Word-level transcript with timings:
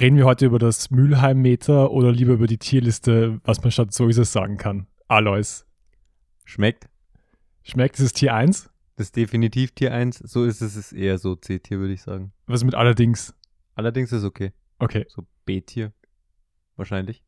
Reden 0.00 0.16
wir 0.16 0.26
heute 0.26 0.46
über 0.46 0.60
das 0.60 0.92
Mülheim-Meter 0.92 1.90
oder 1.90 2.12
lieber 2.12 2.34
über 2.34 2.46
die 2.46 2.58
Tierliste, 2.58 3.40
was 3.42 3.60
man 3.62 3.72
statt 3.72 3.92
so 3.92 4.06
ist 4.06 4.18
es 4.18 4.32
sagen 4.32 4.56
kann? 4.56 4.86
Alois. 5.08 5.64
Schmeckt. 6.44 6.88
Schmeckt, 7.64 7.98
ist 7.98 8.04
es 8.04 8.12
Tier 8.12 8.32
1? 8.32 8.70
Das 8.94 9.08
ist 9.08 9.16
definitiv 9.16 9.72
Tier 9.72 9.92
1. 9.92 10.18
So 10.18 10.44
ist 10.44 10.60
es, 10.60 10.76
ist 10.76 10.92
eher 10.92 11.18
so 11.18 11.34
C-Tier, 11.34 11.80
würde 11.80 11.94
ich 11.94 12.02
sagen. 12.02 12.32
Was 12.46 12.62
mit 12.62 12.76
allerdings? 12.76 13.34
Allerdings 13.74 14.12
ist 14.12 14.22
okay. 14.22 14.52
Okay. 14.78 15.04
So 15.08 15.26
B-Tier. 15.46 15.92
Wahrscheinlich. 16.76 17.24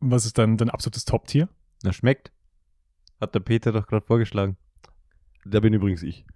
Was 0.00 0.26
ist 0.26 0.36
dann 0.36 0.56
dein 0.56 0.70
absolutes 0.70 1.04
Top-Tier? 1.04 1.48
Na, 1.84 1.92
schmeckt. 1.92 2.32
Hat 3.20 3.36
der 3.36 3.40
Peter 3.40 3.70
doch 3.70 3.86
gerade 3.86 4.04
vorgeschlagen. 4.04 4.56
Der 5.44 5.60
bin 5.60 5.72
übrigens 5.72 6.02
ich. 6.02 6.26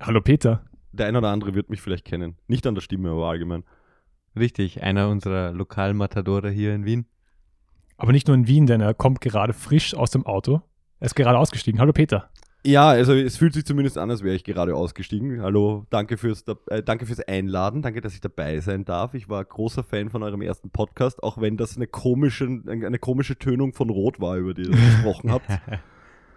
Hallo 0.00 0.20
Peter. 0.20 0.66
Der 0.92 1.06
ein 1.06 1.16
oder 1.16 1.30
andere 1.30 1.54
wird 1.54 1.70
mich 1.70 1.80
vielleicht 1.80 2.04
kennen. 2.04 2.36
Nicht 2.46 2.66
an 2.66 2.74
der 2.74 2.82
Stimme, 2.82 3.10
aber 3.10 3.30
allgemein. 3.30 3.64
Richtig, 4.36 4.82
einer 4.82 5.08
unserer 5.08 5.52
Lokalmatadore 5.52 6.50
hier 6.50 6.74
in 6.74 6.84
Wien. 6.84 7.06
Aber 7.96 8.12
nicht 8.12 8.26
nur 8.26 8.36
in 8.36 8.46
Wien, 8.46 8.66
denn 8.66 8.80
er 8.80 8.94
kommt 8.94 9.20
gerade 9.20 9.52
frisch 9.52 9.94
aus 9.94 10.10
dem 10.10 10.26
Auto. 10.26 10.62
Er 10.98 11.06
ist 11.06 11.14
gerade 11.14 11.38
ausgestiegen. 11.38 11.80
Hallo 11.80 11.92
Peter. 11.92 12.30
Ja, 12.66 12.88
also 12.88 13.12
es 13.12 13.36
fühlt 13.36 13.52
sich 13.52 13.66
zumindest 13.66 13.98
an, 13.98 14.10
als 14.10 14.22
wäre 14.22 14.34
ich 14.34 14.42
gerade 14.42 14.74
ausgestiegen. 14.74 15.42
Hallo, 15.42 15.86
danke 15.90 16.16
fürs, 16.16 16.44
äh, 16.68 16.82
danke 16.82 17.04
fürs 17.04 17.20
Einladen, 17.20 17.82
danke, 17.82 18.00
dass 18.00 18.14
ich 18.14 18.22
dabei 18.22 18.58
sein 18.60 18.86
darf. 18.86 19.12
Ich 19.12 19.28
war 19.28 19.44
großer 19.44 19.84
Fan 19.84 20.08
von 20.08 20.22
eurem 20.22 20.40
ersten 20.40 20.70
Podcast, 20.70 21.22
auch 21.22 21.38
wenn 21.38 21.58
das 21.58 21.76
eine 21.76 21.86
komische, 21.86 22.46
eine 22.66 22.98
komische 22.98 23.36
Tönung 23.36 23.74
von 23.74 23.90
Rot 23.90 24.18
war, 24.18 24.38
über 24.38 24.54
die 24.54 24.62
ihr 24.62 24.70
gesprochen 24.70 25.30
habt. 25.30 25.46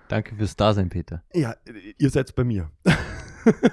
Danke 0.09 0.35
fürs 0.35 0.57
Dasein, 0.57 0.89
Peter. 0.89 1.23
Ja, 1.33 1.55
ihr 1.97 2.09
seid 2.09 2.35
bei 2.35 2.43
mir. 2.43 2.71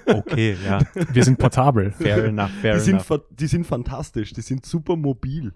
Okay, 0.06 0.56
ja. 0.64 0.80
Wir 1.12 1.25
sind 1.25 1.39
portabel. 1.39 1.91
Fair 1.92 2.25
enough, 2.25 2.50
fair 2.61 2.75
Die 2.75 2.80
sind, 2.80 3.08
enough. 3.11 3.22
die 3.30 3.47
sind 3.47 3.67
fantastisch, 3.67 4.33
die 4.33 4.41
sind 4.42 4.64
super 4.67 4.97
mobil. 4.97 5.53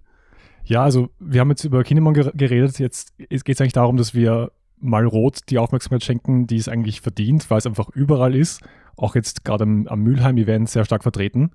Ja, 0.65 0.83
also 0.85 1.09
wir 1.19 1.41
haben 1.41 1.51
jetzt 1.51 1.65
über 1.65 1.83
Kinemon 1.85 2.15
ger- 2.15 2.37
geredet. 2.37 2.79
Jetzt 2.79 3.17
geht 3.17 3.49
es 3.49 3.61
eigentlich 3.61 3.73
darum, 3.73 3.97
dass 3.97 4.15
wir 4.15 4.53
mal 4.81 5.07
Rot 5.07 5.41
die 5.49 5.59
Aufmerksamkeit 5.59 6.05
schenken, 6.05 6.47
die 6.47 6.57
es 6.57 6.69
eigentlich 6.69 7.01
verdient, 7.01 7.49
weil 7.51 7.59
es 7.59 7.67
einfach 7.67 7.89
überall 7.91 8.35
ist. 8.35 8.61
Auch 8.97 9.15
jetzt 9.15 9.45
gerade 9.45 9.65
am, 9.65 9.87
am 9.87 10.03
Mülheim-Event 10.03 10.69
sehr 10.69 10.85
stark 10.85 11.03
vertreten. 11.03 11.53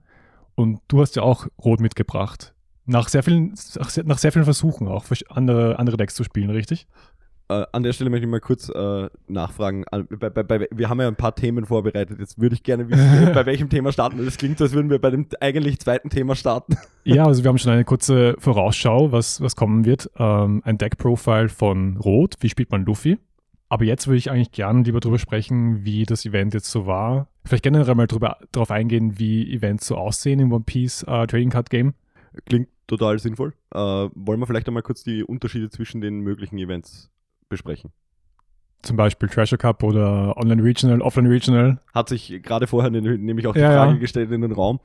Und 0.55 0.79
du 0.87 1.01
hast 1.01 1.15
ja 1.15 1.23
auch 1.23 1.47
Rot 1.63 1.79
mitgebracht. 1.79 2.53
Nach 2.85 3.07
sehr 3.07 3.23
vielen, 3.23 3.53
nach 3.79 3.89
sehr, 3.89 4.03
nach 4.03 4.17
sehr 4.17 4.31
vielen 4.31 4.43
Versuchen 4.45 4.87
auch, 4.87 5.05
andere, 5.29 5.79
andere 5.79 5.95
Decks 5.95 6.15
zu 6.15 6.23
spielen, 6.23 6.49
richtig? 6.49 6.85
Äh, 7.49 7.65
an 7.71 7.83
der 7.83 7.93
Stelle 7.93 8.09
möchte 8.09 8.25
ich 8.25 8.31
mal 8.31 8.39
kurz 8.39 8.69
äh, 8.69 9.09
nachfragen. 9.27 9.83
An- 9.91 10.07
Bei, 10.09 10.29
bei, 10.29 10.43
bei, 10.43 10.67
wir 10.71 10.89
haben 10.89 11.01
ja 11.01 11.07
ein 11.07 11.15
paar 11.15 11.35
Themen 11.35 11.65
vorbereitet. 11.65 12.19
Jetzt 12.19 12.39
würde 12.39 12.55
ich 12.55 12.63
gerne 12.63 12.89
wissen, 12.89 13.31
bei 13.33 13.45
welchem 13.45 13.69
Thema 13.69 13.91
starten 13.91 14.17
wir. 14.17 14.25
Das 14.25 14.37
klingt 14.37 14.57
so, 14.57 14.63
als 14.63 14.73
würden 14.73 14.89
wir 14.89 14.99
bei 14.99 15.09
dem 15.11 15.27
eigentlich 15.41 15.79
zweiten 15.79 16.09
Thema 16.09 16.35
starten. 16.35 16.77
Ja, 17.05 17.25
also 17.25 17.43
wir 17.43 17.49
haben 17.49 17.57
schon 17.57 17.73
eine 17.73 17.83
kurze 17.83 18.35
Vorausschau, 18.39 19.11
was, 19.11 19.41
was 19.41 19.57
kommen 19.57 19.83
wird. 19.83 20.09
Ähm, 20.17 20.61
ein 20.63 20.77
Deck-Profile 20.77 21.49
von 21.49 21.97
Rot, 21.97 22.35
wie 22.39 22.47
spielt 22.47 22.71
man 22.71 22.85
Luffy. 22.85 23.17
Aber 23.67 23.83
jetzt 23.83 24.07
würde 24.07 24.19
ich 24.19 24.31
eigentlich 24.31 24.53
gern 24.53 24.85
lieber 24.85 25.01
darüber 25.01 25.19
sprechen, 25.19 25.83
wie 25.83 26.03
das 26.05 26.25
Event 26.25 26.53
jetzt 26.53 26.71
so 26.71 26.85
war. 26.87 27.27
Vielleicht 27.43 27.63
generell 27.63 27.95
mal 27.95 28.07
drüber, 28.07 28.37
darauf 28.53 28.71
eingehen, 28.71 29.19
wie 29.19 29.51
Events 29.53 29.87
so 29.87 29.97
aussehen 29.97 30.39
im 30.39 30.53
One 30.53 30.63
Piece 30.63 31.03
äh, 31.03 31.27
Trading 31.27 31.49
Card 31.49 31.69
Game. 31.69 31.93
Klingt 32.45 32.69
total 32.87 33.19
sinnvoll. 33.19 33.51
Äh, 33.73 33.77
wollen 33.79 34.39
wir 34.39 34.47
vielleicht 34.47 34.67
einmal 34.67 34.83
kurz 34.83 35.03
die 35.03 35.25
Unterschiede 35.25 35.69
zwischen 35.69 35.99
den 35.99 36.21
möglichen 36.21 36.57
Events 36.57 37.09
besprechen? 37.53 37.91
Zum 38.81 38.97
Beispiel 38.97 39.29
Treasure 39.29 39.57
Cup 39.57 39.81
oder 39.83 40.35
Online 40.37 40.61
Regional, 40.61 41.01
Offline 41.01 41.27
Regional. 41.27 41.79
Hat 41.93 42.09
sich 42.09 42.41
gerade 42.43 42.67
vorher 42.67 42.91
ne- 42.91 43.17
nämlich 43.17 43.47
auch 43.47 43.53
die 43.53 43.59
Ja, 43.61 43.71
Frage 43.71 43.93
ja. 43.93 43.97
gestellt 43.97 44.31
in 44.31 44.41
den 44.41 44.51
Raum. 44.51 44.79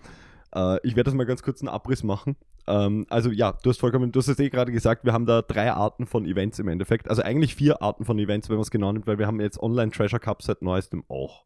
Äh, 0.54 0.76
ich 0.86 0.94
werde 0.94 1.04
das 1.10 1.14
mal 1.14 1.26
ganz 1.26 1.42
kurz 1.42 1.60
einen 1.60 1.68
Abriss 1.68 2.04
machen. 2.04 2.36
Ähm, 2.68 3.06
also 3.10 3.30
ja, 3.30 3.52
du 3.62 3.70
hast 3.70 3.80
vollkommen, 3.80 4.12
du 4.12 4.20
hast 4.20 4.28
es 4.28 4.38
eh 4.38 4.50
gerade 4.50 4.70
gesagt, 4.70 5.04
wir 5.04 5.12
haben 5.12 5.26
da 5.26 5.42
drei 5.42 5.72
Arten 5.72 6.06
von 6.06 6.26
Events 6.26 6.58
im 6.60 6.68
Endeffekt. 6.68 7.10
Also 7.10 7.22
eigentlich 7.22 7.54
vier 7.56 7.82
Arten 7.82 8.04
von 8.04 8.18
Events, 8.18 8.48
wenn 8.48 8.56
man 8.56 8.62
es 8.62 8.70
genau 8.70 8.92
nimmt, 8.92 9.06
weil 9.08 9.18
wir 9.18 9.26
haben 9.26 9.40
jetzt 9.40 9.60
Online 9.60 9.90
Treasure 9.90 10.20
Cup 10.20 10.42
seit 10.42 10.62
neuestem 10.62 11.02
auch. 11.08 11.44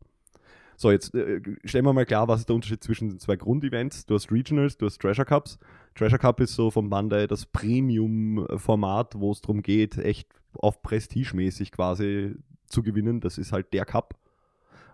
So, 0.76 0.91
jetzt 0.91 1.14
äh, 1.14 1.41
stellen 1.64 1.84
wir 1.86 1.92
mal 1.92 2.04
klar, 2.06 2.28
was 2.28 2.41
ist 2.41 2.48
der 2.48 2.56
Unterschied 2.56 2.82
zwischen 2.82 3.08
den 3.08 3.18
zwei 3.18 3.36
Grundevents? 3.36 4.04
Du 4.04 4.14
hast 4.14 4.30
Regionals, 4.32 4.76
du 4.76 4.86
hast 4.86 5.00
Treasure 5.00 5.24
Cups. 5.24 5.58
Treasure 5.94 6.18
Cup 6.18 6.41
ist 6.41 6.54
so 6.54 6.70
von 6.70 6.91
Bandai 6.91 7.26
das 7.28 7.47
Premium-Format, 7.47 9.14
wo 9.18 9.30
es 9.32 9.41
darum 9.41 9.62
geht, 9.62 9.97
echt 9.98 10.28
auf 10.54 10.82
Prestige-mäßig 10.82 11.72
quasi 11.72 12.34
zu 12.66 12.82
gewinnen. 12.82 13.20
Das 13.20 13.38
ist 13.38 13.52
halt 13.52 13.72
der 13.72 13.84
Cup, 13.84 14.14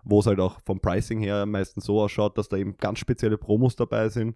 wo 0.03 0.19
es 0.19 0.25
halt 0.25 0.39
auch 0.39 0.59
vom 0.65 0.79
Pricing 0.79 1.19
her 1.19 1.45
meistens 1.45 1.85
so 1.85 2.01
ausschaut, 2.01 2.37
dass 2.37 2.49
da 2.49 2.57
eben 2.57 2.77
ganz 2.77 2.99
spezielle 2.99 3.37
Promos 3.37 3.75
dabei 3.75 4.09
sind. 4.09 4.35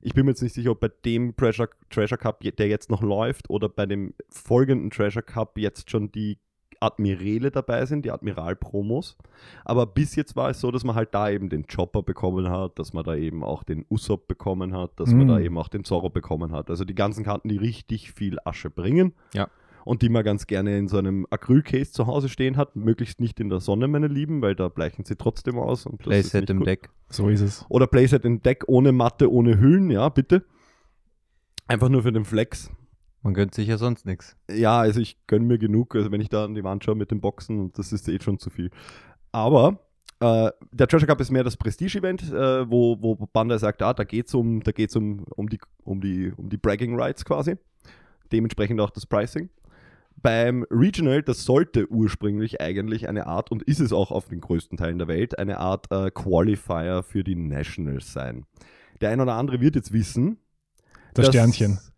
Ich 0.00 0.12
bin 0.12 0.26
mir 0.26 0.32
jetzt 0.32 0.42
nicht 0.42 0.54
sicher, 0.54 0.72
ob 0.72 0.80
bei 0.80 0.90
dem 1.04 1.34
Treasure, 1.34 1.70
Treasure 1.88 2.18
Cup, 2.18 2.40
der 2.40 2.68
jetzt 2.68 2.90
noch 2.90 3.02
läuft, 3.02 3.48
oder 3.48 3.68
bei 3.70 3.86
dem 3.86 4.12
folgenden 4.28 4.90
Treasure 4.90 5.22
Cup 5.24 5.56
jetzt 5.58 5.90
schon 5.90 6.12
die 6.12 6.38
Admirale 6.80 7.50
dabei 7.50 7.86
sind, 7.86 8.04
die 8.04 8.10
Admiral-Promos. 8.10 9.16
Aber 9.64 9.86
bis 9.86 10.16
jetzt 10.16 10.36
war 10.36 10.50
es 10.50 10.60
so, 10.60 10.70
dass 10.70 10.84
man 10.84 10.94
halt 10.94 11.14
da 11.14 11.30
eben 11.30 11.48
den 11.48 11.66
Chopper 11.66 12.02
bekommen 12.02 12.50
hat, 12.50 12.78
dass 12.78 12.92
man 12.92 13.04
da 13.04 13.14
eben 13.14 13.42
auch 13.42 13.62
den 13.62 13.86
Usopp 13.88 14.28
bekommen 14.28 14.74
hat, 14.74 15.00
dass 15.00 15.10
man 15.10 15.26
Mm. 15.26 15.28
da 15.28 15.40
eben 15.40 15.56
auch 15.56 15.68
den 15.68 15.84
Zorro 15.84 16.10
bekommen 16.10 16.52
hat. 16.52 16.68
Also 16.68 16.84
die 16.84 16.94
ganzen 16.94 17.24
Karten, 17.24 17.48
die 17.48 17.56
richtig 17.56 18.12
viel 18.12 18.38
Asche 18.44 18.68
bringen. 18.68 19.14
Ja. 19.32 19.48
Und 19.84 20.02
die 20.02 20.08
man 20.08 20.24
ganz 20.24 20.46
gerne 20.46 20.78
in 20.78 20.88
so 20.88 20.96
einem 20.96 21.26
Acrylcase 21.30 21.92
zu 21.92 22.06
Hause 22.06 22.28
stehen 22.28 22.56
hat. 22.56 22.74
Möglichst 22.74 23.20
nicht 23.20 23.38
in 23.38 23.50
der 23.50 23.60
Sonne, 23.60 23.86
meine 23.86 24.08
Lieben, 24.08 24.40
weil 24.40 24.54
da 24.54 24.68
bleichen 24.68 25.04
sie 25.04 25.16
trotzdem 25.16 25.58
aus. 25.58 25.86
Und 25.86 25.98
Playset 25.98 26.48
im 26.48 26.58
gut. 26.58 26.66
Deck. 26.66 26.90
So 27.10 27.28
ist 27.28 27.42
es. 27.42 27.66
Oder 27.68 27.86
Playset 27.86 28.24
in 28.24 28.40
Deck 28.40 28.64
ohne 28.66 28.92
Matte, 28.92 29.30
ohne 29.30 29.60
Hüllen, 29.60 29.90
ja, 29.90 30.08
bitte. 30.08 30.44
Einfach 31.66 31.88
nur 31.88 32.02
für 32.02 32.12
den 32.12 32.24
Flex. 32.24 32.70
Man 33.22 33.34
gönnt 33.34 33.54
sich 33.54 33.68
ja 33.68 33.78
sonst 33.78 34.04
nichts. 34.04 34.36
Ja, 34.50 34.80
also 34.80 35.00
ich 35.00 35.26
gönne 35.26 35.46
mir 35.46 35.58
genug, 35.58 35.94
also 35.96 36.12
wenn 36.12 36.20
ich 36.20 36.28
da 36.28 36.44
an 36.44 36.54
die 36.54 36.64
Wand 36.64 36.84
schaue 36.84 36.94
mit 36.94 37.10
den 37.10 37.20
Boxen, 37.20 37.58
und 37.58 37.78
das 37.78 37.92
ist 37.92 38.06
eh 38.08 38.18
schon 38.20 38.38
zu 38.38 38.50
viel. 38.50 38.70
Aber 39.32 39.80
äh, 40.20 40.50
der 40.72 40.86
Treasure 40.86 41.06
Cup 41.06 41.20
ist 41.20 41.30
mehr 41.30 41.42
das 41.42 41.56
Prestige-Event, 41.56 42.30
äh, 42.32 42.70
wo, 42.70 43.00
wo 43.00 43.14
Bandai 43.32 43.58
sagt, 43.58 43.82
ah, 43.82 43.94
da 43.94 44.04
geht 44.04 44.28
es 44.28 44.34
um, 44.34 44.62
da 44.62 44.72
geht's 44.72 44.94
um, 44.94 45.24
um, 45.36 45.48
die, 45.48 45.58
um, 45.84 46.00
die, 46.00 46.32
um 46.36 46.48
die 46.50 46.56
Bragging 46.58 46.98
Rights 46.98 47.24
quasi. 47.24 47.56
Dementsprechend 48.30 48.80
auch 48.80 48.90
das 48.90 49.06
Pricing. 49.06 49.48
Beim 50.24 50.64
Regional, 50.70 51.22
das 51.22 51.44
sollte 51.44 51.86
ursprünglich 51.90 52.58
eigentlich 52.58 53.10
eine 53.10 53.26
Art, 53.26 53.52
und 53.52 53.62
ist 53.62 53.78
es 53.78 53.92
auch 53.92 54.10
auf 54.10 54.26
den 54.26 54.40
größten 54.40 54.78
Teilen 54.78 54.96
der 54.96 55.06
Welt, 55.06 55.38
eine 55.38 55.58
Art 55.58 55.92
äh, 55.92 56.10
Qualifier 56.10 57.02
für 57.02 57.22
die 57.22 57.34
Nationals 57.34 58.10
sein. 58.10 58.46
Der 59.02 59.10
ein 59.10 59.20
oder 59.20 59.34
andere 59.34 59.60
wird 59.60 59.74
jetzt 59.76 59.92
wissen, 59.92 60.38
Das 61.12 61.26
Sternchen. 61.26 61.74
dass 61.74 61.92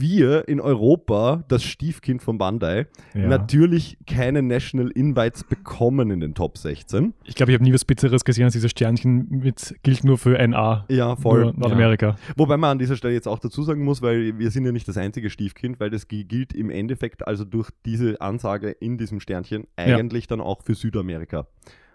wir 0.00 0.48
in 0.48 0.60
Europa, 0.60 1.44
das 1.48 1.62
Stiefkind 1.62 2.22
von 2.22 2.38
Bandai, 2.38 2.86
Ja. 3.14 3.26
natürlich 3.28 3.98
keine 4.06 4.42
National 4.42 4.90
Invites 4.90 5.44
bekommen 5.44 6.10
in 6.10 6.20
den 6.20 6.34
Top 6.34 6.56
16. 6.58 7.12
Ich 7.24 7.34
glaube, 7.34 7.52
ich 7.52 7.54
habe 7.56 7.64
nie 7.64 7.72
was 7.74 7.84
Bitteres 7.84 8.24
gesehen 8.24 8.44
als 8.44 8.54
dieses 8.54 8.70
Sternchen 8.70 9.28
mit, 9.28 9.76
gilt 9.82 10.02
nur 10.04 10.16
für 10.18 10.38
NA. 10.38 10.86
Ja, 10.88 11.14
voll. 11.16 11.42
Nur 11.44 11.52
Nordamerika. 11.54 12.16
Wobei 12.36 12.56
man 12.56 12.70
an 12.70 12.78
dieser 12.78 12.96
Stelle 12.96 13.14
jetzt 13.14 13.28
auch 13.28 13.38
dazu 13.38 13.62
sagen 13.62 13.84
muss, 13.84 14.00
weil 14.02 14.38
wir 14.38 14.50
sind 14.50 14.64
ja 14.64 14.72
nicht 14.72 14.88
das 14.88 14.96
einzige 14.96 15.28
Stiefkind, 15.30 15.78
weil 15.78 15.90
das 15.90 16.08
gi- 16.08 16.24
gilt 16.24 16.52
im 16.54 16.70
Endeffekt 16.70 17.26
also 17.26 17.44
durch 17.44 17.68
diese 17.84 18.20
Ansage 18.20 18.70
in 18.70 18.96
diesem 18.98 19.20
Sternchen 19.20 19.66
eigentlich 19.76 20.26
dann 20.26 20.40
auch 20.40 20.62
für 20.62 20.74
Südamerika. 20.74 21.46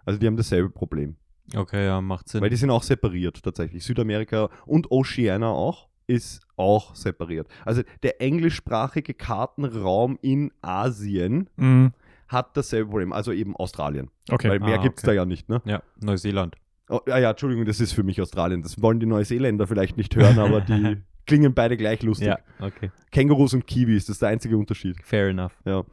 Also 0.05 0.19
die 0.19 0.27
haben 0.27 0.37
dasselbe 0.37 0.69
Problem. 0.69 1.15
Okay, 1.55 1.85
ja, 1.85 2.01
macht 2.01 2.29
Sinn. 2.29 2.41
Weil 2.41 2.49
die 2.49 2.55
sind 2.55 2.69
auch 2.69 2.83
separiert 2.83 3.41
tatsächlich. 3.43 3.83
Südamerika 3.83 4.49
und 4.65 4.89
Oceania 4.91 5.47
auch 5.49 5.87
ist 6.07 6.45
auch 6.57 6.95
separiert. 6.95 7.47
Also 7.65 7.81
der 8.03 8.21
englischsprachige 8.21 9.13
Kartenraum 9.13 10.17
in 10.21 10.51
Asien 10.61 11.49
Mhm. 11.57 11.93
hat 12.27 12.55
dasselbe 12.57 12.89
Problem, 12.89 13.13
also 13.13 13.31
eben 13.31 13.55
Australien. 13.55 14.09
Okay. 14.29 14.49
Weil 14.49 14.59
mehr 14.59 14.79
Ah, 14.79 14.83
gibt 14.83 14.97
es 14.97 15.03
okay. 15.03 15.11
da 15.11 15.21
ja 15.21 15.25
nicht, 15.25 15.49
ne? 15.49 15.61
ja, 15.65 15.81
Neuseeland. 16.01 16.55
Oh, 16.89 16.99
ja, 17.07 17.17
ja, 17.17 17.31
Entschuldigung, 17.31 17.65
das 17.65 17.79
ist 17.79 17.93
für 17.93 18.03
mich 18.03 18.21
Australien. 18.21 18.61
Das 18.61 18.79
wollen 18.81 18.99
die 18.99 19.05
Neuseeländer 19.07 19.65
vielleicht 19.67 19.97
nicht 19.97 20.15
hören, 20.15 20.37
aber 20.37 20.61
die 20.61 20.97
klingen 21.25 21.53
beide 21.55 21.77
gleich 21.77 22.03
lustig. 22.03 22.27
Ja, 22.27 22.37
okay. 22.59 22.91
Kängurus 23.11 23.53
und 23.55 23.65
Kiwis, 23.65 24.05
das 24.05 24.15
ist 24.17 24.21
der 24.21 24.29
einzige 24.29 24.55
Unterschied. 24.57 24.95
Fair 25.03 25.29
enough. 25.29 25.57
Ja. 25.65 25.83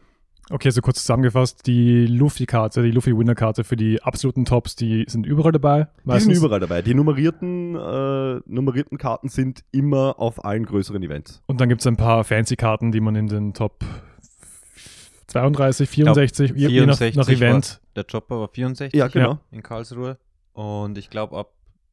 Okay, 0.53 0.69
so 0.71 0.83
kurz 0.83 0.99
zusammengefasst, 0.99 1.67
die 1.67 2.05
Luffy-Karte, 2.07 2.83
die 2.83 2.91
Luffy-Winner-Karte 2.91 3.65
für 3.65 3.75
die 3.77 4.03
absoluten 4.03 4.45
Tops, 4.45 4.77
die 4.77 5.07
sind 5.09 5.25
überall 5.25 5.51
dabei. 5.53 5.89
Die 6.05 6.21
sind 6.21 6.33
überall 6.33 6.61
dabei. 6.61 6.83
Die 6.83 6.93
nummerierten, 6.95 7.75
äh, 7.75 8.41
nummerierten 8.45 8.99
Karten 8.99 9.29
sind 9.31 9.65
immer 9.73 10.17
auf 10.19 10.45
allen 10.45 10.67
größeren 10.67 11.03
Events. 11.03 11.43
Und 11.47 11.61
dann 11.63 11.71
gibt 11.71 11.81
es 11.81 11.87
ein 11.87 11.97
paar 11.97 12.23
Fancy-Karten, 12.25 12.93
die 12.93 13.01
man 13.01 13.17
in 13.17 13.29
den 13.29 13.55
Top 13.55 13.83
32, 15.29 15.89
64, 15.89 16.51
je- 16.51 16.69
je 16.69 16.81
nach, 16.87 16.99
64 16.99 17.17
nach 17.17 17.29
Event. 17.31 17.81
Der 17.97 18.05
Chopper 18.05 18.39
war 18.41 18.49
64 18.49 18.99
Ja, 18.99 19.09
genau. 19.09 19.39
in 19.53 19.63
Karlsruhe. 19.63 20.19
Und 20.53 20.99
ich 20.99 21.09
glaube 21.09 21.35
ab 21.39 21.53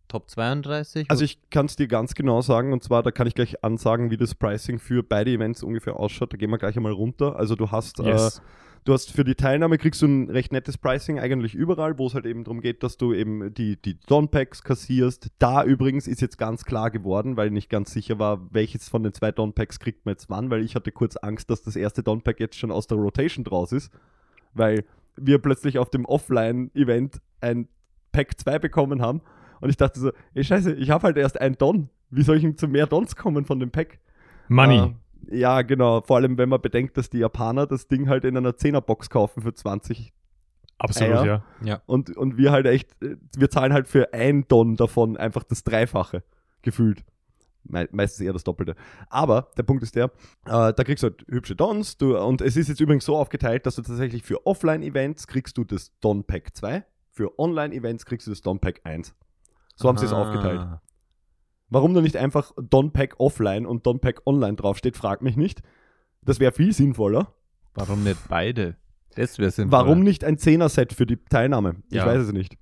Top 0.09 0.29
32. 0.29 1.09
Also 1.09 1.23
ich 1.23 1.49
kann 1.49 1.67
es 1.67 1.77
dir 1.77 1.87
ganz 1.87 2.13
genau 2.15 2.41
sagen 2.41 2.73
und 2.73 2.83
zwar, 2.83 3.01
da 3.03 3.11
kann 3.11 3.27
ich 3.27 3.35
gleich 3.35 3.63
ansagen, 3.63 4.11
wie 4.11 4.17
das 4.17 4.35
Pricing 4.35 4.77
für 4.79 5.03
beide 5.03 5.31
Events 5.31 5.63
ungefähr 5.63 5.97
ausschaut. 5.97 6.33
Da 6.33 6.37
gehen 6.37 6.49
wir 6.49 6.57
gleich 6.57 6.75
einmal 6.75 6.91
runter. 6.91 7.37
Also 7.37 7.55
du 7.55 7.71
hast, 7.71 7.99
Yes. 7.99 8.39
äh, 8.39 8.41
Du 8.85 8.93
hast 8.93 9.11
für 9.11 9.23
die 9.25 9.35
Teilnahme 9.35 9.77
kriegst 9.77 10.01
du 10.01 10.07
ein 10.07 10.29
recht 10.29 10.51
nettes 10.53 10.77
Pricing 10.77 11.19
eigentlich 11.19 11.53
überall, 11.53 11.99
wo 11.99 12.07
es 12.07 12.13
halt 12.13 12.25
eben 12.25 12.43
darum 12.45 12.61
geht, 12.61 12.81
dass 12.81 12.97
du 12.97 13.13
eben 13.13 13.53
die, 13.53 13.75
die 13.79 13.99
Don-Packs 14.07 14.63
kassierst. 14.63 15.27
Da 15.37 15.63
übrigens 15.63 16.07
ist 16.07 16.21
jetzt 16.21 16.37
ganz 16.37 16.63
klar 16.63 16.89
geworden, 16.89 17.35
weil 17.37 17.47
ich 17.47 17.53
nicht 17.53 17.69
ganz 17.69 17.91
sicher 17.91 18.19
war, 18.19 18.47
welches 18.51 18.87
von 18.87 19.03
den 19.03 19.13
zwei 19.13 19.31
Don-Packs 19.31 19.79
kriegt 19.79 20.05
man 20.05 20.13
jetzt 20.13 20.29
wann, 20.29 20.49
weil 20.49 20.63
ich 20.63 20.75
hatte 20.75 20.91
kurz 20.91 21.17
Angst, 21.17 21.49
dass 21.49 21.61
das 21.61 21.75
erste 21.75 22.03
Don-Pack 22.03 22.39
jetzt 22.39 22.57
schon 22.57 22.71
aus 22.71 22.87
der 22.87 22.97
Rotation 22.97 23.43
draus 23.43 23.73
ist, 23.73 23.91
weil 24.53 24.85
wir 25.17 25.39
plötzlich 25.39 25.77
auf 25.77 25.89
dem 25.89 26.05
Offline-Event 26.05 27.19
ein 27.41 27.67
Pack 28.11 28.39
2 28.39 28.59
bekommen 28.59 29.01
haben 29.01 29.21
und 29.61 29.69
ich 29.69 29.77
dachte 29.77 29.99
so, 29.99 30.11
ey 30.33 30.43
scheiße, 30.43 30.73
ich 30.73 30.89
habe 30.89 31.03
halt 31.03 31.17
erst 31.17 31.39
ein 31.39 31.55
Don. 31.57 31.89
Wie 32.09 32.23
soll 32.23 32.37
ich 32.37 32.43
ihm 32.43 32.57
zu 32.57 32.67
mehr 32.67 32.87
Dons 32.87 33.15
kommen 33.15 33.45
von 33.45 33.59
dem 33.59 33.71
Pack? 33.71 33.99
Money. 34.47 34.95
Äh, 35.29 35.39
ja, 35.39 35.61
genau. 35.61 36.01
Vor 36.01 36.17
allem, 36.17 36.37
wenn 36.37 36.49
man 36.49 36.61
bedenkt, 36.61 36.97
dass 36.97 37.09
die 37.09 37.19
Japaner 37.19 37.67
das 37.67 37.87
Ding 37.87 38.09
halt 38.09 38.25
in 38.25 38.35
einer 38.35 38.51
10er-Box 38.51 39.09
kaufen 39.09 39.41
für 39.41 39.53
20. 39.53 40.11
Absolut, 40.79 41.17
Eier. 41.17 41.25
ja. 41.25 41.43
Ja. 41.63 41.81
Und, 41.85 42.15
und 42.15 42.37
wir 42.37 42.51
halt 42.51 42.65
echt, 42.65 42.91
äh, 43.03 43.17
wir 43.37 43.49
zahlen 43.49 43.73
halt 43.73 43.87
für 43.87 44.13
ein 44.13 44.47
Don 44.47 44.75
davon 44.75 45.17
einfach 45.17 45.43
das 45.43 45.63
Dreifache 45.63 46.23
gefühlt. 46.61 47.03
Me 47.63 47.87
meistens 47.91 48.25
eher 48.25 48.33
das 48.33 48.45
Doppelte. 48.45 48.75
Aber 49.09 49.49
der 49.57 49.63
Punkt 49.63 49.83
ist 49.83 49.95
der, 49.95 50.05
äh, 50.45 50.73
da 50.73 50.83
kriegst 50.83 51.03
du 51.03 51.09
halt 51.09 51.25
hübsche 51.27 51.55
Dons. 51.55 51.97
Du, 51.97 52.17
und 52.17 52.41
es 52.41 52.55
ist 52.55 52.69
jetzt 52.69 52.79
übrigens 52.79 53.05
so 53.05 53.17
aufgeteilt, 53.17 53.65
dass 53.65 53.75
du 53.75 53.81
tatsächlich 53.81 54.23
für 54.23 54.45
Offline-Events 54.47 55.27
kriegst 55.27 55.57
du 55.57 55.65
das 55.65 55.91
Don 55.99 56.23
Pack 56.23 56.55
2, 56.55 56.85
für 57.11 57.37
Online-Events 57.37 58.05
kriegst 58.05 58.27
du 58.27 58.31
das 58.31 58.41
Don 58.41 58.59
Pack 58.59 58.79
1. 58.85 59.13
So 59.79 59.87
haben 59.87 59.97
sie 59.97 60.05
es 60.05 60.13
Ah. 60.13 60.21
aufgeteilt. 60.21 60.67
Warum 61.69 61.93
da 61.93 62.01
nicht 62.01 62.17
einfach 62.17 62.51
Don 62.57 62.91
Pack 62.91 63.15
Offline 63.19 63.65
und 63.65 63.85
Don 63.85 63.99
Pack 63.99 64.21
Online 64.25 64.55
draufsteht, 64.55 64.97
fragt 64.97 65.21
mich 65.21 65.37
nicht. 65.37 65.61
Das 66.21 66.39
wäre 66.39 66.51
viel 66.51 66.73
sinnvoller. 66.73 67.33
Warum 67.75 68.03
nicht 68.03 68.27
beide? 68.27 68.75
Das 69.15 69.37
wäre 69.39 69.51
sinnvoll. 69.51 69.79
Warum 69.79 69.99
nicht 70.01 70.23
ein 70.23 70.37
10er-Set 70.37 70.93
für 70.93 71.05
die 71.05 71.17
Teilnahme? 71.17 71.77
Ich 71.89 71.95
Ja. 71.97 72.05
weiß 72.05 72.21
es 72.21 72.33
nicht. 72.33 72.57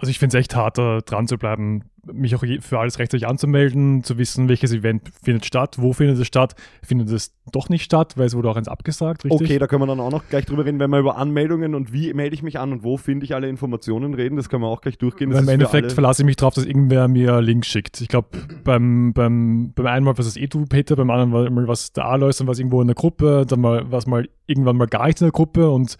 Also 0.00 0.10
ich 0.10 0.18
finde 0.18 0.38
es 0.38 0.40
echt 0.40 0.56
hart, 0.56 0.78
da 0.78 1.00
dran 1.04 1.26
zu 1.28 1.36
bleiben, 1.36 1.82
mich 2.10 2.34
auch 2.34 2.42
für 2.60 2.78
alles 2.78 2.98
rechtzeitig 2.98 3.28
anzumelden, 3.28 4.02
zu 4.02 4.16
wissen, 4.16 4.48
welches 4.48 4.72
Event 4.72 5.02
findet 5.22 5.44
statt, 5.44 5.76
wo 5.78 5.92
findet 5.92 6.18
es 6.18 6.26
statt, 6.26 6.54
findet 6.82 7.10
es 7.10 7.34
doch 7.52 7.68
nicht 7.68 7.84
statt, 7.84 8.14
weil 8.16 8.24
es 8.26 8.34
wurde 8.34 8.48
auch 8.48 8.56
eins 8.56 8.68
abgesagt, 8.68 9.26
richtig? 9.26 9.42
Okay, 9.42 9.58
da 9.58 9.66
können 9.66 9.82
wir 9.82 9.86
dann 9.86 10.00
auch 10.00 10.10
noch 10.10 10.26
gleich 10.30 10.46
drüber 10.46 10.64
reden, 10.64 10.78
wenn 10.78 10.88
wir 10.88 10.98
über 11.00 11.18
Anmeldungen 11.18 11.74
und 11.74 11.92
wie 11.92 12.14
melde 12.14 12.32
ich 12.34 12.42
mich 12.42 12.58
an 12.58 12.72
und 12.72 12.82
wo 12.82 12.96
finde 12.96 13.26
ich 13.26 13.34
alle 13.34 13.46
Informationen 13.50 14.14
reden. 14.14 14.36
Das 14.36 14.48
können 14.48 14.62
wir 14.62 14.68
auch 14.68 14.80
gleich 14.80 14.96
durchgehen. 14.96 15.32
Im 15.32 15.46
Endeffekt 15.48 15.92
verlasse 15.92 16.22
ich 16.22 16.26
mich 16.26 16.36
darauf, 16.36 16.54
dass 16.54 16.64
irgendwer 16.64 17.06
mir 17.06 17.42
Links 17.42 17.68
schickt. 17.68 18.00
Ich 18.00 18.08
glaube, 18.08 18.28
beim, 18.64 19.12
beim, 19.12 19.72
beim 19.74 19.86
einen 19.86 20.06
Mal 20.06 20.16
was 20.16 20.24
das 20.24 20.38
eh 20.38 20.46
du, 20.46 20.64
Peter, 20.64 20.96
beim 20.96 21.10
anderen 21.10 21.32
war 21.32 21.50
mal 21.50 21.68
was 21.68 21.92
der 21.92 22.06
Alois, 22.06 22.38
dann 22.38 22.46
war 22.46 22.52
es 22.52 22.58
irgendwo 22.58 22.80
in 22.80 22.86
der 22.88 22.94
Gruppe, 22.96 23.44
dann 23.46 23.60
mal, 23.60 23.92
war 23.92 23.98
es 23.98 24.06
mal 24.06 24.26
irgendwann 24.46 24.78
mal 24.78 24.86
gar 24.88 25.06
nicht 25.08 25.20
in 25.20 25.26
der 25.26 25.32
Gruppe 25.32 25.68
und 25.68 25.98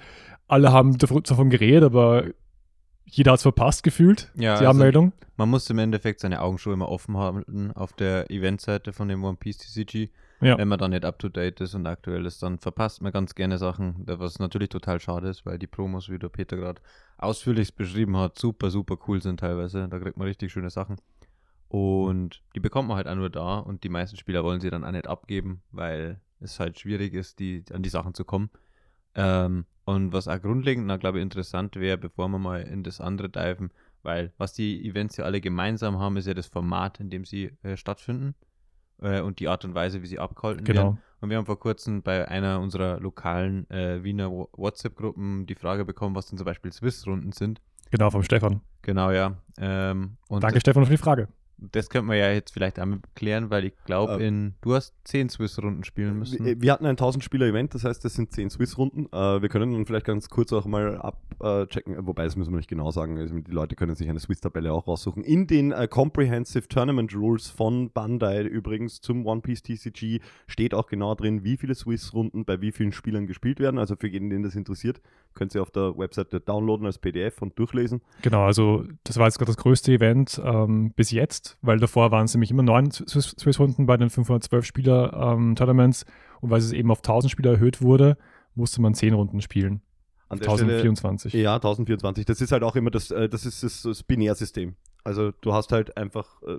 alle 0.48 0.72
haben 0.72 0.96
dav- 0.96 1.20
davon 1.22 1.50
geredet, 1.50 1.84
aber 1.84 2.24
jeder 3.10 3.32
hat 3.32 3.38
es 3.38 3.42
verpasst 3.42 3.82
gefühlt, 3.82 4.30
Ja, 4.34 4.54
die 4.58 4.66
also- 4.66 4.70
Anmeldung. 4.70 5.12
Man 5.36 5.48
muss 5.48 5.70
im 5.70 5.78
Endeffekt 5.78 6.20
seine 6.20 6.42
Augen 6.42 6.58
schon 6.58 6.74
immer 6.74 6.90
offen 6.90 7.16
halten 7.16 7.72
auf 7.72 7.94
der 7.94 8.30
Eventseite 8.30 8.92
von 8.92 9.08
dem 9.08 9.24
One 9.24 9.38
Piece 9.38 9.56
TCG. 9.58 10.10
Ja. 10.42 10.56
Wenn 10.58 10.68
man 10.68 10.78
da 10.78 10.86
nicht 10.88 11.04
up 11.04 11.18
to 11.18 11.28
date 11.30 11.60
ist 11.62 11.74
und 11.74 11.86
aktuell 11.86 12.24
ist, 12.26 12.42
dann 12.42 12.58
verpasst 12.58 13.00
man 13.02 13.10
ganz 13.12 13.34
gerne 13.34 13.56
Sachen, 13.58 14.02
was 14.06 14.38
natürlich 14.38 14.68
total 14.70 15.00
schade 15.00 15.28
ist, 15.28 15.44
weil 15.46 15.58
die 15.58 15.66
Promos, 15.66 16.08
wie 16.10 16.18
der 16.18 16.28
Peter 16.28 16.56
gerade 16.56 16.80
ausführlich 17.18 17.74
beschrieben 17.74 18.16
hat, 18.18 18.38
super, 18.38 18.70
super 18.70 18.96
cool 19.08 19.20
sind 19.22 19.40
teilweise. 19.40 19.88
Da 19.88 19.98
kriegt 19.98 20.16
man 20.18 20.26
richtig 20.26 20.52
schöne 20.52 20.70
Sachen. 20.70 20.96
Und 21.68 22.42
die 22.54 22.60
bekommt 22.60 22.88
man 22.88 22.96
halt 22.96 23.06
auch 23.06 23.14
nur 23.14 23.30
da 23.30 23.58
und 23.58 23.84
die 23.84 23.88
meisten 23.90 24.16
Spieler 24.16 24.42
wollen 24.44 24.60
sie 24.60 24.70
dann 24.70 24.84
auch 24.84 24.90
nicht 24.90 25.06
abgeben, 25.06 25.62
weil 25.70 26.20
es 26.40 26.58
halt 26.58 26.78
schwierig 26.80 27.14
ist, 27.14 27.38
die, 27.38 27.64
an 27.72 27.82
die 27.82 27.90
Sachen 27.90 28.12
zu 28.14 28.24
kommen. 28.24 28.50
Ähm, 29.14 29.66
und 29.94 30.12
was 30.12 30.28
auch 30.28 30.40
grundlegend, 30.40 30.86
na, 30.86 30.96
glaube 30.96 31.18
ich, 31.18 31.22
interessant 31.22 31.76
wäre, 31.76 31.98
bevor 31.98 32.28
wir 32.28 32.38
mal 32.38 32.62
in 32.62 32.82
das 32.82 33.00
andere 33.00 33.28
diven, 33.28 33.70
weil 34.02 34.32
was 34.38 34.52
die 34.52 34.86
Events 34.88 35.16
ja 35.16 35.24
alle 35.24 35.40
gemeinsam 35.40 35.98
haben, 35.98 36.16
ist 36.16 36.26
ja 36.26 36.34
das 36.34 36.46
Format, 36.46 37.00
in 37.00 37.10
dem 37.10 37.24
sie 37.24 37.52
äh, 37.62 37.76
stattfinden 37.76 38.34
äh, 39.02 39.20
und 39.20 39.40
die 39.40 39.48
Art 39.48 39.64
und 39.64 39.74
Weise, 39.74 40.02
wie 40.02 40.06
sie 40.06 40.18
abgehalten 40.18 40.64
Genau. 40.64 40.82
werden. 40.82 40.98
Und 41.20 41.28
wir 41.30 41.36
haben 41.36 41.46
vor 41.46 41.58
kurzem 41.60 42.02
bei 42.02 42.26
einer 42.28 42.60
unserer 42.60 42.98
lokalen 42.98 43.68
äh, 43.70 44.02
Wiener 44.02 44.30
WhatsApp-Gruppen 44.30 45.46
die 45.46 45.54
Frage 45.54 45.84
bekommen, 45.84 46.14
was 46.14 46.26
denn 46.26 46.38
zum 46.38 46.46
Beispiel 46.46 46.72
Swiss-Runden 46.72 47.32
sind. 47.32 47.60
Genau, 47.90 48.10
vom 48.10 48.22
Stefan. 48.22 48.60
Genau, 48.82 49.10
ja. 49.10 49.36
Ähm, 49.58 50.16
Danke, 50.28 50.60
Stefan, 50.60 50.84
für 50.86 50.92
die 50.92 50.96
Frage. 50.96 51.28
Das 51.72 51.90
könnte 51.90 52.06
man 52.06 52.16
ja 52.16 52.30
jetzt 52.30 52.52
vielleicht 52.52 52.78
einmal 52.78 53.00
klären, 53.14 53.50
weil 53.50 53.66
ich 53.66 53.74
glaube, 53.84 54.14
Ähm, 54.14 54.20
in 54.20 54.54
du 54.62 54.74
hast 54.74 54.94
zehn 55.04 55.28
Swiss-Runden 55.28 55.84
spielen 55.84 56.18
müssen. 56.18 56.44
Wir, 56.44 56.60
wir 56.60 56.72
hatten 56.72 56.86
ein 56.86 56.96
1000-Spieler-Event, 56.96 57.74
das 57.74 57.84
heißt, 57.84 58.04
das 58.04 58.14
sind 58.14 58.32
10 58.32 58.50
Swiss-Runden. 58.50 59.06
Äh, 59.12 59.42
wir 59.42 59.48
können 59.48 59.72
dann 59.72 59.86
vielleicht 59.86 60.06
ganz 60.06 60.28
kurz 60.28 60.52
auch 60.52 60.64
mal 60.64 60.96
abchecken, 60.96 61.94
äh, 61.94 62.06
wobei 62.06 62.24
das 62.24 62.36
müssen 62.36 62.52
wir 62.52 62.56
nicht 62.56 62.70
genau 62.70 62.90
sagen. 62.90 63.18
Also 63.18 63.38
die 63.38 63.50
Leute 63.50 63.76
können 63.76 63.94
sich 63.94 64.08
eine 64.08 64.20
Swiss-Tabelle 64.20 64.72
auch 64.72 64.86
raussuchen. 64.86 65.22
In 65.22 65.46
den 65.46 65.72
äh, 65.72 65.86
Comprehensive 65.88 66.68
Tournament 66.68 67.14
Rules 67.14 67.48
von 67.48 67.90
Bandai 67.90 68.42
übrigens 68.42 69.00
zum 69.00 69.26
One 69.26 69.42
Piece 69.42 69.62
TCG 69.62 70.20
steht 70.46 70.74
auch 70.74 70.86
genau 70.86 71.14
drin, 71.14 71.44
wie 71.44 71.56
viele 71.56 71.74
Swiss-Runden 71.74 72.44
bei 72.44 72.60
wie 72.60 72.72
vielen 72.72 72.92
Spielern 72.92 73.26
gespielt 73.26 73.60
werden. 73.60 73.78
Also 73.78 73.96
für 73.96 74.08
jeden, 74.08 74.30
den 74.30 74.42
das 74.42 74.54
interessiert, 74.54 75.00
könnt 75.34 75.54
ihr 75.54 75.62
auf 75.62 75.70
der 75.70 75.96
Webseite 75.96 76.40
downloaden 76.40 76.86
als 76.86 76.98
PDF 76.98 77.40
und 77.42 77.58
durchlesen. 77.58 78.00
Genau, 78.22 78.44
also 78.44 78.84
das 79.04 79.16
war 79.18 79.26
jetzt 79.26 79.38
gerade 79.38 79.50
das 79.50 79.56
größte 79.56 79.92
Event 79.92 80.40
ähm, 80.44 80.92
bis 80.94 81.10
jetzt, 81.10 81.56
weil 81.62 81.78
davor 81.78 82.10
waren 82.10 82.24
es 82.24 82.34
nämlich 82.34 82.50
immer 82.50 82.62
neun 82.62 82.90
Swiss- 82.90 83.34
Swiss-Runden 83.38 83.86
bei 83.86 83.96
den 83.96 84.10
512 84.10 84.64
Spieler-Tournaments 84.66 86.04
und 86.40 86.50
weil 86.50 86.58
es 86.58 86.72
eben 86.72 86.90
auf 86.90 86.98
1000 86.98 87.30
Spieler 87.30 87.52
erhöht 87.52 87.80
wurde, 87.82 88.16
musste 88.54 88.80
man 88.80 88.94
10 88.94 89.14
Runden 89.14 89.40
spielen. 89.40 89.82
An 90.28 90.38
Auf 90.38 90.44
der 90.46 90.50
Stelle- 90.56 90.72
1024. 90.78 91.32
Ja, 91.34 91.54
1024. 91.56 92.24
Das 92.24 92.40
ist 92.40 92.52
halt 92.52 92.62
auch 92.62 92.76
immer 92.76 92.90
das, 92.90 93.10
äh, 93.10 93.28
das 93.28 93.46
ist 93.46 93.62
das, 93.62 93.82
das 93.82 94.02
Binärsystem. 94.02 94.76
Also 95.02 95.32
du 95.40 95.52
hast 95.54 95.72
halt 95.72 95.96
einfach, 95.96 96.42
äh, 96.42 96.58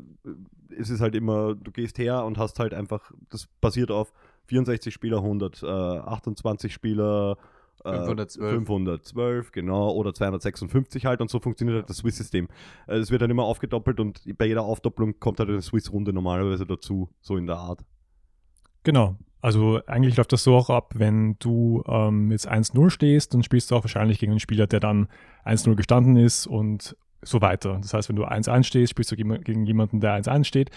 es 0.78 0.90
ist 0.90 1.00
halt 1.00 1.16
immer, 1.16 1.56
du 1.56 1.72
gehst 1.72 1.98
her 2.00 2.26
und 2.26 2.38
hast 2.38 2.60
halt 2.60 2.74
einfach, 2.74 3.12
das 3.30 3.48
basiert 3.62 3.92
auf 3.92 4.12
64 4.48 4.94
Spieler, 4.94 5.18
128 5.18 6.74
Spieler, 6.74 7.38
äh, 7.38 7.42
512. 7.84 8.52
512, 8.52 9.52
genau, 9.52 9.92
oder 9.92 10.14
256 10.14 11.06
halt 11.06 11.22
und 11.22 11.30
so 11.30 11.40
funktioniert 11.40 11.78
halt 11.78 11.90
das 11.90 11.98
Swiss-System. 11.98 12.48
Äh, 12.88 12.98
Es 12.98 13.12
wird 13.12 13.22
dann 13.22 13.32
immer 13.32 13.44
aufgedoppelt 13.44 14.00
und 14.00 14.22
bei 14.38 14.46
jeder 14.46 14.64
Aufdoppelung 14.64 15.20
kommt 15.20 15.40
halt 15.40 15.50
eine 15.50 15.62
Swiss-Runde 15.62 16.14
normalerweise 16.14 16.66
dazu, 16.66 17.10
so 17.22 17.38
in 17.38 17.48
der 17.48 17.58
Art. 17.58 17.82
Genau. 18.84 19.16
Also 19.42 19.80
eigentlich 19.88 20.18
läuft 20.18 20.34
das 20.34 20.44
so 20.44 20.56
auch 20.56 20.70
ab, 20.70 20.94
wenn 20.96 21.36
du 21.40 21.84
ähm, 21.88 22.30
jetzt 22.32 22.50
1-0 22.50 22.90
stehst, 22.92 23.34
dann 23.34 23.42
spielst 23.42 23.72
du 23.72 23.76
auch 23.76 23.84
wahrscheinlich 23.84 24.20
gegen 24.20 24.34
einen 24.34 24.40
Spieler, 24.40 24.68
der 24.68 24.80
dann 24.80 25.08
1-0 25.46 25.76
gestanden 25.76 26.16
ist 26.16 26.46
und 26.46 26.96
so 27.24 27.42
weiter. 27.42 27.80
Das 27.82 27.94
heißt, 27.94 28.10
wenn 28.10 28.16
du 28.16 28.26
1-1 28.26 28.64
stehst, 28.64 28.92
spielst 28.92 29.12
du 29.12 29.16
gegen 29.16 29.66
jemanden, 29.66 30.00
der 30.00 30.22
1-1 30.22 30.44
steht. 30.44 30.70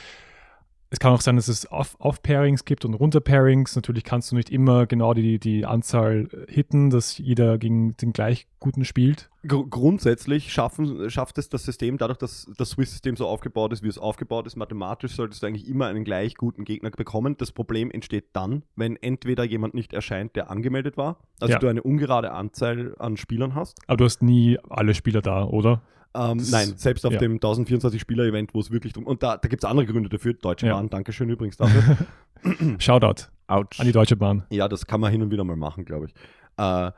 Es 0.94 1.00
kann 1.00 1.12
auch 1.12 1.20
sein, 1.20 1.34
dass 1.34 1.48
es 1.48 1.70
Off- 1.72 1.96
Off-Pairings 1.98 2.64
gibt 2.64 2.84
und 2.84 2.94
Runter-Pairings. 2.94 3.74
Natürlich 3.74 4.04
kannst 4.04 4.30
du 4.30 4.36
nicht 4.36 4.48
immer 4.48 4.86
genau 4.86 5.12
die, 5.12 5.40
die 5.40 5.66
Anzahl 5.66 6.28
äh, 6.32 6.52
hitten, 6.52 6.90
dass 6.90 7.18
jeder 7.18 7.58
gegen 7.58 7.96
den 7.96 8.12
gleich 8.12 8.46
guten 8.60 8.84
spielt. 8.84 9.28
Gr 9.44 9.64
grundsätzlich 9.68 10.52
schaffen, 10.52 11.10
schafft 11.10 11.36
es 11.38 11.48
das 11.48 11.64
System, 11.64 11.98
dadurch, 11.98 12.18
dass 12.18 12.48
das 12.56 12.70
Swiss-System 12.70 13.16
so 13.16 13.26
aufgebaut 13.26 13.72
ist, 13.72 13.82
wie 13.82 13.88
es 13.88 13.98
aufgebaut 13.98 14.46
ist, 14.46 14.54
mathematisch 14.54 15.16
solltest 15.16 15.42
du 15.42 15.48
eigentlich 15.48 15.68
immer 15.68 15.86
einen 15.88 16.04
gleich 16.04 16.36
guten 16.36 16.64
Gegner 16.64 16.90
bekommen. 16.90 17.36
Das 17.38 17.50
Problem 17.50 17.90
entsteht 17.90 18.26
dann, 18.32 18.62
wenn 18.76 18.94
entweder 18.94 19.42
jemand 19.42 19.74
nicht 19.74 19.92
erscheint, 19.92 20.36
der 20.36 20.48
angemeldet 20.48 20.96
war, 20.96 21.18
also 21.40 21.54
Ja. 21.54 21.58
du 21.58 21.66
eine 21.66 21.82
ungerade 21.82 22.30
Anzahl 22.30 22.94
an 23.00 23.16
Spielern 23.16 23.56
hast. 23.56 23.80
Aber 23.88 23.96
du 23.96 24.04
hast 24.04 24.22
nie 24.22 24.58
alle 24.70 24.94
Spieler 24.94 25.22
da, 25.22 25.42
oder? 25.44 25.82
Ähm, 26.16 26.40
nein, 26.50 26.75
selbst 26.76 27.04
auf 27.04 27.12
ja. 27.12 27.18
dem 27.18 27.38
1024-Spieler-Event, 27.38 28.54
wo 28.54 28.61
es 28.61 28.71
wirklich 28.71 28.92
drum. 28.92 29.06
Und 29.06 29.23
da, 29.23 29.37
da 29.37 29.49
gibt 29.49 29.64
es 29.64 29.68
andere 29.68 29.87
Gründe 29.87 30.09
dafür. 30.09 30.35
Deutsche 30.35 30.66
Ja. 30.66 30.75
Bahn, 30.75 30.88
Dankeschön 30.88 31.28
übrigens 31.28 31.56
dafür. 31.56 31.97
Shoutout 32.78 33.25
Autsch. 33.47 33.80
an 33.80 33.87
die 33.87 33.92
Deutsche 33.92 34.16
Bahn. 34.16 34.44
Ja, 34.50 34.68
das 34.68 34.87
kann 34.87 35.00
man 35.00 35.11
hin 35.11 35.23
und 35.23 35.30
wieder 35.30 35.44
mal 35.44 35.56
machen, 35.56 35.85
glaube 35.85 36.06
ich. 36.06 36.14
Äh, 36.56 36.92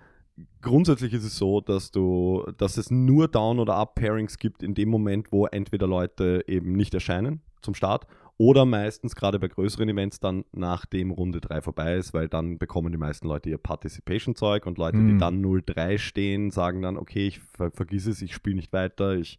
grundsätzlich 0.60 1.12
ist 1.14 1.24
es 1.24 1.36
so, 1.36 1.60
dass 1.60 1.90
du, 1.90 2.44
dass 2.58 2.76
es 2.76 2.90
nur 2.90 3.28
Down- 3.28 3.58
oder 3.58 3.74
Up-Pairings 3.76 4.38
gibt 4.38 4.62
in 4.62 4.74
dem 4.74 4.88
Moment, 4.90 5.32
wo 5.32 5.46
entweder 5.46 5.86
Leute 5.86 6.44
eben 6.46 6.72
nicht 6.72 6.92
erscheinen 6.92 7.40
zum 7.62 7.74
Start 7.74 8.06
oder 8.38 8.66
meistens 8.66 9.14
gerade 9.16 9.38
bei 9.38 9.48
größeren 9.48 9.88
Events 9.88 10.20
dann 10.20 10.44
nachdem 10.52 11.10
Runde 11.10 11.40
3 11.40 11.62
vorbei 11.62 11.94
ist, 11.94 12.12
weil 12.12 12.28
dann 12.28 12.58
bekommen 12.58 12.92
die 12.92 12.98
meisten 12.98 13.26
Leute 13.26 13.48
ihr 13.48 13.58
Participation-Zeug 13.58 14.66
und 14.66 14.78
Leute, 14.78 14.98
die 14.98 15.14
Mhm. 15.14 15.18
dann 15.18 15.40
0-3 15.40 15.98
stehen, 15.98 16.50
sagen 16.50 16.82
dann, 16.82 16.96
okay, 16.98 17.28
ich 17.28 17.40
ver 17.40 17.70
vergiss 17.70 18.06
es, 18.06 18.20
ich 18.20 18.34
spiele 18.34 18.56
nicht 18.56 18.72
weiter, 18.72 19.14
ich 19.14 19.38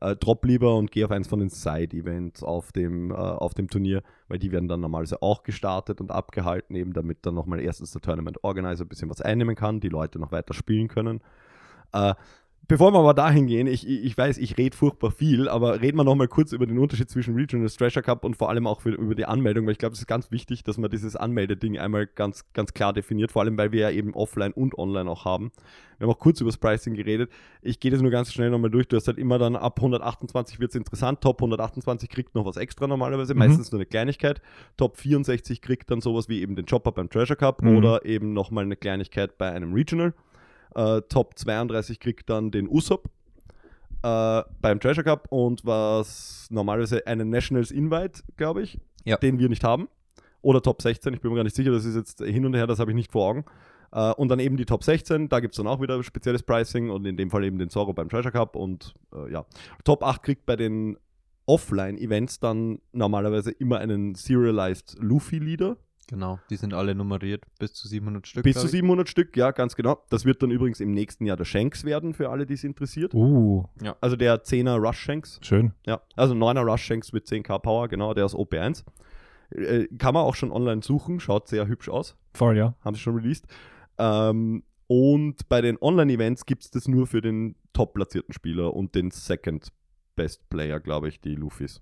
äh, 0.00 0.16
drop 0.16 0.44
lieber 0.44 0.76
und 0.76 0.90
gehe 0.90 1.04
auf 1.04 1.12
eins 1.12 1.28
von 1.28 1.38
den 1.38 1.50
Side-Events 1.50 2.42
auf, 2.42 2.72
dem, 2.72 3.10
äh, 3.10 3.14
auf 3.14 3.54
dem 3.54 3.68
Turnier, 3.68 4.02
weil 4.26 4.38
die 4.38 4.50
werden 4.50 4.68
dann 4.68 4.80
normalerweise 4.80 5.22
auch 5.22 5.44
gestartet 5.44 6.00
und 6.00 6.10
abgehalten, 6.10 6.74
eben 6.74 6.92
damit 6.92 7.18
dann 7.22 7.34
nochmal 7.34 7.60
erstens 7.60 7.92
der 7.92 8.00
Tournament 8.00 8.42
Organizer 8.42 8.84
ein 8.84 8.88
bisschen 8.88 9.10
was 9.10 9.20
einnehmen 9.20 9.54
kann, 9.54 9.78
die 9.80 9.88
Leute 9.90 10.18
noch 10.18 10.32
weiter 10.32 10.54
spielen 10.54 10.88
können. 10.88 11.20
Äh, 11.92 12.14
Bevor 12.68 12.92
wir 12.92 13.00
aber 13.00 13.12
dahin 13.12 13.48
gehen, 13.48 13.66
ich, 13.66 13.86
ich 13.86 14.16
weiß, 14.16 14.38
ich 14.38 14.56
rede 14.56 14.74
furchtbar 14.76 15.10
viel, 15.10 15.48
aber 15.48 15.82
reden 15.82 15.98
wir 15.98 16.04
nochmal 16.04 16.28
kurz 16.28 16.52
über 16.52 16.64
den 16.64 16.78
Unterschied 16.78 17.10
zwischen 17.10 17.34
Regional 17.34 17.68
Treasure 17.68 18.02
Cup 18.04 18.24
und 18.24 18.36
vor 18.36 18.48
allem 18.50 18.66
auch 18.66 18.80
für, 18.80 18.90
über 18.90 19.14
die 19.16 19.26
Anmeldung, 19.26 19.66
weil 19.66 19.72
ich 19.72 19.78
glaube, 19.78 19.94
es 19.94 19.98
ist 19.98 20.06
ganz 20.06 20.30
wichtig, 20.30 20.62
dass 20.62 20.78
man 20.78 20.88
dieses 20.90 21.16
Anmeldeding 21.16 21.78
einmal 21.78 22.06
ganz, 22.06 22.50
ganz 22.52 22.72
klar 22.72 22.92
definiert, 22.92 23.32
vor 23.32 23.42
allem 23.42 23.58
weil 23.58 23.72
wir 23.72 23.80
ja 23.80 23.90
eben 23.90 24.14
offline 24.14 24.52
und 24.52 24.78
online 24.78 25.10
auch 25.10 25.24
haben. 25.24 25.50
Wir 25.98 26.06
haben 26.06 26.14
auch 26.14 26.18
kurz 26.20 26.40
über 26.40 26.48
das 26.48 26.56
Pricing 26.56 26.94
geredet. 26.94 27.30
Ich 27.62 27.78
gehe 27.80 27.90
das 27.90 28.00
nur 28.00 28.10
ganz 28.10 28.32
schnell 28.32 28.50
nochmal 28.50 28.70
durch. 28.70 28.86
Du 28.88 28.96
hast 28.96 29.06
halt 29.08 29.18
immer 29.18 29.38
dann 29.38 29.54
ab 29.56 29.78
128 29.78 30.58
wird 30.60 30.70
es 30.70 30.76
interessant. 30.76 31.20
Top 31.20 31.40
128 31.42 32.08
kriegt 32.08 32.34
noch 32.34 32.46
was 32.46 32.56
extra 32.56 32.86
normalerweise, 32.86 33.34
Mhm. 33.34 33.38
meistens 33.40 33.70
nur 33.72 33.80
eine 33.80 33.86
Kleinigkeit. 33.86 34.40
Top 34.76 34.96
64 34.96 35.60
kriegt 35.62 35.90
dann 35.90 36.00
sowas 36.00 36.28
wie 36.28 36.40
eben 36.40 36.54
den 36.56 36.66
Chopper 36.66 36.92
beim 36.92 37.10
Treasure 37.10 37.36
Cup 37.36 37.60
Mhm. 37.62 37.76
oder 37.76 38.04
eben 38.06 38.32
nochmal 38.32 38.64
eine 38.64 38.76
Kleinigkeit 38.76 39.36
bei 39.36 39.50
einem 39.52 39.74
Regional. 39.74 40.14
Äh, 40.74 41.02
Top 41.08 41.38
32 41.38 42.00
kriegt 42.00 42.28
dann 42.30 42.50
den 42.50 42.68
Usopp 42.68 43.10
äh, 44.02 44.42
beim 44.60 44.80
Treasure 44.80 45.04
Cup 45.04 45.26
und 45.30 45.64
was 45.64 46.46
normalerweise 46.50 47.06
einen 47.06 47.30
Nationals 47.30 47.70
Invite, 47.70 48.22
glaube 48.36 48.62
ich, 48.62 48.78
Ja. 49.04 49.16
den 49.16 49.38
wir 49.38 49.48
nicht 49.48 49.64
haben. 49.64 49.88
Oder 50.40 50.60
Top 50.60 50.82
16, 50.82 51.14
ich 51.14 51.20
bin 51.20 51.30
mir 51.30 51.36
gar 51.36 51.44
nicht 51.44 51.54
sicher, 51.54 51.70
das 51.70 51.84
ist 51.84 51.94
jetzt 51.94 52.20
hin 52.20 52.44
und 52.44 52.54
her, 52.54 52.66
das 52.66 52.78
habe 52.80 52.90
ich 52.90 52.96
nicht 52.96 53.12
vor 53.12 53.28
Augen. 53.28 53.44
Äh, 53.92 54.12
und 54.14 54.28
dann 54.28 54.40
eben 54.40 54.56
die 54.56 54.64
Top 54.64 54.82
16, 54.82 55.28
da 55.28 55.38
gibt 55.40 55.54
es 55.54 55.56
dann 55.58 55.66
auch 55.68 55.80
wieder 55.80 56.02
spezielles 56.02 56.42
Pricing 56.42 56.90
und 56.90 57.04
in 57.06 57.16
dem 57.16 57.30
Fall 57.30 57.44
eben 57.44 57.58
den 57.58 57.68
Zorro 57.70 57.92
beim 57.92 58.08
Treasure 58.08 58.32
Cup 58.32 58.56
und 58.56 58.94
äh, 59.14 59.30
ja. 59.32 59.44
Top 59.84 60.02
8 60.02 60.22
kriegt 60.22 60.46
bei 60.46 60.56
den 60.56 60.96
Offline-Events 61.46 62.40
dann 62.40 62.80
normalerweise 62.92 63.50
immer 63.50 63.78
einen 63.78 64.14
Serialized 64.14 64.96
Luffy-Leader. 65.00 65.76
Genau, 66.08 66.40
die 66.50 66.56
sind 66.56 66.74
alle 66.74 66.94
nummeriert, 66.94 67.44
bis 67.58 67.74
zu 67.74 67.88
700 67.88 68.26
Stück. 68.26 68.42
Bis 68.44 68.56
zu 68.58 68.66
ich. 68.66 68.72
700 68.72 69.08
Stück, 69.08 69.36
ja, 69.36 69.50
ganz 69.52 69.76
genau. 69.76 70.02
Das 70.10 70.24
wird 70.24 70.42
dann 70.42 70.50
übrigens 70.50 70.80
im 70.80 70.90
nächsten 70.92 71.24
Jahr 71.26 71.36
der 71.36 71.44
Shanks 71.44 71.84
werden, 71.84 72.12
für 72.12 72.28
alle, 72.30 72.44
die 72.44 72.54
es 72.54 72.64
interessiert. 72.64 73.14
Uh, 73.14 73.64
Also 74.00 74.16
der 74.16 74.42
10er 74.42 74.76
Rush 74.76 74.98
Shanks. 74.98 75.38
schön. 75.42 75.72
Ja, 75.86 76.02
also 76.16 76.34
9er 76.34 76.64
Rush 76.70 76.82
Shanks 76.82 77.12
mit 77.12 77.26
10k 77.26 77.58
Power, 77.60 77.88
genau, 77.88 78.14
der 78.14 78.26
ist 78.26 78.34
OP1. 78.34 78.84
Äh, 79.50 79.86
kann 79.98 80.14
man 80.14 80.24
auch 80.24 80.34
schon 80.34 80.50
online 80.50 80.82
suchen, 80.82 81.20
schaut 81.20 81.48
sehr 81.48 81.66
hübsch 81.68 81.88
aus, 81.88 82.16
Voll, 82.34 82.56
ja. 82.56 82.74
haben 82.84 82.94
sie 82.94 83.00
schon 83.00 83.14
released. 83.14 83.46
Ähm, 83.98 84.64
und 84.88 85.48
bei 85.48 85.60
den 85.60 85.78
Online-Events 85.80 86.44
gibt 86.44 86.64
es 86.64 86.70
das 86.70 86.88
nur 86.88 87.06
für 87.06 87.22
den 87.22 87.54
top-platzierten 87.72 88.34
Spieler 88.34 88.74
und 88.74 88.94
den 88.94 89.10
Second 89.10 89.68
Best 90.16 90.48
Player, 90.50 90.80
glaube 90.80 91.08
ich, 91.08 91.20
die 91.20 91.34
Luffys. 91.34 91.80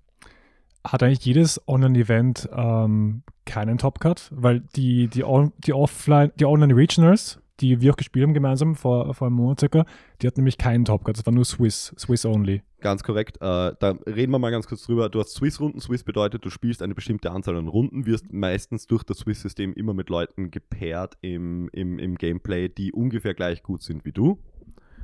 Hat 0.83 1.03
eigentlich 1.03 1.25
jedes 1.25 1.61
Online-Event 1.67 2.49
ähm, 2.53 3.23
keinen 3.45 3.77
Topcut? 3.77 4.29
Weil 4.31 4.61
die, 4.75 5.07
die, 5.07 5.23
die 5.65 5.73
Offline, 5.73 6.31
die 6.39 6.45
Online-Regionals, 6.45 7.39
die 7.59 7.81
wir 7.81 7.91
auch 7.91 7.97
gespielt 7.97 8.25
haben 8.25 8.33
gemeinsam 8.33 8.75
vor, 8.75 9.13
vor 9.13 9.27
einem 9.27 9.35
Monat 9.35 9.59
circa, 9.59 9.85
die 10.21 10.27
hatten 10.27 10.39
nämlich 10.39 10.57
keinen 10.57 10.85
Topcut. 10.85 11.17
Das 11.17 11.25
war 11.25 11.33
nur 11.33 11.45
Swiss, 11.45 11.93
Swiss 11.97 12.25
only. 12.25 12.63
Ganz 12.79 13.03
korrekt. 13.03 13.37
Äh, 13.37 13.73
da 13.79 13.95
reden 14.07 14.31
wir 14.31 14.39
mal 14.39 14.49
ganz 14.49 14.67
kurz 14.67 14.83
drüber. 14.83 15.09
Du 15.09 15.19
hast 15.19 15.35
Swiss-Runden. 15.35 15.79
Swiss 15.79 16.03
bedeutet, 16.03 16.43
du 16.43 16.49
spielst 16.49 16.81
eine 16.81 16.95
bestimmte 16.95 17.29
Anzahl 17.29 17.55
an 17.55 17.67
Runden, 17.67 18.07
wirst 18.07 18.33
meistens 18.33 18.87
durch 18.87 19.03
das 19.03 19.19
Swiss-System 19.19 19.73
immer 19.73 19.93
mit 19.93 20.09
Leuten 20.09 20.49
gepaart 20.49 21.15
im, 21.21 21.69
im, 21.73 21.99
im 21.99 22.15
Gameplay, 22.15 22.69
die 22.69 22.91
ungefähr 22.91 23.35
gleich 23.35 23.61
gut 23.61 23.83
sind 23.83 24.03
wie 24.03 24.11
du 24.11 24.39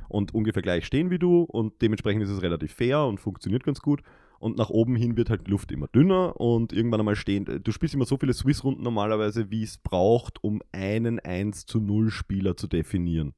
und 0.08 0.34
ungefähr 0.34 0.62
gleich 0.62 0.86
stehen 0.86 1.10
wie 1.10 1.18
du 1.18 1.42
und 1.42 1.80
dementsprechend 1.82 2.22
ist 2.22 2.30
es 2.30 2.42
relativ 2.42 2.72
fair 2.72 3.04
und 3.04 3.20
funktioniert 3.20 3.62
ganz 3.62 3.80
gut. 3.80 4.02
Und 4.38 4.56
nach 4.56 4.70
oben 4.70 4.94
hin 4.94 5.16
wird 5.16 5.30
halt 5.30 5.46
die 5.46 5.50
Luft 5.50 5.72
immer 5.72 5.88
dünner 5.88 6.40
und 6.40 6.72
irgendwann 6.72 7.00
einmal 7.00 7.16
stehen. 7.16 7.44
Du 7.62 7.72
spielst 7.72 7.94
immer 7.94 8.04
so 8.04 8.16
viele 8.16 8.32
Swiss-Runden 8.32 8.82
normalerweise, 8.82 9.50
wie 9.50 9.64
es 9.64 9.78
braucht, 9.78 10.42
um 10.44 10.62
einen 10.70 11.18
1 11.18 11.66
zu 11.66 11.80
0 11.80 12.10
Spieler 12.10 12.56
zu 12.56 12.68
definieren. 12.68 13.34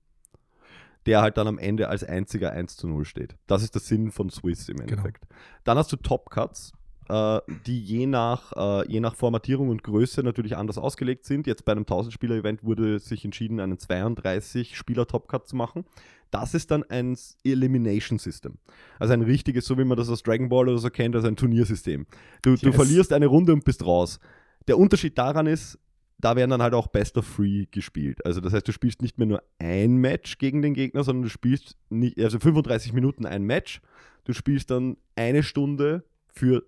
Der 1.07 1.23
halt 1.23 1.39
dann 1.39 1.49
am 1.49 1.59
Ende 1.59 1.89
als 1.89 2.05
einziger 2.05 2.53
1 2.53 2.77
zu 2.77 2.87
0 2.87 3.07
steht. 3.07 3.37
Das 3.47 3.63
ist 3.63 3.75
der 3.75 3.81
Sinn 3.81 4.11
von 4.11 4.29
Swiss 4.29 4.69
im 4.69 4.81
Endeffekt. 4.81 5.27
Dann 5.65 5.79
hast 5.79 5.91
du 5.91 5.97
Top 5.97 6.29
Cuts, 6.29 6.73
äh, 7.11 7.41
die 7.67 7.81
je 7.81 8.07
nach, 8.07 8.53
äh, 8.57 8.87
je 8.91 9.01
nach 9.01 9.17
Formatierung 9.17 9.69
und 9.69 9.83
Größe 9.83 10.23
natürlich 10.23 10.57
anders 10.57 10.79
ausgelegt 10.79 11.25
sind. 11.25 11.47
Jetzt 11.47 11.65
bei 11.65 11.73
einem 11.73 11.85
1000-Spieler-Event 11.85 12.63
wurde 12.63 12.99
sich 13.01 13.25
entschieden, 13.25 13.59
einen 13.61 13.79
32-Spieler-Top-Cut 13.79 15.49
zu 15.49 15.57
machen. 15.57 15.85
Das 16.31 16.55
ist 16.55 16.71
dann 16.71 16.85
ein 16.85 17.17
Elimination 17.43 18.19
System. 18.19 18.59
Also 18.99 19.13
ein 19.15 19.23
richtiges, 19.23 19.65
so 19.67 19.77
wie 19.79 19.85
man 19.85 19.97
das 19.99 20.09
aus 20.09 20.23
Dragon 20.23 20.49
Ball 20.49 20.69
oder 20.69 20.79
so 20.79 20.91
kennt, 20.91 21.17
also 21.17 21.27
ein 21.27 21.37
Turniersystem. 21.37 22.07
Du, 22.43 22.55
du 22.55 22.67
Yes. 22.69 22.77
verlierst 22.77 23.13
eine 23.13 23.27
Runde 23.27 23.53
und 23.53 23.65
bist 23.65 23.85
raus. 23.85 24.21
Der 24.69 24.79
Unterschied 24.79 25.19
daran 25.19 25.47
ist, 25.47 25.79
da 26.19 26.37
werden 26.37 26.51
dann 26.51 26.63
halt 26.63 26.75
auch 26.75 26.87
Best 26.87 27.17
of 27.17 27.27
Three 27.35 27.67
gespielt. 27.71 28.25
Also 28.25 28.41
das 28.41 28.53
heißt, 28.53 28.69
du 28.69 28.73
spielst 28.73 29.03
nicht 29.03 29.19
mehr 29.19 29.27
nur 29.27 29.43
ein 29.59 29.97
Match 29.97 30.39
gegen 30.39 30.63
den 30.63 30.75
Gegner, 30.75 31.03
sondern 31.03 31.23
du 31.25 31.29
spielst 31.31 31.77
nicht, 31.89 32.19
also 32.21 32.39
35 32.39 32.93
Minuten 32.93 33.27
ein 33.27 33.43
Match. 33.43 33.81
Du 34.25 34.33
spielst 34.33 34.71
dann 34.71 34.99
eine 35.17 35.43
Stunde 35.43 36.05
für 36.33 36.63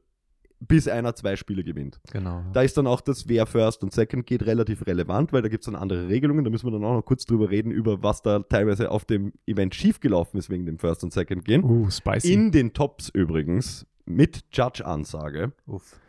bis 0.69 0.88
einer 0.88 1.14
zwei 1.14 1.37
Spiele 1.37 1.64
gewinnt. 1.64 2.00
Genau. 2.12 2.45
Da 2.52 2.62
ist 2.62 2.76
dann 2.76 2.87
auch 2.87 3.00
das 3.00 3.28
Wer 3.28 3.47
First 3.47 3.83
und 3.83 3.92
Second 3.92 4.26
geht 4.26 4.47
relativ 4.47 4.87
relevant, 4.87 5.33
weil 5.33 5.42
da 5.42 5.49
gibt 5.49 5.62
es 5.62 5.66
dann 5.66 5.75
andere 5.75 6.09
Regelungen. 6.09 6.45
Da 6.45 6.50
müssen 6.50 6.66
wir 6.66 6.71
dann 6.71 6.85
auch 6.85 6.95
noch 6.95 7.04
kurz 7.04 7.25
drüber 7.25 7.50
reden, 7.50 7.71
über 7.73 8.02
was 8.02 8.23
da 8.23 8.40
teilweise 8.40 8.90
auf 8.90 9.04
dem 9.04 9.33
Event 9.47 9.75
schiefgelaufen 9.75 10.38
ist 10.38 10.50
wegen 10.50 10.66
dem 10.66 10.78
First 10.78 11.02
und 11.04 11.12
Second 11.12 11.45
gehen. 11.45 11.64
Uh, 11.64 11.90
spicy. 11.90 12.33
In 12.33 12.52
den 12.52 12.73
Tops 12.73 13.09
übrigens 13.09 13.87
mit 14.04 14.45
Judge-Ansage. 14.52 15.52
Uff. 15.66 16.00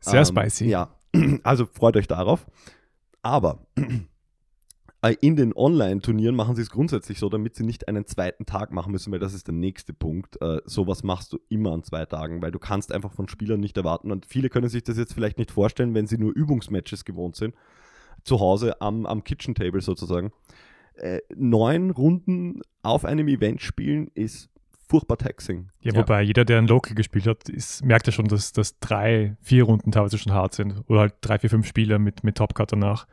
Sehr 0.00 0.20
Ähm, 0.20 0.26
spicy. 0.26 0.66
Ja, 0.66 0.94
also 1.44 1.66
freut 1.66 1.96
euch 1.96 2.08
darauf. 2.08 2.46
Aber 3.22 3.66
in 5.10 5.34
den 5.34 5.52
Online-Turnieren 5.52 6.36
machen 6.36 6.54
sie 6.54 6.62
es 6.62 6.70
grundsätzlich 6.70 7.18
so, 7.18 7.28
damit 7.28 7.56
sie 7.56 7.64
nicht 7.64 7.88
einen 7.88 8.06
zweiten 8.06 8.46
Tag 8.46 8.72
machen 8.72 8.92
müssen, 8.92 9.12
weil 9.12 9.18
das 9.18 9.34
ist 9.34 9.48
der 9.48 9.54
nächste 9.54 9.92
Punkt. 9.92 10.40
Äh, 10.40 10.60
sowas 10.64 11.02
machst 11.02 11.32
du 11.32 11.40
immer 11.48 11.72
an 11.72 11.82
zwei 11.82 12.04
Tagen, 12.06 12.40
weil 12.40 12.52
du 12.52 12.60
kannst 12.60 12.92
einfach 12.92 13.12
von 13.12 13.26
Spielern 13.26 13.58
nicht 13.58 13.76
erwarten. 13.76 14.12
Und 14.12 14.26
viele 14.26 14.48
können 14.48 14.68
sich 14.68 14.84
das 14.84 14.96
jetzt 14.96 15.12
vielleicht 15.12 15.38
nicht 15.38 15.50
vorstellen, 15.50 15.94
wenn 15.94 16.06
sie 16.06 16.18
nur 16.18 16.32
Übungsmatches 16.32 17.04
gewohnt 17.04 17.34
sind. 17.34 17.54
Zu 18.22 18.38
Hause 18.38 18.80
am, 18.80 19.04
am 19.04 19.24
Kitchen 19.24 19.56
Table 19.56 19.80
sozusagen. 19.80 20.30
Äh, 20.94 21.18
neun 21.34 21.90
Runden 21.90 22.60
auf 22.82 23.04
einem 23.04 23.26
Event 23.26 23.60
spielen 23.60 24.08
ist 24.14 24.50
furchtbar 24.88 25.16
taxing. 25.18 25.70
Ja, 25.80 25.94
Ja. 25.94 25.98
wobei 25.98 26.22
jeder, 26.22 26.44
der 26.44 26.58
ein 26.58 26.68
Local 26.68 26.94
gespielt 26.94 27.26
hat, 27.26 27.48
ist, 27.48 27.84
merkt 27.84 28.06
ja 28.06 28.12
schon, 28.12 28.28
dass, 28.28 28.52
dass 28.52 28.78
drei, 28.78 29.36
vier 29.40 29.64
Runden 29.64 29.90
teilweise 29.90 30.18
schon 30.18 30.32
hart 30.32 30.54
sind. 30.54 30.84
Oder 30.86 31.00
halt 31.00 31.14
drei, 31.22 31.40
vier, 31.40 31.50
fünf 31.50 31.66
Spiele 31.66 31.98
mit, 31.98 32.22
mit 32.22 32.36
Topcut 32.36 32.70
danach. 32.70 33.08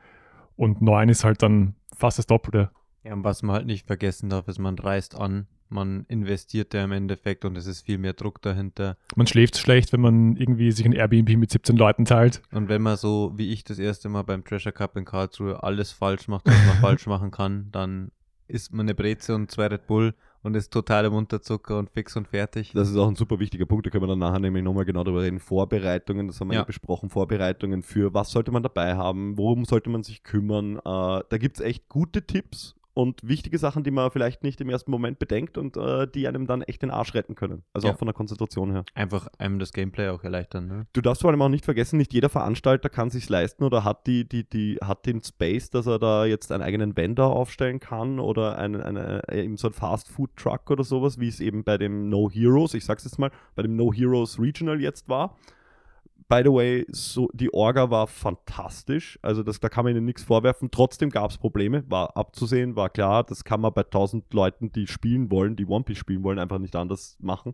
Und 0.60 0.82
neun 0.82 1.08
ist 1.08 1.24
halt 1.24 1.42
dann 1.42 1.74
fast 1.96 2.20
das 2.20 2.28
Doppelte. 2.28 2.70
Ja, 3.06 3.13
und 3.13 3.24
was 3.24 3.44
man 3.44 3.56
halt 3.56 3.66
nicht 3.66 3.88
vergessen 3.88 4.30
darf, 4.30 4.50
ist, 4.50 4.60
man 4.60 4.78
reist 4.78 5.16
an, 5.16 5.48
man 5.70 6.04
investiert 6.10 6.74
ja 6.74 6.84
im 6.84 6.92
Endeffekt 6.92 7.46
und 7.46 7.56
es 7.56 7.66
ist 7.66 7.86
viel 7.86 7.98
mehr 7.98 8.12
Druck 8.12 8.42
dahinter. 8.42 8.98
Man 9.16 9.25
schläft 9.25 9.58
schlecht, 9.58 9.94
wenn 9.94 10.01
man 10.01 10.36
irgendwie 10.36 10.74
sich 10.74 10.86
ein 10.86 10.92
Airbnb 10.92 11.38
mit 11.38 11.50
17 11.50 11.78
Leuten 11.78 12.04
teilt. 12.04 12.42
Und 12.51 12.68
wenn 12.68 12.82
man 12.82 12.98
so, 12.98 13.32
wie 13.38 13.54
ich 13.54 13.63
das 13.63 13.80
erste 13.80 14.10
Mal 14.10 14.24
beim 14.24 14.44
Treasure 14.44 14.74
Cup 14.74 14.98
in 14.98 15.06
Karlsruhe, 15.06 15.63
alles 15.63 15.94
falsch 15.94 16.28
macht, 16.28 16.46
was 16.46 16.66
man 16.66 16.75
falsch 16.82 17.08
machen 17.08 17.32
kann, 17.32 17.70
dann 17.72 18.12
isst 18.50 18.74
man 18.74 18.86
eine 18.86 18.96
Breze 18.96 19.36
und 19.36 19.50
zwei 19.50 19.68
Red 19.68 19.88
Bull 19.88 20.13
und 20.43 20.55
ist 20.55 20.72
total 20.72 21.05
im 21.05 21.13
Unterzucker 21.13 21.77
und 21.77 21.89
fix 21.89 22.15
und 22.15 22.27
fertig. 22.27 22.72
Das 22.74 22.89
ist 22.89 22.98
auch 22.98 23.08
ein 23.08 23.15
super 23.15 23.39
wichtiger 23.39 23.65
Punkt, 23.65 23.86
da 23.86 23.89
können 23.89 24.03
wir 24.03 24.08
dann 24.08 24.19
nachher 24.19 24.39
nämlich 24.39 24.63
nochmal 24.63 24.86
genau 24.86 25.03
darüber 25.03 25.22
reden. 25.22 25.39
Vorbereitungen, 25.39 26.27
das 26.27 26.39
haben 26.39 26.50
wir 26.50 26.55
ja. 26.55 26.62
Ja. 26.62 26.65
besprochen, 26.65 27.10
Vorbereitungen 27.10 27.84
für 27.84 28.13
was 28.13 28.31
sollte 28.31 28.51
man 28.51 28.63
dabei 28.63 28.96
haben, 28.96 29.38
worum 29.38 29.65
sollte 29.65 29.89
man 29.89 30.03
sich 30.03 30.24
kümmern. 30.24 30.77
Äh, 30.77 30.81
da 30.84 31.38
gibt 31.38 31.60
es 31.60 31.65
echt 31.65 31.89
gute 31.89 32.25
Tipps 32.25 32.75
und 33.00 33.25
wichtige 33.25 33.58
Sachen, 33.58 33.86
die 33.86 33.91
man 33.91 34.12
vielleicht 34.12 34.44
nicht 34.44 34.60
im 34.60 34.70
ersten 34.70 34.91
Moment 34.91 35.20
bedenkt 35.20 35.58
und 35.58 35.77
äh, 35.77 36.06
die 36.06 36.27
einem 36.27 36.48
dann 36.48 36.63
echt 36.63 36.82
den 36.82 36.91
Arsch 36.91 37.13
retten 37.13 37.34
können. 37.34 37.63
Also 37.74 37.88
Ja. 37.88 37.94
auch 37.94 37.98
von 37.98 38.08
der 38.08 38.13
Konzentration 38.13 38.72
her. 38.72 38.84
Einfach 38.94 39.29
einem 39.38 39.58
das 39.58 39.72
Gameplay 39.72 40.10
auch 40.10 40.22
erleichtern. 40.24 40.68
Ne? 40.68 40.86
Du 40.91 41.00
darfst 41.00 41.22
vor 41.22 41.32
allem 41.32 41.41
auch 41.41 41.48
nicht 41.48 41.63
vergessen, 41.63 41.96
nicht 41.96 42.13
jeder 42.13 42.27
Veranstalter 42.27 42.89
kann 42.89 43.10
sich 43.10 43.29
leisten 43.29 43.63
oder 43.63 43.86
hat 43.86 44.06
die, 44.06 44.27
die, 44.27 44.44
die, 44.50 44.77
hat 44.84 45.06
den 45.06 45.24
Space, 45.24 45.70
dass 45.70 45.88
er 45.88 45.98
da 45.98 46.25
jetzt 46.25 46.51
einen 46.51 46.62
eigenen 46.62 46.98
Vendor 46.98 47.34
aufstellen 47.34 47.79
kann 47.79 48.20
oder 48.20 48.58
einen, 48.58 48.82
eine, 48.82 49.24
äh, 49.29 49.44
eben 49.46 49.56
so 49.56 49.68
ein 49.70 49.74
Fast 49.74 50.10
Food 50.10 50.36
Truck 50.36 50.70
oder 50.70 50.84
sowas, 50.84 51.20
wie 51.20 51.29
es 51.29 51.39
eben 51.39 51.63
bei 51.63 51.77
dem 51.77 52.10
No 52.10 52.29
Heroes, 52.29 52.74
ich 52.74 52.84
sag's 52.84 53.06
jetzt 53.06 53.18
mal, 53.18 53.32
bei 53.56 53.62
dem 53.63 53.77
No 53.77 53.94
Heroes 53.94 54.39
Regional 54.39 54.82
jetzt 54.82 55.08
war. 55.08 55.38
By 56.29 56.41
the 56.43 56.51
way, 56.51 56.86
so, 56.91 57.27
die 57.33 57.51
Orga 57.51 57.89
war 57.89 58.05
fantastisch. 58.05 59.17
Also 59.24 59.41
das, 59.41 59.59
da 59.59 59.67
kann 59.67 59.83
man 59.83 59.95
ihnen 59.95 60.05
nichts 60.05 60.24
vorwerfen. 60.24 60.69
Trotzdem 60.69 61.09
gab 61.09 61.31
es 61.31 61.39
Probleme, 61.39 61.83
war 61.89 62.15
abzusehen, 62.15 62.75
war 62.75 62.89
klar. 62.89 63.24
Das 63.24 63.43
kann 63.43 63.62
man 63.62 63.74
bei 63.74 63.81
1000 63.81 64.31
Leuten, 64.31 64.71
die 64.71 64.86
spielen 64.86 65.31
wollen, 65.31 65.55
die 65.55 65.65
One 65.65 65.83
Piece 65.83 65.98
spielen 65.98 66.24
wollen, 66.24 66.38
einfach 66.38 66.59
nicht 66.59 66.75
anders 66.75 67.17
machen. 67.19 67.53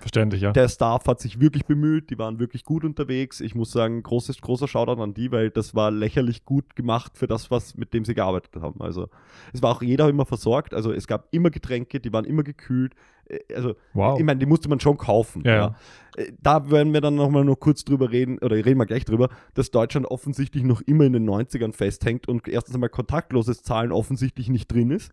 Verständlich, 0.00 0.42
ja. 0.42 0.52
Der 0.52 0.68
Staff 0.68 1.06
hat 1.06 1.20
sich 1.20 1.40
wirklich 1.40 1.64
bemüht, 1.64 2.10
die 2.10 2.18
waren 2.18 2.38
wirklich 2.38 2.64
gut 2.64 2.84
unterwegs. 2.84 3.40
Ich 3.40 3.54
muss 3.54 3.72
sagen, 3.72 4.02
großes, 4.02 4.40
großer 4.40 4.68
Shoutout 4.68 5.02
an 5.02 5.14
die, 5.14 5.30
weil 5.30 5.50
das 5.50 5.74
war 5.74 5.90
lächerlich 5.90 6.44
gut 6.44 6.76
gemacht 6.76 7.16
für 7.16 7.26
das, 7.26 7.50
was, 7.50 7.74
mit 7.76 7.94
dem 7.94 8.04
sie 8.04 8.14
gearbeitet 8.14 8.56
haben. 8.60 8.80
Also 8.82 9.08
es 9.52 9.62
war 9.62 9.70
auch 9.70 9.82
jeder 9.82 10.08
immer 10.08 10.26
versorgt, 10.26 10.74
also 10.74 10.92
es 10.92 11.06
gab 11.06 11.28
immer 11.30 11.50
Getränke, 11.50 12.00
die 12.00 12.12
waren 12.12 12.24
immer 12.24 12.42
gekühlt. 12.42 12.94
Äh, 13.28 13.54
Also 13.54 13.74
Wow. 13.92 14.18
ich 14.18 14.24
meine, 14.24 14.38
die 14.38 14.46
musste 14.46 14.68
man 14.68 14.80
schon 14.80 14.96
kaufen. 14.96 15.42
Ja, 15.44 15.54
ja. 15.54 15.74
Äh, 16.16 16.32
Da 16.40 16.70
werden 16.70 16.92
wir 16.92 17.00
dann 17.00 17.14
nochmal 17.14 17.44
nur 17.44 17.58
kurz 17.58 17.84
drüber 17.84 18.10
reden, 18.10 18.38
oder 18.38 18.56
reden 18.56 18.78
wir 18.78 18.86
gleich 18.86 19.04
drüber, 19.04 19.28
dass 19.54 19.70
Deutschland 19.70 20.06
offensichtlich 20.06 20.64
noch 20.64 20.80
immer 20.82 21.04
in 21.04 21.12
den 21.12 21.28
90ern 21.28 21.72
festhängt 21.72 22.28
und 22.28 22.46
erstens 22.48 22.74
einmal 22.74 22.90
kontaktloses 22.90 23.62
Zahlen 23.62 23.92
offensichtlich 23.92 24.48
nicht 24.48 24.68
drin 24.72 24.90
ist. 24.90 25.12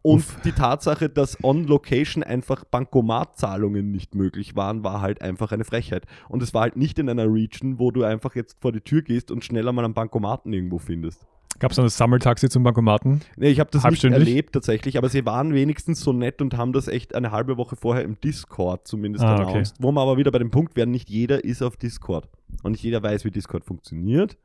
Und 0.00 0.20
Uff. 0.20 0.40
die 0.44 0.52
Tatsache, 0.52 1.10
dass 1.10 1.44
on 1.44 1.66
Location 1.66 2.22
einfach 2.22 2.64
Bankomatzahlungen 2.64 3.90
nicht 3.90 4.14
möglich 4.14 4.56
waren, 4.56 4.82
war 4.82 5.02
halt 5.02 5.20
einfach 5.20 5.52
eine 5.52 5.64
Frechheit. 5.64 6.06
Und 6.30 6.42
es 6.42 6.54
war 6.54 6.62
halt 6.62 6.76
nicht 6.76 6.98
in 6.98 7.08
einer 7.10 7.26
Region, 7.30 7.78
wo 7.78 7.90
du 7.90 8.02
einfach 8.02 8.34
jetzt 8.34 8.56
vor 8.62 8.72
die 8.72 8.80
Tür 8.80 9.02
gehst 9.02 9.30
und 9.30 9.44
schneller 9.44 9.72
mal 9.72 9.84
einen 9.84 9.92
Bankomaten 9.92 10.52
irgendwo 10.54 10.78
findest. 10.78 11.26
Gab 11.60 11.70
es 11.72 11.78
ein 11.78 11.88
Sammeltaxi 11.88 12.48
zum 12.48 12.62
Bankomaten? 12.64 13.20
Nee, 13.36 13.48
ich 13.50 13.60
habe 13.60 13.70
das 13.70 13.84
nicht 13.84 14.02
erlebt 14.04 14.52
tatsächlich, 14.52 14.98
aber 14.98 15.08
sie 15.08 15.24
waren 15.24 15.54
wenigstens 15.54 16.00
so 16.00 16.12
nett 16.12 16.42
und 16.42 16.56
haben 16.56 16.72
das 16.72 16.88
echt 16.88 17.14
eine 17.14 17.30
halbe 17.30 17.56
Woche 17.56 17.76
vorher 17.76 18.02
im 18.04 18.20
Discord 18.20 18.86
zumindest 18.88 19.24
Ah, 19.24 19.40
okay. 19.40 19.50
announced. 19.52 19.76
Wo 19.78 19.92
wir 19.92 20.00
aber 20.00 20.16
wieder 20.16 20.30
bei 20.32 20.38
dem 20.38 20.50
Punkt 20.50 20.74
werden, 20.76 20.90
nicht 20.90 21.08
jeder 21.10 21.44
ist 21.44 21.62
auf 21.62 21.76
Discord. 21.76 22.28
Und 22.62 22.72
nicht 22.72 22.82
jeder 22.82 23.02
weiß, 23.02 23.24
wie 23.24 23.30
Discord 23.30 23.64
funktioniert. 23.64 24.36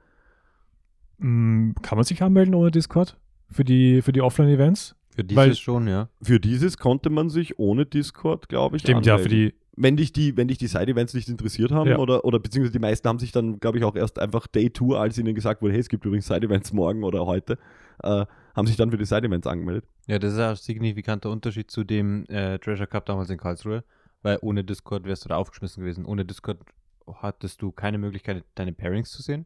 Mm, 1.17 1.71
kann 1.81 1.97
man 1.97 2.05
sich 2.05 2.21
anmelden 2.23 2.53
ohne 2.55 2.71
Discord? 2.71 3.17
Für 3.49 3.63
die, 3.63 4.01
für 4.01 4.11
die 4.11 4.21
Offline-Events? 4.21 4.95
Für 5.15 5.23
dieses 5.23 5.37
Weil- 5.37 5.55
schon, 5.55 5.87
ja. 5.87 6.09
Für 6.21 6.39
dieses 6.39 6.77
konnte 6.77 7.09
man 7.09 7.29
sich 7.29 7.59
ohne 7.59 7.85
Discord, 7.85 8.47
glaube 8.47 8.77
ich, 8.77 8.83
Stimmt, 8.83 9.05
ja, 9.05 9.17
für 9.17 9.25
anmelden. 9.25 9.51
die. 9.51 9.55
Wenn 9.81 9.95
dich 9.95 10.11
die, 10.11 10.35
wenn 10.35 10.49
dich 10.49 10.57
die 10.57 10.67
Side-Events 10.67 11.13
nicht 11.13 11.29
interessiert 11.29 11.71
haben, 11.71 11.89
Ja. 11.91 11.97
oder, 11.97 12.25
oder 12.25 12.37
beziehungsweise 12.39 12.73
die 12.73 12.79
meisten 12.79 13.07
haben 13.07 13.17
sich 13.19 13.31
dann, 13.31 13.59
glaube 13.61 13.77
ich, 13.77 13.83
auch 13.85 13.95
erst 13.95 14.19
einfach 14.19 14.45
Day 14.47 14.71
2, 14.73 14.97
als 14.97 15.17
ihnen 15.17 15.33
gesagt 15.33 15.61
wurde, 15.61 15.73
hey, 15.73 15.79
es 15.79 15.87
gibt 15.87 16.05
übrigens 16.05 16.27
Side-Events 16.27 16.73
morgen 16.73 17.03
oder 17.03 17.25
heute, 17.25 17.57
äh, 18.03 18.25
haben 18.55 18.67
sich 18.67 18.75
dann 18.75 18.91
für 18.91 18.97
die 18.97 19.05
Side-Events 19.05 19.47
angemeldet. 19.47 19.85
Ja, 20.07 20.19
das 20.19 20.33
ist 20.33 20.39
ein 20.39 20.55
signifikanter 20.57 21.29
Unterschied 21.31 21.71
zu 21.71 21.83
dem 21.85 22.25
äh, 22.25 22.59
Treasure 22.59 22.87
Cup 22.87 23.05
damals 23.05 23.29
in 23.29 23.37
Karlsruhe, 23.37 23.83
weil 24.21 24.37
ohne 24.41 24.65
Discord 24.65 25.05
wärst 25.05 25.23
du 25.23 25.29
da 25.29 25.37
aufgeschmissen 25.37 25.81
gewesen. 25.81 26.03
Ohne 26.05 26.25
Discord 26.25 26.59
hattest 27.07 27.61
du 27.61 27.71
keine 27.71 27.97
Möglichkeit, 27.97 28.43
deine 28.55 28.73
Pairings 28.73 29.11
zu 29.11 29.21
sehen. 29.21 29.45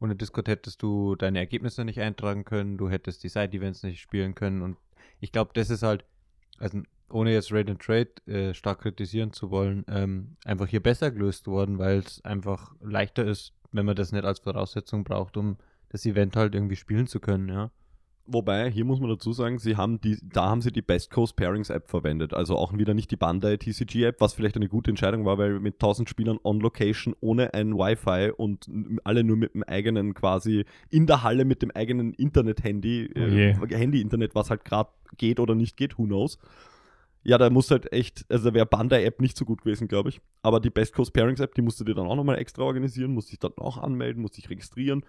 Ohne 0.00 0.16
Discord 0.16 0.48
hättest 0.48 0.82
du 0.82 1.14
deine 1.16 1.38
Ergebnisse 1.38 1.84
nicht 1.84 2.00
eintragen 2.00 2.44
können, 2.44 2.76
du 2.76 2.90
hättest 2.90 3.22
die 3.24 3.28
Side-Events 3.28 3.84
nicht 3.84 4.00
spielen 4.00 4.34
können 4.34 4.60
und 4.60 4.76
ich 5.20 5.32
glaube, 5.32 5.52
das 5.54 5.70
ist 5.70 5.82
halt, 5.82 6.04
also 6.58 6.82
ohne 7.12 7.32
jetzt 7.32 7.52
Raid 7.52 7.70
and 7.70 7.80
Trade 7.80 8.10
äh, 8.26 8.54
stark 8.54 8.80
kritisieren 8.80 9.32
zu 9.32 9.50
wollen, 9.50 9.84
ähm, 9.88 10.36
einfach 10.44 10.66
hier 10.66 10.82
besser 10.82 11.10
gelöst 11.10 11.46
worden, 11.46 11.78
weil 11.78 11.98
es 11.98 12.24
einfach 12.24 12.74
leichter 12.80 13.24
ist, 13.24 13.54
wenn 13.72 13.86
man 13.86 13.96
das 13.96 14.12
nicht 14.12 14.24
als 14.24 14.40
Voraussetzung 14.40 15.04
braucht, 15.04 15.36
um 15.36 15.56
das 15.88 16.06
Event 16.06 16.36
halt 16.36 16.54
irgendwie 16.54 16.76
spielen 16.76 17.06
zu 17.06 17.20
können, 17.20 17.48
ja. 17.48 17.70
Wobei, 18.24 18.70
hier 18.70 18.84
muss 18.84 19.00
man 19.00 19.10
dazu 19.10 19.32
sagen, 19.32 19.58
sie 19.58 19.76
haben 19.76 20.00
die, 20.00 20.16
da 20.22 20.44
haben 20.48 20.62
sie 20.62 20.70
die 20.70 20.80
Best 20.80 21.10
Coast 21.10 21.34
Pairings 21.34 21.70
App 21.70 21.88
verwendet. 21.88 22.32
Also 22.32 22.56
auch 22.56 22.72
wieder 22.72 22.94
nicht 22.94 23.10
die 23.10 23.16
Bandai 23.16 23.56
TCG 23.56 24.04
App, 24.04 24.20
was 24.20 24.32
vielleicht 24.32 24.54
eine 24.54 24.68
gute 24.68 24.92
Entscheidung 24.92 25.24
war, 25.24 25.38
weil 25.38 25.58
mit 25.58 25.74
1000 25.74 26.08
Spielern 26.08 26.38
on 26.44 26.60
Location 26.60 27.16
ohne 27.20 27.52
ein 27.52 27.74
Wi-Fi 27.74 28.30
und 28.36 28.70
alle 29.02 29.24
nur 29.24 29.36
mit 29.36 29.54
dem 29.54 29.64
eigenen 29.64 30.14
quasi 30.14 30.64
in 30.88 31.08
der 31.08 31.24
Halle 31.24 31.44
mit 31.44 31.62
dem 31.62 31.72
eigenen 31.72 32.14
Internet-Handy, 32.14 33.10
Oh 33.16 33.20
äh. 33.20 33.76
Handy-Internet, 33.76 34.36
was 34.36 34.50
halt 34.50 34.64
gerade 34.64 34.90
geht 35.18 35.40
oder 35.40 35.56
nicht 35.56 35.76
geht, 35.76 35.98
who 35.98 36.04
knows. 36.04 36.38
Ja, 37.24 37.38
da 37.38 37.50
muss 37.50 37.70
halt 37.70 37.92
echt, 37.92 38.24
also 38.28 38.50
da 38.50 38.54
wäre 38.54 38.66
Bandai 38.66 39.04
App 39.04 39.20
nicht 39.20 39.36
so 39.36 39.44
gut 39.44 39.62
gewesen, 39.62 39.86
glaube 39.88 40.08
ich. 40.08 40.20
Aber 40.42 40.58
die 40.60 40.70
Best 40.70 40.94
Coast 40.94 41.12
Pairings 41.12 41.40
App, 41.40 41.54
die 41.54 41.62
musst 41.62 41.78
du 41.80 41.84
dir 41.84 41.94
dann 41.94 42.06
auch 42.06 42.16
nochmal 42.16 42.38
extra 42.38 42.62
organisieren, 42.62 43.12
musst 43.14 43.30
dich 43.30 43.38
dort 43.38 43.58
auch 43.58 43.78
anmelden, 43.78 44.22
musst 44.22 44.36
dich 44.36 44.50
registrieren. 44.50 45.04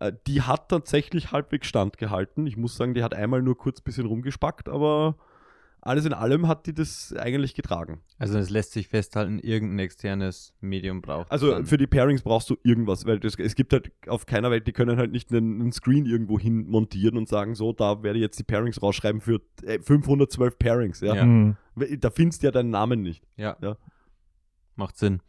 Äh, 0.00 0.12
Die 0.26 0.42
hat 0.42 0.68
tatsächlich 0.68 1.30
halbwegs 1.32 1.68
standgehalten. 1.68 2.46
Ich 2.46 2.56
muss 2.56 2.76
sagen, 2.76 2.94
die 2.94 3.02
hat 3.04 3.14
einmal 3.14 3.42
nur 3.42 3.56
kurz 3.56 3.80
ein 3.80 3.84
bisschen 3.84 4.06
rumgespackt, 4.06 4.68
aber 4.68 5.16
alles 5.84 6.04
in 6.06 6.12
allem 6.12 6.46
hat 6.46 6.66
die 6.66 6.72
das 6.72 7.12
eigentlich 7.18 7.54
getragen. 7.54 8.00
Also 8.16 8.38
es 8.38 8.50
lässt 8.50 8.70
sich 8.72 8.86
festhalten, 8.88 9.40
irgendein 9.40 9.80
externes 9.80 10.54
Medium 10.60 11.02
braucht. 11.02 11.30
Also 11.30 11.50
dann. 11.50 11.66
für 11.66 11.76
die 11.76 11.88
Pairings 11.88 12.22
brauchst 12.22 12.48
du 12.50 12.56
irgendwas, 12.62 13.04
weil 13.04 13.18
das, 13.18 13.34
es 13.34 13.54
gibt 13.56 13.72
halt 13.72 13.90
auf 14.06 14.24
keiner 14.24 14.50
Welt, 14.52 14.66
die 14.68 14.72
können 14.72 14.96
halt 14.96 15.10
nicht 15.10 15.32
einen, 15.32 15.60
einen 15.60 15.72
Screen 15.72 16.06
irgendwo 16.06 16.38
hin 16.38 16.66
montieren 16.68 17.16
und 17.16 17.28
sagen, 17.28 17.56
so, 17.56 17.72
da 17.72 18.02
werde 18.02 18.18
ich 18.18 18.22
jetzt 18.22 18.38
die 18.38 18.44
Pairings 18.44 18.80
rausschreiben 18.80 19.20
für 19.20 19.40
äh, 19.64 19.80
512 19.82 20.58
Pairings. 20.58 21.00
Ja? 21.00 21.14
Ja. 21.16 21.24
Mm, 21.26 21.56
Da 21.98 22.10
findest 22.10 22.42
du 22.42 22.46
ja 22.46 22.50
deinen 22.52 22.70
Namen 22.70 23.02
nicht. 23.02 23.24
ja. 23.36 23.56
Ja. 23.60 23.76
Macht 24.76 24.96
Sinn. 24.96 25.20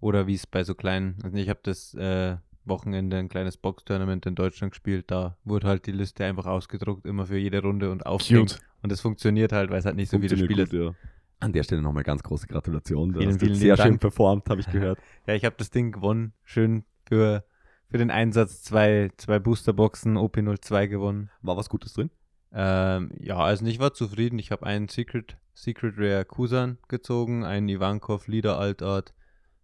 Oder 0.00 0.26
wie 0.26 0.34
es 0.34 0.46
bei 0.46 0.64
so 0.64 0.74
kleinen, 0.74 1.16
also 1.22 1.36
ich 1.36 1.48
habe 1.48 1.60
das 1.62 1.92
äh, 1.94 2.36
Wochenende 2.64 3.16
ein 3.16 3.28
kleines 3.28 3.56
Box-Tournament 3.56 4.26
in 4.26 4.34
Deutschland 4.34 4.72
gespielt, 4.72 5.10
da 5.10 5.36
wurde 5.44 5.66
halt 5.66 5.86
die 5.86 5.92
Liste 5.92 6.24
einfach 6.24 6.46
ausgedruckt, 6.46 7.04
immer 7.06 7.26
für 7.26 7.36
jede 7.38 7.60
Runde 7.62 7.90
und 7.90 8.06
aufgehängt. 8.06 8.52
cute. 8.52 8.67
Und 8.82 8.92
das 8.92 9.00
funktioniert 9.00 9.52
halt, 9.52 9.70
weil 9.70 9.78
es 9.78 9.84
halt 9.84 9.96
nicht 9.96 10.10
so 10.10 10.18
viele 10.18 10.36
Spiele 10.36 10.64
gut, 10.64 10.72
ja. 10.72 10.94
An 11.40 11.52
der 11.52 11.62
Stelle 11.62 11.82
nochmal 11.82 12.02
ganz 12.02 12.22
große 12.22 12.46
Gratulation. 12.48 13.12
Du 13.12 13.18
Vielen, 13.20 13.30
hast 13.32 13.40
vielen 13.40 13.54
sehr 13.54 13.74
lieben 13.74 13.76
schön 13.82 13.90
Dank. 13.92 14.00
performt, 14.00 14.50
habe 14.50 14.60
ich 14.60 14.70
gehört. 14.70 14.98
Ja, 15.26 15.34
ich 15.34 15.44
habe 15.44 15.54
das 15.58 15.70
Ding 15.70 15.92
gewonnen. 15.92 16.32
Schön 16.44 16.84
für, 17.06 17.44
für 17.90 17.98
den 17.98 18.10
Einsatz 18.10 18.62
zwei, 18.62 19.10
zwei 19.16 19.38
Boosterboxen 19.38 20.16
OP02 20.16 20.88
gewonnen. 20.88 21.30
War 21.42 21.56
was 21.56 21.68
Gutes 21.68 21.92
drin? 21.92 22.10
Ähm, 22.52 23.10
ja, 23.20 23.36
also 23.36 23.64
ich 23.66 23.78
war 23.78 23.92
zufrieden. 23.94 24.38
Ich 24.38 24.50
habe 24.50 24.66
einen 24.66 24.88
Secret, 24.88 25.36
Secret 25.54 25.94
Rare 25.98 26.24
Kusan 26.24 26.78
gezogen, 26.88 27.44
einen 27.44 27.68
Ivankov 27.68 28.26
Leader 28.26 28.58
Altart, 28.58 29.12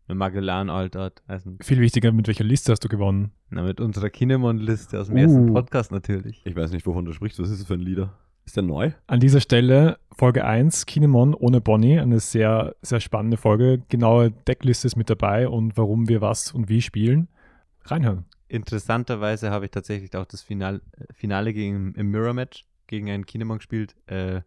eine 0.06 0.16
Magellan 0.16 0.70
Altart. 0.70 1.22
Also 1.26 1.56
Viel 1.60 1.80
wichtiger, 1.80 2.12
mit 2.12 2.26
welcher 2.28 2.44
Liste 2.44 2.70
hast 2.72 2.84
du 2.84 2.88
gewonnen? 2.88 3.32
na, 3.50 3.62
mit 3.62 3.80
unserer 3.80 4.10
Kinemon-Liste 4.10 5.00
aus 5.00 5.06
dem 5.08 5.16
Uh. 5.16 5.20
ersten 5.20 5.52
Podcast 5.54 5.92
natürlich. 5.92 6.42
Ich 6.44 6.54
weiß 6.54 6.72
nicht, 6.72 6.86
wovon 6.86 7.04
du 7.04 7.12
sprichst. 7.12 7.38
Was 7.40 7.50
ist 7.50 7.60
das 7.60 7.66
für 7.66 7.74
ein 7.74 7.80
Lieder? 7.80 8.16
Ist 8.44 8.56
der 8.56 8.62
neu? 8.62 8.92
An 9.06 9.20
dieser 9.20 9.40
Stelle 9.40 9.98
Folge 10.12 10.44
1, 10.44 10.86
Kinemon 10.86 11.34
ohne 11.34 11.60
Bonnie, 11.60 11.98
eine 11.98 12.20
sehr, 12.20 12.76
sehr 12.82 13.00
spannende 13.00 13.36
Folge. 13.36 13.82
Genaue 13.88 14.30
Deckliste 14.30 14.86
ist 14.86 14.96
mit 14.96 15.10
dabei 15.10 15.48
und 15.48 15.76
warum 15.76 16.08
wir 16.08 16.20
was 16.20 16.52
und 16.52 16.68
wie 16.68 16.82
spielen. 16.82 17.28
Reinhören. 17.84 18.24
Interessanterweise 18.48 19.50
habe 19.50 19.64
ich 19.64 19.70
tatsächlich 19.70 20.14
auch 20.14 20.26
das 20.26 20.42
Final, 20.42 20.82
äh, 20.92 21.12
Finale 21.12 21.52
gegen, 21.52 21.94
im 21.94 22.10
Mirror-Match 22.10 22.66
gegen 22.86 23.10
einen 23.10 23.26
Kinemon 23.26 23.58
gespielt. 23.58 23.96
Äh, 24.06 24.42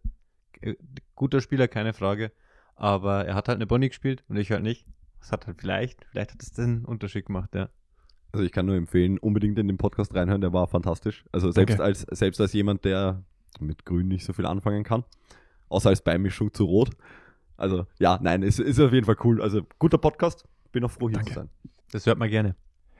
äh, 0.61 0.75
guter 1.15 1.41
Spieler, 1.41 1.67
keine 1.67 1.93
Frage. 1.93 2.31
Aber 2.75 3.25
er 3.25 3.35
hat 3.35 3.47
halt 3.47 3.57
eine 3.57 3.67
Bonnie 3.67 3.89
gespielt 3.89 4.23
und 4.29 4.37
ich 4.37 4.51
halt 4.51 4.63
nicht. 4.63 4.85
Das 5.19 5.31
hat 5.31 5.47
halt 5.47 5.59
vielleicht, 5.59 6.05
vielleicht 6.11 6.31
hat 6.31 6.43
es 6.43 6.51
den 6.51 6.85
Unterschied 6.85 7.25
gemacht, 7.25 7.55
ja. 7.55 7.69
Also 8.31 8.45
ich 8.45 8.51
kann 8.51 8.67
nur 8.67 8.75
empfehlen, 8.75 9.17
unbedingt 9.17 9.57
in 9.57 9.67
den 9.67 9.77
Podcast 9.77 10.13
reinhören, 10.13 10.41
der 10.41 10.53
war 10.53 10.67
fantastisch. 10.67 11.25
Also 11.31 11.51
selbst 11.51 11.79
Danke. 11.79 11.83
als 11.83 12.01
selbst 12.01 12.39
als 12.39 12.53
jemand, 12.53 12.85
der 12.85 13.23
mit 13.61 13.85
Grün 13.85 14.07
nicht 14.07 14.25
so 14.25 14.33
viel 14.33 14.45
anfangen 14.45 14.83
kann, 14.83 15.03
außer 15.69 15.89
als 15.89 16.01
Beimischung 16.01 16.53
zu 16.53 16.65
Rot. 16.65 16.91
Also 17.57 17.85
ja, 17.99 18.19
nein, 18.21 18.43
es 18.43 18.59
ist 18.59 18.79
auf 18.79 18.93
jeden 18.93 19.05
Fall 19.05 19.17
cool. 19.23 19.41
Also 19.41 19.61
guter 19.79 19.97
Podcast, 19.97 20.45
bin 20.71 20.83
auch 20.83 20.91
froh 20.91 21.09
hier 21.09 21.17
Danke. 21.17 21.31
zu 21.31 21.39
sein. 21.39 21.49
Das 21.91 22.05
hört 22.05 22.19
man 22.19 22.29
gerne. 22.29 22.55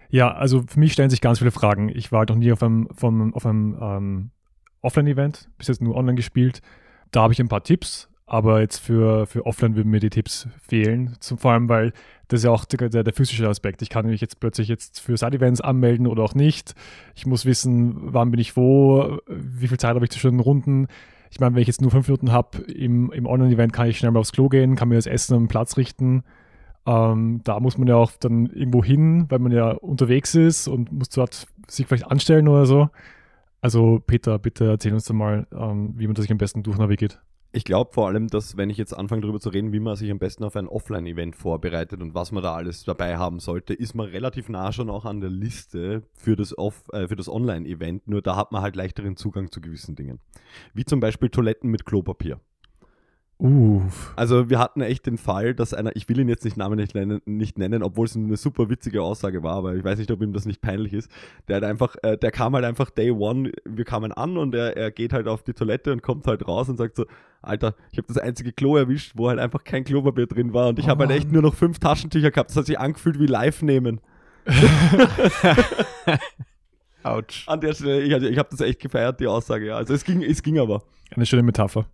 Ja, 0.10 0.34
also 0.34 0.64
für 0.68 0.80
mich 0.80 0.94
stellen 0.94 1.10
sich 1.10 1.22
ganz 1.22 1.40
viele 1.40 1.52
Fragen. 1.52 1.90
Ich 1.90 2.12
war 2.12 2.20
halt 2.20 2.30
noch 2.30 2.38
nie 2.38 2.52
auf 2.52 2.64
einem, 2.64 2.88
vom, 2.94 3.34
auf 3.34 3.46
einem 3.46 3.78
ähm, 3.82 4.32
Offline-Event, 4.82 5.50
bis 5.58 5.68
jetzt 5.68 5.82
nur 5.82 5.96
online 5.96 6.16
gespielt. 6.16 6.62
Da 7.12 7.24
habe 7.24 7.34
ich 7.34 7.40
ein 7.40 7.50
paar 7.50 7.64
Tipps, 7.64 8.10
aber 8.26 8.62
jetzt 8.62 8.80
für, 8.80 9.26
für 9.28 9.46
Offline 9.46 9.76
würden 9.76 9.90
mir 9.90 10.00
die 10.00 10.10
Tipps 10.10 10.48
fehlen. 10.62 11.18
Zum, 11.20 11.38
vor 11.38 11.52
allem, 11.52 11.68
weil 11.68 11.94
das 12.28 12.42
ist 12.42 12.44
ja 12.44 12.52
auch 12.52 12.66
der, 12.66 12.90
der, 12.90 13.04
der 13.04 13.14
physische 13.14 13.48
Aspekt. 13.48 13.82
Ich 13.82 13.90
kann 13.90 14.06
mich 14.06 14.22
jetzt 14.22 14.40
plötzlich 14.40 14.68
jetzt 14.68 15.00
für 15.00 15.18
Side-Events 15.18 15.62
anmelden 15.62 16.08
oder 16.08 16.24
auch 16.24 16.36
nicht. 16.36 16.76
Ich 17.16 17.26
muss 17.26 17.46
wissen, 17.46 17.96
wann 18.14 18.32
bin 18.32 18.40
ich 18.40 18.58
wo, 18.58 19.20
wie 19.28 19.68
viel 19.68 19.80
Zeit 19.80 19.96
habe 19.96 20.06
ich 20.06 20.12
zwischen 20.12 20.32
den 20.32 20.40
Runden. 20.40 20.88
Ich 21.32 21.40
meine, 21.40 21.56
wenn 21.56 21.62
ich 21.62 21.68
jetzt 21.68 21.82
nur 21.82 21.92
fünf 21.92 22.08
Minuten 22.08 22.32
habe 22.32 22.60
im, 22.64 23.12
im 23.12 23.26
Online-Event, 23.26 23.74
kann 23.74 23.88
ich 23.88 23.98
schnell 23.98 24.12
mal 24.12 24.20
aufs 24.20 24.32
Klo 24.32 24.50
gehen, 24.50 24.76
kann 24.76 24.90
mir 24.90 24.96
das 24.96 25.08
Essen 25.08 25.36
am 25.36 25.48
Platz 25.48 25.78
richten. 25.78 26.24
Ähm, 26.86 27.42
da 27.44 27.60
muss 27.60 27.78
man 27.78 27.88
ja 27.88 27.96
auch 27.96 28.12
dann 28.20 28.48
irgendwo 28.48 28.84
hin, 28.84 29.26
weil 29.30 29.40
man 29.40 29.52
ja 29.52 29.72
unterwegs 29.72 30.36
ist 30.36 30.68
und 30.68 30.92
muss 30.92 31.10
dort 31.10 31.48
sich 31.68 31.86
vielleicht 31.86 32.10
anstellen 32.10 32.48
oder 32.48 32.66
so. 32.66 32.90
Also 33.60 34.02
Peter, 34.06 34.40
bitte 34.40 34.66
erzähl 34.66 34.94
uns 34.94 35.06
doch 35.06 35.14
mal, 35.14 35.48
ähm, 35.52 35.94
wie 35.98 36.08
man 36.08 36.16
das 36.16 36.24
sich 36.24 36.32
am 36.32 36.38
besten 36.38 36.64
durchnavigiert. 36.64 37.22
Ich 37.58 37.64
glaube 37.64 37.92
vor 37.92 38.06
allem, 38.06 38.28
dass 38.28 38.56
wenn 38.56 38.70
ich 38.70 38.78
jetzt 38.78 38.94
anfange 38.94 39.24
darüber 39.24 39.40
zu 39.40 39.50
reden, 39.50 39.74
wie 39.74 39.80
man 39.80 39.96
sich 39.96 40.12
am 40.12 40.20
besten 40.20 40.44
auf 40.44 40.56
ein 40.56 40.68
Offline-Event 40.68 41.36
vorbereitet 41.36 42.04
und 42.04 42.14
was 42.14 42.32
man 42.32 42.44
da 42.44 42.54
alles 42.54 42.84
dabei 42.84 43.18
haben 43.18 43.40
sollte, 43.40 43.74
ist 43.74 43.96
man 43.96 44.06
relativ 44.10 44.48
nah 44.48 44.72
schon 44.72 44.92
auch 44.92 45.06
an 45.06 45.22
der 45.22 45.32
Liste 45.32 46.04
für 46.14 46.36
das, 46.36 46.54
äh, 46.92 47.08
das 47.08 47.28
Online-Event. 47.28 48.08
Nur 48.08 48.22
da 48.22 48.36
hat 48.36 48.52
man 48.52 48.62
halt 48.62 48.76
leichteren 48.76 49.16
Zugang 49.16 49.50
zu 49.52 49.60
gewissen 49.60 49.96
Dingen. 49.96 50.20
Wie 50.76 50.86
zum 50.86 51.00
Beispiel 51.00 51.30
Toiletten 51.30 51.72
mit 51.72 51.84
Klopapier. 51.84 52.40
Uff. 53.40 54.14
Also 54.16 54.50
wir 54.50 54.58
hatten 54.58 54.82
echt 54.82 55.06
den 55.06 55.20
Fall, 55.20 55.54
dass 55.54 55.76
einer, 55.76 55.96
ich 55.96 56.10
will 56.10 56.20
ihn 56.20 56.28
jetzt 56.28 56.44
nicht 56.44 56.58
Namen 56.58 56.78
nicht 56.78 56.96
nennen, 56.96 57.22
nicht 57.26 57.60
nennen, 57.60 57.84
obwohl 57.84 58.08
es 58.08 58.16
eine 58.16 58.36
super 58.36 58.68
witzige 58.70 59.04
Aussage 59.04 59.44
war, 59.44 59.56
aber 59.58 59.76
ich 59.76 59.84
weiß 59.84 60.00
nicht, 60.00 60.10
ob 60.10 60.24
ihm 60.24 60.34
das 60.34 60.46
nicht 60.46 60.60
peinlich 60.60 60.94
ist. 60.94 61.12
Der 61.48 61.58
hat 61.58 61.64
einfach, 61.64 61.96
äh, 62.02 62.18
der 62.18 62.32
kam 62.32 62.56
halt 62.56 62.66
einfach 62.66 62.90
Day 62.90 63.12
One, 63.12 63.52
wir 63.64 63.86
kamen 63.86 64.12
an 64.12 64.38
und 64.38 64.56
er, 64.56 64.76
er 64.76 64.90
geht 64.90 65.14
halt 65.14 65.28
auf 65.28 65.44
die 65.44 65.54
Toilette 65.54 65.92
und 65.92 66.02
kommt 66.02 66.26
halt 66.26 66.48
raus 66.48 66.68
und 66.68 66.78
sagt 66.78 66.96
so, 66.96 67.06
Alter, 67.44 67.76
ich 67.92 68.00
habe 68.00 68.08
das 68.08 68.18
einzige 68.18 68.54
Klo 68.54 68.76
erwischt, 68.76 69.12
wo 69.16 69.30
halt 69.30 69.38
einfach 69.38 69.64
kein 69.64 69.84
Klopapier 69.84 70.26
drin 70.26 70.54
war 70.54 70.70
und 70.70 70.80
ich 70.80 70.86
Oh 70.86 70.90
habe 70.90 71.06
halt 71.06 71.16
echt 71.16 71.32
nur 71.32 71.44
noch 71.44 71.54
fünf 71.54 71.78
Taschentücher 71.78 72.32
gehabt. 72.32 72.50
Das 72.50 72.58
hat 72.58 72.66
sich 72.66 72.80
angefühlt 72.80 73.20
wie 73.20 73.28
live 73.28 73.62
nehmen. 73.62 74.02
Autsch. 77.04 77.48
An 77.48 77.62
der 77.62 77.74
Stelle, 77.74 78.02
ich, 78.02 78.12
ich 78.12 78.38
habe 78.40 78.50
das 78.50 78.62
echt 78.62 78.80
gefeiert, 78.80 79.20
die 79.20 79.28
Aussage, 79.28 79.68
ja. 79.68 79.76
Also 79.76 79.94
es 79.94 80.04
ging, 80.04 80.24
es 80.24 80.42
ging 80.42 80.58
aber. 80.58 80.82
Eine 81.16 81.28
schöne 81.28 81.44
Metapher. 81.44 81.86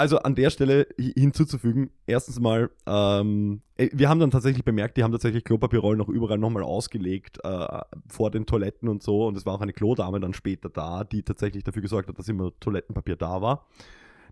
Also 0.00 0.16
an 0.20 0.34
der 0.34 0.48
Stelle 0.48 0.86
hi- 0.98 1.12
hinzuzufügen, 1.14 1.90
erstens 2.06 2.40
mal, 2.40 2.70
ähm, 2.86 3.60
äh, 3.76 3.90
wir 3.92 4.08
haben 4.08 4.18
dann 4.18 4.30
tatsächlich 4.30 4.64
bemerkt, 4.64 4.96
die 4.96 5.02
haben 5.04 5.12
tatsächlich 5.12 5.44
Klopapierrollen 5.44 5.98
noch 5.98 6.08
überall 6.08 6.38
nochmal 6.38 6.62
ausgelegt 6.62 7.36
äh, 7.44 7.80
vor 8.08 8.30
den 8.30 8.46
Toiletten 8.46 8.88
und 8.88 9.02
so. 9.02 9.26
Und 9.26 9.36
es 9.36 9.44
war 9.44 9.52
auch 9.52 9.60
eine 9.60 9.74
Klodame 9.74 10.18
dann 10.18 10.32
später 10.32 10.70
da, 10.70 11.04
die 11.04 11.22
tatsächlich 11.22 11.64
dafür 11.64 11.82
gesorgt 11.82 12.08
hat, 12.08 12.18
dass 12.18 12.30
immer 12.30 12.50
Toilettenpapier 12.60 13.16
da 13.16 13.42
war. 13.42 13.66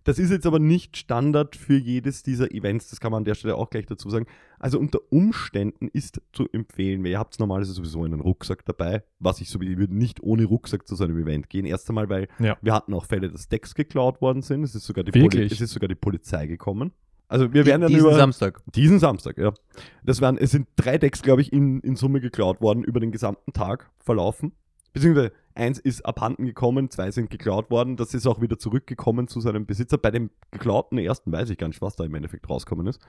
Das 0.08 0.18
ist 0.18 0.30
jetzt 0.30 0.46
aber 0.46 0.58
nicht 0.58 0.96
Standard 0.96 1.54
für 1.54 1.76
jedes 1.76 2.22
dieser 2.22 2.50
Events, 2.50 2.88
das 2.88 2.98
kann 2.98 3.12
man 3.12 3.18
an 3.18 3.24
der 3.26 3.34
Stelle 3.34 3.56
auch 3.56 3.68
gleich 3.68 3.84
dazu 3.84 4.08
sagen. 4.08 4.24
Also 4.58 4.78
unter 4.78 5.00
Umständen 5.10 5.88
ist 5.92 6.22
zu 6.32 6.48
empfehlen, 6.50 7.04
weil 7.04 7.10
ihr 7.10 7.18
habt 7.18 7.38
normalerweise 7.38 7.72
sowieso 7.74 8.04
einen 8.04 8.20
Rucksack 8.20 8.64
dabei, 8.64 9.02
was 9.18 9.42
ich 9.42 9.50
so 9.50 9.60
ich 9.60 9.76
würde 9.76 9.94
nicht 9.94 10.22
ohne 10.22 10.46
Rucksack 10.46 10.88
zu 10.88 10.96
so 10.96 11.04
einem 11.04 11.18
Event 11.18 11.50
gehen. 11.50 11.66
Erst 11.66 11.90
einmal, 11.90 12.08
weil 12.08 12.28
Ja. 12.38 12.56
wir 12.62 12.72
hatten 12.72 12.94
auch 12.94 13.04
Fälle, 13.04 13.28
dass 13.30 13.50
Decks 13.50 13.74
geklaut 13.74 14.22
worden 14.22 14.40
sind. 14.40 14.62
Es 14.64 14.74
ist 14.74 14.86
sogar 14.86 15.04
die, 15.04 15.10
Poli 15.10 15.42
es 15.42 15.60
ist 15.60 15.72
sogar 15.74 15.88
die 15.88 15.94
Polizei 15.94 16.46
gekommen. 16.46 16.92
Also 17.28 17.52
wir 17.52 17.66
werden 17.66 17.82
dann 17.82 17.90
Diesen 17.90 18.06
über 18.06 18.14
Samstag. 18.16 18.62
diesen 18.74 18.98
Samstag, 19.00 19.36
ja. 19.36 19.52
Das 20.02 20.22
waren, 20.22 20.38
es 20.38 20.52
sind 20.52 20.68
drei 20.76 20.96
Decks, 20.96 21.20
glaube 21.20 21.42
ich, 21.42 21.52
in, 21.52 21.80
in 21.80 21.96
Summe 21.96 22.22
geklaut 22.22 22.62
worden 22.62 22.82
über 22.82 22.98
den 22.98 23.12
gesamten 23.12 23.52
Tag 23.52 23.90
verlaufen. 23.98 24.52
Beziehungsweise 24.94 25.32
eins 25.58 25.78
ist 25.78 26.06
abhanden 26.06 26.46
gekommen, 26.46 26.90
zwei 26.90 27.10
sind 27.10 27.30
geklaut 27.30 27.70
worden. 27.70 27.96
Das 27.96 28.14
ist 28.14 28.26
auch 28.26 28.40
wieder 28.40 28.58
zurückgekommen 28.58 29.28
zu 29.28 29.40
seinem 29.40 29.66
Besitzer. 29.66 29.98
Bei 29.98 30.10
dem 30.10 30.30
geklauten 30.50 30.98
ersten 30.98 31.32
weiß 31.32 31.50
ich 31.50 31.58
gar 31.58 31.68
nicht, 31.68 31.82
was 31.82 31.96
da 31.96 32.04
im 32.04 32.14
Endeffekt 32.14 32.48
rausgekommen 32.48 32.86
ist. 32.86 33.00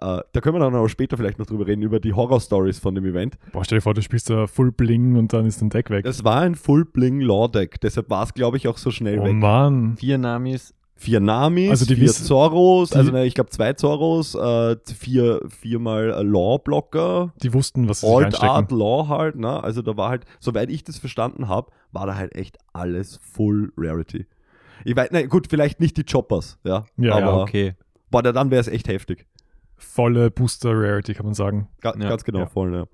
Äh, 0.00 0.20
da 0.32 0.40
können 0.40 0.56
wir 0.56 0.60
dann 0.60 0.74
aber 0.74 0.88
später 0.88 1.16
vielleicht 1.16 1.38
noch 1.38 1.46
drüber 1.46 1.66
reden, 1.66 1.82
über 1.82 2.00
die 2.00 2.12
Horror-Stories 2.12 2.78
von 2.78 2.94
dem 2.94 3.04
Event. 3.04 3.38
Boah, 3.52 3.64
stell 3.64 3.78
dir 3.78 3.82
vor, 3.82 3.94
du 3.94 4.02
spielst 4.02 4.30
da 4.30 4.46
Full 4.46 4.72
Bling 4.72 5.16
und 5.16 5.32
dann 5.32 5.46
ist 5.46 5.60
dein 5.60 5.70
Deck 5.70 5.90
weg. 5.90 6.04
Das 6.04 6.24
war 6.24 6.40
ein 6.42 6.54
Full-Bling-Law-Deck, 6.54 7.80
deshalb 7.80 8.10
war 8.10 8.24
es, 8.24 8.34
glaube 8.34 8.56
ich, 8.56 8.68
auch 8.68 8.78
so 8.78 8.90
schnell 8.90 9.18
oh 9.18 9.24
weg. 9.24 9.34
Mann. 9.34 9.96
Vier 9.96 10.18
Namis. 10.18 10.74
Vier 10.96 11.18
Namis, 11.20 11.70
Also 11.70 11.86
die 11.86 11.96
vier 11.96 12.04
wissen- 12.04 12.24
Zorros, 12.24 12.90
die- 12.90 12.96
also 12.96 13.10
ne, 13.10 13.24
ich 13.26 13.34
glaube 13.34 13.50
zwei 13.50 13.72
Zorros, 13.72 14.34
äh, 14.36 14.76
vier, 14.96 15.40
viermal 15.48 16.24
Law-Blocker, 16.24 17.32
Die 17.42 17.52
wussten, 17.52 17.88
was 17.88 18.00
sie 18.02 18.06
reinstecken. 18.06 18.48
Art 18.48 18.70
Law 18.70 19.08
halt, 19.08 19.36
ne? 19.36 19.62
Also 19.62 19.82
da 19.82 19.96
war 19.96 20.08
halt, 20.10 20.24
soweit 20.40 20.70
ich 20.70 20.84
das 20.84 20.98
verstanden 20.98 21.48
habe, 21.48 21.70
war 21.92 22.06
da 22.06 22.14
halt 22.14 22.34
echt 22.36 22.58
alles 22.72 23.18
Full 23.22 23.72
Rarity. 23.76 24.26
Ich 24.84 24.94
weiß, 24.96 25.08
na 25.12 25.22
gut, 25.26 25.48
vielleicht 25.50 25.80
nicht 25.80 25.96
die 25.96 26.04
Choppers, 26.04 26.58
ja. 26.64 26.84
Ja, 26.96 27.12
aber 27.14 27.20
ja, 27.26 27.36
Okay. 27.42 27.74
boah, 28.10 28.22
da- 28.22 28.32
dann 28.32 28.50
wäre 28.50 28.60
es 28.60 28.68
echt 28.68 28.86
heftig. 28.88 29.26
Volle 29.76 30.30
Booster-Rarity, 30.30 31.14
kann 31.14 31.26
man 31.26 31.34
sagen. 31.34 31.68
Ga 31.80 31.94
Ja, 31.98 32.08
ganz 32.08 32.22
genau, 32.24 32.40
ja. 32.40 32.46
voll, 32.46 32.72
ja. 32.72 32.84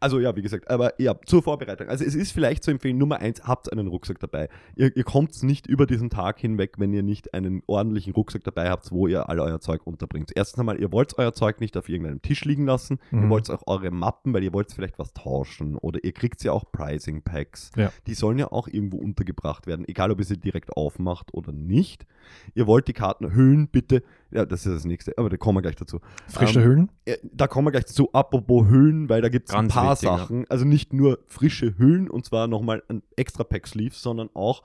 Also 0.00 0.20
ja, 0.20 0.36
wie 0.36 0.42
gesagt, 0.42 0.70
aber 0.70 1.00
ja, 1.00 1.16
zur 1.26 1.42
Vorbereitung. 1.42 1.88
Also 1.88 2.04
es 2.04 2.14
ist 2.14 2.30
vielleicht 2.32 2.62
zu 2.62 2.70
empfehlen, 2.70 2.98
Nummer 2.98 3.18
eins, 3.18 3.42
habt 3.44 3.72
einen 3.72 3.88
Rucksack 3.88 4.20
dabei. 4.20 4.48
Ihr, 4.76 4.96
ihr 4.96 5.02
kommt 5.04 5.42
nicht 5.42 5.66
über 5.66 5.86
diesen 5.86 6.08
Tag 6.08 6.38
hinweg, 6.38 6.74
wenn 6.78 6.92
ihr 6.92 7.02
nicht 7.02 7.34
einen 7.34 7.62
ordentlichen 7.66 8.12
Rucksack 8.12 8.44
dabei 8.44 8.70
habt, 8.70 8.92
wo 8.92 9.08
ihr 9.08 9.28
all 9.28 9.40
euer 9.40 9.60
Zeug 9.60 9.86
unterbringt. 9.86 10.30
Erstens 10.36 10.60
einmal, 10.60 10.78
ihr 10.80 10.92
wollt 10.92 11.18
euer 11.18 11.32
Zeug 11.32 11.60
nicht 11.60 11.76
auf 11.76 11.88
irgendeinem 11.88 12.22
Tisch 12.22 12.44
liegen 12.44 12.64
lassen. 12.64 12.98
Ihr 13.10 13.18
Mhm. 13.18 13.30
wollt 13.30 13.50
auch 13.50 13.62
eure 13.66 13.90
Mappen, 13.90 14.32
weil 14.32 14.44
ihr 14.44 14.52
wollt 14.52 14.72
vielleicht 14.72 14.98
was 15.00 15.12
tauschen 15.14 15.76
oder 15.76 16.02
ihr 16.04 16.12
kriegt 16.12 16.42
ja 16.44 16.52
auch 16.52 16.70
Pricing 16.70 17.22
Packs. 17.22 17.72
Ja. 17.76 17.92
Die 18.06 18.14
sollen 18.14 18.38
ja 18.38 18.52
auch 18.52 18.68
irgendwo 18.68 18.98
untergebracht 18.98 19.66
werden, 19.66 19.84
egal 19.88 20.10
ob 20.12 20.20
ihr 20.20 20.24
sie 20.24 20.38
direkt 20.38 20.76
aufmacht 20.76 21.34
oder 21.34 21.52
nicht. 21.52 22.06
Ihr 22.54 22.66
wollt 22.66 22.86
die 22.86 22.92
Karten 22.92 23.34
Hüllen 23.34 23.68
bitte, 23.68 24.02
ja, 24.30 24.44
das 24.44 24.66
ist 24.66 24.72
das 24.74 24.84
nächste, 24.84 25.16
aber 25.16 25.30
da 25.30 25.36
kommen 25.36 25.56
wir 25.56 25.62
gleich 25.62 25.76
dazu. 25.76 26.00
Frische 26.28 26.60
Ähm, 26.60 26.66
Hüllen? 26.66 26.92
Äh, 27.04 27.16
Da 27.32 27.46
kommen 27.46 27.66
wir 27.66 27.70
gleich 27.72 27.86
zu, 27.86 28.12
apropos 28.12 28.68
Hüllen, 28.68 29.08
weil 29.08 29.22
da 29.22 29.28
gibt 29.28 29.48
es 29.48 29.54
ein 29.54 29.68
paar 29.68 29.92
wichtig, 29.92 30.08
ja. 30.08 30.18
Sachen. 30.18 30.44
Also 30.48 30.64
nicht 30.64 30.92
nur 30.92 31.20
frische 31.26 31.78
Hüllen 31.78 32.10
und 32.10 32.24
zwar 32.24 32.46
nochmal 32.46 32.82
ein 32.88 33.02
extra 33.16 33.44
Pack 33.44 33.66
Sleeves, 33.66 34.02
sondern 34.02 34.28
auch, 34.34 34.62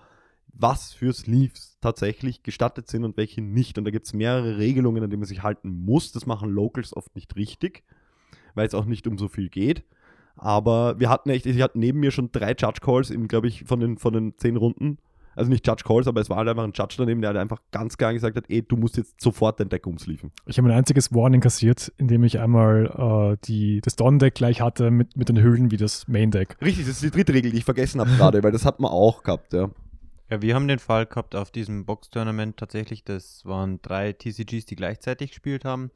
was 0.55 0.93
für 0.93 1.13
Sleeves 1.13 1.77
tatsächlich 1.81 2.43
gestattet 2.43 2.87
sind 2.87 3.03
und 3.05 3.17
welche 3.17 3.41
nicht. 3.41 3.77
Und 3.77 3.85
da 3.85 3.91
gibt 3.91 4.05
es 4.05 4.13
mehrere 4.13 4.57
Regelungen, 4.57 5.03
an 5.03 5.09
die 5.09 5.17
man 5.17 5.25
sich 5.25 5.43
halten 5.43 5.69
muss. 5.69 6.11
Das 6.11 6.25
machen 6.25 6.49
Locals 6.49 6.95
oft 6.95 7.15
nicht 7.15 7.35
richtig, 7.35 7.83
weil 8.53 8.67
es 8.67 8.75
auch 8.75 8.85
nicht 8.85 9.07
um 9.07 9.17
so 9.17 9.27
viel 9.27 9.49
geht. 9.49 9.83
Aber 10.35 10.99
wir 10.99 11.09
hatten 11.09 11.29
echt, 11.29 11.45
ich 11.45 11.61
hatte 11.61 11.79
neben 11.79 11.99
mir 11.99 12.11
schon 12.11 12.31
drei 12.31 12.49
Judge 12.51 12.81
Calls, 12.81 13.13
glaube 13.27 13.47
ich, 13.47 13.63
von 13.65 13.79
den, 13.79 13.97
von 13.97 14.13
den 14.13 14.37
zehn 14.37 14.57
Runden. 14.57 14.97
Also 15.35 15.49
nicht 15.49 15.65
Judge 15.67 15.83
Calls, 15.85 16.07
aber 16.07 16.21
es 16.21 16.29
war 16.29 16.37
halt 16.37 16.49
einfach 16.49 16.63
ein 16.63 16.73
Judge 16.73 16.95
daneben, 16.97 17.21
der 17.21 17.29
halt 17.29 17.37
einfach 17.37 17.61
ganz 17.71 17.97
klar 17.97 18.13
gesagt 18.13 18.37
hat, 18.37 18.45
ey, 18.49 18.61
du 18.61 18.77
musst 18.77 18.97
jetzt 18.97 19.19
sofort 19.21 19.59
dein 19.59 19.69
Deck 19.69 19.87
umsleeven. 19.87 20.31
Ich 20.45 20.57
habe 20.57 20.69
ein 20.69 20.77
einziges 20.77 21.13
Warning 21.13 21.41
kassiert, 21.41 21.91
indem 21.97 22.23
ich 22.23 22.39
einmal 22.39 23.33
äh, 23.33 23.37
die, 23.45 23.81
das 23.81 23.95
Dawn-Deck 23.95 24.35
gleich 24.35 24.61
hatte 24.61 24.91
mit, 24.91 25.17
mit 25.17 25.29
den 25.29 25.41
Hüllen 25.41 25.71
wie 25.71 25.77
das 25.77 26.07
Main-Deck. 26.07 26.57
Richtig, 26.61 26.85
das 26.85 26.95
ist 26.95 27.03
die 27.03 27.11
dritte 27.11 27.33
Regel, 27.33 27.51
die 27.51 27.57
ich 27.57 27.65
vergessen 27.65 27.99
habe 27.99 28.11
gerade, 28.11 28.43
weil 28.43 28.51
das 28.51 28.65
hat 28.65 28.79
man 28.79 28.91
auch 28.91 29.23
gehabt, 29.23 29.53
ja. 29.53 29.69
Ja, 30.29 30.41
wir 30.41 30.55
haben 30.55 30.67
den 30.67 30.79
Fall 30.79 31.05
gehabt 31.05 31.35
auf 31.35 31.51
diesem 31.51 31.85
Box-Tournament 31.85 32.57
tatsächlich. 32.57 33.03
Das 33.03 33.45
waren 33.45 33.81
drei 33.81 34.13
TCGs, 34.13 34.65
die 34.65 34.75
gleichzeitig 34.75 35.31
gespielt 35.31 35.65
haben. 35.65 35.91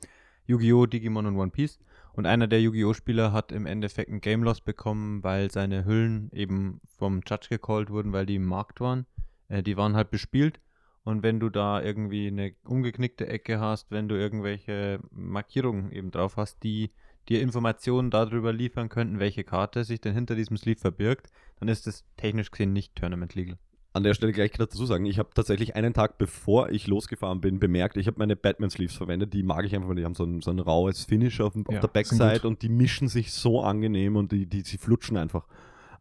Yu-Gi-Oh!, 0.46 0.86
Digimon 0.86 1.26
und 1.26 1.38
One 1.38 1.52
Piece. 1.52 1.80
Und 2.14 2.26
einer 2.26 2.48
der 2.48 2.62
Yu-Gi-Oh! 2.62 2.94
Spieler 2.94 3.32
hat 3.32 3.52
im 3.52 3.66
Endeffekt 3.66 4.10
einen 4.10 4.22
Game 4.22 4.44
Loss 4.44 4.62
bekommen, 4.62 5.24
weil 5.24 5.50
seine 5.50 5.86
Hüllen 5.86 6.30
eben 6.34 6.82
vom 6.98 7.22
Judge 7.28 7.48
gecallt 7.50 7.90
wurden, 7.90 8.14
weil 8.14 8.26
die 8.26 8.36
im 8.36 8.46
Markt 8.46 8.80
waren. 8.80 9.06
Äh, 9.50 9.64
die 9.64 9.78
waren 9.78 9.96
halt 9.96 10.10
bespielt. 10.12 10.60
Und 11.04 11.24
wenn 11.24 11.40
du 11.40 11.50
da 11.50 11.82
irgendwie 11.82 12.28
eine 12.28 12.54
umgeknickte 12.66 13.28
Ecke 13.28 13.60
hast, 13.60 13.92
wenn 13.92 14.10
du 14.10 14.16
irgendwelche 14.16 15.00
Markierungen 15.12 15.92
eben 15.92 16.12
drauf 16.12 16.36
hast, 16.36 16.64
die 16.64 16.92
dir 17.30 17.42
Informationen 17.42 18.10
darüber 18.10 18.52
liefern 18.52 18.90
könnten, 18.90 19.20
welche 19.20 19.44
Karte 19.44 19.84
sich 19.84 20.02
denn 20.02 20.14
hinter 20.14 20.36
diesem 20.36 20.58
Sleeve 20.58 20.80
verbirgt, 20.80 21.28
dann 21.60 21.70
ist 21.70 21.88
das 21.88 22.04
technisch 22.18 22.52
gesehen 22.52 22.74
nicht 22.74 22.96
Tournament 22.96 23.36
legal. 23.36 23.58
An 23.94 24.04
der 24.04 24.14
Stelle 24.14 24.32
gleich 24.32 24.52
dazu 24.52 24.86
sagen, 24.86 25.06
ich 25.06 25.18
habe 25.18 25.30
tatsächlich 25.34 25.76
einen 25.76 25.94
Tag 25.94 26.18
bevor 26.18 26.70
ich 26.70 26.88
losgefahren 26.88 27.42
bin, 27.42 27.58
bemerkt, 27.58 27.98
ich 27.98 28.08
habe 28.08 28.20
meine 28.20 28.36
Batman-Sleeves 28.36 28.96
verwendet, 28.96 29.34
die 29.34 29.44
mag 29.44 29.66
ich 29.66 29.74
einfach, 29.74 29.90
weil 29.90 29.96
die 29.96 30.06
haben 30.06 30.14
so 30.14 30.24
ein, 30.26 30.42
so 30.42 30.52
ein 30.52 30.60
raues 30.60 31.06
Finish 31.06 31.40
auf, 31.42 31.54
dem- 31.54 31.66
auf 31.68 31.74
Ja, 31.74 31.80
der 31.82 32.04
sind 32.04 32.20
Backside 32.20 32.48
und 32.48 32.62
die 32.62 32.70
mischen 32.70 33.08
sich 33.08 33.32
so 33.32 33.62
angenehm 33.62 34.16
und 34.16 34.32
die, 34.32 34.46
die, 34.46 34.62
sie 34.62 34.78
flutschen 34.78 35.18
einfach. 35.18 35.48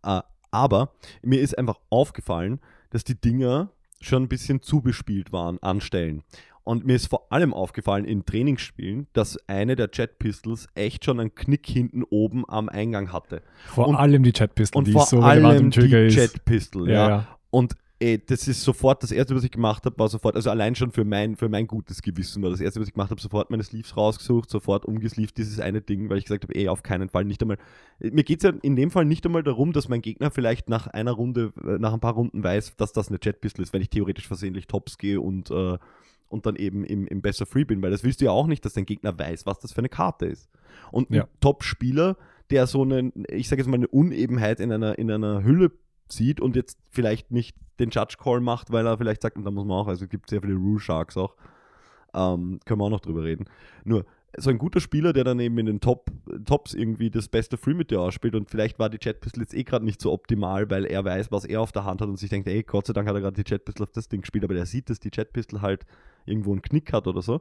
Äh, 0.03 0.21
aber 0.51 0.93
mir 1.23 1.41
ist 1.41 1.57
einfach 1.57 1.81
aufgefallen, 1.91 2.61
dass 2.91 3.05
die 3.05 3.21
Dinger 3.21 3.71
schon 4.01 4.25
ein 4.25 4.29
bisschen 4.29 4.63
zu 4.63 4.81
bespielt 4.81 5.33
waren 5.33 5.59
an 5.63 5.81
Stellen. 5.81 6.23
Und 6.65 6.85
mir 6.85 6.97
ist 6.97 7.07
vor 7.07 7.31
allem 7.33 7.55
aufgefallen 7.55 8.05
in 8.05 8.25
Trainingsspielen, 8.27 9.07
dass 9.13 9.39
eine 9.49 9.77
der 9.77 9.89
Jet 9.93 10.19
Pistols 10.19 10.67
echt 10.75 11.05
schon 11.05 11.21
einen 11.21 11.35
Knick 11.35 11.65
hinten 11.67 12.03
oben 12.03 12.45
am 12.49 12.69
Eingang 12.69 13.13
hatte. 13.13 13.43
Vor 13.67 13.87
Und- 13.87 13.95
allem 13.95 14.25
die 14.25 14.33
Chat-Pistol, 14.33 14.81
Und 14.81 14.89
die 14.89 14.93
vor 14.93 15.07
so 15.07 15.21
allem 15.21 15.71
die. 15.71 15.81
Jet 15.87 16.45
Pistol, 16.45 16.91
ja. 16.91 17.09
ja. 17.09 17.39
Und 17.51 17.75
ey, 17.99 18.23
das 18.25 18.47
ist 18.47 18.63
sofort 18.63 19.03
das 19.03 19.11
erste, 19.11 19.35
was 19.35 19.45
ich 19.45 19.51
gemacht 19.51 19.87
habe, 19.87 19.99
war 19.99 20.09
sofort, 20.09 20.37
also 20.37 20.51
allein 20.51 20.75
schon 20.75 20.91
für 20.91 21.05
mein, 21.05 21.37
für 21.37 21.49
mein 21.49 21.67
gutes 21.67 22.03
Gewissen 22.03 22.43
war 22.43 22.51
das 22.51 22.61
erste, 22.61 22.81
was 22.81 22.89
ich 22.89 22.95
gemacht 22.95 23.11
habe, 23.11 23.21
sofort 23.21 23.51
meine 23.51 23.63
Sleeves 23.63 23.97
rausgesucht, 23.97 24.51
sofort 24.51 24.85
umgesleeved, 24.85 25.37
dieses 25.39 25.61
eine 25.61 25.81
Ding, 25.81 26.11
weil 26.11 26.19
ich 26.19 26.25
gesagt 26.25 26.45
habe, 26.45 26.55
ey, 26.55 26.69
auf 26.69 26.83
keinen 26.83 27.09
Fall, 27.09 27.25
nicht 27.25 27.41
einmal. 27.41 27.57
Mir 27.99 28.25
geht 28.25 28.45
es 28.45 28.51
ja 28.51 28.59
in 28.63 28.77
dem 28.77 28.91
Fall 28.91 29.07
nicht 29.07 29.25
einmal 29.25 29.43
darum, 29.43 29.73
dass 29.73 29.89
mein 29.89 30.03
Gegner 30.03 30.31
vielleicht 30.31 30.69
nach 30.69 30.87
einer 30.89 31.13
Runde, 31.13 31.53
äh, 31.65 31.79
nach 31.79 31.95
ein 31.95 32.01
paar 32.01 32.15
Runden 32.15 32.45
weiß, 32.45 32.77
dass 32.77 32.93
das 32.93 33.09
eine 33.09 33.19
Jet 33.23 33.41
Pistol 33.41 33.63
ist, 33.63 33.73
wenn 33.73 33.83
ich 33.83 33.91
theoretisch 33.91 34.27
versehentlich 34.27 34.67
Tops 34.67 34.99
gehe 34.99 35.21
und, 35.21 35.51
äh, 35.51 35.79
und 36.29 36.45
dann 36.45 36.57
eben 36.57 36.85
im, 36.85 37.07
im 37.07 37.23
Besser 37.23 37.47
Free 37.47 37.65
bin, 37.65 37.81
weil 37.83 37.91
das 37.91 38.05
willst 38.05 38.21
du 38.21 38.27
ja 38.27 38.31
auch 38.31 38.47
nicht, 38.47 38.65
dass 38.65 38.75
dein 38.75 38.85
Gegner 38.85 39.19
weiß, 39.19 39.47
was 39.47 39.59
das 39.61 39.73
für 39.73 39.79
eine 39.79 39.89
Karte 39.89 40.27
ist. 40.27 40.51
Und 40.93 41.11
ein 41.11 41.15
Ja. 41.15 41.29
Top-Spieler, 41.41 42.17
der 42.51 42.67
so 42.67 42.83
eine, 42.83 43.11
ich 43.31 43.49
sage 43.49 43.63
jetzt 43.63 43.69
mal, 43.69 43.77
eine 43.77 43.89
Unebenheit 43.89 44.61
in 44.61 44.71
einer, 44.71 44.99
in 44.99 45.11
einer 45.11 45.43
Hülle 45.43 45.73
sieht 46.09 46.41
und 46.41 46.57
jetzt 46.57 46.79
vielleicht 46.91 47.31
nicht 47.31 47.57
den 47.79 47.91
Judge 47.91 48.17
Call 48.19 48.41
macht, 48.41 48.73
weil 48.73 48.87
er 48.87 48.99
vielleicht 48.99 49.23
sagt, 49.23 49.37
und 49.37 49.45
da 49.45 49.51
muss 49.51 49.67
man 49.67 49.77
auch, 49.77 49.89
also 49.89 50.05
es 50.05 50.11
gibt 50.11 50.31
sehr 50.31 50.41
viele 50.41 50.55
Rule 50.55 50.81
Sharks 50.81 51.17
auch, 51.17 51.35
ähm, 52.15 52.61
können 52.65 52.81
wir 52.81 52.85
auch 52.85 52.91
noch 52.91 53.01
drüber 53.01 53.25
reden. 53.25 53.47
Nur, 53.85 54.05
so 54.39 54.51
ein 54.51 54.59
guter 54.59 54.81
Spieler, 54.81 55.13
der 55.13 55.25
dann 55.25 55.41
eben 55.41 55.57
in 55.59 55.67
den 55.67 55.81
Top, 55.81 56.11
Tops 56.45 56.75
irgendwie 56.75 57.11
das 57.11 57.29
beste 57.29 57.57
Free 57.57 57.75
mit 57.75 57.91
dir 57.91 58.01
ausspielt 58.01 58.35
und 58.35 58.51
vielleicht 58.51 58.79
war 58.79 58.91
die 58.91 58.99
Jet 59.01 59.21
Pistol 59.21 59.43
jetzt 59.43 59.55
eh 59.55 59.65
gerade 59.65 59.85
nicht 59.85 60.01
so 60.01 60.13
optimal, 60.13 60.69
weil 60.71 60.85
er 60.85 61.05
weiß, 61.05 61.33
was 61.33 61.45
er 61.45 61.61
auf 61.61 61.73
der 61.73 61.85
Hand 61.85 62.01
hat 62.01 62.09
und 62.09 62.19
sich 62.19 62.31
denkt, 62.31 62.49
ey, 62.49 62.63
Gott 62.63 62.87
sei 62.87 62.93
Dank 62.93 63.09
hat 63.09 63.15
er 63.15 63.21
gerade 63.21 63.43
die 63.43 63.51
Jet 63.51 63.65
Pistol 63.65 63.85
auf 63.85 63.93
das 63.93 64.09
Ding 64.09 64.21
gespielt, 64.21 64.45
aber 64.45 64.55
der 64.55 64.67
sieht, 64.67 64.91
dass 64.91 65.01
die 65.01 65.11
Jet 65.13 65.33
Pistol 65.33 65.63
halt 65.63 65.87
irgendwo 66.27 66.53
einen 66.53 66.63
Knick 66.63 66.93
hat 66.93 67.07
oder 67.07 67.23
so. 67.23 67.41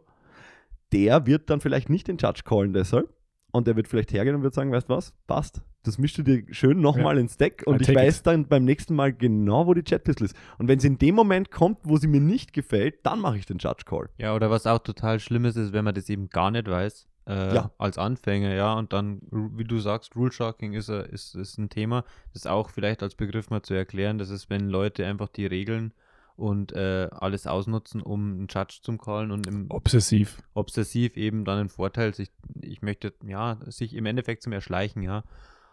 Der 0.93 1.25
wird 1.25 1.49
dann 1.49 1.59
vielleicht 1.59 1.89
nicht 1.89 2.07
den 2.07 2.17
Judge 2.17 2.41
callen 2.45 2.71
deshalb 2.71 3.09
und 3.55 3.67
der 3.67 3.75
wird 3.75 3.87
vielleicht 3.87 4.11
hergehen 4.13 4.35
und 4.35 4.43
wird 4.43 4.53
sagen, 4.53 4.71
weißt 4.71 4.89
du 4.89 4.93
was, 4.95 5.13
passt, 5.27 5.61
das 5.83 5.97
mischst 5.97 6.17
du 6.17 6.23
dir 6.23 6.43
schön 6.51 6.81
nochmal 6.81 7.17
ins 7.17 7.37
Deck 7.37 7.63
und 7.65 7.81
ich 7.81 7.93
weiß 7.95 8.19
it. 8.19 8.27
dann 8.27 8.47
beim 8.47 8.65
nächsten 8.65 8.95
Mal 8.95 9.13
genau, 9.13 9.67
wo 9.67 9.73
die 9.73 9.83
Jet 9.85 10.03
Pistol 10.03 10.25
ist. 10.25 10.35
Und 10.57 10.67
wenn 10.67 10.79
es 10.79 10.83
in 10.83 10.97
dem 10.97 11.15
Moment 11.15 11.51
kommt, 11.51 11.79
wo 11.83 11.97
sie 11.97 12.07
mir 12.07 12.21
nicht 12.21 12.53
gefällt, 12.53 13.05
dann 13.05 13.19
mache 13.19 13.37
ich 13.37 13.45
den 13.45 13.57
Judge 13.59 13.83
Call. 13.85 14.09
Ja, 14.17 14.35
oder 14.35 14.49
was 14.49 14.65
auch 14.67 14.79
total 14.79 15.19
schlimm 15.19 15.45
ist, 15.45 15.55
ist, 15.57 15.73
wenn 15.73 15.85
man 15.85 15.93
das 15.95 16.09
eben 16.09 16.29
gar 16.29 16.49
nicht 16.51 16.67
weiß, 16.67 17.07
äh, 17.27 17.55
Ja. 17.55 17.71
als 17.77 17.97
Anfänger, 17.97 18.53
ja, 18.55 18.73
und 18.73 18.93
dann, 18.93 19.19
wie 19.31 19.63
du 19.63 19.79
sagst, 19.79 20.15
Rule 20.15 20.31
Sharking 20.31 20.73
ist, 20.73 20.89
ein- 20.89 21.05
ist, 21.05 21.35
ist 21.35 21.57
ein 21.57 21.69
Thema, 21.69 22.03
das 22.33 22.45
auch 22.47 22.69
vielleicht 22.69 23.01
als 23.03 23.15
Begriff 23.15 23.49
mal 23.49 23.61
zu 23.61 23.73
erklären, 23.73 24.17
das 24.17 24.29
ist, 24.29 24.49
wenn 24.49 24.69
Leute 24.69 25.05
einfach 25.05 25.29
die 25.29 25.45
Regeln 25.45 25.93
und 26.35 26.73
äh, 26.73 27.07
alles 27.11 27.47
ausnutzen, 27.47 28.01
um 28.01 28.33
einen 28.33 28.47
Judge 28.49 28.79
zu 28.81 28.97
callen 28.97 29.31
und 29.31 29.47
im 29.47 29.67
Obsessiv. 29.69 30.41
obsessiv 30.53 31.17
eben 31.17 31.45
dann 31.45 31.59
einen 31.59 31.69
Vorteil, 31.69 32.13
sich, 32.13 32.31
ich 32.61 32.81
möchte, 32.81 33.13
ja, 33.25 33.57
sich 33.67 33.95
im 33.95 34.05
Endeffekt 34.05 34.43
zum 34.43 34.53
Erschleichen, 34.53 35.01
ja. 35.01 35.23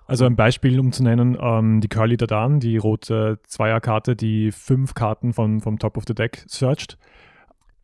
Also 0.07 0.25
ein 0.25 0.37
Beispiel, 0.37 0.79
um 0.81 0.93
zu 0.93 1.03
nennen, 1.03 1.37
ähm, 1.41 1.81
die 1.81 1.89
Curly 1.89 2.17
Dadan, 2.17 2.61
die 2.61 2.77
rote 2.77 3.39
Zweierkarte, 3.47 4.17
die 4.17 4.51
fünf 4.53 4.95
Karten 4.95 5.33
von, 5.33 5.61
vom 5.61 5.79
Top 5.79 5.97
of 5.97 6.05
the 6.07 6.15
Deck 6.15 6.45
searcht. 6.49 6.99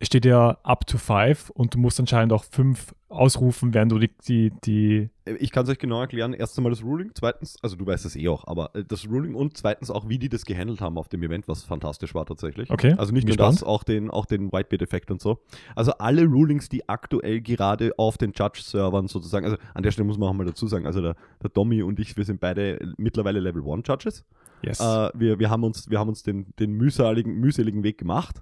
Steht 0.01 0.25
ja 0.25 0.57
up 0.63 0.85
to 0.85 0.97
five 0.97 1.49
und 1.49 1.73
du 1.73 1.79
musst 1.79 1.99
anscheinend 1.99 2.31
auch 2.33 2.43
fünf 2.43 2.93
ausrufen, 3.09 3.73
während 3.73 3.91
du 3.91 3.99
die, 3.99 4.11
die, 4.27 4.51
die 4.63 5.09
Ich 5.39 5.51
kann 5.51 5.63
es 5.63 5.69
euch 5.69 5.79
genau 5.79 5.99
erklären. 6.01 6.33
Erstens 6.33 6.63
mal 6.63 6.69
das 6.69 6.83
Ruling, 6.83 7.11
zweitens, 7.15 7.57
also 7.61 7.75
du 7.75 7.85
weißt 7.85 8.05
es 8.05 8.15
eh 8.15 8.27
auch, 8.27 8.45
aber 8.47 8.73
äh, 8.75 8.83
das 8.87 9.07
Ruling 9.07 9.35
und 9.35 9.57
zweitens 9.57 9.89
auch, 9.89 10.07
wie 10.07 10.19
die 10.19 10.29
das 10.29 10.45
gehandelt 10.45 10.79
haben 10.81 10.97
auf 10.97 11.09
dem 11.09 11.23
Event, 11.23 11.47
was 11.47 11.63
fantastisch 11.63 12.13
war 12.13 12.25
tatsächlich. 12.25 12.69
Okay, 12.69 12.93
Also 12.97 13.11
nicht 13.13 13.27
nur 13.27 13.35
das, 13.35 13.55
gespannt. 13.55 13.69
auch 13.69 13.83
den, 13.83 14.11
auch 14.11 14.25
den 14.25 14.51
Whitebeard-Effekt 14.51 15.11
und 15.11 15.21
so. 15.21 15.39
Also 15.75 15.91
alle 15.93 16.25
Rulings, 16.25 16.69
die 16.69 16.87
aktuell 16.87 17.41
gerade 17.41 17.93
auf 17.97 18.17
den 18.17 18.31
Judge-Servern 18.33 19.07
sozusagen, 19.07 19.45
also 19.45 19.57
an 19.73 19.83
der 19.83 19.91
Stelle 19.91 20.05
muss 20.05 20.17
man 20.17 20.29
auch 20.29 20.33
mal 20.33 20.45
dazu 20.45 20.67
sagen, 20.67 20.85
also 20.85 21.01
der, 21.01 21.15
der 21.41 21.49
Domi 21.49 21.81
und 21.81 21.99
ich, 21.99 22.15
wir 22.15 22.25
sind 22.25 22.39
beide 22.39 22.79
mittlerweile 22.97 23.39
Level 23.39 23.63
1 23.67 23.87
Judges. 23.87 24.23
yes. 24.61 24.79
Äh, 24.79 25.09
wir, 25.15 25.39
wir 25.39 25.49
haben 25.49 25.63
uns, 25.63 25.89
wir 25.89 25.99
haben 25.99 26.09
uns 26.09 26.23
den, 26.23 26.53
den 26.59 26.71
mühseligen, 26.73 27.35
mühseligen 27.39 27.83
Weg 27.83 27.97
gemacht. 27.97 28.41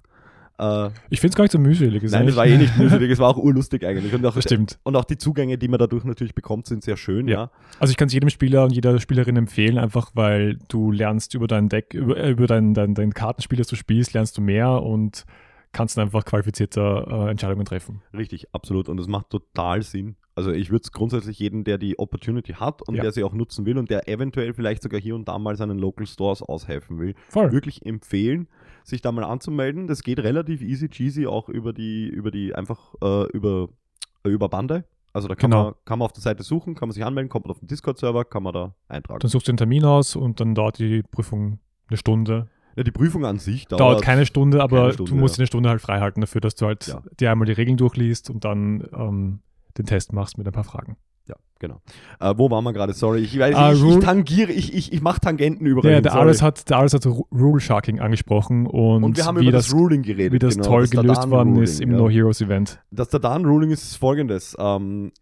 Äh, 0.58 0.90
ich 1.10 1.20
finde 1.20 1.32
es 1.32 1.36
gar 1.36 1.44
nicht 1.44 1.52
so 1.52 1.58
mühselig. 1.58 2.02
nein, 2.10 2.26
das 2.26 2.36
war 2.36 2.46
eh 2.46 2.56
nicht 2.58 2.76
mühselig, 2.78 3.10
es 3.10 3.18
war 3.18 3.28
auch 3.30 3.36
urlustig 3.38 3.84
eigentlich. 3.84 4.12
Und 4.12 4.24
auch, 4.26 4.34
Das 4.34 4.44
stimmt. 4.44 4.78
und 4.82 4.96
auch 4.96 5.04
die 5.04 5.16
Zugänge, 5.18 5.56
die 5.58 5.68
man 5.68 5.78
dadurch 5.78 6.04
natürlich 6.04 6.34
bekommt, 6.34 6.66
sind 6.66 6.82
sehr 6.82 6.96
schön, 6.96 7.28
Ja. 7.28 7.34
ja. 7.34 7.50
Also 7.78 7.90
ich 7.92 7.96
kann 7.96 8.08
es 8.08 8.14
jedem 8.14 8.30
Spieler 8.30 8.64
und 8.64 8.72
jeder 8.72 8.98
Spielerin 9.00 9.36
empfehlen, 9.36 9.78
einfach 9.78 10.10
weil 10.14 10.58
du 10.68 10.90
lernst 10.90 11.34
über 11.34 11.46
dein 11.46 11.68
Deck, 11.68 11.94
über, 11.94 12.16
äh, 12.16 12.30
über 12.30 12.46
dein, 12.46 12.74
dein, 12.74 12.94
dein 12.94 13.14
Kartenspiel, 13.14 13.58
das 13.58 13.68
du 13.68 13.76
spielst, 13.76 14.14
lernst 14.14 14.36
du 14.36 14.40
mehr 14.42 14.82
und 14.82 15.24
kannst 15.72 15.96
dann 15.98 16.06
einfach 16.06 16.24
qualifizierter 16.24 17.26
äh, 17.26 17.30
Entscheidungen 17.30 17.64
treffen. 17.66 18.00
Richtig, 18.14 18.46
absolut. 18.54 18.88
Und 18.88 18.98
es 18.98 19.06
macht 19.06 19.30
total 19.30 19.82
Sinn. 19.82 20.16
Also 20.34 20.50
ich 20.50 20.70
würde 20.70 20.82
es 20.84 20.92
grundsätzlich 20.92 21.38
jedem, 21.38 21.64
der 21.64 21.78
die 21.78 21.98
Opportunity 21.98 22.54
hat 22.54 22.80
und 22.88 22.94
Ja. 22.94 23.02
der 23.02 23.12
sie 23.12 23.22
auch 23.24 23.34
nutzen 23.34 23.66
will 23.66 23.76
und 23.76 23.90
der 23.90 24.08
eventuell 24.08 24.54
vielleicht 24.54 24.82
sogar 24.82 25.00
hier 25.00 25.14
und 25.14 25.28
da 25.28 25.38
mal 25.38 25.56
seinen 25.56 25.78
Local 25.78 26.06
Stores 26.06 26.42
aushelfen 26.42 26.98
will, 26.98 27.14
Voll. 27.28 27.52
wirklich 27.52 27.84
empfehlen, 27.84 28.48
sich 28.88 29.02
da 29.02 29.12
mal 29.12 29.24
anzumelden. 29.24 29.86
Das 29.86 30.02
geht 30.02 30.18
relativ 30.20 30.62
easy 30.62 30.88
cheesy 30.88 31.26
auch 31.26 31.48
über 31.48 31.72
die, 31.72 32.06
über 32.08 32.30
die 32.30 32.54
einfach 32.54 32.94
äh, 33.02 33.26
über, 33.32 33.68
äh, 34.24 34.28
über 34.30 34.48
Bande. 34.48 34.84
Also 35.12 35.26
da 35.28 35.34
kann, 35.34 35.50
Genau. 35.50 35.64
man, 35.64 35.74
kann 35.84 35.98
man 35.98 36.06
auf 36.06 36.12
der 36.12 36.22
Seite 36.22 36.42
suchen, 36.42 36.74
kann 36.74 36.88
man 36.88 36.94
sich 36.94 37.04
anmelden, 37.04 37.28
kommt 37.28 37.46
man 37.46 37.52
auf 37.52 37.58
den 37.60 37.66
Discord-Server, 37.68 38.24
kann 38.24 38.42
man 38.42 38.52
da 38.52 38.74
eintragen. 38.88 39.20
Dann 39.20 39.30
suchst 39.30 39.48
du 39.48 39.52
den 39.52 39.56
Termin 39.56 39.84
aus 39.84 40.16
und 40.16 40.38
dann 40.40 40.54
dauert 40.54 40.78
die 40.78 41.02
Prüfung 41.02 41.58
eine 41.88 41.96
Stunde. 41.96 42.48
Ja, 42.76 42.84
die 42.84 42.92
Prüfung 42.92 43.24
an 43.24 43.38
sich 43.38 43.66
dauert, 43.66 43.80
Dauert 43.80 44.02
keine 44.02 44.24
Stunde, 44.26 44.62
aber 44.62 44.80
keine 44.82 44.92
Stunde, 44.92 45.10
du 45.12 45.16
musst 45.18 45.36
ja. 45.36 45.40
eine 45.40 45.46
Stunde 45.48 45.68
halt 45.70 45.80
frei 45.80 45.98
halten 46.00 46.20
dafür, 46.20 46.40
dass 46.40 46.54
du 46.54 46.66
halt 46.66 46.86
Ja. 46.86 47.02
dir 47.18 47.32
einmal 47.32 47.46
die 47.46 47.52
Regeln 47.52 47.76
durchliest 47.76 48.30
und 48.30 48.44
dann 48.44 48.86
ähm, 48.94 49.40
den 49.76 49.86
Test 49.86 50.12
machst 50.12 50.38
mit 50.38 50.46
ein 50.46 50.52
paar 50.52 50.64
Fragen. 50.64 50.96
Ja, 51.28 51.36
genau. 51.58 51.80
Äh, 52.20 52.34
wo 52.36 52.50
waren 52.50 52.64
wir 52.64 52.72
gerade? 52.72 52.92
Sorry, 52.94 53.20
ich 53.20 53.38
weiß, 53.38 53.54
Ah, 53.54 53.72
ich, 53.72 53.78
ich 53.78 53.84
Rule- 53.84 54.00
tangiere, 54.00 54.50
ich, 54.50 54.74
ich, 54.74 54.92
ich 54.92 55.00
mache 55.02 55.20
Tangenten 55.20 55.66
überall. 55.66 55.92
Ja, 55.92 56.00
der. 56.00 56.14
Aris 56.14 56.40
hat, 56.42 56.68
der 56.70 56.78
Aris 56.78 56.94
hat 56.94 57.04
Ru- 57.06 57.26
Rule 57.30 57.60
Sharking 57.60 58.00
angesprochen 58.00 58.66
und, 58.66 59.04
Und 59.04 59.16
wir 59.16 59.26
haben 59.26 59.38
wie, 59.38 59.42
über 59.42 59.52
das, 59.52 59.66
das, 59.66 59.74
Ruling 59.74 60.02
geredet. 60.02 60.32
wie 60.32 60.38
das 60.38 60.54
genau, 60.56 60.66
toll 60.68 60.88
gelöst 60.88 61.18
Dadan 61.18 61.30
worden 61.30 61.48
Ruling, 61.50 61.62
ist 61.64 61.80
im 61.80 61.90
ja. 61.92 61.96
No 61.98 62.08
Heroes 62.08 62.40
Event. 62.40 62.80
Das 62.90 63.08
Dadan-Ruling 63.10 63.70
ist 63.70 63.94
folgendes. 63.96 64.56
Ähm, 64.58 65.12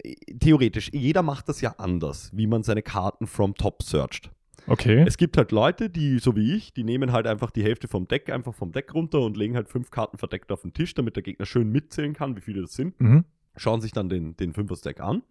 theoretisch, 0.41 0.91
jeder 0.93 1.23
macht 1.23 1.49
das 1.49 1.61
ja 1.61 1.75
anders, 1.79 2.31
wie 2.33 2.47
man 2.47 2.63
seine 2.63 2.83
Karten 2.83 3.27
from 3.27 3.55
top 3.55 3.83
searcht. 3.83 4.31
Okay. 4.69 5.05
Es 5.07 5.17
gibt 5.17 5.37
halt 5.37 5.53
Leute, 5.53 5.89
die, 5.91 6.19
so 6.19 6.35
wie 6.35 6.55
ich, 6.57 6.73
die 6.73 6.83
nehmen 6.83 7.13
halt 7.13 7.29
einfach 7.29 7.53
die 7.53 7.63
Hälfte 7.63 7.87
vom 7.87 8.09
Deck 8.09 8.31
einfach 8.33 8.53
vom 8.53 8.73
Deck 8.73 8.93
runter 8.95 9.21
und 9.21 9.37
legen 9.37 9.55
halt 9.55 9.69
fünf 9.69 9.93
Karten 9.93 10.19
verdeckt 10.19 10.51
auf 10.51 10.63
den 10.63 10.73
Tisch, 10.73 10.93
damit 10.95 11.15
der 11.15 11.23
Gegner 11.23 11.47
schön 11.47 11.71
mitzählen 11.71 12.15
kann, 12.15 12.37
wie 12.37 12.41
viele 12.41 12.63
das 12.63 12.73
sind. 12.73 13.01
Mhm. 13.01 13.25
Schauen 13.57 13.81
sich 13.81 13.93
dann 13.93 14.09
den, 14.09 14.37
den 14.37 14.53
Fünfer-Stack 14.53 15.01
an 15.01 15.23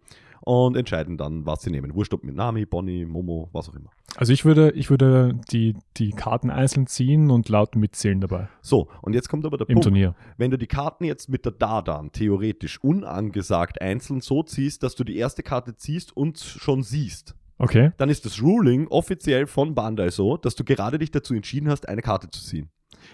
und 0.42 0.76
entscheiden 0.76 1.16
dann, 1.16 1.46
was 1.46 1.62
sie 1.62 1.70
nehmen. 1.70 1.94
Wurscht 1.94 2.12
ob 2.14 2.22
mit 2.24 2.34
Nami, 2.34 2.66
Bonnie, 2.66 3.04
Momo, 3.04 3.48
was 3.52 3.68
auch 3.68 3.74
immer. 3.74 3.90
Also 4.16 4.32
ich 4.32 4.44
würde, 4.44 4.70
ich 4.72 4.90
würde 4.90 5.38
die, 5.50 5.76
die 5.96 6.10
Karten 6.10 6.50
einzeln 6.50 6.86
ziehen 6.86 7.30
und 7.30 7.48
laut 7.48 7.76
mitzählen 7.76 8.20
dabei 8.20 8.48
So, 8.62 8.88
und 9.02 9.14
jetzt 9.14 9.28
kommt 9.28 9.44
aber 9.44 9.56
der 9.58 9.68
im 9.68 9.74
Punkt. 9.74 9.84
Turnier. 9.84 10.14
Wenn 10.38 10.50
du 10.50 10.58
die 10.58 10.66
Karten 10.66 11.04
jetzt 11.04 11.28
mit 11.28 11.44
der 11.44 11.52
Dadan 11.52 12.12
theoretisch 12.12 12.82
unangesagt 12.82 13.80
einzeln 13.80 14.20
so 14.20 14.42
ziehst, 14.42 14.82
dass 14.82 14.94
du 14.94 15.04
die 15.04 15.16
erste 15.16 15.42
Karte 15.42 15.76
ziehst 15.76 16.16
und 16.16 16.38
schon 16.38 16.82
siehst, 16.82 17.34
Okay. 17.58 17.92
dann 17.96 18.10
ist 18.10 18.24
das 18.26 18.42
Ruling 18.42 18.86
offiziell 18.88 19.46
von 19.46 19.74
Bandai 19.74 20.10
so, 20.10 20.36
dass 20.36 20.54
du 20.56 20.64
gerade 20.64 20.98
dich 20.98 21.10
dazu 21.10 21.34
entschieden 21.34 21.70
hast, 21.70 21.88
eine 21.88 22.02
Karte 22.02 22.28
zu 22.30 22.42
ziehen. 22.42 22.70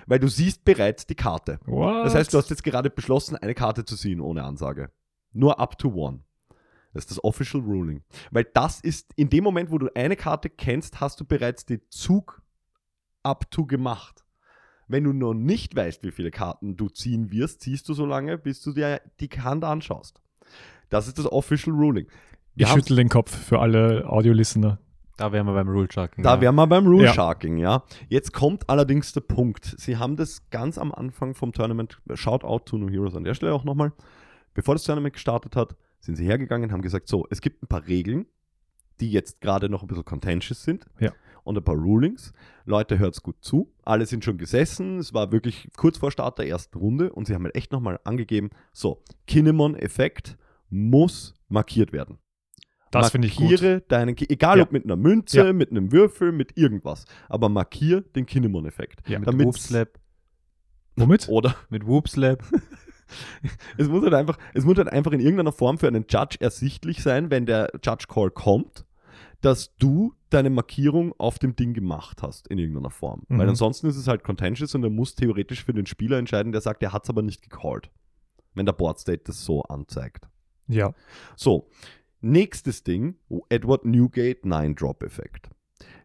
Weil 0.07 0.19
du 0.19 0.29
siehst 0.29 0.65
bereits 0.65 1.07
die 1.07 1.15
Karte. 1.15 1.59
What? 1.67 2.05
Das 2.07 2.15
heißt, 2.15 2.33
du 2.35 2.39
hast 2.39 2.51
jetzt 2.51 2.65
gerade 2.65 2.91
beschlossen, 2.91 3.37
eine 3.37 3.55
Karte 3.55 3.85
zu 3.85 3.97
ziehen 3.97 4.21
ohne 4.21 4.43
Ansage. 4.43 4.91
Nur 5.33 5.59
up 5.61 5.79
to 5.79 5.89
one. 5.89 6.21
Das 6.93 7.05
ist 7.05 7.11
das 7.11 7.25
Official 7.25 7.63
Ruling. 7.63 8.03
Weil 8.31 8.45
das 8.45 8.81
ist, 8.81 9.13
in 9.17 9.31
dem 9.31 9.45
Moment, 9.45 9.71
wo 9.71 9.79
du 9.79 9.89
eine 9.95 10.17
Karte 10.17 10.51
kennst, 10.51 11.01
hast 11.01 11.21
du 11.21 11.25
bereits 11.25 11.65
den 11.65 11.81
Zug 11.89 12.43
up 13.23 13.51
to 13.51 13.67
gemacht. 13.67 14.25
Wenn 14.89 15.05
du 15.05 15.13
noch 15.13 15.33
nicht 15.33 15.75
weißt, 15.75 16.03
wie 16.03 16.11
viele 16.11 16.31
Karten 16.31 16.77
du 16.77 16.89
ziehen 16.89 17.31
wirst, 17.31 17.63
ziehst 17.63 17.89
du 17.89 17.95
so 17.95 18.05
lange, 18.05 18.37
bis 18.37 18.61
du 18.61 18.73
dir 18.73 19.01
die 19.21 19.29
Hand 19.29 19.65
anschaust. 19.65 20.21
Das 20.91 21.09
ist 21.09 21.19
das 21.19 21.31
Official 21.31 21.75
Ruling. 21.75 22.07
Wir 22.55 22.67
ich 22.67 22.73
schüttel 22.73 22.97
den 22.97 23.09
Kopf 23.09 23.35
für 23.35 23.61
alle 23.61 24.05
Audio-Listener. 24.07 24.79
Da 25.17 25.33
wären 25.33 25.47
wir 25.47 25.55
beim 25.55 25.69
Rule 25.69 25.89
Sharking. 25.91 26.25
Da 26.25 26.35
ja. 26.35 26.41
wären 26.41 26.55
wir 26.55 26.67
beim 26.67 26.87
Rule 26.87 27.05
Ja. 27.05 27.15
Sharking, 27.15 27.59
ja. 27.59 27.85
Jetzt 28.09 28.33
kommt 28.33 28.69
allerdings 28.69 29.13
der 29.13 29.21
Punkt. 29.21 29.75
Sie 29.79 29.97
haben 29.97 30.17
das 30.17 30.51
ganz 30.51 30.79
am 30.79 30.93
Anfang 30.93 31.35
vom 31.35 31.53
Tournament, 31.53 32.01
Shoutout 32.15 32.65
to 32.65 32.79
No 32.79 32.89
Heroes 32.89 33.15
an 33.15 33.25
der 33.25 33.35
Stelle 33.35 33.55
auch 33.55 33.65
nochmal, 33.65 33.93
bevor 34.55 34.75
das 34.75 34.85
Tournament 34.85 35.15
gestartet 35.15 35.57
hat, 35.57 35.77
sind 36.01 36.17
sie 36.17 36.25
hergegangen, 36.27 36.73
haben 36.73 36.83
gesagt, 36.83 37.09
so, 37.09 37.27
es 37.31 37.41
gibt 37.41 37.63
ein 37.63 37.69
paar 37.69 37.87
Regeln, 37.87 38.27
die 39.01 39.11
jetzt 39.13 39.41
gerade 39.41 39.69
noch 39.69 39.83
ein 39.83 39.89
bisschen 39.89 40.05
contentious 40.05 40.63
sind. 40.65 40.87
Ja. 41.01 41.13
Und 41.45 41.59
ein 41.59 41.65
paar 41.65 41.75
Rulings. 41.77 42.33
Leute, 42.67 42.99
hört's 43.01 43.23
gut 43.23 43.37
zu. 43.41 43.73
Alle 43.83 44.07
sind 44.07 44.25
schon 44.25 44.39
gesessen. 44.39 44.99
Es 44.99 45.13
war 45.13 45.33
wirklich 45.33 45.69
kurz 45.77 45.99
vor 45.99 46.13
Start 46.13 46.39
der 46.39 46.47
ersten 46.47 46.79
Runde 46.79 47.13
und 47.13 47.27
sie 47.27 47.35
haben 47.35 47.43
halt 47.45 47.57
echt 47.57 47.73
nochmal 47.73 47.99
angegeben, 48.05 48.51
so, 48.73 49.03
Kinemon-Effekt 49.27 50.37
muss 50.71 51.35
markiert 51.49 51.93
werden. 51.93 52.19
Das 52.93 53.11
finde 53.11 53.27
ich 53.27 53.37
gut. 53.37 53.51
Markiere 53.51 53.81
deinen, 53.89 54.17
egal 54.19 54.59
Ja. 54.59 54.65
ob 54.65 54.73
mit 54.73 54.85
einer 54.85 54.97
Münze, 54.97 55.39
Ja. 55.47 55.53
mit 55.53 55.71
einem 55.71 55.91
Würfel, 55.93 56.31
mit 56.31 56.57
irgendwas, 56.59 57.07
aber 57.29 57.49
markier 57.49 58.03
den 58.03 58.27
Kinemon-Effekt. 58.27 59.09
Ja. 59.09 59.19
Mit 59.19 59.29
Whoopslap. 59.45 59.99
Womit? 60.97 61.29
Oder 61.29 61.57
Mit 61.71 61.87
Whoopslap. 61.87 62.45
es 63.79 63.89
muss 63.89 64.03
halt 64.03 64.15
einfach, 64.15 64.39
es 64.55 64.65
muss 64.65 64.77
halt 64.77 64.89
einfach 64.89 65.13
in 65.13 65.21
irgendeiner 65.21 65.53
Form 65.53 65.79
für 65.79 65.89
einen 65.89 66.07
Judge 66.09 66.37
ersichtlich 66.41 67.03
sein, 67.03 67.31
wenn 67.31 67.47
der 67.47 67.71
Judge 67.83 68.07
Call 68.09 68.31
kommt, 68.31 68.85
dass 69.41 69.75
du 69.77 70.15
deine 70.31 70.51
Markierung 70.51 71.13
auf 71.19 71.39
dem 71.39 71.57
Ding 71.57 71.75
gemacht 71.75 72.23
hast 72.23 72.49
in 72.49 72.59
irgendeiner 72.59 72.91
Form. 72.91 73.25
Mhm. 73.29 73.39
Weil 73.39 73.49
ansonsten 73.49 73.87
ist 73.89 73.97
es 73.97 74.09
halt 74.09 74.25
contentious 74.25 74.75
und 74.75 74.85
er 74.85 74.91
muss 74.91 75.15
theoretisch 75.15 75.65
für 75.65 75.75
den 75.75 75.87
Spieler 75.87 76.19
entscheiden, 76.19 76.53
der 76.53 76.61
sagt, 76.61 76.83
er 76.83 76.93
hat 76.93 77.05
es 77.05 77.11
aber 77.11 77.23
nicht 77.23 77.43
gecallt. 77.43 77.91
Wenn 78.55 78.67
der 78.67 78.73
Board 78.73 78.99
State 78.99 79.23
das 79.25 79.45
so 79.45 79.63
anzeigt. 79.63 80.29
Ja. 80.69 80.95
So, 81.37 81.69
nächstes 82.21 82.85
Ding, 82.85 83.17
Edward 83.49 83.85
Newgate 83.85 84.45
9-Drop-Effekt. 84.45 85.51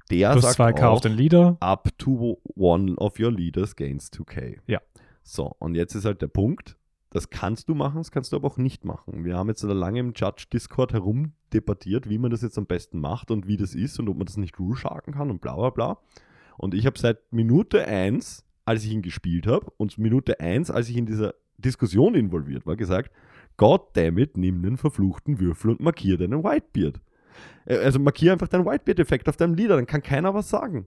Der 0.09 0.31
Plus 0.31 0.53
sagt 0.53 0.79
2K 0.79 0.85
auf 0.85 0.97
auch, 0.97 1.01
den 1.01 1.13
Leader. 1.13 1.57
up 1.59 1.89
to 1.97 2.39
one 2.55 2.95
of 2.95 3.19
your 3.19 3.31
leaders 3.31 3.75
gains 3.75 4.11
2k. 4.11 4.59
Ja. 4.65 4.81
So, 5.23 5.55
und 5.59 5.75
jetzt 5.75 5.93
ist 5.95 6.05
halt 6.05 6.21
der 6.21 6.27
Punkt, 6.27 6.77
das 7.17 7.31
kannst 7.31 7.67
du 7.67 7.73
machen, 7.75 7.97
das 7.97 8.11
kannst 8.11 8.31
du 8.31 8.35
aber 8.35 8.47
auch 8.47 8.57
nicht 8.57 8.85
machen. 8.85 9.25
Wir 9.25 9.35
haben 9.35 9.49
jetzt 9.49 9.63
lange 9.63 9.99
im 9.99 10.13
Judge-Discord 10.15 10.93
herumdebattiert, 10.93 12.07
wie 12.07 12.19
man 12.19 12.29
das 12.29 12.43
jetzt 12.43 12.59
am 12.59 12.67
besten 12.67 12.99
macht 12.99 13.31
und 13.31 13.47
wie 13.47 13.57
das 13.57 13.73
ist 13.73 13.99
und 13.99 14.07
ob 14.07 14.17
man 14.17 14.27
das 14.27 14.37
nicht 14.37 14.59
rule-sharken 14.59 15.15
kann 15.15 15.31
und 15.31 15.41
bla 15.41 15.55
bla 15.55 15.71
bla. 15.71 15.97
Und 16.57 16.75
ich 16.75 16.85
habe 16.85 16.99
seit 16.99 17.33
Minute 17.33 17.85
1, 17.85 18.45
als 18.65 18.83
ich 18.83 18.91
ihn 18.91 19.01
gespielt 19.01 19.47
habe, 19.47 19.71
und 19.77 19.97
Minute 19.97 20.39
1, 20.39 20.69
als 20.69 20.89
ich 20.89 20.97
in 20.97 21.07
dieser 21.07 21.33
Diskussion 21.57 22.13
involviert 22.13 22.67
war, 22.67 22.75
gesagt, 22.75 23.11
God 23.57 23.81
damn 23.93 24.19
it, 24.19 24.37
nimm 24.37 24.61
den 24.61 24.77
verfluchten 24.77 25.39
Würfel 25.39 25.71
und 25.71 25.79
markier 25.79 26.17
deinen 26.17 26.43
Whitebeard. 26.43 27.01
Äh, 27.65 27.77
Also 27.77 27.97
markier 27.99 28.31
einfach 28.31 28.47
deinen 28.47 28.65
Whitebeard-Effekt 28.65 29.27
auf 29.27 29.37
deinem 29.37 29.55
Leader, 29.55 29.75
dann 29.75 29.87
kann 29.87 30.03
keiner 30.03 30.35
was 30.35 30.49
sagen. 30.49 30.85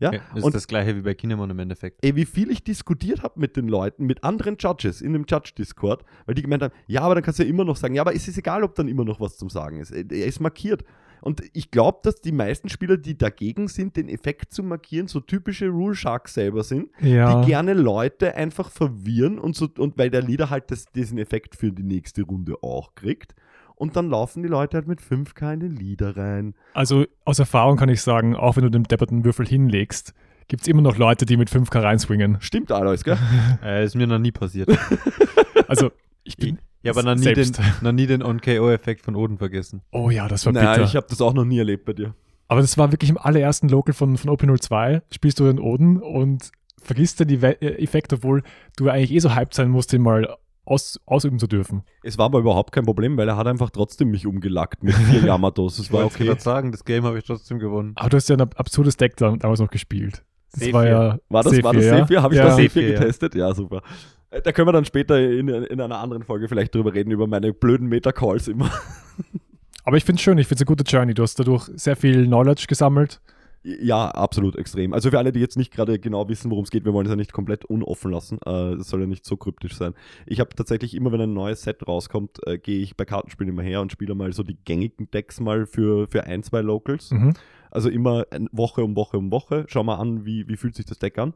Ja, 0.00 0.10
das 0.10 0.20
ist 0.36 0.44
und 0.44 0.54
das 0.54 0.66
gleiche 0.66 0.96
wie 0.96 1.02
bei 1.02 1.14
Kinemon 1.14 1.50
im 1.50 1.58
Endeffekt. 1.58 2.04
ey, 2.04 2.16
wie 2.16 2.24
viel 2.24 2.50
ich 2.50 2.64
diskutiert 2.64 3.22
habe 3.22 3.38
mit 3.40 3.56
den 3.56 3.68
Leuten, 3.68 4.06
mit 4.06 4.24
anderen 4.24 4.56
Judges 4.58 5.00
in 5.00 5.12
dem 5.12 5.24
Judge-Discord, 5.28 6.04
weil 6.26 6.34
die 6.34 6.42
gemeint 6.42 6.62
haben, 6.62 6.74
ja, 6.86 7.02
aber 7.02 7.14
dann 7.14 7.22
kannst 7.24 7.38
du 7.38 7.44
ja 7.44 7.48
immer 7.48 7.64
noch 7.64 7.76
sagen, 7.76 7.94
ja, 7.94 8.02
aber 8.02 8.14
es 8.14 8.26
ist 8.28 8.38
egal, 8.38 8.64
ob 8.64 8.74
dann 8.74 8.88
immer 8.88 9.04
noch 9.04 9.20
was 9.20 9.36
zum 9.36 9.48
Sagen 9.50 9.80
ist. 9.80 9.90
Er 9.90 10.04
er 10.10 10.26
ist 10.26 10.40
markiert. 10.40 10.84
Und 11.22 11.42
ich 11.54 11.70
glaube, 11.70 12.00
dass 12.02 12.20
die 12.20 12.32
meisten 12.32 12.68
Spieler, 12.68 12.98
die 12.98 13.16
dagegen 13.16 13.68
sind, 13.68 13.96
den 13.96 14.10
Effekt 14.10 14.52
zu 14.52 14.62
markieren, 14.62 15.08
so 15.08 15.20
typische 15.20 15.68
Rule 15.68 15.94
Sharks 15.94 16.34
selber 16.34 16.62
sind, 16.64 16.90
Ja. 17.00 17.40
die 17.40 17.46
gerne 17.46 17.72
Leute 17.72 18.34
einfach 18.34 18.70
verwirren 18.70 19.38
und 19.38 19.56
so, 19.56 19.68
und 19.78 19.96
weil 19.96 20.10
der 20.10 20.20
Leader 20.20 20.50
halt 20.50 20.70
das, 20.70 20.84
diesen 20.94 21.16
Effekt 21.16 21.56
für 21.56 21.72
die 21.72 21.82
nächste 21.82 22.22
Runde 22.24 22.56
auch 22.62 22.94
kriegt. 22.94 23.34
Und 23.76 23.96
dann 23.96 24.08
laufen 24.08 24.42
die 24.42 24.48
Leute 24.48 24.76
halt 24.76 24.86
mit 24.88 25.00
5k 25.00 25.54
in 25.54 25.60
den 25.60 25.76
Leader 25.76 26.16
rein. 26.16 26.54
Also 26.74 27.06
aus 27.24 27.38
Erfahrung 27.38 27.76
kann 27.76 27.88
ich 27.88 28.02
sagen, 28.02 28.36
auch 28.36 28.56
wenn 28.56 28.62
du 28.64 28.70
den 28.70 28.84
depperten 28.84 29.24
Würfel 29.24 29.46
hinlegst, 29.46 30.14
gibt 30.48 30.62
es 30.62 30.68
immer 30.68 30.82
noch 30.82 30.96
Leute, 30.96 31.26
die 31.26 31.36
mit 31.36 31.50
5K 31.50 31.82
reinswingen. 31.82 32.36
Stimmt, 32.40 32.70
Alois, 32.70 33.02
gell? 33.04 33.18
Äh, 33.64 33.84
ist 33.84 33.96
mir 33.96 34.06
noch 34.06 34.18
nie 34.18 34.32
passiert. 34.32 34.68
Also 35.68 35.90
ich 36.24 36.36
bin. 36.36 36.58
Ich 36.82 36.88
habe 36.90 37.02
noch, 37.02 37.14
nie 37.14 37.32
den- 37.32 37.52
noch 37.80 37.92
nie 37.92 38.06
den 38.06 38.22
On-KO-Effekt 38.22 39.02
von 39.02 39.16
Oden 39.16 39.38
vergessen. 39.38 39.80
Oh 39.92 40.10
ja, 40.10 40.28
das 40.28 40.44
war 40.44 40.52
Naja, 40.52 40.72
bitter. 40.74 40.84
ich 40.84 40.96
habe 40.96 41.06
das 41.08 41.20
auch 41.22 41.32
noch 41.32 41.44
nie 41.46 41.58
erlebt 41.58 41.86
bei 41.86 41.94
dir. 41.94 42.14
Aber 42.48 42.60
das 42.60 42.76
war 42.76 42.92
wirklich 42.92 43.08
im 43.08 43.16
allerersten 43.16 43.68
Local 43.70 43.94
von, 43.94 44.18
von 44.18 44.30
OP02. 44.30 45.00
Spielst 45.10 45.40
du 45.40 45.44
den 45.44 45.58
Oden 45.58 45.96
und 46.02 46.50
vergisst 46.82 47.18
dann 47.20 47.28
die 47.28 47.40
We 47.40 47.58
Effekte, 47.62 48.16
obwohl 48.16 48.42
du 48.76 48.90
eigentlich 48.90 49.12
eh 49.12 49.18
so 49.20 49.34
hyped 49.34 49.54
sein 49.54 49.70
musst, 49.70 49.94
den 49.94 50.02
mal 50.02 50.36
aus, 50.64 50.98
ausüben 51.06 51.38
zu 51.38 51.46
dürfen. 51.46 51.82
Es 52.02 52.16
war 52.18 52.26
aber 52.26 52.38
überhaupt 52.38 52.72
kein 52.72 52.84
Problem, 52.84 53.16
weil 53.16 53.28
er 53.28 53.36
hat 53.36 53.46
einfach 53.46 53.70
trotzdem 53.70 54.10
mich 54.10 54.26
umgelackt 54.26 54.82
mit 54.82 54.94
vier 54.94 55.20
Yamatos. 55.26 55.76
Das 55.76 55.86
Ich 55.86 55.92
war 55.92 56.02
wollte 56.02 56.14
okay. 56.16 56.26
gerade 56.26 56.40
sagen, 56.40 56.72
das 56.72 56.84
Game 56.84 57.04
habe 57.04 57.18
ich 57.18 57.24
trotzdem 57.24 57.58
gewonnen. 57.58 57.92
Aber 57.96 58.08
du 58.10 58.16
hast 58.16 58.28
ja 58.28 58.36
ein 58.36 58.40
ab- 58.40 58.54
absurdes 58.56 58.96
Deck 58.96 59.16
da, 59.16 59.36
damals 59.36 59.60
noch 59.60 59.70
gespielt. 59.70 60.24
Das 60.52 60.60
Sephir. 60.60 60.72
war 60.74 60.86
ja. 60.86 61.18
War 61.28 61.42
das, 61.42 61.62
war 61.62 61.72
das 61.72 61.82
Sephir, 61.84 61.98
Sephir? 61.98 62.22
Habe 62.22 62.34
ich 62.34 62.38
ja? 62.38 62.44
das 62.46 62.56
Sephir 62.56 62.70
Sephir, 62.82 62.92
ja. 62.94 63.00
getestet? 63.00 63.34
Ja. 63.34 63.54
super. 63.54 63.82
Äh, 64.30 64.40
Da 64.42 64.52
können 64.52 64.68
wir 64.68 64.72
dann 64.72 64.84
später 64.84 65.20
in, 65.20 65.48
in 65.48 65.80
einer 65.80 65.98
anderen 65.98 66.22
Folge 66.22 66.48
vielleicht 66.48 66.74
drüber 66.74 66.94
reden, 66.94 67.10
über 67.10 67.26
meine 67.26 67.52
blöden 67.52 67.88
Meta-Calls 67.88 68.48
immer. 68.48 68.70
Aber 69.84 69.96
ich 69.98 70.04
finde 70.04 70.18
es 70.18 70.22
schön, 70.22 70.38
ich 70.38 70.46
finde 70.46 70.56
es 70.56 70.60
eine 70.62 70.66
gute 70.76 70.84
Journey. 70.84 71.12
Du 71.12 71.22
hast 71.22 71.38
dadurch 71.38 71.68
sehr 71.74 71.94
viel 71.96 72.24
Knowledge 72.26 72.64
gesammelt. 72.68 73.20
Ja, 73.66 74.08
absolut 74.08 74.56
extrem. 74.56 74.92
Also 74.92 75.10
für 75.10 75.18
alle, 75.18 75.32
die 75.32 75.40
jetzt 75.40 75.56
nicht 75.56 75.72
gerade 75.72 75.98
genau 75.98 76.28
wissen, 76.28 76.50
worum 76.50 76.64
es 76.64 76.70
geht, 76.70 76.84
wir 76.84 76.92
wollen 76.92 77.06
es 77.06 77.10
ja 77.10 77.16
nicht 77.16 77.32
komplett 77.32 77.64
unoffen 77.64 78.10
lassen. 78.12 78.36
Äh, 78.44 78.76
Das 78.76 78.88
soll 78.88 79.00
ja 79.00 79.06
nicht 79.06 79.24
so 79.24 79.38
kryptisch 79.38 79.74
sein. 79.74 79.94
Ich 80.26 80.38
habe 80.38 80.50
tatsächlich 80.54 80.94
immer, 80.94 81.12
wenn 81.12 81.20
ein 81.22 81.32
neues 81.32 81.62
Set 81.62 81.88
rauskommt, 81.88 82.46
äh, 82.46 82.58
gehe 82.58 82.80
ich 82.82 82.94
bei 82.94 83.06
Kartenspielen 83.06 83.54
immer 83.54 83.62
her 83.62 83.80
und 83.80 83.90
spiele 83.90 84.14
mal 84.14 84.34
so 84.34 84.42
die 84.42 84.58
gängigen 84.66 85.10
Decks 85.12 85.40
mal 85.40 85.64
für, 85.66 86.06
für 86.08 86.24
ein, 86.24 86.42
zwei 86.42 86.60
Locals. 86.60 87.10
Mhm. 87.10 87.32
Also 87.70 87.88
immer 87.88 88.26
ein- 88.30 88.48
Woche 88.52 88.84
um 88.84 88.96
Woche 88.96 89.16
um 89.16 89.30
Woche. 89.32 89.64
Schau 89.68 89.82
mal 89.82 89.96
an, 89.96 90.26
wie, 90.26 90.46
wie 90.46 90.56
fühlt 90.58 90.74
sich 90.74 90.84
das 90.84 90.98
Deck 90.98 91.18
an. 91.18 91.32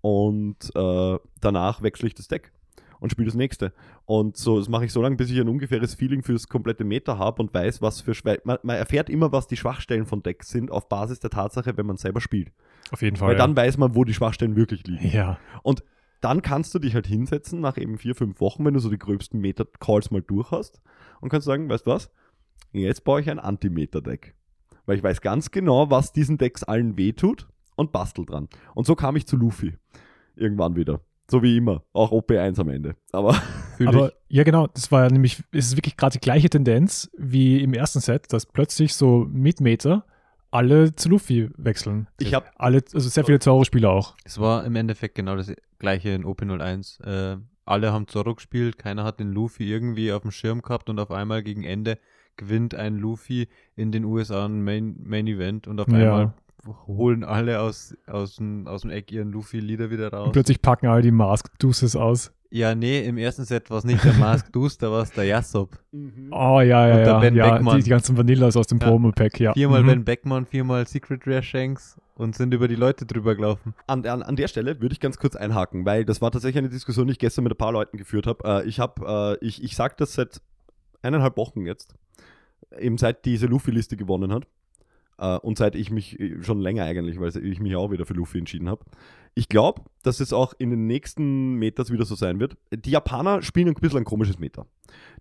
Und 0.00 0.70
äh, 0.74 1.18
danach 1.42 1.82
wechsle 1.82 2.08
ich 2.08 2.14
das 2.14 2.28
Deck 2.28 2.52
und 3.00 3.10
spiele 3.10 3.26
das 3.26 3.34
nächste. 3.34 3.72
Und 4.04 4.36
so, 4.36 4.58
das 4.58 4.68
mache 4.68 4.84
ich 4.84 4.92
so 4.92 5.02
lange, 5.02 5.16
bis 5.16 5.30
ich 5.30 5.40
ein 5.40 5.48
ungefähres 5.48 5.94
Feeling 5.94 6.22
fürs 6.22 6.48
komplette 6.48 6.84
Meta 6.84 7.18
habe 7.18 7.42
und 7.42 7.52
weiß, 7.52 7.82
was 7.82 8.00
für 8.00 8.14
Schwä 8.14 8.38
man, 8.44 8.58
man 8.62 8.76
erfährt 8.76 9.10
immer, 9.10 9.32
was 9.32 9.46
die 9.46 9.56
Schwachstellen 9.56 10.06
von 10.06 10.22
Decks 10.22 10.50
sind, 10.50 10.70
auf 10.70 10.88
Basis 10.88 11.20
der 11.20 11.30
Tatsache, 11.30 11.76
wenn 11.76 11.86
man 11.86 11.96
selber 11.96 12.20
spielt. 12.20 12.52
Auf 12.90 13.02
jeden 13.02 13.16
Fall. 13.16 13.28
Weil 13.28 13.36
ja. 13.36 13.46
dann 13.46 13.56
weiß 13.56 13.78
man, 13.78 13.94
wo 13.94 14.04
die 14.04 14.14
Schwachstellen 14.14 14.56
wirklich 14.56 14.86
liegen. 14.86 15.08
ja. 15.08 15.38
Und 15.62 15.82
dann 16.20 16.42
kannst 16.42 16.74
du 16.74 16.78
dich 16.78 16.94
halt 16.94 17.06
hinsetzen 17.06 17.60
nach 17.60 17.76
eben 17.76 17.98
vier, 17.98 18.14
fünf 18.14 18.40
Wochen, 18.40 18.64
wenn 18.64 18.74
du 18.74 18.80
so 18.80 18.90
die 18.90 18.98
gröbsten 18.98 19.40
Meta-Calls 19.40 20.10
mal 20.10 20.22
durch 20.22 20.50
hast 20.50 20.80
und 21.20 21.28
kannst 21.28 21.46
sagen, 21.46 21.68
weißt 21.68 21.86
du 21.86 21.90
was? 21.90 22.10
Jetzt 22.72 23.04
baue 23.04 23.20
ich 23.20 23.30
ein 23.30 23.38
Anti-Meta-Deck. 23.38 24.34
Weil 24.86 24.96
ich 24.96 25.02
weiß 25.02 25.20
ganz 25.20 25.50
genau, 25.50 25.90
was 25.90 26.12
diesen 26.12 26.38
Decks 26.38 26.62
allen 26.62 26.96
wehtut 26.96 27.48
und 27.76 27.92
bastel 27.92 28.24
dran. 28.24 28.48
Und 28.74 28.86
so 28.86 28.94
kam 28.94 29.16
ich 29.16 29.26
zu 29.26 29.36
Luffy. 29.36 29.76
Irgendwann 30.36 30.76
wieder. 30.76 31.00
So 31.30 31.42
wie 31.42 31.56
immer. 31.56 31.82
Auch 31.92 32.12
OP1 32.12 32.60
am 32.60 32.68
Ende. 32.68 32.94
Aber 33.12 33.36
Aber 33.84 34.12
ja, 34.28 34.44
genau, 34.44 34.66
das 34.68 34.90
war 34.90 35.04
ja 35.04 35.10
nämlich, 35.10 35.42
es 35.52 35.66
ist 35.66 35.76
wirklich 35.76 35.96
gerade 35.96 36.14
die 36.14 36.20
gleiche 36.20 36.48
Tendenz 36.48 37.10
wie 37.16 37.62
im 37.62 37.74
ersten 37.74 38.00
Set, 38.00 38.32
dass 38.32 38.46
plötzlich 38.46 38.94
so 38.94 39.26
mit 39.28 39.60
Meter 39.60 40.04
alle 40.50 40.94
zu 40.94 41.08
Luffy 41.08 41.50
wechseln. 41.56 42.08
ich 42.18 42.32
habe 42.32 42.46
Alle, 42.56 42.82
also 42.94 43.08
sehr 43.08 43.24
viele 43.24 43.40
Zoro-Spieler 43.40 43.90
auch. 43.90 44.14
Es 44.24 44.38
war 44.38 44.64
im 44.64 44.76
Endeffekt 44.76 45.14
genau 45.14 45.36
das 45.36 45.52
gleiche 45.78 46.10
in 46.10 46.24
OP01. 46.24 47.02
Äh, 47.04 47.38
alle 47.64 47.92
haben 47.92 48.06
Zorro 48.06 48.34
gespielt, 48.34 48.78
keiner 48.78 49.04
hat 49.04 49.18
den 49.20 49.32
Luffy 49.32 49.68
irgendwie 49.70 50.12
auf 50.12 50.22
dem 50.22 50.30
Schirm 50.30 50.62
gehabt 50.62 50.88
und 50.88 51.00
auf 51.00 51.10
einmal 51.10 51.42
gegen 51.42 51.64
Ende 51.64 51.98
gewinnt 52.36 52.74
ein 52.74 52.96
Luffy 52.96 53.48
in 53.74 53.92
den 53.92 54.04
USA 54.04 54.46
ein 54.46 54.62
Main, 54.62 54.96
Main 55.02 55.26
Event 55.26 55.66
und 55.66 55.80
auf 55.80 55.88
Ja. 55.88 56.34
Holen 56.86 57.24
alle 57.24 57.60
aus, 57.60 57.96
aus, 58.06 58.36
dem, 58.36 58.66
aus 58.66 58.82
dem 58.82 58.90
Eck 58.90 59.10
ihren 59.12 59.30
Luffy-Lieder 59.32 59.90
wieder 59.90 60.06
Und 60.06 60.14
raus. 60.14 60.28
plötzlich 60.32 60.60
packen 60.62 60.86
alle 60.86 61.02
die 61.02 61.10
Mask 61.10 61.50
Deuces 61.58 61.96
aus. 61.96 62.32
Ja, 62.48 62.74
nee, 62.76 63.00
im 63.04 63.18
ersten 63.18 63.44
Set 63.44 63.70
war 63.70 63.78
es 63.78 63.84
nicht 63.84 64.04
der 64.04 64.12
Mask 64.14 64.52
Dus, 64.52 64.78
da 64.78 64.90
war 64.90 65.02
es 65.02 65.10
der 65.10 65.24
Yasop. 65.24 65.78
Oh 66.30 66.60
ja, 66.60 66.86
ja, 66.86 66.94
Und 66.94 66.98
der 66.98 67.06
ja. 67.06 67.18
Ben 67.18 67.34
ja 67.34 67.50
Beckmann. 67.50 67.76
die, 67.78 67.82
die 67.82 67.90
ganzen 67.90 68.16
Vanillas 68.16 68.56
aus 68.56 68.68
dem 68.68 68.78
Ja. 68.78 68.86
Promo-Pack, 68.86 69.40
ja. 69.40 69.52
Viermal 69.52 69.82
Mhm. 69.82 69.86
Ben 69.88 70.04
Beckmann, 70.04 70.46
viermal 70.46 70.86
Secret 70.86 71.26
Rare 71.26 71.42
Shanks 71.42 72.00
und 72.14 72.36
sind 72.36 72.54
über 72.54 72.68
die 72.68 72.76
Leute 72.76 73.04
drüber 73.04 73.34
gelaufen. 73.34 73.74
An, 73.88 74.06
an, 74.06 74.22
an 74.22 74.36
der 74.36 74.46
Stelle 74.48 74.80
würde 74.80 74.92
ich 74.92 75.00
ganz 75.00 75.18
kurz 75.18 75.34
einhaken, 75.34 75.84
weil 75.84 76.04
das 76.04 76.22
war 76.22 76.30
tatsächlich 76.30 76.58
eine 76.58 76.68
Diskussion, 76.68 77.08
die 77.08 77.12
ich 77.12 77.18
gestern 77.18 77.42
mit 77.44 77.52
ein 77.52 77.58
paar 77.58 77.72
Leuten 77.72 77.98
geführt 77.98 78.26
habe. 78.28 78.62
Äh, 78.64 78.68
ich 78.68 78.78
habe, 78.78 79.38
äh, 79.42 79.44
ich, 79.44 79.62
ich 79.62 79.74
sage 79.74 79.94
das 79.98 80.14
seit 80.14 80.40
eineinhalb 81.02 81.36
Wochen 81.36 81.66
jetzt, 81.66 81.94
eben 82.78 82.96
seit 82.96 83.24
diese 83.24 83.46
Luffy-Liste 83.46 83.96
gewonnen 83.96 84.32
hat. 84.32 84.46
Äh, 85.18 85.38
und 85.38 85.58
seit 85.58 85.74
ich 85.74 85.90
mich 85.90 86.18
äh, 86.20 86.42
schon 86.42 86.60
länger 86.60 86.84
eigentlich, 86.84 87.20
weil 87.20 87.34
ich 87.36 87.60
mich 87.60 87.76
auch 87.76 87.90
wieder 87.90 88.06
für 88.06 88.14
Luffy 88.14 88.38
entschieden 88.38 88.68
habe. 88.68 88.84
Ich 89.34 89.48
glaube, 89.48 89.82
dass 90.02 90.20
es 90.20 90.32
auch 90.32 90.54
in 90.58 90.70
den 90.70 90.86
nächsten 90.86 91.54
Metas 91.56 91.90
wieder 91.90 92.06
so 92.06 92.14
sein 92.14 92.40
wird. 92.40 92.56
Die 92.72 92.90
Japaner 92.90 93.42
spielen 93.42 93.68
ein 93.68 93.74
bisschen 93.74 93.98
ein 93.98 94.04
komisches 94.04 94.38
Meta. 94.38 94.64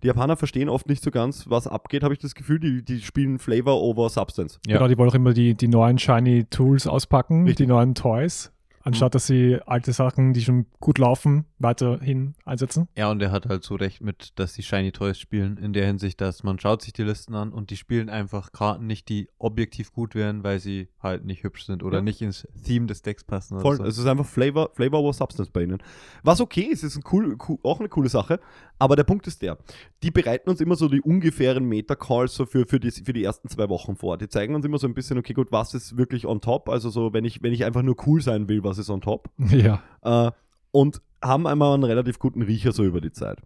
Die 0.04 0.08
Japaner 0.08 0.38
verstehen 0.38 0.70
oft 0.70 0.88
nicht 0.88 1.04
so 1.04 1.12
ganz, 1.12 1.50
was 1.50 1.68
abgeht, 1.68 2.02
habe 2.04 2.14
ich 2.14 2.20
das 2.20 2.34
Gefühl. 2.34 2.60
Die, 2.60 2.84
die 2.84 3.02
spielen 3.02 3.40
Flavor 3.40 3.82
over 3.82 4.10
Substance. 4.10 4.60
Ja. 4.68 4.78
Genau, 4.78 4.88
die 4.88 4.98
wollen 4.98 5.10
auch 5.10 5.16
immer 5.16 5.34
die, 5.34 5.54
die 5.56 5.68
neuen 5.68 5.98
Shiny 5.98 6.46
Tools 6.46 6.88
auspacken, 6.88 7.42
Richtig. 7.44 7.66
die 7.66 7.68
neuen 7.68 7.94
Toys, 7.94 8.54
anstatt 8.86 9.14
dass 9.16 9.28
sie 9.28 9.60
alte 9.66 9.92
Sachen, 9.92 10.32
die 10.34 10.42
schon 10.42 10.68
gut 10.80 10.98
laufen, 10.98 11.46
weiterhin 11.60 12.36
einsetzen. 12.46 12.88
Ja, 12.96 13.12
und 13.12 13.22
er 13.22 13.32
hat 13.32 13.48
halt 13.48 13.64
so 13.64 13.76
recht 13.76 14.02
mit, 14.02 14.40
dass 14.40 14.54
die 14.54 14.64
Shiny 14.64 14.92
Toys 14.92 15.20
spielen, 15.20 15.58
in 15.58 15.74
der 15.74 15.86
Hinsicht, 15.86 16.22
dass 16.22 16.44
man 16.44 16.60
schaut 16.60 16.82
sich 16.82 16.94
die 16.94 17.04
Listen 17.04 17.36
an 17.36 17.52
und 17.52 17.70
die 17.72 17.78
spielen 17.78 18.10
einfach 18.10 18.52
Karten 18.54 18.88
nicht, 18.88 19.10
die 19.10 19.28
objektiv 19.40 19.92
gut 19.92 20.16
wären, 20.16 20.44
weil 20.44 20.60
sie 20.60 20.88
halt 21.02 21.26
nicht 21.26 21.44
hübsch 21.44 21.66
sind 21.66 21.84
oder 21.84 21.98
Ja. 21.98 22.04
nicht 22.04 22.22
ins 22.22 22.48
Theme 22.64 22.86
des 22.86 23.02
Decks 23.02 23.24
passen. 23.24 23.60
Voll, 23.60 23.76
Oder 23.76 23.86
so. 23.86 23.90
es 23.90 23.98
ist 23.98 24.06
einfach 24.06 24.26
Flavor, 24.26 24.70
Flavor 24.74 25.00
over 25.02 25.14
Substance 25.14 25.52
bei 25.52 25.64
ihnen. 25.64 25.80
Was 26.24 26.40
okay 26.40 26.62
ist, 26.70 26.84
ist 26.84 26.96
ein 26.96 27.04
cool, 27.12 27.36
cool, 27.50 27.58
auch 27.64 27.80
eine 27.80 27.90
coole 27.90 28.10
Sache, 28.10 28.40
aber 28.80 28.96
der 28.96 29.04
Punkt 29.04 29.26
ist 29.28 29.42
der, 29.42 29.58
die 30.04 30.12
bereiten 30.12 30.50
uns 30.50 30.62
immer 30.62 30.76
so 30.76 30.88
die 30.88 31.02
ungefähren 31.02 31.66
Meta-Calls 31.66 32.36
so 32.36 32.46
für, 32.46 32.66
für, 32.68 32.80
die, 32.80 32.92
für 32.92 33.14
die 33.14 33.24
ersten 33.24 33.50
zwei 33.50 33.68
Wochen 33.70 33.96
vor. 33.96 34.18
Die 34.18 34.28
zeigen 34.30 34.54
uns 34.54 34.64
immer 34.66 34.78
so 34.78 34.88
ein 34.88 34.94
bisschen, 34.94 35.18
okay, 35.18 35.34
gut, 35.34 35.52
was 35.52 35.74
ist 35.74 35.98
wirklich 35.98 36.26
on 36.28 36.42
top, 36.42 36.70
also 36.70 36.90
so, 36.90 37.14
wenn 37.14 37.26
ich, 37.26 37.42
wenn 37.42 37.54
ich 37.54 37.66
einfach 37.66 37.82
nur 37.82 37.96
cool 38.06 38.22
sein 38.22 38.48
will, 38.48 38.64
was 38.64 38.75
ist 38.78 38.90
on 38.90 39.02
top. 39.02 39.30
Ja. 39.38 39.82
Äh, 40.02 40.32
und 40.72 41.02
haben 41.24 41.48
einmal 41.48 41.74
einen 41.74 41.84
relativ 41.84 42.20
guten 42.20 42.42
Riecher 42.42 42.72
so 42.72 42.84
über 42.84 43.02
die 43.02 43.12
Zeit. 43.12 43.42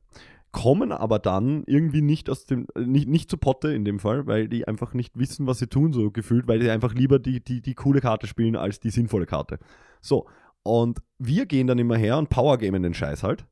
Kommen 0.52 0.92
aber 0.92 1.20
dann 1.20 1.64
irgendwie 1.68 2.02
nicht 2.02 2.30
aus 2.30 2.46
dem, 2.46 2.66
äh, 2.76 2.82
nicht, 2.82 3.08
nicht 3.08 3.30
zu 3.30 3.38
Potte 3.38 3.72
in 3.74 3.86
dem 3.86 4.00
Fall, 4.00 4.26
weil 4.26 4.48
die 4.48 4.68
einfach 4.68 4.94
nicht 4.94 5.18
wissen, 5.18 5.46
was 5.48 5.60
sie 5.60 5.68
tun, 5.68 5.94
so 5.94 6.10
gefühlt, 6.12 6.48
weil 6.48 6.60
die 6.60 6.70
einfach 6.70 6.94
lieber 6.94 7.20
die, 7.20 7.44
die, 7.44 7.62
die 7.62 7.76
coole 7.76 8.02
Karte 8.02 8.28
spielen 8.28 8.56
als 8.56 8.80
die 8.80 8.90
sinnvolle 8.90 9.28
Karte. 9.28 9.60
So, 10.02 10.28
und 10.64 11.00
wir 11.18 11.46
gehen 11.46 11.68
dann 11.68 11.80
immer 11.80 11.98
her 11.98 12.18
und 12.18 12.30
powergamen 12.30 12.84
den 12.84 12.94
Scheiß 12.94 13.24
halt. 13.24 13.46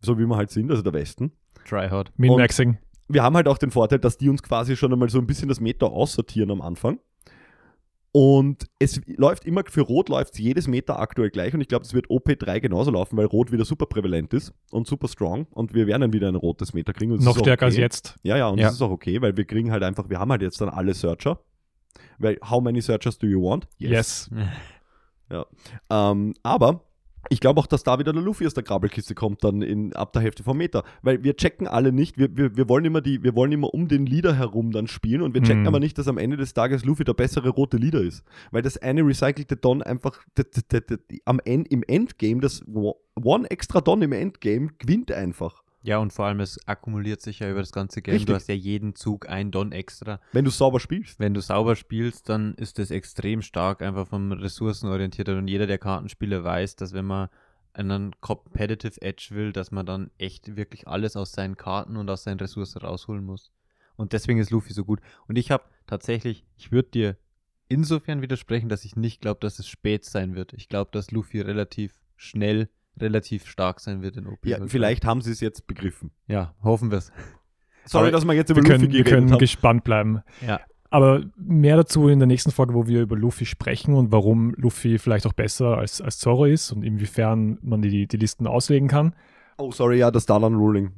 So 0.00 0.18
wie 0.18 0.26
wir 0.26 0.36
halt 0.36 0.50
sind, 0.50 0.70
also 0.70 0.82
der 0.82 0.92
Westen. 0.92 1.32
Tryhard. 1.64 2.12
Min-Maxing. 2.16 2.78
Wir 3.08 3.22
haben 3.22 3.36
halt 3.36 3.46
auch 3.46 3.58
den 3.58 3.70
Vorteil, 3.70 3.98
dass 3.98 4.18
die 4.18 4.28
uns 4.28 4.42
quasi 4.42 4.76
schon 4.76 4.92
einmal 4.92 5.10
so 5.10 5.18
ein 5.18 5.26
bisschen 5.26 5.48
das 5.48 5.60
Meta 5.60 5.86
aussortieren 5.86 6.50
am 6.50 6.60
Anfang. 6.60 6.98
Und 8.14 8.66
es 8.78 9.00
läuft 9.06 9.46
immer, 9.46 9.62
für 9.66 9.80
Rot 9.80 10.10
läuft 10.10 10.38
jedes 10.38 10.68
Meter 10.68 10.98
aktuell 10.98 11.30
gleich 11.30 11.54
und 11.54 11.62
ich 11.62 11.68
glaube, 11.68 11.86
es 11.86 11.94
wird 11.94 12.08
OP3 12.08 12.60
genauso 12.60 12.90
laufen, 12.90 13.16
weil 13.16 13.24
Rot 13.24 13.50
wieder 13.52 13.64
super 13.64 13.86
prävalent 13.86 14.34
ist 14.34 14.52
und 14.70 14.86
super 14.86 15.08
strong 15.08 15.46
und 15.50 15.72
wir 15.72 15.86
werden 15.86 16.02
dann 16.02 16.12
wieder 16.12 16.28
ein 16.28 16.34
rotes 16.34 16.74
Meter 16.74 16.92
kriegen. 16.92 17.16
Noch 17.16 17.38
stärker 17.38 17.66
als 17.66 17.74
okay. 17.74 17.82
jetzt. 17.82 18.18
Ja, 18.22 18.36
ja, 18.36 18.48
und 18.48 18.58
Ja. 18.58 18.66
das 18.66 18.74
ist 18.74 18.82
auch 18.82 18.90
okay, 18.90 19.22
weil 19.22 19.34
wir 19.38 19.46
kriegen 19.46 19.70
halt 19.72 19.82
einfach, 19.82 20.10
wir 20.10 20.18
haben 20.18 20.30
halt 20.30 20.42
jetzt 20.42 20.60
dann 20.60 20.68
alle 20.68 20.92
Searcher. 20.92 21.40
Weil, 22.18 22.38
how 22.48 22.62
many 22.62 22.82
Searchers 22.82 23.18
do 23.18 23.26
you 23.26 23.42
want? 23.42 23.66
Yes. 23.78 24.30
Ähm, 25.90 26.34
aber 26.42 26.84
ich 27.28 27.40
glaube 27.40 27.60
auch, 27.60 27.66
dass 27.66 27.82
da 27.82 27.98
wieder 27.98 28.12
der 28.12 28.22
Luffy 28.22 28.46
aus 28.46 28.54
der 28.54 28.62
Grabbelkiste 28.62 29.14
kommt, 29.14 29.44
dann 29.44 29.62
in, 29.62 29.92
ab 29.94 30.12
der 30.12 30.22
Hälfte 30.22 30.42
vom 30.42 30.58
Meter. 30.58 30.84
Weil 31.02 31.22
wir 31.22 31.36
checken 31.36 31.66
alle 31.66 31.92
nicht, 31.92 32.18
wir, 32.18 32.36
wir, 32.36 32.56
wir, 32.56 32.68
wollen 32.68 32.84
immer 32.84 33.00
die, 33.00 33.22
wir 33.22 33.34
wollen 33.34 33.52
immer 33.52 33.72
um 33.72 33.88
den 33.88 34.06
Leader 34.06 34.34
herum 34.34 34.72
dann 34.72 34.86
spielen 34.88 35.22
und 35.22 35.34
wir 35.34 35.42
checken 35.42 35.62
Mhm. 35.62 35.68
aber 35.68 35.80
nicht, 35.80 35.96
dass 35.98 36.08
am 36.08 36.18
Ende 36.18 36.36
des 36.36 36.52
Tages 36.54 36.84
Luffy 36.84 37.04
der 37.04 37.14
bessere 37.14 37.48
rote 37.50 37.76
Leader 37.76 38.00
ist. 38.02 38.24
Weil 38.50 38.62
das 38.62 38.76
eine 38.78 39.02
recycelte 39.06 39.56
Don 39.56 39.82
einfach 39.82 40.18
d- 40.36 40.42
d- 40.44 40.60
d- 40.70 40.80
d- 40.80 40.96
d- 41.10 41.20
am 41.24 41.40
End, 41.44 41.70
im 41.70 41.82
Endgame, 41.86 42.40
das 42.40 42.64
One 42.66 43.50
extra 43.50 43.80
Don 43.80 44.02
im 44.02 44.12
Endgame 44.12 44.68
gewinnt 44.78 45.12
einfach. 45.12 45.61
Ja, 45.82 45.98
und 45.98 46.12
vor 46.12 46.26
allem, 46.26 46.40
es 46.40 46.66
akkumuliert 46.66 47.20
sich 47.20 47.40
ja 47.40 47.50
über 47.50 47.60
das 47.60 47.72
ganze 47.72 48.02
Game. 48.02 48.14
Richtig. 48.14 48.26
Du 48.26 48.34
hast 48.34 48.48
ja 48.48 48.54
jeden 48.54 48.94
Zug 48.94 49.28
ein 49.28 49.50
Don 49.50 49.72
extra. 49.72 50.20
Wenn 50.32 50.44
du 50.44 50.50
sauber 50.50 50.78
spielst. 50.78 51.18
Wenn 51.18 51.34
du 51.34 51.40
sauber 51.40 51.74
spielst, 51.74 52.28
dann 52.28 52.54
ist 52.54 52.78
das 52.78 52.90
extrem 52.90 53.42
stark, 53.42 53.82
einfach 53.82 54.06
vom 54.06 54.30
Ressourcenorientierter. 54.30 55.36
Und 55.36 55.48
jeder 55.48 55.66
der 55.66 55.78
Kartenspieler 55.78 56.44
weiß, 56.44 56.76
dass 56.76 56.92
wenn 56.92 57.06
man 57.06 57.28
einen 57.74 58.12
Competitive 58.20 59.00
Edge 59.02 59.28
will, 59.32 59.52
dass 59.52 59.70
man 59.70 59.86
dann 59.86 60.10
echt 60.18 60.56
wirklich 60.56 60.86
alles 60.86 61.16
aus 61.16 61.32
seinen 61.32 61.56
Karten 61.56 61.96
und 61.96 62.08
aus 62.10 62.24
seinen 62.24 62.38
Ressourcen 62.38 62.78
rausholen 62.82 63.24
muss. 63.24 63.50
Und 63.96 64.12
deswegen 64.12 64.38
ist 64.38 64.50
Luffy 64.50 64.72
so 64.72 64.84
gut. 64.84 65.00
Und 65.26 65.36
ich 65.36 65.50
habe 65.50 65.64
tatsächlich, 65.86 66.44
ich 66.56 66.70
würde 66.70 66.90
dir 66.90 67.16
insofern 67.68 68.22
widersprechen, 68.22 68.68
dass 68.68 68.84
ich 68.84 68.96
nicht 68.96 69.20
glaube, 69.20 69.40
dass 69.40 69.58
es 69.58 69.66
spät 69.66 70.04
sein 70.04 70.34
wird. 70.34 70.52
Ich 70.52 70.68
glaube, 70.68 70.90
dass 70.92 71.10
Luffy 71.10 71.40
relativ 71.40 72.00
schnell, 72.16 72.68
relativ 73.00 73.46
stark 73.46 73.80
sein 73.80 74.02
wird 74.02 74.16
in 74.16 74.26
OP. 74.26 74.44
Ja, 74.46 74.58
vielleicht 74.66 75.04
haben 75.04 75.20
sie 75.22 75.32
es 75.32 75.40
jetzt 75.40 75.66
begriffen. 75.66 76.10
Ja, 76.26 76.54
hoffen 76.62 76.90
wir 76.90 76.98
es. 76.98 77.12
Sorry, 77.84 78.04
Aber 78.08 78.12
dass 78.12 78.24
wir 78.24 78.34
jetzt 78.34 78.50
über 78.50 78.62
Wir 78.62 78.68
können, 78.68 78.84
Luffy 78.84 78.94
wir 78.98 79.04
können 79.04 79.30
haben. 79.32 79.38
gespannt 79.38 79.84
bleiben. 79.84 80.20
Ja. 80.46 80.60
Aber 80.90 81.24
mehr 81.36 81.76
dazu 81.76 82.08
in 82.08 82.18
der 82.18 82.28
nächsten 82.28 82.50
Folge, 82.50 82.74
wo 82.74 82.86
wir 82.86 83.00
über 83.00 83.16
Luffy 83.16 83.46
sprechen 83.46 83.94
und 83.94 84.12
warum 84.12 84.52
Luffy 84.56 84.98
vielleicht 84.98 85.26
auch 85.26 85.32
besser 85.32 85.78
als, 85.78 86.00
als 86.02 86.18
Zoro 86.18 86.44
ist 86.44 86.70
und 86.70 86.82
inwiefern 86.84 87.58
man 87.62 87.80
die, 87.80 88.06
die 88.06 88.16
Listen 88.18 88.46
auslegen 88.46 88.88
kann. 88.88 89.14
Oh, 89.56 89.72
sorry, 89.72 89.98
ja, 89.98 90.10
das 90.10 90.26
Dalan 90.26 90.54
Ruling. 90.54 90.92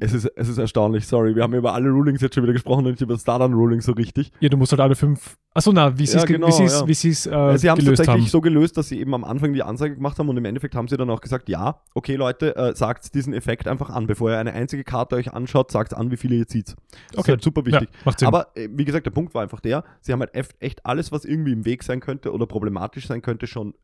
Es 0.00 0.12
ist, 0.12 0.24
es 0.36 0.48
ist 0.48 0.58
erstaunlich, 0.58 1.06
sorry. 1.06 1.36
Wir 1.36 1.42
haben 1.44 1.54
über 1.54 1.72
alle 1.72 1.88
Rulings 1.88 2.20
jetzt 2.20 2.34
schon 2.34 2.42
wieder 2.42 2.52
gesprochen 2.52 2.84
und 2.84 2.90
nicht 2.92 3.00
über 3.00 3.16
Stardown-Ruling 3.16 3.80
so 3.80 3.92
richtig. 3.92 4.32
Ja, 4.40 4.48
du 4.48 4.56
musst 4.56 4.72
halt 4.72 4.80
alle 4.80 4.96
fünf. 4.96 5.36
Achso, 5.54 5.70
na, 5.72 5.96
wie 5.96 6.04
sie 6.04 6.16
es 6.16 6.22
Ja, 6.22 6.26
ge- 6.26 6.36
genau, 6.36 6.48
wie 6.48 6.52
sie's- 6.52 6.80
ja. 6.80 6.86
wie 6.88 6.94
sie's, 6.94 7.26
äh, 7.26 7.30
Äh, 7.30 7.58
sie 7.58 7.70
haben 7.70 7.78
es 7.78 7.84
tatsächlich 7.84 8.24
haben. 8.24 8.26
so 8.30 8.40
gelöst, 8.40 8.76
dass 8.76 8.88
sie 8.88 8.98
eben 8.98 9.14
am 9.14 9.22
Anfang 9.22 9.52
die 9.52 9.62
Ansage 9.62 9.94
gemacht 9.94 10.18
haben 10.18 10.28
und 10.28 10.36
im 10.36 10.44
Endeffekt 10.44 10.74
haben 10.74 10.88
sie 10.88 10.96
dann 10.96 11.08
auch 11.10 11.20
gesagt, 11.20 11.48
ja, 11.48 11.80
okay 11.94 12.16
Leute, 12.16 12.56
äh, 12.56 12.74
sagt 12.74 13.14
diesen 13.14 13.32
Effekt 13.34 13.68
einfach 13.68 13.88
an. 13.90 14.08
Bevor 14.08 14.30
ihr 14.30 14.38
eine 14.38 14.52
einzige 14.52 14.82
Karte 14.82 15.14
euch 15.14 15.32
anschaut, 15.32 15.70
sagt 15.70 15.94
an, 15.94 16.10
wie 16.10 16.16
viele 16.16 16.34
ihr 16.34 16.48
zieht. 16.48 16.70
Das 16.70 16.76
ist 17.12 17.18
Okay. 17.18 17.30
halt 17.32 17.42
super 17.44 17.64
wichtig. 17.64 17.88
Ja, 17.92 17.98
macht 18.04 18.18
Sinn. 18.18 18.26
Aber 18.28 18.48
äh, 18.56 18.68
wie 18.72 18.84
gesagt, 18.84 19.06
der 19.06 19.12
Punkt 19.12 19.32
war 19.34 19.42
einfach 19.42 19.60
der, 19.60 19.84
sie 20.00 20.12
haben 20.12 20.20
halt 20.20 20.32
echt 20.58 20.84
alles, 20.84 21.12
was 21.12 21.24
irgendwie 21.24 21.52
im 21.52 21.64
Weg 21.64 21.84
sein 21.84 22.00
könnte 22.00 22.32
oder 22.32 22.46
problematisch 22.46 23.06
sein 23.06 23.22
könnte, 23.22 23.46
schon 23.46 23.74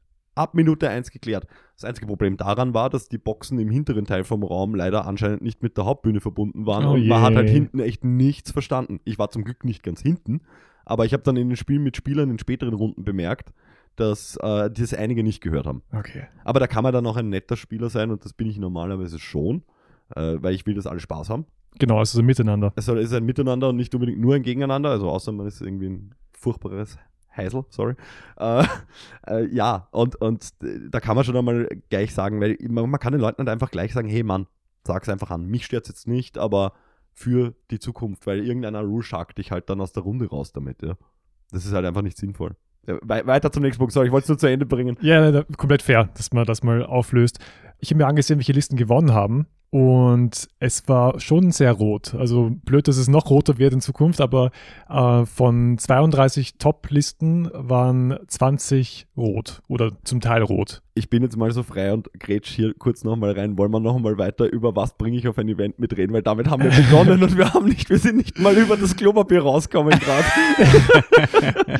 ab 0.41 0.55
Minute 0.55 0.88
1 0.88 1.11
geklärt. 1.11 1.47
Das 1.76 1.84
einzige 1.84 2.07
Problem 2.07 2.36
daran 2.36 2.74
war, 2.74 2.91
dass 2.91 3.09
die 3.09 3.18
Boxen 3.18 3.59
im 3.59 3.70
hinteren 3.70 4.05
Teil 4.07 4.24
vom 4.24 4.43
Raum 4.43 4.74
leider 4.74 5.07
anscheinend 5.07 5.43
nicht 5.43 5.62
mit 5.62 5.76
der 5.76 5.84
Hauptbühne 5.84 6.20
verbunden 6.20 6.66
waren 6.66 6.84
Oh 6.86 6.93
und 6.95 7.07
man 7.07 7.22
hat 7.22 7.34
halt 7.36 7.49
hinten 7.49 7.80
echt 7.80 8.05
nichts 8.05 8.51
verstanden. 8.51 9.01
Ich 9.05 9.18
war 9.18 9.30
zum 9.30 9.45
Glück 9.45 9.64
nicht 9.64 9.82
ganz 9.82 10.01
hinten, 10.03 10.41
aber 10.84 11.05
ich 11.05 11.12
habe 11.12 11.22
dann 11.22 11.36
in 11.36 11.49
den 11.49 11.57
Spielen 11.57 11.82
mit 11.82 11.97
Spielern 11.97 12.30
in 12.30 12.38
späteren 12.38 12.74
Runden 12.74 13.05
bemerkt, 13.05 13.53
dass 13.97 14.36
äh, 14.43 14.70
das 14.70 14.95
einige 14.95 15.22
nicht 15.22 15.41
gehört 15.43 15.66
haben. 15.66 15.82
okay. 15.93 16.24
Aber 16.45 16.59
da 16.61 16.66
kann 16.66 16.82
man 16.82 16.93
dann 16.93 17.07
auch 17.07 17.16
ein 17.16 17.28
netter 17.28 17.57
Spieler 17.57 17.91
sein 17.91 18.11
und 18.11 18.24
das 18.24 18.32
bin 18.32 18.49
ich 18.49 18.59
normalerweise 18.59 19.18
schon, 19.18 19.62
äh, 20.16 20.36
weil 20.41 20.55
ich 20.55 20.64
will, 20.66 20.74
dass 20.74 20.86
alle 20.86 21.01
Spaß 21.01 21.28
haben. 21.30 21.45
Genau, 21.78 21.99
also 21.99 22.18
so 22.18 22.22
miteinander. 22.24 22.72
Es 22.76 22.86
soll- 22.86 22.99
es 22.99 23.11
ist 23.11 23.14
ein 23.16 23.24
Miteinander 23.24 23.68
und 23.68 23.76
nicht 23.76 23.95
unbedingt 23.95 24.18
nur 24.20 24.34
ein 24.34 24.43
Gegeneinander, 24.43 24.91
also 24.91 25.09
außer 25.11 25.32
man 25.32 25.47
ist 25.47 25.61
irgendwie 25.61 25.86
ein 25.88 26.14
furchtbares 26.32 26.99
Heisel, 27.37 27.64
sorry. 27.70 27.95
Äh, 28.39 28.64
äh, 29.26 29.47
ja, 29.55 29.89
und, 29.93 30.16
und 30.16 30.51
äh, 30.62 30.89
da 30.91 31.01
kann 31.01 31.16
man 31.16 31.24
schon 31.24 31.37
einmal 31.37 31.68
gleich 31.89 32.12
sagen, 32.14 32.41
weil 32.41 32.57
man, 32.68 32.91
man 32.91 33.01
kann 33.01 33.12
den 33.12 33.20
Leuten 33.20 33.39
halt 33.39 33.49
einfach 33.49 33.70
gleich 33.70 33.93
sagen, 33.93 34.09
hey 34.09 34.22
Mann, 34.22 34.47
sag's 34.85 35.09
einfach 35.09 35.31
an. 35.31 35.47
Mich 35.47 35.64
stört's 35.66 35.89
jetzt 35.89 36.09
nicht, 36.09 36.39
aber 36.39 36.72
für 37.12 37.55
die 37.70 37.78
Zukunft, 37.78 38.26
weil 38.26 38.45
irgendeiner 38.47 38.81
Rule 38.83 39.03
Shark 39.03 39.35
dich 39.35 39.51
halt 39.53 39.68
dann 39.70 39.81
aus 39.81 39.93
der 39.93 40.03
Runde 40.03 40.28
raus 40.28 40.53
damit, 40.53 40.83
ja. 40.83 40.95
Das 41.51 41.66
ist 41.66 41.72
halt 41.72 41.85
einfach 41.85 42.03
nicht 42.03 42.16
sinnvoll. 42.16 42.57
Ja, 42.87 42.99
wei- 43.03 43.26
weiter 43.26 43.53
zum 43.53 43.62
nächsten 43.62 43.78
Punkt, 43.81 43.93
sorry, 43.93 44.07
ich 44.07 44.12
wollte 44.12 44.24
es 44.24 44.28
nur 44.31 44.39
zu 44.39 44.47
Ende 44.49 44.66
bringen. 44.66 44.97
Ja, 45.01 45.43
komplett 45.57 45.83
fair, 45.83 46.09
dass 46.16 46.33
man 46.33 46.47
das 46.47 46.62
mal 46.62 46.85
auflöst. 46.85 47.39
Ich 47.78 47.91
habe 47.91 47.99
mir 47.99 48.07
angesehen, 48.07 48.39
welche 48.39 48.53
Listen 48.53 48.76
gewonnen 48.76 49.12
haben. 49.12 49.47
Und 49.71 50.49
es 50.59 50.89
war 50.89 51.21
schon 51.21 51.53
sehr 51.53 51.71
rot. 51.71 52.14
Also 52.14 52.51
blöd, 52.64 52.89
dass 52.89 52.97
es 52.97 53.07
noch 53.07 53.31
roter 53.31 53.59
wird 53.59 53.73
in 53.73 53.81
Zukunft, 53.81 54.21
aber 54.21 54.51
äh, 54.89 55.25
von 55.27 55.79
32 55.79 56.59
Top-Listen 56.59 57.49
waren 57.55 58.18
20 58.27 59.07
rot 59.16 59.62
oder 59.68 59.93
zum 60.03 60.21
Teil 60.21 60.43
rot. 60.43 60.83
Ich 60.95 61.09
bin 61.09 61.23
jetzt 61.23 61.37
mal 61.37 61.53
so 61.53 61.62
frei 61.62 61.93
und 61.93 62.12
grätsch 62.18 62.51
hier 62.51 62.75
kurz 62.75 63.05
nochmal 63.05 63.31
rein. 63.31 63.57
Wollen 63.59 63.71
wir 63.71 63.79
nochmal 63.79 64.18
weiter 64.18 64.53
über 64.53 64.75
was 64.75 64.99
bringe 64.99 65.16
ich 65.16 65.29
auf 65.29 65.39
ein 65.39 65.49
Event 65.49 65.79
mitreden? 65.79 66.12
Weil 66.12 66.23
damit 66.23 66.51
haben 66.51 66.64
wir 66.64 66.71
begonnen 66.89 67.23
und 67.23 67.39
wir 67.39 67.55
haben 67.55 67.66
nicht, 67.66 67.89
wir 67.91 67.99
sind 67.99 68.16
nicht 68.16 68.41
mal 68.41 68.57
über 68.59 68.77
das 68.77 68.97
Klopapier 68.97 69.43
rausgekommen 69.43 69.99
gerade. 70.01 70.25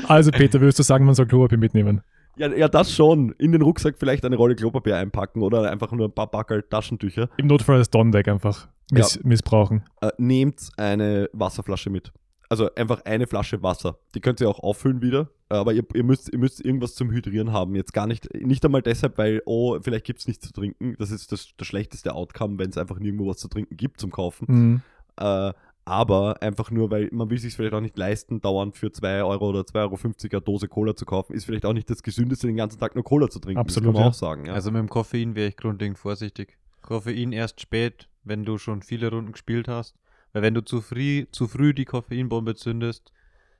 Also 0.07 0.31
Peter, 0.31 0.59
würdest 0.59 0.79
du 0.79 0.83
sagen, 0.83 1.05
man 1.05 1.15
soll 1.15 1.25
Klopapier 1.25 1.57
mitnehmen? 1.57 2.01
Ja, 2.41 2.55
ja, 2.55 2.67
das 2.67 2.91
schon. 2.91 3.33
In 3.37 3.51
den 3.51 3.61
Rucksack 3.61 3.95
vielleicht 3.99 4.25
eine 4.25 4.35
Rolle 4.35 4.55
Klopapier 4.55 4.97
einpacken 4.97 5.43
oder 5.43 5.69
einfach 5.69 5.91
nur 5.91 6.07
ein 6.07 6.11
paar 6.11 6.29
Backerl 6.29 6.63
Taschentücher. 6.63 7.29
Im 7.37 7.47
Notfall 7.47 7.77
das 7.77 7.89
Don-Deck 7.89 8.27
einfach 8.27 8.67
miss 8.91 9.23
missbrauchen. 9.23 9.83
Äh, 10.01 10.11
nehmt 10.17 10.69
eine 10.77 11.29
Wasserflasche 11.33 11.89
mit. 11.89 12.11
Also 12.49 12.73
einfach 12.75 13.05
eine 13.05 13.27
Flasche 13.27 13.61
Wasser. 13.63 13.99
Die 14.15 14.19
könnt 14.19 14.41
ihr 14.41 14.49
auch 14.49 14.59
auffüllen 14.59 15.01
wieder. 15.01 15.29
Aber 15.49 15.71
ihr, 15.73 15.83
ihr, 15.93 16.03
müsst, 16.03 16.33
ihr 16.33 16.39
müsst 16.39 16.63
irgendwas 16.65 16.95
zum 16.95 17.11
Hydrieren 17.11 17.53
haben. 17.53 17.75
Jetzt 17.75 17.93
gar 17.93 18.07
nicht, 18.07 18.33
nicht 18.33 18.65
einmal 18.65 18.81
deshalb, 18.81 19.17
weil, 19.17 19.41
oh, 19.45 19.79
vielleicht 19.81 20.05
gibt 20.05 20.19
es 20.19 20.27
nichts 20.27 20.47
zu 20.47 20.53
trinken. 20.53 20.95
Das 20.97 21.11
ist 21.11 21.31
das, 21.31 21.49
das 21.55 21.67
schlechteste 21.67 22.13
Outcome, 22.13 22.57
wenn 22.57 22.69
es 22.69 22.77
einfach 22.77 22.99
nirgendwo 22.99 23.27
was 23.27 23.37
zu 23.37 23.49
trinken 23.49 23.77
gibt 23.77 23.99
zum 23.99 24.11
Kaufen. 24.11 24.45
Mhm. 24.49 24.81
Äh, 25.17 25.53
aber 25.85 26.41
einfach 26.41 26.71
nur, 26.71 26.91
weil 26.91 27.09
man 27.11 27.29
will 27.29 27.39
sich 27.39 27.55
vielleicht 27.55 27.73
auch 27.73 27.81
nicht 27.81 27.97
leisten, 27.97 28.39
dauernd 28.41 28.75
für 28.77 28.91
2 28.91 29.23
Euro 29.23 29.49
oder 29.49 29.61
2,50 29.61 29.75
Euro 29.75 29.97
eine 30.31 30.41
Dose 30.41 30.67
Cola 30.67 30.95
zu 30.95 31.05
kaufen. 31.05 31.33
Ist 31.33 31.45
vielleicht 31.45 31.65
auch 31.65 31.73
nicht 31.73 31.89
das 31.89 32.03
Gesündeste, 32.03 32.47
den 32.47 32.55
ganzen 32.55 32.79
Tag 32.79 32.95
nur 32.95 33.03
Cola 33.03 33.29
zu 33.29 33.39
trinken. 33.39 33.59
Absolut, 33.59 33.87
das 33.89 33.93
kann 33.93 33.93
man 33.93 34.03
ja. 34.03 34.09
auch 34.09 34.13
sagen. 34.13 34.45
Ja. 34.45 34.53
Also 34.53 34.71
mit 34.71 34.79
dem 34.79 34.89
Koffein 34.89 35.35
wäre 35.35 35.49
ich 35.49 35.57
grundlegend 35.57 35.97
vorsichtig. 35.97 36.57
Koffein 36.81 37.31
erst 37.31 37.61
spät, 37.61 38.09
wenn 38.23 38.43
du 38.45 38.57
schon 38.57 38.81
viele 38.83 39.09
Runden 39.09 39.31
gespielt 39.31 39.67
hast. 39.67 39.95
Weil 40.33 40.43
wenn 40.43 40.53
du 40.53 40.61
zu 40.61 40.81
früh, 40.81 41.25
zu 41.31 41.47
früh 41.47 41.73
die 41.73 41.85
Koffeinbombe 41.85 42.55
zündest, 42.55 43.11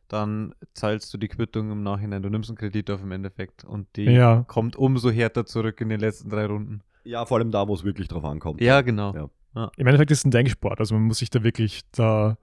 dann 0.08 0.54
zahlst 0.74 1.14
du 1.14 1.18
die 1.18 1.28
Quittung 1.28 1.72
im 1.72 1.84
Nachhinein. 1.84 2.22
Du 2.22 2.30
nimmst 2.30 2.50
einen 2.50 2.58
Kredit 2.58 2.92
auf 2.92 3.02
im 3.02 3.12
Endeffekt 3.12 3.64
und 3.64 3.88
die 3.96 4.06
Ja. 4.06 4.44
kommt 4.48 4.76
umso 4.76 5.10
härter 5.10 5.46
zurück 5.46 5.80
in 5.82 5.90
den 5.90 6.00
letzten 6.00 6.30
drei 6.30 6.46
Runden. 6.46 6.82
ja, 7.04 7.26
vor 7.26 7.38
allem 7.38 7.52
da, 7.52 7.68
wo 7.68 7.74
es 7.74 7.84
wirklich 7.84 8.08
drauf 8.08 8.24
ankommt. 8.26 8.62
Ja, 8.62 8.82
genau. 8.82 9.14
Ja. 9.16 9.30
Im 9.54 9.88
Endeffekt 9.88 10.12
ist 10.12 10.20
es 10.20 10.26
ein 10.26 10.32
Denksport. 10.32 10.80
Also 10.80 10.96
man 10.96 11.04
muss 11.04 11.20
sich 11.20 11.30
da 11.30 11.44
wirklich 11.44 11.82
da 11.92 12.38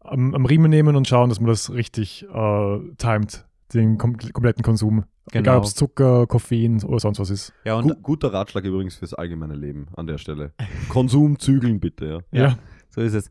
am, 0.00 0.34
am 0.34 0.46
Riemen 0.46 0.70
nehmen 0.70 0.96
und 0.96 1.06
schauen, 1.06 1.28
dass 1.28 1.40
man 1.40 1.48
das 1.48 1.70
richtig 1.72 2.24
äh, 2.32 2.78
timet, 2.96 3.46
den 3.74 3.98
kom 3.98 4.16
kompletten 4.16 4.62
Konsum. 4.62 5.04
Egal 5.32 5.42
Genau. 5.44 5.58
ob 5.58 5.64
es 5.64 5.74
Zucker, 5.74 6.26
Koffein 6.26 6.82
oder 6.82 6.98
sonst 6.98 7.20
was 7.20 7.30
ist. 7.30 7.52
Ja, 7.64 7.74
und 7.74 7.86
Gu 7.88 7.94
guter 8.02 8.32
Ratschlag 8.32 8.64
übrigens 8.64 8.96
fürs 8.96 9.14
allgemeine 9.14 9.54
Leben 9.54 9.86
an 9.96 10.06
der 10.06 10.18
Stelle. 10.18 10.52
Konsum 10.88 11.38
zügeln 11.38 11.78
bitte, 11.78 12.24
ja. 12.32 12.42
Ja. 12.42 12.58
so 12.88 13.00
ist 13.00 13.14
es. 13.14 13.30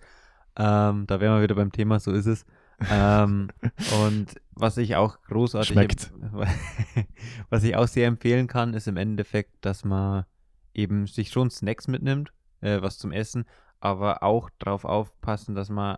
Ähm, 0.55 1.05
da 1.07 1.19
wären 1.19 1.35
wir 1.37 1.41
wieder 1.43 1.55
beim 1.55 1.71
Thema, 1.71 1.99
so 1.99 2.11
ist 2.11 2.25
es. 2.27 2.45
ähm, 2.89 3.49
und 4.05 4.27
was 4.51 4.77
ich 4.77 4.95
auch 4.95 5.21
großartig 5.23 5.69
Schmeckt. 5.73 6.13
was 7.49 7.63
ich 7.63 7.75
auch 7.75 7.87
sehr 7.87 8.07
empfehlen 8.07 8.47
kann, 8.47 8.73
ist 8.73 8.87
im 8.87 8.95
Endeffekt, 8.97 9.53
dass 9.61 9.83
man 9.83 10.25
eben 10.73 11.07
sich 11.07 11.31
schon 11.31 11.49
Snacks 11.49 11.87
mitnimmt, 11.87 12.31
äh, 12.61 12.81
was 12.81 12.97
zum 12.97 13.11
Essen, 13.11 13.45
aber 13.79 14.23
auch 14.23 14.49
darauf 14.59 14.85
aufpassen, 14.85 15.55
dass 15.55 15.69
man 15.69 15.97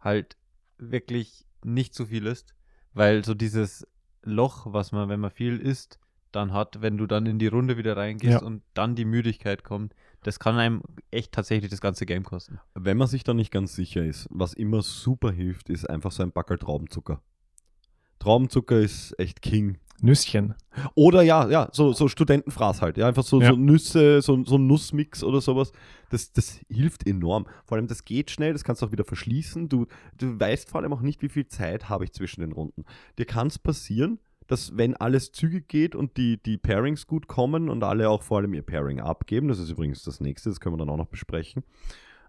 halt 0.00 0.36
wirklich 0.78 1.44
nicht 1.64 1.94
zu 1.94 2.06
viel 2.06 2.26
isst, 2.26 2.54
weil 2.94 3.24
so 3.24 3.34
dieses 3.34 3.86
Loch, 4.22 4.66
was 4.72 4.92
man, 4.92 5.08
wenn 5.08 5.20
man 5.20 5.30
viel 5.30 5.58
isst, 5.58 5.98
dann 6.32 6.52
hat, 6.52 6.82
wenn 6.82 6.98
du 6.98 7.06
dann 7.06 7.26
in 7.26 7.38
die 7.38 7.46
Runde 7.46 7.76
wieder 7.78 7.96
reingehst 7.96 8.40
Ja. 8.42 8.46
und 8.46 8.62
dann 8.74 8.94
die 8.94 9.06
Müdigkeit 9.06 9.64
kommt, 9.64 9.94
das 10.22 10.38
kann 10.38 10.56
einem 10.56 10.82
echt 11.10 11.32
tatsächlich 11.32 11.70
das 11.70 11.80
ganze 11.80 12.04
Game 12.04 12.24
kosten. 12.24 12.60
Wenn 12.74 12.96
man 12.98 13.08
sich 13.08 13.24
da 13.24 13.32
nicht 13.34 13.50
ganz 13.50 13.74
sicher 13.74 14.04
ist, 14.04 14.26
was 14.30 14.52
immer 14.52 14.82
super 14.82 15.30
hilft, 15.32 15.70
ist 15.70 15.88
einfach 15.88 16.12
so 16.12 16.22
ein 16.22 16.32
Backerl 16.32 16.58
Traubenzucker. 16.58 17.22
Traubenzucker 18.18 18.78
ist 18.78 19.18
echt 19.18 19.42
King. 19.42 19.78
Nüsschen. 20.00 20.54
Oder 20.94 21.22
ja, 21.22 21.48
ja, 21.48 21.68
so, 21.72 21.92
so 21.92 22.08
Studentenfraß 22.08 22.82
halt. 22.82 22.96
Ja, 22.98 23.08
einfach 23.08 23.24
so, 23.24 23.40
Ja. 23.40 23.50
so 23.50 23.56
Nüsse, 23.56 24.22
so, 24.22 24.44
so 24.44 24.56
ein 24.56 24.66
Nussmix 24.66 25.24
oder 25.24 25.40
sowas. 25.40 25.72
Das, 26.10 26.32
das 26.32 26.60
hilft 26.68 27.06
enorm. 27.06 27.46
Vor 27.64 27.76
allem, 27.76 27.86
das 27.88 28.04
geht 28.04 28.30
schnell, 28.30 28.52
das 28.52 28.64
kannst 28.64 28.82
du 28.82 28.86
auch 28.86 28.92
wieder 28.92 29.04
verschließen. 29.04 29.68
Du, 29.68 29.86
du 30.16 30.38
weißt 30.38 30.70
vor 30.70 30.80
allem 30.80 30.92
auch 30.92 31.00
nicht, 31.00 31.22
wie 31.22 31.28
viel 31.28 31.46
Zeit 31.46 31.88
habe 31.88 32.04
ich 32.04 32.12
zwischen 32.12 32.40
den 32.40 32.52
Runden. 32.52 32.84
Dir 33.18 33.26
kann 33.26 33.48
es 33.48 33.58
passieren, 33.58 34.18
dass 34.46 34.76
wenn 34.76 34.96
alles 34.96 35.32
zügig 35.32 35.68
geht 35.68 35.94
und 35.94 36.16
die, 36.16 36.42
die 36.42 36.56
Pairings 36.56 37.06
gut 37.06 37.26
kommen 37.26 37.68
und 37.68 37.82
alle 37.84 38.08
auch 38.08 38.22
vor 38.22 38.38
allem 38.38 38.54
ihr 38.54 38.62
Pairing 38.62 39.00
abgeben, 39.00 39.48
das 39.48 39.58
ist 39.58 39.68
übrigens 39.70 40.02
das 40.04 40.20
nächste, 40.20 40.48
das 40.48 40.60
können 40.60 40.74
wir 40.74 40.78
dann 40.78 40.88
auch 40.88 40.96
noch 40.96 41.06
besprechen. 41.08 41.64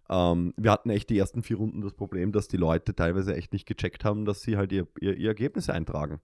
Ähm, 0.09 0.53
wir 0.57 0.71
hatten 0.71 0.89
echt 0.89 1.09
die 1.09 1.17
ersten 1.17 1.43
vier 1.43 1.57
Runden 1.57 1.81
das 1.81 1.93
Problem, 1.93 2.31
dass 2.31 2.47
die 2.47 2.57
Leute 2.57 2.93
teilweise 2.95 3.35
echt 3.35 3.53
nicht 3.53 3.67
gecheckt 3.67 4.03
haben, 4.03 4.25
dass 4.25 4.41
sie 4.41 4.57
halt 4.57 4.71
ihr, 4.71 4.87
ihr, 4.99 5.15
ihr 5.15 5.29
Ergebnis 5.29 5.69
eintragen. 5.69 6.19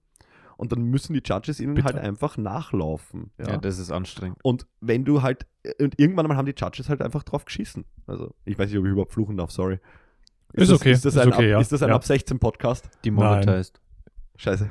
Und 0.56 0.72
dann 0.72 0.82
müssen 0.84 1.12
die 1.14 1.22
Judges 1.24 1.60
ihnen 1.60 1.74
Bitter. 1.74 1.86
halt 1.94 1.98
einfach 1.98 2.36
nachlaufen. 2.38 3.30
Ja, 3.38 3.58
das 3.58 3.78
ist 3.78 3.90
anstrengend. 3.90 4.38
Und 4.42 4.66
wenn 4.80 5.04
du 5.04 5.22
halt, 5.22 5.46
und 5.80 5.98
irgendwann 5.98 6.26
mal 6.26 6.36
haben 6.36 6.46
die 6.46 6.54
Judges 6.56 6.88
halt 6.88 7.02
einfach 7.02 7.22
drauf 7.24 7.44
geschissen. 7.44 7.84
Also, 8.06 8.34
ich 8.44 8.58
weiß 8.58 8.70
nicht, 8.70 8.78
ob 8.78 8.86
ich 8.86 8.90
überhaupt 8.92 9.12
fluchen 9.12 9.36
darf, 9.36 9.50
sorry. 9.50 9.78
Ist 10.54 10.70
das, 10.70 10.80
okay, 10.80 10.92
Ist 10.92 11.04
das 11.04 11.14
ist 11.16 11.20
ein, 11.20 11.28
okay, 11.28 11.44
ab, 11.44 11.50
ja. 11.50 11.60
ist 11.60 11.72
das 11.72 11.82
ein 11.82 11.90
Ja. 11.90 11.94
ab 11.96 12.04
16 12.04 12.38
Podcast? 12.38 12.88
Demonetized. 13.04 13.80
Scheiße. 14.36 14.70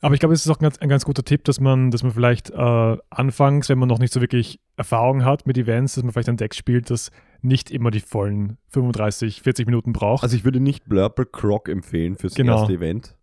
Aber 0.00 0.14
ich 0.14 0.20
glaube, 0.20 0.34
es 0.34 0.44
ist 0.44 0.50
auch 0.50 0.58
ein 0.58 0.62
ganz, 0.64 0.78
ein 0.78 0.88
ganz 0.88 1.04
guter 1.04 1.22
Tipp, 1.22 1.44
dass 1.44 1.60
man, 1.60 1.92
dass 1.92 2.02
man 2.02 2.10
vielleicht 2.12 2.50
äh, 2.50 2.96
anfangs, 3.10 3.68
wenn 3.68 3.78
man 3.78 3.88
noch 3.88 4.00
nicht 4.00 4.12
so 4.12 4.20
wirklich 4.20 4.58
Erfahrung 4.76 5.24
hat 5.24 5.46
mit 5.46 5.56
Events, 5.56 5.94
dass 5.94 6.02
man 6.02 6.12
vielleicht 6.12 6.28
ein 6.28 6.36
Deck 6.36 6.54
spielt, 6.56 6.90
das 6.90 7.12
nicht 7.40 7.70
immer 7.70 7.92
die 7.92 8.00
vollen 8.00 8.58
35, 8.70 9.42
40 9.42 9.66
Minuten 9.66 9.92
braucht. 9.92 10.24
Also, 10.24 10.34
ich 10.34 10.44
würde 10.44 10.58
nicht 10.58 10.88
Blurple 10.88 11.26
Croc 11.26 11.68
empfehlen 11.68 12.16
fürs 12.16 12.34
Genau. 12.34 12.58
erste 12.60 12.72
Event. 12.72 13.16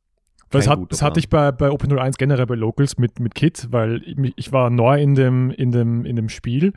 Kein 0.51 0.67
hat, 0.67 0.79
das 0.91 1.01
hatte 1.01 1.19
ich 1.19 1.29
bei, 1.29 1.51
bei 1.51 1.69
Open 1.69 1.91
01 1.97 2.17
generell 2.17 2.45
bei 2.45 2.55
Locals 2.55 2.97
mit, 2.97 3.19
mit 3.19 3.35
Kit, 3.35 3.67
weil 3.71 4.01
ich, 4.03 4.33
ich 4.35 4.51
war 4.51 4.69
neu 4.69 4.99
in 4.99 5.15
dem, 5.15 5.51
in, 5.51 5.71
dem, 5.71 6.05
in 6.05 6.15
dem 6.15 6.29
Spiel 6.29 6.73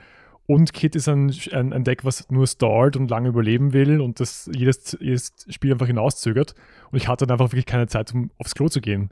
und 0.47 0.73
Kit 0.73 0.97
ist 0.97 1.09
ein, 1.09 1.33
ein, 1.53 1.73
ein 1.73 1.85
Deck, 1.85 2.05
was 2.05 2.29
nur 2.31 2.47
stallt 2.47 2.97
und 2.97 3.11
lange 3.11 3.29
überleben 3.29 3.73
will 3.73 4.01
und 4.01 4.21
das 4.21 4.51
jedes, 4.55 4.97
jedes 5.01 5.33
Spiel 5.49 5.73
einfach 5.73 5.87
hinauszögert. 5.87 6.55
Und 6.91 6.99
ich 6.99 7.09
hatte 7.09 7.27
dann 7.27 7.35
einfach 7.35 7.53
wirklich 7.53 7.67
keine 7.67 7.87
Zeit, 7.87 8.13
um 8.13 8.31
aufs 8.39 8.55
Klo 8.55 8.69
zu 8.69 8.81
gehen. 8.81 9.11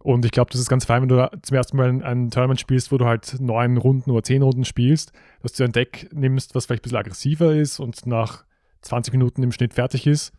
Und 0.00 0.24
ich 0.24 0.30
glaube, 0.30 0.50
das 0.52 0.60
ist 0.60 0.68
ganz 0.68 0.84
fein, 0.84 1.02
wenn 1.02 1.08
du 1.08 1.28
zum 1.42 1.56
ersten 1.56 1.76
Mal 1.76 1.88
ein, 1.88 2.02
ein 2.02 2.30
Tournament 2.30 2.60
spielst, 2.60 2.92
wo 2.92 2.98
du 2.98 3.06
halt 3.06 3.40
neun 3.40 3.76
Runden 3.76 4.10
oder 4.10 4.22
zehn 4.22 4.42
Runden 4.42 4.64
spielst, 4.64 5.12
dass 5.42 5.54
du 5.54 5.64
ein 5.64 5.72
Deck 5.72 6.08
nimmst, 6.12 6.54
was 6.54 6.66
vielleicht 6.66 6.82
ein 6.82 6.84
bisschen 6.84 6.98
aggressiver 6.98 7.54
ist 7.54 7.80
und 7.80 8.06
nach 8.06 8.44
20 8.82 9.12
Minuten 9.12 9.42
im 9.42 9.50
Schnitt 9.50 9.74
fertig 9.74 10.06
ist 10.06 10.32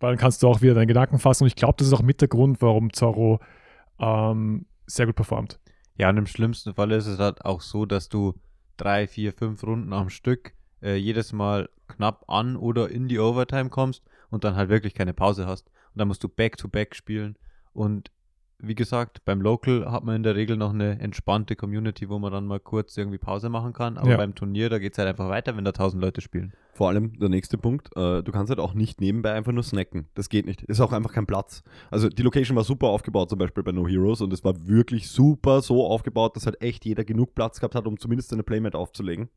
weil 0.00 0.12
dann 0.12 0.18
kannst 0.18 0.42
du 0.42 0.48
auch 0.48 0.62
wieder 0.62 0.74
deine 0.74 0.86
Gedanken 0.86 1.18
fassen. 1.18 1.44
Und 1.44 1.48
ich 1.48 1.56
glaube, 1.56 1.74
das 1.78 1.88
ist 1.88 1.92
auch 1.92 2.02
mit 2.02 2.20
der 2.20 2.28
Grund, 2.28 2.62
warum 2.62 2.92
Zorro 2.92 3.40
ähm, 3.98 4.66
sehr 4.86 5.06
gut 5.06 5.16
performt. 5.16 5.58
Ja, 5.96 6.08
und 6.10 6.16
im 6.16 6.26
schlimmsten 6.26 6.74
Fall 6.74 6.92
ist 6.92 7.06
es 7.06 7.18
halt 7.18 7.44
auch 7.44 7.60
so, 7.60 7.84
dass 7.84 8.08
du 8.08 8.34
drei, 8.76 9.06
vier, 9.06 9.32
fünf 9.32 9.62
Runden 9.64 9.92
am 9.92 10.08
Stück 10.08 10.52
äh, 10.82 10.94
jedes 10.94 11.32
Mal 11.32 11.68
knapp 11.88 12.24
an 12.28 12.56
oder 12.56 12.88
in 12.90 13.08
die 13.08 13.18
Overtime 13.18 13.70
kommst 13.70 14.04
und 14.30 14.44
dann 14.44 14.54
halt 14.54 14.68
wirklich 14.68 14.94
keine 14.94 15.14
Pause 15.14 15.46
hast. 15.46 15.68
Und 15.92 15.98
dann 15.98 16.08
musst 16.08 16.22
du 16.22 16.28
Back-to-Back 16.28 16.94
spielen. 16.94 17.36
Und 17.72 18.12
wie 18.60 18.74
gesagt, 18.74 19.24
beim 19.24 19.40
Local 19.40 19.90
hat 19.90 20.02
man 20.04 20.16
in 20.16 20.22
der 20.24 20.34
Regel 20.34 20.56
noch 20.56 20.72
eine 20.72 20.98
entspannte 21.00 21.54
Community, 21.54 22.08
wo 22.08 22.18
man 22.18 22.32
dann 22.32 22.46
mal 22.46 22.58
kurz 22.58 22.96
irgendwie 22.96 23.18
Pause 23.18 23.48
machen 23.48 23.72
kann. 23.72 23.96
Aber 23.96 24.10
Ja. 24.10 24.16
beim 24.16 24.34
Turnier, 24.34 24.68
da 24.68 24.78
geht 24.78 24.92
es 24.92 24.98
halt 24.98 25.08
einfach 25.08 25.28
weiter, 25.28 25.56
wenn 25.56 25.64
da 25.64 25.72
tausend 25.72 26.02
Leute 26.02 26.20
spielen. 26.20 26.52
Vor 26.74 26.88
allem 26.88 27.18
der 27.18 27.28
nächste 27.28 27.56
Punkt, 27.58 27.88
äh, 27.96 28.22
du 28.22 28.32
kannst 28.32 28.50
halt 28.50 28.60
auch 28.60 28.74
nicht 28.74 29.00
nebenbei 29.00 29.32
einfach 29.32 29.52
nur 29.52 29.62
snacken. 29.62 30.06
Das 30.14 30.28
geht 30.28 30.46
nicht. 30.46 30.62
Ist 30.62 30.80
auch 30.80 30.92
einfach 30.92 31.12
kein 31.12 31.26
Platz. 31.26 31.62
Also 31.90 32.08
die 32.08 32.22
Location 32.22 32.56
war 32.56 32.64
super 32.64 32.88
aufgebaut, 32.88 33.30
zum 33.30 33.38
Beispiel 33.38 33.62
bei 33.62 33.72
No 33.72 33.86
Heroes, 33.86 34.20
und 34.20 34.32
es 34.32 34.44
war 34.44 34.54
wirklich 34.66 35.08
super 35.08 35.60
so 35.62 35.84
aufgebaut, 35.86 36.36
dass 36.36 36.46
halt 36.46 36.60
echt 36.60 36.84
jeder 36.84 37.04
genug 37.04 37.34
Platz 37.34 37.60
gehabt 37.60 37.74
hat, 37.74 37.86
um 37.86 37.98
zumindest 37.98 38.32
eine 38.32 38.42
Playmat 38.42 38.74
aufzulegen. 38.74 39.28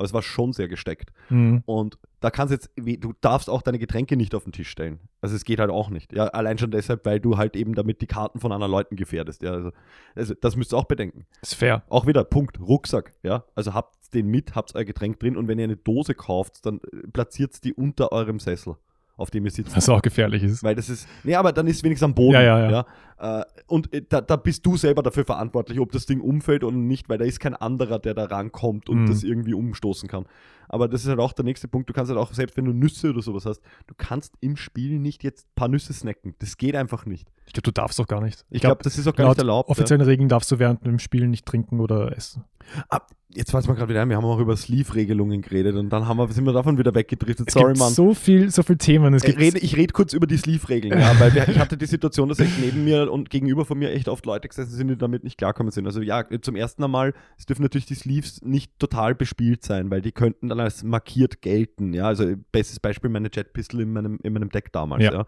Aber 0.00 0.06
es 0.06 0.14
war 0.14 0.22
schon 0.22 0.54
sehr 0.54 0.66
gesteckt. 0.66 1.12
Mhm. 1.28 1.62
Und 1.66 1.98
da 2.20 2.30
kannst 2.30 2.52
jetzt, 2.52 2.70
du 2.74 3.12
darfst 3.20 3.50
auch 3.50 3.60
deine 3.60 3.78
Getränke 3.78 4.16
nicht 4.16 4.34
auf 4.34 4.44
den 4.44 4.52
Tisch 4.52 4.70
stellen. 4.70 4.98
Also 5.20 5.36
es 5.36 5.44
geht 5.44 5.60
halt 5.60 5.68
auch 5.68 5.90
nicht. 5.90 6.14
Ja, 6.14 6.28
allein 6.28 6.56
schon 6.56 6.70
deshalb, 6.70 7.04
weil 7.04 7.20
du 7.20 7.36
halt 7.36 7.54
eben 7.54 7.74
damit 7.74 8.00
die 8.00 8.06
Karten 8.06 8.40
von 8.40 8.50
anderen 8.50 8.72
Leuten 8.72 8.96
gefährdest. 8.96 9.42
Ja, 9.42 9.52
also, 9.52 9.72
also 10.14 10.32
das 10.40 10.56
müsst 10.56 10.72
ihr 10.72 10.78
auch 10.78 10.86
bedenken. 10.86 11.26
Ist 11.42 11.54
fair. 11.54 11.82
Auch 11.90 12.06
wieder, 12.06 12.24
Punkt, 12.24 12.58
Rucksack, 12.60 13.12
ja. 13.22 13.44
Also 13.54 13.74
habt 13.74 14.14
den 14.14 14.28
mit, 14.28 14.54
habt 14.54 14.74
euer 14.74 14.84
Getränk 14.84 15.20
drin 15.20 15.36
und 15.36 15.48
wenn 15.48 15.58
ihr 15.58 15.64
eine 15.64 15.76
Dose 15.76 16.14
kauft, 16.14 16.64
dann 16.64 16.80
äh, 16.92 17.06
platziert 17.12 17.62
die 17.62 17.74
unter 17.74 18.10
eurem 18.10 18.40
Sessel, 18.40 18.76
auf 19.20 19.30
dem 19.30 19.44
ihr 19.44 19.50
sitzt. 19.50 19.76
Was 19.76 19.88
auch 19.88 20.02
gefährlich 20.02 20.42
ist. 20.42 20.62
Weil 20.62 20.74
das 20.74 20.88
ist, 20.88 21.06
nee, 21.24 21.34
aber 21.34 21.52
dann 21.52 21.66
ist 21.66 21.82
wenigstens 21.84 22.04
am 22.06 22.14
Boden. 22.14 22.34
Ja, 22.34 22.42
ja, 22.42 22.70
ja. 23.18 23.40
Äh, 23.40 23.44
und 23.66 23.92
äh, 23.92 24.02
da, 24.08 24.20
da 24.20 24.36
bist 24.36 24.64
du 24.66 24.76
selber 24.76 25.02
dafür 25.02 25.24
verantwortlich, 25.24 25.78
ob 25.78 25.92
das 25.92 26.06
Ding 26.06 26.20
umfällt 26.20 26.64
oder 26.64 26.76
nicht, 26.76 27.08
weil 27.08 27.18
da 27.18 27.24
ist 27.24 27.38
kein 27.40 27.54
anderer, 27.54 27.98
der 27.98 28.14
da 28.14 28.24
rankommt 28.24 28.88
und 28.88 29.02
Mhm. 29.04 29.06
das 29.08 29.22
irgendwie 29.22 29.54
umstoßen 29.54 30.08
kann. 30.08 30.24
Aber 30.68 30.86
das 30.88 31.02
ist 31.02 31.08
halt 31.08 31.18
auch 31.18 31.32
der 31.32 31.44
nächste 31.44 31.66
Punkt. 31.68 31.88
Du 31.90 31.92
kannst 31.92 32.10
halt 32.10 32.18
auch, 32.20 32.32
selbst 32.32 32.56
wenn 32.56 32.64
du 32.64 32.72
Nüsse 32.72 33.10
oder 33.10 33.22
sowas 33.22 33.44
hast, 33.44 33.60
du 33.88 33.94
kannst 33.98 34.34
im 34.40 34.56
Spiel 34.56 34.98
nicht 35.00 35.24
jetzt 35.24 35.46
ein 35.46 35.52
paar 35.56 35.68
Nüsse 35.68 35.92
snacken. 35.92 36.34
Das 36.38 36.56
geht 36.56 36.76
einfach 36.76 37.06
nicht. 37.06 37.28
Ich 37.46 37.52
glaube, 37.52 37.64
du 37.64 37.72
darfst 37.72 37.98
doch 37.98 38.06
gar 38.06 38.20
nicht. 38.22 38.44
Ich 38.50 38.60
glaube, 38.60 38.82
das 38.84 38.96
ist 38.96 39.06
auch 39.08 39.14
gar 39.16 39.28
nicht 39.28 39.38
erlaubt. 39.38 39.68
ja. 39.68 39.72
offiziellen 39.72 40.00
Regeln 40.02 40.28
darfst 40.28 40.50
du 40.52 40.58
während 40.60 40.86
dem 40.86 41.00
Spiel 41.00 41.26
nicht 41.26 41.44
trinken 41.44 41.80
oder 41.80 42.16
essen. 42.16 42.44
Ah, 42.88 43.00
jetzt 43.34 43.54
weiß 43.54 43.66
man 43.68 43.76
gerade 43.76 43.88
wieder 43.88 44.08
wir 44.08 44.16
haben 44.16 44.24
auch 44.24 44.38
über 44.38 44.56
Sleeve-Regelungen 44.56 45.42
geredet 45.42 45.76
und 45.76 45.90
dann 45.90 46.06
haben 46.06 46.18
wir, 46.18 46.28
sind 46.28 46.44
wir 46.44 46.52
davon 46.52 46.78
wieder 46.78 46.94
weggedriftet. 46.94 47.48
Es 47.48 47.54
Sorry, 47.54 47.74
Mann. 47.78 47.92
so 47.92 48.14
viel, 48.14 48.50
so 48.50 48.62
viel 48.62 48.76
Themen. 48.76 49.14
Es 49.14 49.24
Ich 49.24 49.38
rede, 49.38 49.58
ich 49.58 49.76
rede 49.76 49.92
kurz 49.92 50.12
über 50.12 50.26
die 50.26 50.36
Sleeve-Regeln, 50.36 50.98
ja, 50.98 51.18
weil 51.20 51.34
wir, 51.34 51.48
ich 51.48 51.58
hatte 51.58 51.76
die 51.76 51.86
Situation, 51.86 52.28
dass 52.28 52.40
echt 52.40 52.58
neben 52.60 52.84
mir 52.84 53.10
und 53.10 53.30
gegenüber 53.30 53.64
von 53.64 53.78
mir 53.78 53.90
echt 53.92 54.08
oft 54.08 54.26
Leute 54.26 54.48
gesessen 54.48 54.72
sind, 54.72 54.88
die 54.88 54.96
damit 54.96 55.24
nicht 55.24 55.38
klarkommen 55.38 55.70
sind. 55.70 55.86
Also 55.86 56.02
ja, 56.02 56.24
zum 56.40 56.56
ersten 56.56 56.82
einmal, 56.82 57.14
es 57.38 57.46
dürfen 57.46 57.62
natürlich 57.62 57.86
die 57.86 57.94
Sleeves 57.94 58.42
nicht 58.42 58.78
total 58.78 59.14
bespielt 59.14 59.64
sein, 59.64 59.90
weil 59.90 60.00
die 60.00 60.12
könnten 60.12 60.48
dann 60.48 60.60
als 60.60 60.82
markiert 60.82 61.42
gelten. 61.42 61.92
Ja, 61.92 62.06
also 62.06 62.34
bestes 62.52 62.80
Beispiel 62.80 63.10
meine 63.10 63.30
Jet 63.32 63.52
Pistol 63.52 63.82
in 63.82 63.92
meinem, 63.92 64.18
in 64.22 64.32
meinem 64.32 64.48
Deck 64.50 64.72
damals. 64.72 65.04
Ja. 65.04 65.12
Ja. 65.12 65.26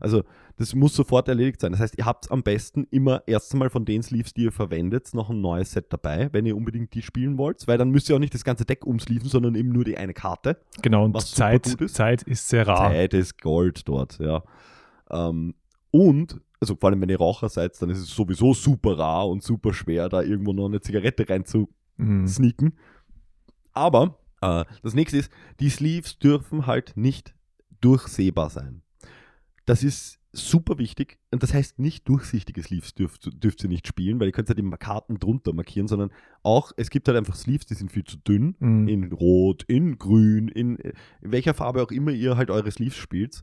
Also 0.00 0.24
das 0.56 0.74
muss 0.74 0.94
sofort 0.94 1.28
erledigt 1.28 1.60
sein. 1.60 1.72
Das 1.72 1.80
heißt, 1.80 1.98
ihr 1.98 2.04
habt 2.04 2.30
am 2.30 2.42
besten 2.42 2.86
immer 2.90 3.22
erst 3.26 3.52
einmal 3.52 3.70
von 3.70 3.84
den 3.84 4.02
Sleeves, 4.02 4.34
die 4.34 4.44
ihr 4.44 4.52
verwendet, 4.52 5.12
noch 5.14 5.30
ein 5.30 5.40
neues 5.40 5.72
Set 5.72 5.86
dabei, 5.92 6.28
wenn 6.32 6.46
ihr 6.46 6.56
unbedingt 6.56 6.94
die 6.94 7.02
spielen 7.02 7.38
wollt, 7.38 7.66
weil 7.66 7.76
dann 7.78 7.90
müsst 7.90 8.08
ihr 8.08 8.16
auch 8.16 8.20
nicht 8.20 8.34
das 8.34 8.44
ganze 8.44 8.64
Deck 8.64 8.86
umsleeven, 8.86 9.28
sondern 9.28 9.54
eben 9.56 9.70
nur 9.70 9.84
die 9.84 9.96
eine 9.96 10.14
Karte. 10.14 10.60
genau, 10.82 11.04
und 11.04 11.20
Zeit, 11.20 11.66
ist. 11.66 11.94
Zeit 11.96 12.22
ist 12.22 12.48
sehr 12.48 12.66
rar. 12.68 12.90
Zeit 12.90 13.14
ist 13.14 13.40
Gold 13.42 13.88
dort, 13.88 14.18
ja. 14.20 14.42
Ähm, 15.10 15.54
und, 15.90 16.40
also 16.60 16.76
vor 16.76 16.90
allem 16.90 17.00
wenn 17.00 17.08
ihr 17.08 17.18
Raucher 17.18 17.48
seid, 17.48 17.80
dann 17.82 17.90
ist 17.90 17.98
es 17.98 18.08
sowieso 18.08 18.54
super 18.54 18.96
rar 18.98 19.28
und 19.28 19.42
super 19.42 19.72
schwer, 19.74 20.08
da 20.08 20.22
irgendwo 20.22 20.52
noch 20.52 20.66
eine 20.66 20.80
Zigarette 20.80 21.28
rein 21.28 21.44
zu 21.44 21.68
Mhm. 21.96 22.26
sneaken. 22.26 22.72
Aber 23.72 24.18
äh, 24.40 24.64
das 24.82 24.94
nächste 24.94 25.18
ist, 25.18 25.30
die 25.60 25.68
Sleeves 25.70 26.18
dürfen 26.18 26.66
halt 26.66 26.96
nicht 26.96 27.34
durchsehbar 27.80 28.50
sein. 28.50 28.82
Das 29.64 29.82
ist 29.82 30.18
super 30.36 30.78
wichtig 30.78 31.18
und 31.30 31.42
das 31.42 31.54
heißt 31.54 31.78
nicht 31.78 32.08
durchsichtige 32.08 32.62
Sleeves 32.62 32.94
dürft, 32.94 33.30
dürft 33.42 33.62
ihr 33.62 33.68
nicht 33.68 33.86
spielen, 33.86 34.20
weil 34.20 34.26
ihr 34.28 34.32
könnt 34.32 34.48
ja 34.48 34.54
die 34.54 34.68
Karten 34.78 35.18
drunter 35.18 35.52
markieren, 35.52 35.88
sondern 35.88 36.10
auch, 36.42 36.72
es 36.76 36.90
gibt 36.90 37.08
halt 37.08 37.16
einfach 37.16 37.36
Sleeves, 37.36 37.66
die 37.66 37.74
sind 37.74 37.92
viel 37.92 38.04
zu 38.04 38.16
dünn 38.18 38.56
Mhm. 38.58 38.88
in 38.88 39.12
Rot, 39.12 39.64
in 39.64 39.98
Grün, 39.98 40.48
in, 40.48 40.76
in 40.76 40.92
welcher 41.20 41.54
Farbe 41.54 41.82
auch 41.82 41.90
immer 41.90 42.10
ihr 42.10 42.36
halt 42.36 42.50
eure 42.50 42.70
Sleeves 42.70 42.96
spielt. 42.96 43.42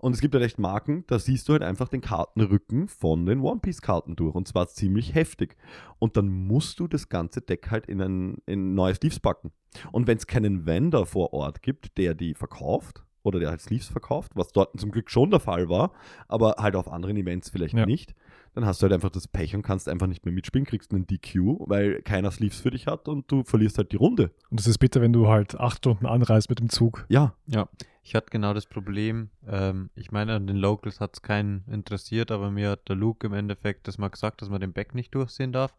Und 0.00 0.12
es 0.12 0.20
gibt 0.20 0.34
halt 0.34 0.44
echt 0.44 0.60
Marken, 0.60 1.02
da 1.08 1.18
siehst 1.18 1.48
du 1.48 1.54
halt 1.54 1.62
einfach 1.62 1.88
den 1.88 2.00
Kartenrücken 2.00 2.86
von 2.86 3.26
den 3.26 3.40
One 3.40 3.58
Piece-Karten 3.60 4.14
durch. 4.14 4.36
Und 4.36 4.46
zwar 4.46 4.68
ziemlich 4.68 5.14
heftig. 5.14 5.56
Und 5.98 6.16
dann 6.16 6.28
musst 6.28 6.78
du 6.78 6.86
das 6.86 7.08
ganze 7.08 7.40
Deck 7.40 7.70
halt 7.72 7.86
in 7.86 8.00
ein, 8.00 8.36
in 8.46 8.74
neue 8.74 8.94
Sleeves 8.94 9.18
packen. 9.18 9.50
Und 9.90 10.06
wenn 10.06 10.16
es 10.16 10.28
keinen 10.28 10.66
Vendor 10.66 11.04
vor 11.04 11.32
Ort 11.32 11.62
gibt, 11.62 11.98
der 11.98 12.14
die 12.14 12.34
verkauft, 12.34 13.04
oder 13.22 13.38
der 13.40 13.50
halt 13.50 13.60
Sleeves 13.60 13.88
verkauft, 13.88 14.32
was 14.34 14.52
dort 14.52 14.78
zum 14.78 14.90
Glück 14.90 15.10
schon 15.10 15.30
der 15.30 15.40
Fall 15.40 15.68
war, 15.68 15.92
aber 16.28 16.56
halt 16.58 16.76
auf 16.76 16.90
anderen 16.90 17.16
Events 17.16 17.50
vielleicht 17.50 17.74
Ja. 17.74 17.86
nicht, 17.86 18.14
dann 18.54 18.64
hast 18.64 18.80
du 18.80 18.84
halt 18.84 18.92
einfach 18.92 19.10
das 19.10 19.28
Pech 19.28 19.54
und 19.54 19.62
kannst 19.62 19.88
einfach 19.88 20.06
nicht 20.06 20.24
mehr 20.24 20.32
mitspielen, 20.34 20.66
kriegst 20.66 20.92
einen 20.92 21.06
DQ, 21.06 21.60
weil 21.66 22.02
keiner 22.02 22.30
Sleeves 22.30 22.60
für 22.60 22.70
dich 22.70 22.86
hat 22.86 23.08
und 23.08 23.30
du 23.30 23.44
verlierst 23.44 23.78
halt 23.78 23.92
die 23.92 23.96
Runde. 23.96 24.30
Und 24.50 24.58
das 24.60 24.66
ist 24.66 24.78
bitter, 24.78 25.00
wenn 25.00 25.12
du 25.12 25.28
halt 25.28 25.58
acht 25.58 25.78
Stunden 25.78 26.06
anreist 26.06 26.48
mit 26.48 26.58
dem 26.60 26.68
Zug. 26.70 27.04
Ja, 27.08 27.34
Ja, 27.46 27.68
ich 28.02 28.14
hatte 28.14 28.30
genau 28.30 28.54
das 28.54 28.64
Problem. 28.66 29.28
Ähm, 29.46 29.90
ich 29.94 30.10
meine, 30.10 30.34
an 30.34 30.46
den 30.46 30.56
Locals 30.56 30.98
hat 30.98 31.10
es 31.14 31.22
keinen 31.22 31.64
interessiert, 31.70 32.30
aber 32.30 32.50
mir 32.50 32.70
hat 32.70 32.88
der 32.88 32.96
Luke 32.96 33.26
im 33.26 33.34
Endeffekt 33.34 33.86
das 33.86 33.98
mal 33.98 34.08
gesagt, 34.08 34.40
dass 34.40 34.48
man 34.48 34.60
den 34.62 34.72
Back 34.72 34.94
nicht 34.94 35.14
durchsehen 35.14 35.52
darf. 35.52 35.74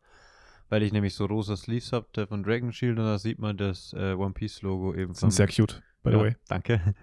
Weil 0.69 0.83
ich 0.83 0.93
nämlich 0.93 1.15
so 1.15 1.25
rosa 1.25 1.55
Sleeves 1.55 1.91
habe 1.91 2.27
von 2.27 2.43
Dragon 2.43 2.71
Shield 2.71 2.99
und 2.99 3.05
da 3.05 3.17
sieht 3.17 3.39
man 3.39 3.57
das 3.57 3.91
äh, 3.93 4.13
One 4.13 4.33
Piece 4.33 4.61
Logo 4.61 4.93
eben. 4.93 5.15
Sind 5.15 5.31
sehr 5.33 5.47
cute, 5.47 5.81
by 6.03 6.11
the 6.11 6.15
ja, 6.17 6.21
way. 6.21 6.35
Danke. 6.47 6.93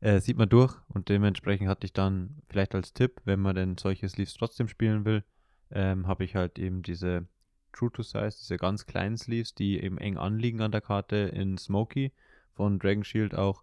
Äh, 0.00 0.20
sieht 0.20 0.36
man 0.36 0.48
durch 0.48 0.76
und 0.88 1.08
dementsprechend 1.08 1.68
hatte 1.68 1.86
ich 1.86 1.92
dann 1.92 2.42
vielleicht 2.48 2.74
als 2.74 2.92
Tipp, 2.92 3.20
wenn 3.24 3.40
man 3.40 3.56
denn 3.56 3.78
solche 3.78 4.08
Sleeves 4.08 4.34
trotzdem 4.34 4.68
spielen 4.68 5.04
will, 5.04 5.24
ähm, 5.70 6.06
habe 6.06 6.24
ich 6.24 6.36
halt 6.36 6.58
eben 6.58 6.82
diese 6.82 7.26
True 7.72 7.90
to 7.92 8.02
Size, 8.02 8.36
diese 8.38 8.56
ganz 8.56 8.86
kleinen 8.86 9.16
Sleeves, 9.16 9.54
die 9.54 9.80
eben 9.80 9.98
eng 9.98 10.16
anliegen 10.16 10.60
an 10.60 10.72
der 10.72 10.80
Karte 10.80 11.16
in 11.16 11.58
Smoky 11.58 12.12
von 12.52 12.78
Dragon 12.78 13.04
Shield 13.04 13.34
auch. 13.34 13.62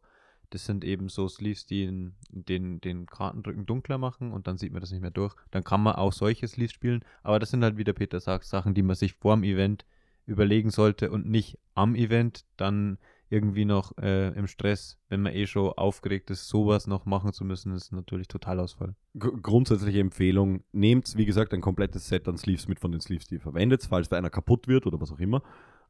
Das 0.49 0.65
sind 0.65 0.83
eben 0.83 1.09
so 1.09 1.27
Sleeves, 1.27 1.65
die 1.65 1.83
in, 1.83 2.15
den, 2.29 2.79
den 2.79 3.07
Kartendrücken 3.07 3.65
dunkler 3.65 3.97
machen 3.97 4.31
und 4.31 4.45
dann 4.45 4.57
sieht 4.57 4.71
man 4.71 4.81
das 4.81 4.91
nicht 4.91 5.01
mehr 5.01 5.11
durch. 5.11 5.35
Dann 5.49 5.63
kann 5.63 5.81
man 5.81 5.95
auch 5.95 6.13
solche 6.13 6.47
Sleeves 6.47 6.73
spielen, 6.73 7.03
aber 7.23 7.39
das 7.39 7.49
sind 7.49 7.63
halt, 7.63 7.77
wie 7.77 7.83
der 7.83 7.93
Peter 7.93 8.19
sagt, 8.19 8.45
Sachen, 8.45 8.75
die 8.75 8.83
man 8.83 8.95
sich 8.95 9.13
vor 9.13 9.35
dem 9.35 9.43
Event 9.43 9.85
überlegen 10.25 10.69
sollte 10.69 11.09
und 11.11 11.27
nicht 11.27 11.57
am 11.73 11.95
Event 11.95 12.45
dann 12.55 12.97
irgendwie 13.29 13.65
noch 13.65 13.97
äh, 13.97 14.29
im 14.37 14.47
Stress, 14.47 14.99
wenn 15.09 15.21
man 15.21 15.33
eh 15.33 15.47
schon 15.47 15.71
aufgeregt 15.73 16.29
ist, 16.29 16.47
sowas 16.47 16.87
noch 16.87 17.05
machen 17.05 17.33
zu 17.33 17.45
müssen, 17.45 17.73
ist 17.73 17.91
natürlich 17.91 18.27
Totalausfall. 18.27 18.95
Gr- 19.17 19.39
grundsätzliche 19.41 19.99
Empfehlung, 19.99 20.63
nehmt, 20.71 21.17
wie 21.17 21.25
gesagt, 21.25 21.53
ein 21.53 21.61
komplettes 21.61 22.07
Set 22.07 22.27
an 22.27 22.37
Sleeves 22.37 22.67
mit 22.67 22.79
von 22.79 22.91
den 22.91 23.01
Sleeves, 23.01 23.27
die 23.27 23.35
ihr 23.35 23.41
verwendet, 23.41 23.87
falls 23.89 24.07
bei 24.09 24.17
einer 24.17 24.29
kaputt 24.29 24.67
wird 24.67 24.85
oder 24.85 25.01
was 25.01 25.11
auch 25.11 25.19
immer. 25.19 25.41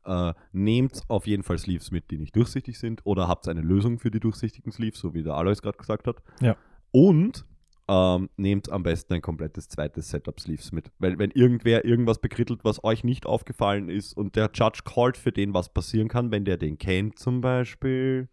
Äh, 0.05 0.33
nehmt 0.51 1.01
auf 1.07 1.27
jeden 1.27 1.43
Fall 1.43 1.57
Sleeves 1.57 1.91
mit, 1.91 2.11
die 2.11 2.17
nicht 2.17 2.35
durchsichtig 2.35 2.77
sind 2.77 3.05
oder 3.05 3.27
habt 3.27 3.47
eine 3.47 3.61
Lösung 3.61 3.99
für 3.99 4.11
die 4.11 4.19
durchsichtigen 4.19 4.71
Sleeves, 4.71 4.99
so 4.99 5.13
wie 5.13 5.23
der 5.23 5.33
Alois 5.33 5.61
gerade 5.61 5.77
gesagt 5.77 6.07
hat. 6.07 6.21
Ja. 6.41 6.57
Und 6.91 7.45
ähm, 7.87 8.29
nehmt 8.37 8.69
am 8.69 8.83
besten 8.83 9.13
ein 9.15 9.21
komplettes 9.21 9.67
zweites 9.67 10.09
Setup 10.09 10.39
Sleeves 10.39 10.71
mit. 10.71 10.91
Weil 10.99 11.19
wenn 11.19 11.31
irgendwer 11.31 11.85
irgendwas 11.85 12.19
bekrittelt, 12.19 12.61
was 12.63 12.83
euch 12.83 13.03
nicht 13.03 13.25
aufgefallen 13.25 13.89
ist 13.89 14.15
und 14.15 14.35
der 14.35 14.49
Judge 14.53 14.81
callt 14.85 15.17
für 15.17 15.31
den, 15.31 15.53
was 15.53 15.73
passieren 15.73 16.07
kann, 16.07 16.31
wenn 16.31 16.45
der 16.45 16.57
den 16.57 16.77
kennt 16.77 17.19
zum 17.19 17.41
Beispiel 17.41 18.29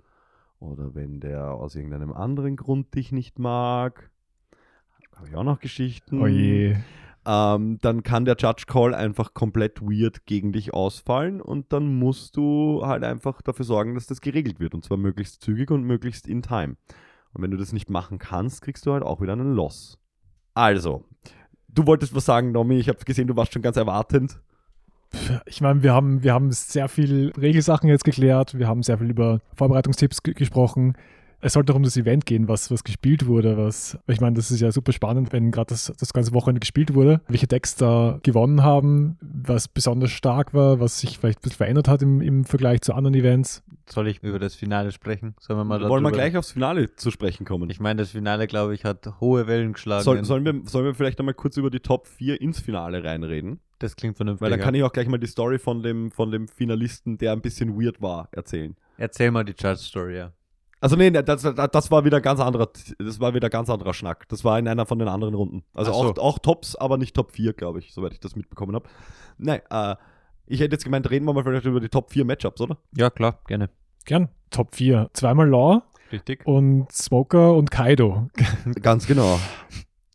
oder 0.61 0.95
wenn 0.95 1.21
der 1.21 1.53
aus 1.53 1.75
irgendeinem 1.75 2.13
anderen 2.13 2.57
Grund 2.57 2.95
dich 2.95 3.13
nicht 3.13 3.39
mag, 3.39 4.11
habe 5.17 5.29
ich 5.29 5.35
auch 5.35 5.45
noch 5.45 5.59
Geschichten. 5.59 6.21
Oh 6.21 6.27
je. 6.27 6.77
Ähm, 7.27 7.79
dann 7.83 8.03
kann 8.03 8.25
der 8.25 8.37
Judge 8.39 8.65
Call 8.67 8.95
einfach 8.95 9.35
komplett 9.35 9.83
weird 9.83 10.25
gegen 10.25 10.53
dich 10.53 10.73
ausfallen 10.73 11.43
und 11.43 11.73
dann 11.73 11.99
musst 11.99 12.37
du 12.37 12.83
halt 12.85 13.05
einfach 13.05 13.43
dafür 13.43 13.67
sorgen, 13.67 13.95
dass 13.95 14.07
das 14.07 14.23
geregelt 14.23 14.59
wird 14.59 14.75
und 14.75 14.85
zwar 14.85 14.97
möglichst 14.97 15.43
zügig 15.43 15.71
und 15.71 15.85
möglichst 15.85 16.27
in 16.27 16.41
time. 16.41 16.77
Und 17.33 17.43
wenn 17.43 17.51
du 17.51 17.57
das 17.57 17.73
nicht 17.73 17.91
machen 17.91 18.19
kannst, 18.19 18.63
kriegst 18.63 18.87
du 18.87 18.93
halt 18.93 19.03
auch 19.03 19.21
wieder 19.21 19.33
einen 19.33 19.55
Loss. 19.55 19.99
Also, 20.55 21.05
du 21.69 21.87
wolltest 21.87 22.15
was 22.15 22.25
sagen, 22.25 22.53
Nomi. 22.53 22.79
Ich 22.79 22.89
habe 22.89 22.99
gesehen, 23.05 23.29
du 23.29 23.37
warst 23.37 23.53
schon 23.53 23.63
ganz 23.63 23.77
erwartend. 23.77 24.41
Ich 25.47 25.61
meine, 25.61 25.83
wir 25.83 25.93
haben, 25.93 26.23
wir 26.23 26.33
haben 26.33 26.53
sehr 26.53 26.89
viel 26.89 27.33
Regelsachen 27.37 27.89
jetzt 27.89 28.05
geklärt, 28.05 28.57
wir 28.59 28.69
haben 28.69 28.83
sehr 28.83 28.99
viel 28.99 29.11
über 29.11 29.41
Vorbereitungstipps 29.55 30.23
ge 30.23 30.35
gesprochen. 30.35 30.97
Es 31.41 31.55
sollte 31.55 31.73
auch 31.73 31.77
um 31.77 31.83
das 31.83 31.97
Event 31.97 32.27
gehen, 32.27 32.49
was, 32.49 32.71
was 32.71 32.85
gespielt 32.85 33.27
wurde. 33.27 33.57
Was, 33.57 33.99
ich 34.07 34.21
meine, 34.21 34.37
das 34.37 34.51
ist 34.51 34.61
ja 34.61 34.71
super 34.73 34.93
spannend, 34.93 35.33
wenn 35.33 35.51
gerade 35.51 35.69
das, 35.69 35.93
das 35.99 36.13
ganze 36.13 36.33
Wochenende 36.35 36.61
gespielt 36.61 36.95
wurde, 36.95 37.21
welche 37.29 37.47
Decks 37.47 37.77
da 37.77 38.19
gewonnen 38.23 38.63
haben, 38.63 39.17
was 39.21 39.69
besonders 39.69 40.11
stark 40.11 40.55
war, 40.55 40.81
was 40.81 41.01
sich 41.01 41.19
vielleicht 41.19 41.39
ein 41.39 41.43
bisschen 41.43 41.57
verändert 41.57 41.89
hat 41.89 42.03
im, 42.03 42.21
im 42.21 42.45
Vergleich 42.45 42.83
zu 42.83 42.93
anderen 42.93 43.15
Events. 43.15 43.63
Soll 43.87 44.09
ich 44.09 44.23
über 44.23 44.39
das 44.39 44.55
Finale 44.55 44.93
sprechen? 44.93 45.35
Sollen 45.41 45.59
wir 45.59 45.65
mal 45.65 45.89
Wollen 45.89 46.05
wir 46.05 46.13
gleich 46.13 46.37
aufs 46.37 46.53
Finale 46.53 46.95
zu 46.95 47.11
sprechen 47.11 47.45
kommen? 47.45 47.71
Ich 47.71 47.81
meine, 47.81 48.03
das 48.03 48.11
Finale, 48.11 48.47
glaube 48.47 48.75
ich, 48.75 48.85
hat 48.85 49.21
hohe 49.21 49.47
Wellen 49.47 49.73
geschlagen. 49.73 50.05
Soll, 50.05 50.25
sollen, 50.25 50.45
wir, 50.45 50.63
sollen 50.67 50.85
wir 50.85 50.95
vielleicht 50.95 51.19
einmal 51.19 51.35
kurz 51.35 51.57
über 51.57 51.71
die 51.71 51.81
Top 51.81 52.07
4 52.07 52.41
ins 52.41 52.61
Finale 52.61 53.03
reinreden? 53.03 53.61
das 53.81 53.97
klingt 53.97 54.17
vernünftig. 54.17 54.43
Weil 54.43 54.51
dann 54.51 54.61
kann 54.61 54.75
ich 54.75 54.83
auch 54.83 54.93
gleich 54.93 55.09
mal 55.09 55.19
die 55.19 55.27
Story 55.27 55.59
von 55.59 55.83
dem, 55.83 56.11
von 56.13 56.31
dem 56.31 56.49
Finalisten, 56.49 57.19
der 57.19 57.33
ein 57.33 57.41
bisschen 57.41 57.81
weird 57.81 58.01
war, 58.01 58.29
erzählen. 58.31 58.77
Erzähl 58.97 59.31
mal 59.31 59.45
die 59.45 59.55
Judge-Story, 59.59 60.17
ja. 60.19 60.33
Also 60.81 60.97
nee, 60.97 61.11
das, 61.11 61.43
das 61.43 61.55
das 61.71 61.91
war 61.91 62.05
wieder 62.05 62.21
ganz 62.21 62.41
anderer, 62.41 62.71
das 62.99 63.21
war 63.21 63.35
wieder 63.35 63.51
ganz 63.51 63.69
anderer 63.69 63.93
Schnack. 63.93 64.29
Das 64.29 64.45
war 64.45 64.59
in 64.59 64.67
einer 64.67 64.87
von 64.87 64.99
den 64.99 65.09
anderen 65.09 65.35
Runden. 65.35 65.63
Also 65.75 65.93
so. 65.93 65.99
auch, 65.99 66.19
auch 66.19 66.39
Tops, 66.39 66.75
aber 66.77 66.97
nicht 66.97 67.15
Top 67.15 67.33
4, 67.33 67.53
glaube 67.53 67.81
ich, 67.81 67.93
soweit 67.93 68.13
ich 68.15 68.21
das 68.21 68.35
mitbekommen 68.35 68.75
habe. 68.75 68.89
Nein, 69.37 69.61
äh, 69.71 69.97
ich 70.47 70.61
hätte 70.61 70.75
jetzt 70.75 70.85
gemeint, 70.85 71.09
reden 71.11 71.27
wir 71.27 71.35
mal 71.35 71.45
vielleicht 71.45 71.67
über 71.67 71.81
die 71.81 71.89
Top 71.91 72.11
4 72.11 72.25
Matchups, 72.25 72.61
oder? 72.63 72.79
Ja, 72.97 73.11
klar, 73.11 73.41
gerne. 73.47 73.69
Gern. 74.07 74.31
Top 74.51 74.75
4. 74.75 75.11
Zweimal 75.13 75.49
Law 75.49 75.83
Richtig. 76.11 76.47
und 76.47 76.91
Smoker 76.91 77.55
und 77.55 77.71
Kaido. 77.71 78.29
Ganz 78.83 79.07
genau. 79.07 79.39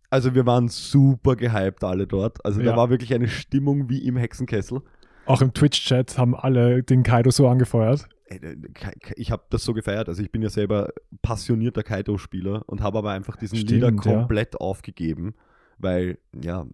Also 0.09 0.34
wir 0.34 0.45
waren 0.45 0.68
super 0.68 1.36
gehypt 1.36 1.84
alle 1.84 2.07
dort. 2.07 2.43
Also 2.43 2.59
da 2.61 2.72
Ja. 2.72 2.78
war 2.78 2.89
wirklich 2.89 3.13
eine 3.13 3.28
Stimmung 3.28 3.88
wie 3.89 3.99
im 4.05 4.18
Hexenkessel. 4.18 4.82
Auch 5.26 5.41
im 5.41 5.53
Twitch-Chat 5.53 6.18
haben 6.18 6.36
alle 6.36 6.84
den 6.84 7.03
Kaido 7.03 7.32
so 7.32 7.47
angefeuert. 7.47 8.07
Äh, 8.28 8.55
Kai- 8.73 8.93
Ich 9.15 9.32
habe 9.32 9.43
das 9.49 9.63
so 9.63 9.73
gefeiert. 9.73 10.07
Also 10.09 10.21
ich 10.21 10.32
bin 10.32 10.41
ja 10.41 10.49
selber 10.49 10.89
passionierter 11.21 11.84
Kaido-Spieler 11.84 12.63
und 12.67 12.82
habe 12.82 12.97
aber 12.97 13.11
einfach 13.11 13.36
diesen 13.38 13.57
Stimmt, 13.57 13.71
Leader 13.71 13.89
ja. 13.91 13.95
komplett 14.17 14.59
aufgegeben, 14.59 15.36
weil, 15.78 16.17
ja, 16.41 16.65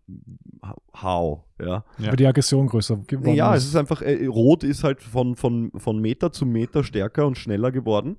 how, 1.01 1.41
ja. 1.59 1.83
Ja. 1.97 2.07
Weil 2.09 2.15
die 2.15 2.27
Aggression 2.27 2.67
größer 2.67 2.97
geworden 3.07 3.35
Ja, 3.35 3.55
es 3.55 3.63
ist. 3.63 3.69
ist 3.69 3.75
einfach, 3.75 4.01
äh, 4.01 4.25
Rot 4.27 4.63
ist 4.63 4.83
halt 4.83 5.01
von, 5.01 5.35
von, 5.35 5.71
von 5.75 5.99
Meter 5.99 6.31
zu 6.31 6.45
Meter 6.45 6.83
stärker 6.83 7.25
und 7.25 7.37
schneller 7.37 7.71
geworden 7.71 8.17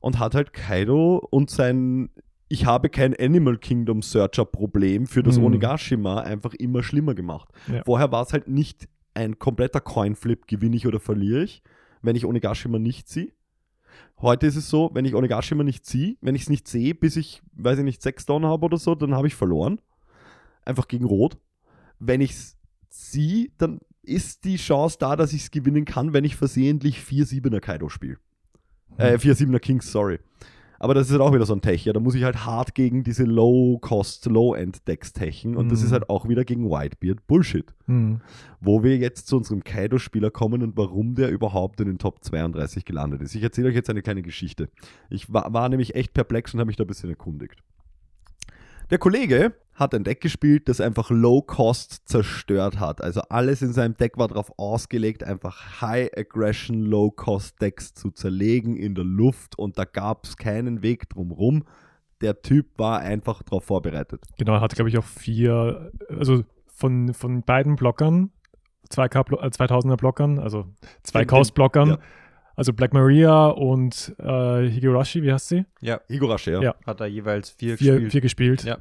und 0.00 0.18
hat 0.18 0.34
halt 0.34 0.52
Kaido 0.52 1.16
und 1.30 1.50
sein 1.50 2.10
Ich 2.48 2.66
habe 2.66 2.88
kein 2.90 3.14
Animal 3.16 3.56
Kingdom 3.58 4.02
Searcher 4.02 4.44
Problem 4.44 5.06
für 5.06 5.22
das 5.22 5.38
Mhm. 5.38 5.44
Onigashima 5.44 6.20
einfach 6.20 6.54
immer 6.54 6.82
schlimmer 6.82 7.14
gemacht. 7.14 7.48
Ja. 7.72 7.82
Vorher 7.84 8.12
war 8.12 8.22
es 8.22 8.32
halt 8.32 8.48
nicht 8.48 8.88
ein 9.14 9.38
kompletter 9.38 9.80
Coinflip, 9.80 10.46
gewinne 10.46 10.76
ich 10.76 10.86
oder 10.86 11.00
verliere 11.00 11.42
ich, 11.44 11.62
wenn 12.04 12.16
ich 12.16 12.26
Onigashima 12.26 12.78
nicht 12.78 13.08
ziehe. 13.08 13.32
Heute 14.20 14.46
ist 14.46 14.56
es 14.56 14.68
so, 14.68 14.90
wenn 14.94 15.04
ich 15.04 15.14
Onigashima 15.14 15.64
nicht 15.64 15.84
ziehe, 15.86 16.16
wenn 16.20 16.34
ich 16.34 16.42
es 16.42 16.50
nicht 16.50 16.68
sehe, 16.68 16.94
bis 16.94 17.16
ich, 17.16 17.42
weiß 17.54 17.78
ich 17.78 17.84
nicht, 17.84 18.02
sechs 18.02 18.26
Down 18.26 18.44
habe 18.44 18.66
oder 18.66 18.78
so, 18.78 18.94
dann 18.94 19.14
habe 19.14 19.26
ich 19.26 19.34
verloren. 19.34 19.80
Einfach 20.64 20.88
gegen 20.88 21.04
Rot. 21.04 21.38
Wenn 21.98 22.20
ich 22.20 22.30
es 22.32 22.56
ziehe, 22.90 23.50
dann 23.58 23.80
ist 24.02 24.44
die 24.44 24.56
Chance 24.56 24.98
da, 25.00 25.16
dass 25.16 25.32
ich 25.32 25.42
es 25.42 25.50
gewinnen 25.50 25.84
kann, 25.84 26.12
wenn 26.12 26.24
ich 26.24 26.36
versehentlich 26.36 26.98
4-7er 26.98 27.60
Kaido 27.60 27.88
spiele. 27.88 28.18
Äh, 28.98 29.16
4-7er 29.16 29.58
Kings, 29.58 29.90
sorry. 29.90 30.18
Aber 30.84 30.92
das 30.92 31.06
ist 31.06 31.12
halt 31.12 31.22
auch 31.22 31.32
wieder 31.32 31.46
so 31.46 31.54
ein 31.54 31.62
Tech. 31.62 31.82
Ja, 31.86 31.94
da 31.94 31.98
muss 32.00 32.14
ich 32.14 32.24
halt 32.24 32.44
hart 32.44 32.74
gegen 32.74 33.04
diese 33.04 33.24
Low-Cost, 33.24 34.26
Low-End-Decks 34.26 35.14
techen. 35.14 35.56
Und 35.56 35.70
das 35.70 35.80
Mhm. 35.80 35.86
ist 35.86 35.92
halt 35.92 36.10
auch 36.10 36.28
wieder 36.28 36.44
gegen 36.44 36.68
Whitebeard 36.70 37.26
Bullshit. 37.26 37.72
Hm. 37.86 38.20
Wo 38.60 38.82
wir 38.82 38.98
jetzt 38.98 39.26
zu 39.26 39.38
unserem 39.38 39.64
Kaido-Spieler 39.64 40.30
kommen 40.30 40.62
und 40.62 40.76
warum 40.76 41.14
der 41.14 41.30
überhaupt 41.30 41.80
in 41.80 41.86
den 41.86 41.96
Top 41.98 42.22
32 42.22 42.84
gelandet 42.84 43.22
ist. 43.22 43.34
Ich 43.34 43.42
erzähle 43.42 43.68
euch 43.68 43.74
jetzt 43.74 43.88
eine 43.88 44.02
kleine 44.02 44.20
Geschichte. 44.20 44.68
Ich 45.08 45.32
war, 45.32 45.52
war 45.54 45.70
nämlich 45.70 45.94
echt 45.94 46.12
perplex 46.12 46.52
und 46.52 46.60
habe 46.60 46.66
mich 46.68 46.76
da 46.76 46.84
ein 46.84 46.88
bisschen 46.88 47.08
erkundigt. 47.08 47.62
Der 48.94 49.00
Kollege 49.00 49.54
hat 49.74 49.92
ein 49.92 50.04
Deck 50.04 50.20
gespielt, 50.20 50.68
das 50.68 50.80
einfach 50.80 51.10
Low-Cost 51.10 52.08
zerstört 52.08 52.78
hat. 52.78 53.02
Also 53.02 53.22
alles 53.22 53.60
in 53.60 53.72
seinem 53.72 53.96
Deck 53.96 54.16
war 54.18 54.28
darauf 54.28 54.56
ausgelegt, 54.56 55.24
einfach 55.24 55.80
High-Aggression, 55.80 56.80
Low-Cost-Decks 56.84 57.94
zu 57.94 58.12
zerlegen 58.12 58.76
in 58.76 58.94
der 58.94 59.02
Luft 59.02 59.58
und 59.58 59.78
da 59.78 59.84
gab 59.84 60.26
es 60.26 60.36
keinen 60.36 60.84
Weg 60.84 61.08
drumrum. 61.08 61.64
Der 62.20 62.40
Typ 62.42 62.78
war 62.78 63.00
einfach 63.00 63.42
darauf 63.42 63.64
vorbereitet. 63.64 64.22
Genau, 64.38 64.52
er 64.54 64.60
hat, 64.60 64.76
glaube 64.76 64.90
ich, 64.90 64.96
auch 64.96 65.02
vier, 65.04 65.90
also 66.08 66.44
von, 66.68 67.12
von 67.14 67.42
beiden 67.42 67.74
Blockern, 67.74 68.30
2K, 68.90 69.24
Blo- 69.24 69.42
äh, 69.42 69.48
2000er 69.48 69.96
Blockern, 69.96 70.38
also 70.38 70.66
zwei 71.02 71.22
den- 71.24 71.26
Cost-Blockern, 71.30 71.88
ja. 71.88 71.98
Also 72.56 72.72
Black 72.72 72.92
Maria 72.92 73.48
und 73.48 74.14
äh, 74.18 74.68
Higurashi, 74.68 75.22
wie 75.22 75.32
heißt 75.32 75.48
sie? 75.48 75.64
Ja, 75.80 76.00
Higurashi, 76.08 76.50
ja. 76.52 76.62
Ja. 76.62 76.74
hat 76.86 77.00
er 77.00 77.06
jeweils 77.06 77.50
vier, 77.50 77.76
Vier, 77.78 77.92
gespielt. 77.94 78.12
vier 78.12 78.20
gespielt. 78.20 78.64
Ja. 78.64 78.78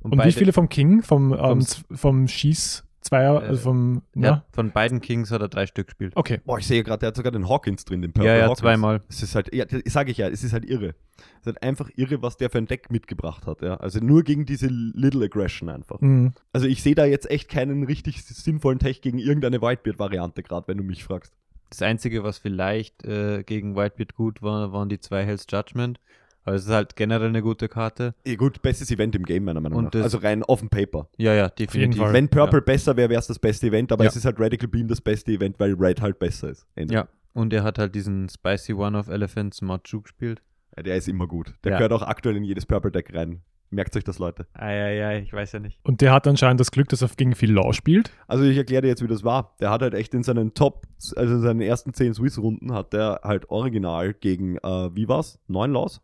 Und, 0.00 0.12
wie 0.12 0.16
beide- 0.16 0.32
viele 0.32 0.52
vom 0.52 0.68
King? 0.68 1.02
Vom, 1.02 1.32
ähm, 1.32 1.62
Vom- 1.96 2.28
Schieß 2.28 2.84
Zweier, 3.00 3.42
Äh, 3.42 3.46
also 3.46 3.62
vom? 3.62 4.02
Ja, 4.14 4.44
von 4.52 4.70
beiden 4.70 5.00
Kings 5.00 5.30
hat 5.30 5.40
er 5.40 5.48
drei 5.48 5.66
Stück 5.66 5.86
gespielt. 5.86 6.12
Okay. 6.14 6.40
Boah, 6.44 6.58
ich 6.58 6.66
sehe 6.66 6.82
gerade, 6.84 6.98
der 7.00 7.06
hat 7.08 7.16
sogar 7.16 7.32
den 7.32 7.48
Hawkins 7.48 7.84
drin, 7.84 8.02
den 8.02 8.12
Purple 8.12 8.28
Ja, 8.30 8.36
ja, 8.36 8.42
Hawkins. 8.44 8.58
zweimal. 8.58 9.00
Es 9.08 9.22
ist 9.22 9.34
halt, 9.34 9.54
ja, 9.54 9.64
sage 9.86 10.10
ich 10.10 10.18
ja, 10.18 10.28
es 10.28 10.44
ist 10.44 10.52
halt 10.52 10.64
irre. 10.64 10.94
Es 11.16 11.40
ist 11.40 11.46
halt 11.46 11.62
einfach 11.62 11.88
irre, 11.96 12.20
was 12.22 12.36
der 12.36 12.50
für 12.50 12.58
ein 12.58 12.66
Deck 12.66 12.90
mitgebracht 12.90 13.46
hat. 13.46 13.62
Ja? 13.62 13.76
Also 13.76 14.00
nur 14.00 14.24
gegen 14.24 14.44
diese 14.46 14.66
Little 14.66 15.24
Aggression 15.24 15.68
einfach. 15.68 16.00
Mhm. 16.00 16.32
Also 16.52 16.66
ich 16.66 16.82
sehe 16.82 16.94
da 16.96 17.06
jetzt 17.06 17.30
echt 17.30 17.48
keinen 17.48 17.84
richtig 17.84 18.22
sinnvollen 18.24 18.78
Tech 18.80 19.00
gegen 19.00 19.18
irgendeine 19.18 19.62
Whitebeard-Variante 19.62 20.42
gerade, 20.42 20.68
wenn 20.68 20.76
du 20.78 20.84
mich 20.84 21.02
fragst. 21.04 21.32
Das 21.70 21.82
Einzige, 21.82 22.22
was 22.24 22.38
vielleicht 22.38 23.04
äh, 23.04 23.42
gegen 23.42 23.76
Whitebeard 23.76 24.14
gut 24.14 24.42
war, 24.42 24.72
waren 24.72 24.88
die 24.88 25.00
zwei 25.00 25.24
Hells 25.24 25.46
Judgment. 25.50 26.00
Aber 26.44 26.56
es 26.56 26.64
ist 26.64 26.70
halt 26.70 26.96
generell 26.96 27.28
eine 27.28 27.42
gute 27.42 27.68
Karte. 27.68 28.14
Eh, 28.24 28.36
gut, 28.36 28.62
bestes 28.62 28.90
Event 28.90 29.14
im 29.14 29.24
Game, 29.24 29.44
meiner 29.44 29.60
Meinung 29.60 29.78
Und 29.80 29.84
nach. 29.86 29.90
das- 29.90 30.04
Also 30.04 30.18
rein 30.18 30.42
auf 30.42 30.60
dem 30.60 30.70
Paper. 30.70 31.06
Ja, 31.18 31.34
ja, 31.34 31.44
jeden 31.44 31.56
definitiv. 31.56 32.00
Fall. 32.02 32.12
Wenn 32.14 32.28
Purple 32.30 32.62
besser 32.62 32.96
wäre, 32.96 33.10
wäre 33.10 33.18
es 33.20 33.26
das 33.26 33.38
beste 33.38 33.66
Event, 33.66 33.92
aber 33.92 34.04
Ja. 34.04 34.08
es 34.10 34.16
ist 34.16 34.24
halt 34.24 34.40
Radical 34.40 34.66
Beam 34.68 34.88
das 34.88 35.00
beste 35.02 35.30
Event, 35.32 35.60
weil 35.60 35.74
Red 35.74 36.00
halt 36.00 36.18
besser 36.18 36.48
ist. 36.48 36.66
Ende. 36.74 36.94
Ja, 36.94 37.08
und 37.34 37.52
er 37.52 37.64
hat 37.64 37.78
halt 37.78 37.94
diesen 37.94 38.30
Spicy 38.30 38.72
One 38.72 38.96
of 38.96 39.08
Elephants 39.08 39.60
Machu 39.60 40.00
gespielt. 40.00 40.40
Ja, 40.74 40.82
Der 40.84 40.96
ist 40.96 41.06
immer 41.08 41.26
gut. 41.26 41.52
Der 41.64 41.72
Ja. 41.72 41.78
gehört 41.78 41.92
auch 41.92 42.02
aktuell 42.02 42.36
in 42.36 42.44
jedes 42.44 42.64
Purple 42.64 42.92
Deck 42.92 43.12
rein. 43.14 43.42
Merkt 43.70 43.96
euch 43.96 44.04
das, 44.04 44.18
Leute. 44.18 44.46
Eieiei, 44.54 45.20
ich 45.20 45.32
weiß 45.32 45.52
ja 45.52 45.58
nicht. 45.58 45.78
Und 45.82 46.00
der 46.00 46.12
hat 46.12 46.26
anscheinend 46.26 46.58
das 46.60 46.70
Glück, 46.70 46.88
dass 46.88 47.02
er 47.02 47.08
gegen 47.08 47.34
viel 47.34 47.52
Law 47.52 47.72
spielt. 47.74 48.10
Also 48.26 48.44
ich 48.44 48.56
erkläre 48.56 48.82
dir 48.82 48.88
jetzt, 48.88 49.02
wie 49.02 49.08
das 49.08 49.24
war. 49.24 49.56
Der 49.60 49.70
hat 49.70 49.82
halt 49.82 49.94
echt 49.94 50.14
in 50.14 50.22
seinen 50.22 50.54
Top, 50.54 50.86
also 51.16 51.34
in 51.34 51.42
seinen 51.42 51.60
ersten 51.60 51.92
10 51.92 52.14
Swiss-Runden 52.14 52.72
hat 52.72 52.94
der 52.94 53.20
halt 53.22 53.50
original 53.50 54.14
gegen, 54.14 54.56
äh, 54.56 54.94
wie 54.94 55.08
war's? 55.08 55.38
Neun 55.48 55.72
Laws? 55.72 56.00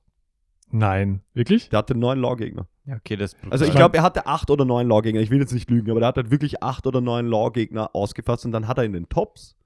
Nein. 0.70 1.20
Wirklich? 1.32 1.68
Der 1.70 1.78
hatte 1.78 1.94
neun 1.94 2.18
Law-Gegner. 2.18 2.66
Ja, 2.84 2.96
okay, 2.96 3.16
das 3.16 3.32
ist 3.32 3.40
Also 3.50 3.64
ich 3.64 3.72
glaube, 3.72 3.96
er 3.96 4.02
hatte 4.02 4.26
acht 4.26 4.50
oder 4.50 4.64
neun 4.64 4.88
Law-Gegner. 4.88 5.20
Ich 5.20 5.30
will 5.30 5.38
jetzt 5.40 5.54
nicht 5.54 5.70
lügen, 5.70 5.90
aber 5.90 6.00
der 6.00 6.08
hat 6.08 6.16
halt 6.16 6.30
wirklich 6.30 6.62
acht 6.62 6.86
oder 6.86 7.00
neun 7.00 7.26
Law-Gegner 7.26 7.94
ausgefasst 7.94 8.44
und 8.44 8.52
dann 8.52 8.68
hat 8.68 8.76
er 8.76 8.84
in 8.84 8.92
den 8.92 9.08
Tops 9.08 9.56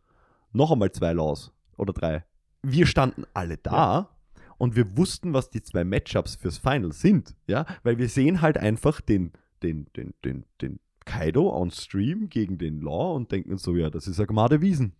noch 0.53 0.71
einmal 0.71 0.93
zwei 0.93 1.13
Laws 1.15 1.53
oder 1.77 1.93
drei. 1.93 2.25
Wir 2.63 2.87
standen 2.87 3.25
alle 3.35 3.57
da 3.57 4.11
und 4.59 4.77
wir 4.77 4.97
wussten, 4.97 5.33
was 5.33 5.51
die 5.51 5.63
zwei 5.63 5.85
Matchups 5.85 6.35
fürs 6.35 6.59
Final 6.59 6.93
sind, 6.93 7.35
ja, 7.47 7.65
weil 7.85 7.99
wir 7.99 8.09
sehen 8.09 8.43
halt 8.43 8.59
einfach 8.59 9.01
den, 9.01 9.33
den, 9.63 9.87
den, 9.97 10.15
den, 10.25 10.45
den 10.61 10.81
Kaido 11.05 11.57
on 11.57 11.71
Stream 11.71 12.29
gegen 12.29 12.59
den 12.59 12.81
Law 12.81 13.15
und 13.15 13.33
denken 13.33 13.57
so, 13.57 13.75
ja, 13.75 13.89
das 13.89 14.07
ist 14.07 14.19
ja 14.19 14.27
Gmade 14.27 14.61
Wiesen. 14.61 14.93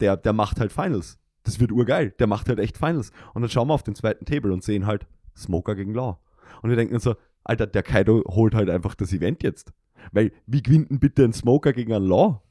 Der, 0.00 0.16
der 0.16 0.32
macht 0.32 0.60
halt 0.60 0.72
Finals. 0.72 1.18
Das 1.42 1.60
wird 1.60 1.72
urgeil. 1.72 2.10
Der 2.18 2.26
macht 2.26 2.48
halt 2.48 2.58
echt 2.58 2.78
Finals. 2.78 3.12
Und 3.34 3.42
dann 3.42 3.50
schauen 3.50 3.68
wir 3.68 3.74
auf 3.74 3.82
den 3.82 3.94
zweiten 3.94 4.24
Table 4.24 4.52
und 4.52 4.62
sehen 4.62 4.86
halt 4.86 5.06
Smoker 5.36 5.74
gegen 5.74 5.92
Law. 5.92 6.18
Und 6.62 6.70
wir 6.70 6.76
denken 6.76 6.98
so, 7.00 7.16
Alter, 7.44 7.66
der 7.66 7.82
Kaido 7.82 8.22
holt 8.28 8.54
halt 8.54 8.70
einfach 8.70 8.94
das 8.94 9.12
Event 9.12 9.42
jetzt. 9.42 9.72
Weil, 10.12 10.32
wie 10.46 10.62
gewinnt 10.62 10.90
denn 10.90 11.00
bitte 11.00 11.24
ein 11.24 11.32
Smoker 11.32 11.72
gegen 11.72 11.92
einen 11.92 12.06
Law? 12.06 12.42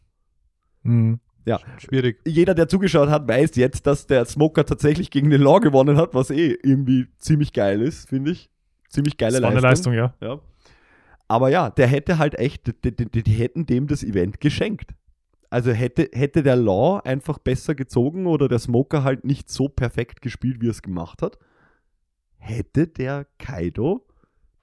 Mhm. 0.83 1.19
Schwierig. 1.77 2.19
Jeder, 2.25 2.53
der 2.53 2.67
zugeschaut 2.67 3.09
hat, 3.09 3.27
weiß 3.27 3.55
jetzt, 3.55 3.87
dass 3.87 4.07
der 4.07 4.25
Smoker 4.25 4.65
tatsächlich 4.65 5.09
gegen 5.09 5.29
den 5.29 5.41
Law 5.41 5.59
gewonnen 5.59 5.97
hat, 5.97 6.13
was 6.13 6.29
eh 6.29 6.57
irgendwie 6.63 7.07
ziemlich 7.17 7.53
geil 7.53 7.81
ist, 7.81 8.09
finde 8.09 8.31
ich. 8.31 8.49
Ziemlich 8.89 9.17
geile 9.17 9.33
Das 9.33 9.41
war 9.41 9.51
eine 9.51 9.59
Leistung. 9.59 9.93
Leistung, 9.93 10.15
ja. 10.21 10.27
Ja. 10.27 10.39
Aber 11.27 11.49
ja, 11.49 11.69
der 11.69 11.87
hätte 11.87 12.17
halt 12.17 12.35
echt, 12.35 12.67
die, 12.83 12.95
die, 12.95 13.05
die, 13.05 13.23
die 13.23 13.31
hätten 13.31 13.65
dem 13.65 13.87
das 13.87 14.03
Event 14.03 14.39
geschenkt. 14.41 14.95
Also 15.51 15.71
hätte, 15.71 16.09
hätte 16.13 16.43
der 16.43 16.55
Law 16.55 17.01
einfach 17.03 17.39
besser 17.39 17.75
gezogen 17.75 18.27
oder 18.27 18.47
der 18.47 18.59
Smoker 18.59 19.03
halt 19.03 19.25
nicht 19.25 19.49
so 19.49 19.67
perfekt 19.67 20.21
gespielt, 20.21 20.61
wie 20.61 20.67
er 20.67 20.71
es 20.71 20.81
gemacht 20.81 21.21
hat, 21.21 21.37
hätte 22.37 22.87
der 22.87 23.25
Kaido 23.37 24.05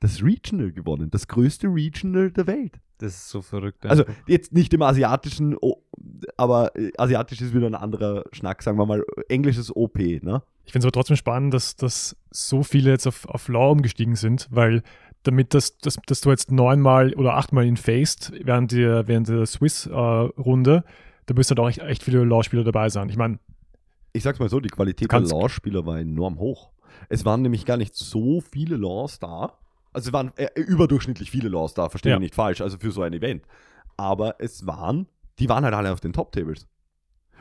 das 0.00 0.22
Regional 0.22 0.72
gewonnen. 0.72 1.10
Das 1.10 1.26
größte 1.28 1.68
Regional 1.68 2.30
der 2.30 2.46
Welt. 2.46 2.80
Das 2.98 3.12
ist 3.14 3.28
so 3.28 3.42
verrückt. 3.42 3.84
Also 3.84 4.04
jetzt 4.26 4.52
nicht 4.54 4.72
im 4.72 4.80
asiatischen, 4.82 5.56
O- 5.60 5.82
aber 6.36 6.74
äh, 6.76 6.92
asiatisch 6.96 7.40
ist 7.42 7.54
wieder 7.54 7.66
ein 7.66 7.74
anderer 7.74 8.24
Schnack, 8.32 8.62
sagen 8.62 8.78
wir 8.78 8.86
mal. 8.86 9.04
Englisches 9.28 9.74
OP, 9.74 9.98
ne? 9.98 10.42
Ich 10.64 10.72
finde 10.72 10.78
es 10.80 10.84
aber 10.86 10.92
trotzdem 10.92 11.16
spannend, 11.16 11.52
dass, 11.54 11.76
dass 11.76 12.16
so 12.30 12.62
viele 12.62 12.90
jetzt 12.90 13.06
auf, 13.06 13.26
auf 13.28 13.48
Law 13.48 13.70
umgestiegen 13.70 14.16
sind, 14.16 14.48
weil 14.50 14.82
damit 15.24 15.54
das, 15.54 15.76
das, 15.78 15.96
dass 16.06 16.20
du 16.22 16.30
jetzt 16.30 16.50
neunmal 16.50 17.12
oder 17.14 17.34
achtmal 17.34 17.66
ihn 17.66 17.76
faced 17.76 18.32
während 18.44 18.72
der, 18.72 19.06
während 19.08 19.28
der 19.28 19.44
Swiss-Runde, 19.46 20.84
da 21.26 21.34
müsste 21.34 21.52
halt 21.52 21.60
auch 21.60 21.68
echt, 21.68 21.78
echt 21.80 22.02
viele 22.02 22.24
Law-Spieler 22.24 22.64
dabei 22.64 22.88
sein. 22.88 23.08
Ich 23.08 23.16
meine, 23.16 23.38
Ich 24.12 24.22
sag's 24.22 24.38
mal 24.38 24.48
so, 24.48 24.60
die 24.60 24.68
Qualität 24.68 25.10
der 25.12 25.18
Law-Spieler 25.40 25.84
war 25.84 25.98
enorm 25.98 26.38
hoch. 26.38 26.70
Es 27.08 27.24
waren 27.24 27.42
nämlich 27.42 27.66
gar 27.66 27.76
nicht 27.76 27.94
so 27.94 28.40
viele 28.40 28.76
Laws 28.76 29.18
da. 29.18 29.52
Also 29.96 30.10
es 30.10 30.12
waren 30.12 30.30
äh, 30.36 30.48
überdurchschnittlich 30.60 31.30
viele 31.30 31.48
Laws 31.48 31.72
da, 31.74 31.88
verstehe 31.88 32.12
Ja. 32.12 32.18
mich 32.18 32.26
nicht 32.26 32.34
falsch, 32.34 32.60
also 32.60 32.76
für 32.78 32.90
so 32.92 33.02
ein 33.02 33.12
Event. 33.14 33.42
Aber 33.96 34.36
es 34.40 34.66
waren, 34.66 35.08
die 35.38 35.48
waren 35.48 35.64
halt 35.64 35.74
alle 35.74 35.90
auf 35.92 36.00
den 36.00 36.12
Top-Tables. 36.12 36.66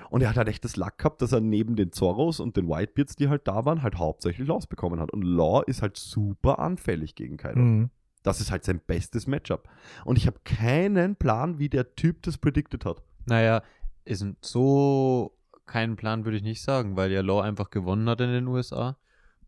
Und 0.10 0.22
er 0.22 0.30
hat 0.30 0.38
halt 0.38 0.48
echt 0.48 0.64
das 0.64 0.78
Luck 0.78 0.98
gehabt, 0.98 1.22
dass 1.22 1.32
er 1.34 1.42
neben 1.42 1.76
den 1.76 1.92
Zorros 1.92 2.40
und 2.40 2.56
den 2.56 2.70
Whitebeards, 2.70 3.16
die 3.16 3.28
halt 3.28 3.48
da 3.48 3.66
waren, 3.66 3.82
halt 3.82 3.96
hauptsächlich 3.98 4.48
Laws 4.48 4.68
bekommen 4.68 5.00
hat. 5.02 5.12
Und 5.12 5.24
Law 5.24 5.62
ist 5.64 5.82
halt 5.82 5.98
super 5.98 6.60
anfällig 6.60 7.16
gegen 7.16 7.38
Kaido. 7.38 7.60
mh, 7.60 7.90
Das 8.24 8.40
ist 8.40 8.52
halt 8.52 8.64
sein 8.64 8.80
bestes 8.86 9.28
Matchup. 9.28 9.68
Und 10.06 10.18
ich 10.18 10.26
habe 10.28 10.40
keinen 10.46 11.16
Plan, 11.16 11.60
wie 11.60 11.70
der 11.70 11.96
Typ 11.96 12.22
das 12.24 12.38
predicted 12.38 12.86
hat. 12.86 13.04
Naja, 13.26 13.64
ist 14.06 14.22
ein- 14.22 14.38
so 14.42 15.36
kein 15.66 15.96
Plan, 15.96 16.24
würde 16.24 16.38
ich 16.38 16.44
nicht 16.44 16.62
sagen, 16.62 16.96
weil 16.96 17.12
ja 17.12 17.22
Law 17.22 17.42
einfach 17.42 17.70
gewonnen 17.70 18.08
hat 18.08 18.22
in 18.22 18.30
den 18.32 18.48
USA. 18.48 18.98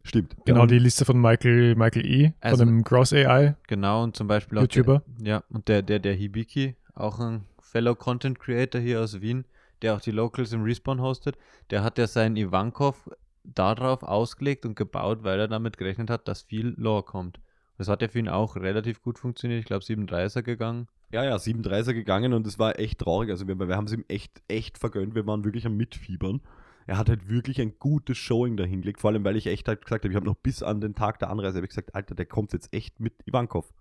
Stimmt. 0.07 0.35
Genau, 0.45 0.61
ja, 0.61 0.65
die 0.67 0.79
Liste 0.79 1.05
von 1.05 1.19
Michael, 1.19 1.75
Michael 1.75 2.05
E., 2.05 2.33
Also- 2.41 2.57
von 2.57 2.67
dem 2.67 2.83
Gross 2.83 3.11
AI. 3.13 3.55
Genau, 3.67 4.03
und 4.03 4.15
zum 4.15 4.27
Beispiel 4.27 4.57
auch 4.57 4.61
YouTuber. 4.63 5.03
Der, 5.19 5.27
ja, 5.27 5.43
und 5.49 5.67
der, 5.67 5.81
der, 5.81 5.99
der 5.99 6.13
Hibiki, 6.13 6.75
auch 6.95 7.19
ein 7.19 7.43
Fellow 7.59 7.93
Content 7.95 8.39
Creator 8.39 8.79
hier 8.79 9.01
aus 9.01 9.21
Wien, 9.21 9.45
der 9.81 9.95
auch 9.95 10.01
die 10.01 10.11
Locals 10.11 10.53
im 10.53 10.63
Respawn 10.63 11.01
hostet, 11.01 11.37
der 11.69 11.83
hat 11.83 11.97
ja 11.97 12.07
seinen 12.07 12.37
Ivankov 12.37 13.09
darauf 13.43 14.03
ausgelegt 14.03 14.65
und 14.65 14.75
gebaut, 14.75 15.19
weil 15.23 15.39
er 15.39 15.47
damit 15.47 15.77
gerechnet 15.77 16.09
hat, 16.09 16.27
dass 16.27 16.41
viel 16.43 16.73
Lore 16.77 17.03
kommt. 17.03 17.39
Das 17.77 17.87
hat 17.87 18.01
ja 18.01 18.07
für 18.07 18.19
ihn 18.19 18.27
auch 18.29 18.55
relativ 18.55 19.01
gut 19.01 19.19
funktioniert. 19.19 19.59
Ich 19.59 19.65
glaube, 19.65 19.83
37er 19.85 20.41
gegangen. 20.41 20.87
Ja, 21.11 21.23
ja, 21.23 21.35
37er 21.37 21.93
gegangen 21.93 22.33
und 22.33 22.47
es 22.47 22.57
war 22.59 22.79
echt 22.79 22.99
traurig. 22.99 23.29
Also 23.29 23.47
wir, 23.47 23.57
wir 23.59 23.75
haben 23.77 23.85
es 23.85 23.93
ihm 23.93 24.03
echt, 24.07 24.41
echt 24.47 24.77
vergönnt. 24.77 25.15
Wir 25.15 25.25
waren 25.27 25.45
wirklich 25.45 25.65
am 25.65 25.77
Mitfiebern. 25.77 26.41
Er 26.87 26.97
hat 26.97 27.09
halt 27.09 27.29
wirklich 27.29 27.59
ein 27.59 27.77
gutes 27.79 28.17
Showing 28.17 28.55
dahingelegt, 28.55 29.01
vor 29.01 29.11
allem 29.11 29.25
weil 29.25 29.35
ich 29.35 29.47
echt 29.47 29.67
halt 29.67 29.83
gesagt 29.83 30.05
habe, 30.05 30.11
ich 30.11 30.15
habe 30.15 30.25
noch 30.25 30.35
bis 30.35 30.63
an 30.63 30.79
den 30.79 30.95
Tag 30.95 31.19
der 31.19 31.29
Anreise 31.29 31.57
hab 31.57 31.63
ich 31.63 31.69
gesagt, 31.69 31.93
Alter, 31.93 32.15
der 32.15 32.25
kommt 32.25 32.53
jetzt 32.53 32.73
echt 32.73 32.99
mit 33.01 33.13
Ivankov. 33.25 33.73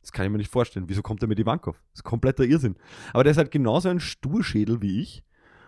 Das 0.00 0.12
kann 0.12 0.24
ich 0.24 0.30
mir 0.30 0.38
nicht 0.38 0.52
vorstellen. 0.52 0.88
Wieso 0.88 1.02
kommt 1.02 1.22
er 1.22 1.28
mit 1.28 1.38
Ivankov? 1.38 1.76
Das 1.90 2.00
ist 2.00 2.04
kompletter 2.04 2.44
Irrsinn. 2.44 2.76
Aber 3.12 3.24
der 3.24 3.32
ist 3.32 3.38
halt 3.38 3.50
genauso 3.50 3.88
ein 3.88 4.00
Sturschädel 4.00 4.80
wie 4.82 5.00
ich. 5.00 5.24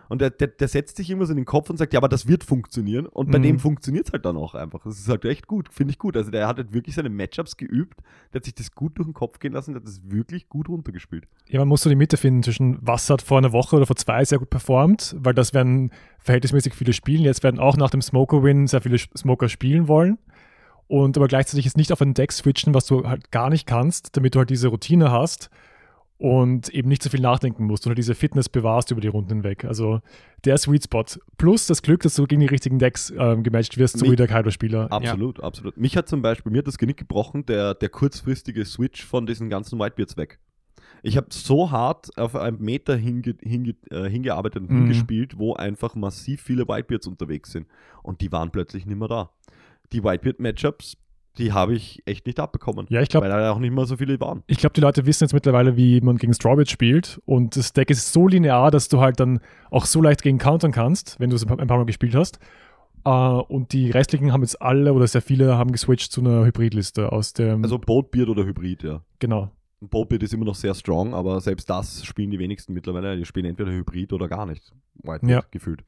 Und 0.09 0.21
der, 0.21 0.29
der, 0.29 0.47
der 0.47 0.67
setzt 0.67 0.97
sich 0.97 1.09
immer 1.09 1.25
so 1.25 1.31
in 1.31 1.37
den 1.37 1.45
Kopf 1.45 1.69
und 1.69 1.77
sagt, 1.77 1.93
ja, 1.93 1.99
aber 1.99 2.09
das 2.09 2.27
wird 2.27 2.43
funktionieren. 2.43 3.05
Und 3.05 3.31
bei 3.31 3.39
Mhm. 3.39 3.43
dem 3.43 3.59
funktioniert 3.59 4.07
es 4.07 4.13
halt 4.13 4.25
dann 4.25 4.37
auch 4.37 4.55
einfach. 4.55 4.83
Das 4.83 4.97
ist 4.99 5.09
halt 5.09 5.25
echt 5.25 5.47
gut, 5.47 5.69
finde 5.73 5.91
ich 5.91 5.99
gut. 5.99 6.15
Also 6.15 6.31
der 6.31 6.47
hat 6.47 6.57
halt 6.57 6.73
wirklich 6.73 6.95
seine 6.95 7.09
Matchups 7.09 7.57
geübt, 7.57 8.01
der 8.33 8.39
hat 8.39 8.45
sich 8.45 8.55
das 8.55 8.71
gut 8.71 8.97
durch 8.97 9.07
den 9.07 9.13
Kopf 9.13 9.39
gehen 9.39 9.53
lassen, 9.53 9.73
der 9.73 9.81
hat 9.81 9.87
das 9.87 10.01
wirklich 10.09 10.47
gut 10.49 10.69
runtergespielt. 10.69 11.27
Ja, 11.47 11.59
man 11.59 11.67
muss 11.67 11.81
so 11.81 11.89
die 11.89 11.95
Mitte 11.95 12.17
finden 12.17 12.43
zwischen, 12.43 12.77
was 12.81 13.09
hat 13.09 13.21
vor 13.21 13.37
einer 13.37 13.51
Woche 13.51 13.75
oder 13.75 13.85
vor 13.85 13.95
zwei 13.95 14.23
sehr 14.25 14.39
gut 14.39 14.49
performt, 14.49 15.15
weil 15.19 15.33
das 15.33 15.53
werden 15.53 15.91
verhältnismäßig 16.19 16.73
viele 16.73 16.93
spielen. 16.93 17.21
Jetzt 17.23 17.43
werden 17.43 17.59
auch 17.59 17.77
nach 17.77 17.89
dem 17.89 18.01
Smoker-Win 18.01 18.67
sehr 18.67 18.81
viele 18.81 18.97
Smoker 18.97 19.49
spielen 19.49 19.87
wollen. 19.87 20.17
Und 20.87 21.17
aber 21.17 21.27
gleichzeitig 21.27 21.65
jetzt 21.65 21.75
nicht 21.75 21.91
auf 21.91 22.01
ein 22.01 22.13
Deck 22.13 22.31
switchen, 22.31 22.73
was 22.73 22.85
du 22.85 23.05
halt 23.07 23.29
gar 23.31 23.49
nicht 23.49 23.67
kannst, 23.67 24.15
damit 24.15 24.35
du 24.35 24.39
halt 24.39 24.49
diese 24.49 24.69
Routine 24.69 25.11
hast 25.11 25.49
und 26.17 26.69
eben 26.69 26.89
nicht 26.89 27.03
so 27.03 27.09
viel 27.09 27.19
nachdenken 27.19 27.65
musst 27.65 27.85
oder 27.85 27.93
diese 27.95 28.15
Fitness 28.15 28.49
bewahrst 28.49 28.89
über 28.91 29.01
die 29.01 29.07
Runden 29.07 29.29
hinweg. 29.29 29.65
Also 29.65 30.01
der 30.45 30.57
Sweet 30.57 30.85
Spot. 30.85 31.03
Plus 31.37 31.67
das 31.67 31.81
Glück, 31.81 32.01
dass 32.01 32.15
du 32.15 32.25
gegen 32.25 32.41
die 32.41 32.47
richtigen 32.47 32.79
Decks 32.79 33.13
ähm, 33.17 33.43
gematcht 33.43 33.77
wirst, 33.77 33.99
so 33.99 34.05
Mi- 34.05 34.11
wie 34.11 34.15
der 34.15 34.27
Kaido-Spieler. 34.27 34.91
Absolut, 34.91 35.41
absolut. 35.43 35.77
Mich 35.77 35.95
hat 35.95 36.07
zum 36.09 36.21
Beispiel, 36.21 36.51
mir 36.51 36.59
hat 36.59 36.67
das 36.67 36.77
Genick 36.79 36.97
gebrochen, 36.97 37.45
der, 37.45 37.75
der 37.75 37.89
kurzfristige 37.89 38.65
Switch 38.65 39.05
von 39.05 39.25
diesen 39.27 39.49
ganzen 39.49 39.79
Whitebeards 39.79 40.17
weg. 40.17 40.39
Ich 41.03 41.15
habe 41.17 41.27
so 41.29 41.69
hart 41.69 42.17
auf 42.17 42.35
einem 42.35 42.59
Meter 42.59 42.95
hinge, 42.95 43.35
hinge, 43.41 43.75
äh, 43.91 44.09
hingearbeitet 44.09 44.63
und 44.63 44.71
Mhm. 44.71 44.75
hingespielt, 44.77 45.37
wo 45.37 45.53
einfach 45.53 45.93
massiv 45.93 46.41
viele 46.41 46.67
Whitebeards 46.67 47.05
unterwegs 47.05 47.51
sind. 47.51 47.67
Und 48.01 48.21
die 48.21 48.31
waren 48.31 48.49
plötzlich 48.49 48.87
nicht 48.87 48.97
mehr 48.97 49.07
da. 49.07 49.29
Die 49.93 50.03
Whitebeard-Matchups, 50.03 50.97
die 51.37 51.53
habe 51.53 51.75
ich 51.75 52.01
echt 52.05 52.25
nicht 52.25 52.39
abbekommen. 52.39 52.85
Ja, 52.89 53.01
ich 53.01 53.09
glaube, 53.09 53.27
weil 53.29 53.39
da 53.39 53.51
auch 53.51 53.59
nicht 53.59 53.73
mehr 53.73 53.85
so 53.85 53.97
viele 53.97 54.19
waren. 54.19 54.43
Ich 54.47 54.57
glaube, 54.57 54.73
die 54.73 54.81
Leute 54.81 55.05
wissen 55.05 55.23
jetzt 55.23 55.33
mittlerweile, 55.33 55.77
wie 55.77 56.01
man 56.01 56.17
gegen 56.17 56.33
Strawberry 56.33 56.65
spielt. 56.67 57.21
Und 57.25 57.55
das 57.55 57.73
Deck 57.73 57.89
ist 57.89 58.11
so 58.13 58.27
linear, 58.27 58.71
dass 58.71 58.87
du 58.89 58.99
halt 58.99 59.19
dann 59.19 59.39
auch 59.71 59.85
so 59.85 60.01
leicht 60.01 60.23
gegen 60.23 60.37
countern 60.37 60.71
kannst, 60.71 61.19
wenn 61.19 61.29
du 61.29 61.35
es 61.35 61.45
ein 61.45 61.67
paar 61.67 61.77
Mal 61.77 61.85
gespielt 61.85 62.15
hast. 62.15 62.39
Äh, 63.05 63.09
und 63.09 63.73
die 63.73 63.91
restlichen 63.91 64.33
haben 64.33 64.41
jetzt 64.41 64.61
alle 64.61 64.93
oder 64.93 65.07
sehr 65.07 65.21
viele 65.21 65.57
haben 65.57 65.71
geswitcht 65.71 66.11
zu 66.11 66.21
einer 66.21 66.45
Hybridliste 66.45 67.11
aus 67.11 67.33
dem. 67.33 67.63
Also 67.63 67.77
Boatbeard 67.79 68.29
oder 68.29 68.43
Hybrid, 68.45 68.83
ja. 68.83 69.01
genau. 69.19 69.51
Boatbeard 69.79 70.23
ist 70.23 70.33
immer 70.33 70.45
noch 70.45 70.55
sehr 70.55 70.73
strong, 70.73 71.13
aber 71.13 71.39
selbst 71.39 71.69
das 71.69 72.03
spielen 72.03 72.31
die 72.31 72.39
wenigsten 72.39 72.73
mittlerweile. 72.73 73.15
Die 73.15 73.25
spielen 73.25 73.45
entweder 73.45 73.71
Hybrid 73.71 74.11
oder 74.11 74.27
gar 74.27 74.45
nicht. 74.47 74.73
Whitebeard 75.03 75.29
Ja. 75.29 75.41
gefühlt. 75.51 75.83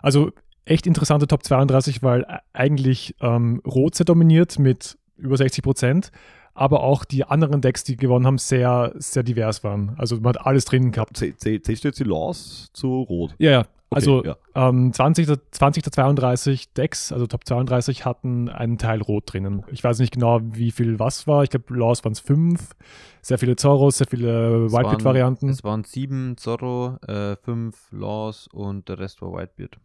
Also 0.00 0.30
echt 0.66 0.86
interessante 0.86 1.26
Top 1.26 1.42
32, 1.44 2.02
weil 2.02 2.22
e- 2.22 2.38
eigentlich 2.52 3.14
ähm, 3.20 3.62
Rot 3.66 3.94
sehr 3.94 4.04
dominiert 4.04 4.58
mit 4.58 4.98
über 5.16 5.36
60 5.36 5.64
Prozent. 5.64 6.12
Aber 6.52 6.82
auch 6.82 7.04
die 7.04 7.24
anderen 7.24 7.60
Decks, 7.60 7.84
die 7.84 7.96
gewonnen 7.96 8.26
haben, 8.26 8.38
sehr, 8.38 8.92
sehr 8.96 9.22
divers 9.22 9.62
waren. 9.62 9.94
Also 9.98 10.16
man 10.16 10.34
hat 10.34 10.46
alles 10.46 10.64
drin 10.64 10.90
gehabt. 10.90 11.16
Zäh- 11.18 11.34
zäh- 11.36 11.62
Zählst 11.62 11.84
du 11.84 11.88
jetzt 11.88 12.00
die 12.00 12.04
Laws 12.04 12.70
zu 12.72 13.02
Rot? 13.02 13.34
Ja, 13.38 13.50
ja. 13.50 13.66
Also 13.90 14.24
ja. 14.24 14.36
ähm, 14.54 14.92
20, 14.92 15.26
der, 15.26 15.38
20 15.52 15.82
der 15.84 15.92
32 15.92 16.72
Decks, 16.72 17.12
also 17.12 17.26
Top 17.28 17.46
32, 17.46 18.04
hatten 18.04 18.48
einen 18.48 18.78
Teil 18.78 19.00
Rot 19.00 19.32
drinnen. 19.32 19.64
Ich 19.70 19.84
weiß 19.84 20.00
nicht 20.00 20.12
genau, 20.12 20.40
wie 20.42 20.72
viel 20.72 20.98
was 20.98 21.26
war. 21.28 21.44
Ich 21.44 21.50
glaube, 21.50 21.72
Laws 21.74 22.02
waren 22.04 22.12
es 22.12 22.20
fünf. 22.20 22.70
Sehr 23.22 23.38
viele 23.38 23.54
Zorros, 23.56 23.98
sehr 23.98 24.06
viele 24.08 24.72
Whitebeard-Varianten. 24.72 25.48
Es 25.50 25.62
waren 25.62 25.84
sieben 25.84 26.36
Zorro, 26.36 26.96
äh, 27.06 27.36
fünf 27.36 27.88
Laws 27.92 28.48
und 28.52 28.88
der 28.88 28.98
Rest 28.98 29.22
war 29.22 29.32
Whitebeard. 29.32 29.78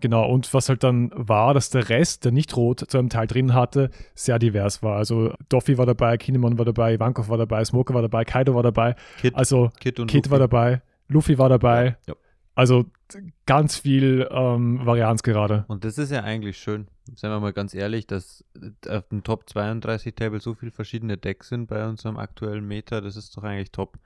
Genau, 0.00 0.28
und 0.28 0.52
was 0.52 0.68
halt 0.68 0.82
dann 0.84 1.10
war, 1.14 1.54
dass 1.54 1.70
der 1.70 1.88
Rest, 1.88 2.24
der 2.24 2.32
nicht 2.32 2.56
rot 2.56 2.84
zu 2.88 2.98
einem 2.98 3.08
Teil 3.08 3.26
drin 3.26 3.54
hatte, 3.54 3.90
sehr 4.14 4.38
divers 4.38 4.82
war. 4.82 4.96
Also 4.96 5.32
Doffy 5.48 5.78
war 5.78 5.86
dabei, 5.86 6.16
Kinemon 6.18 6.58
war 6.58 6.64
dabei, 6.64 6.94
Ivankov 6.94 7.28
war 7.28 7.38
dabei, 7.38 7.64
Smoker 7.64 7.94
war 7.94 8.02
dabei, 8.02 8.24
Kaido 8.24 8.54
war 8.54 8.62
dabei, 8.62 8.96
Kid, 9.20 9.34
also 9.34 9.70
Kid 9.80 10.06
Kid 10.08 10.30
war 10.30 10.38
dabei, 10.38 10.82
Luffy 11.08 11.38
war 11.38 11.48
dabei. 11.48 11.96
Ja. 12.06 12.14
Also 12.56 12.84
t- 13.08 13.32
ganz 13.46 13.76
viel 13.78 14.28
ähm, 14.30 14.84
Varianz 14.84 15.22
gerade. 15.22 15.64
Und 15.68 15.84
das 15.84 15.98
ist 15.98 16.10
ja 16.12 16.22
eigentlich 16.22 16.58
schön. 16.58 16.86
Seien 17.16 17.30
wir 17.32 17.40
mal 17.40 17.52
ganz 17.52 17.74
ehrlich, 17.74 18.06
dass 18.06 18.44
auf 18.88 19.08
dem 19.08 19.22
Top 19.24 19.48
32 19.48 20.14
Table 20.14 20.40
so 20.40 20.54
viele 20.54 20.70
verschiedene 20.70 21.16
Decks 21.16 21.48
sind 21.48 21.66
bei 21.66 21.86
unserem 21.86 22.16
aktuellen 22.16 22.66
Meta, 22.66 23.00
das 23.00 23.16
ist 23.16 23.36
doch 23.36 23.42
eigentlich 23.42 23.72
top. 23.72 23.98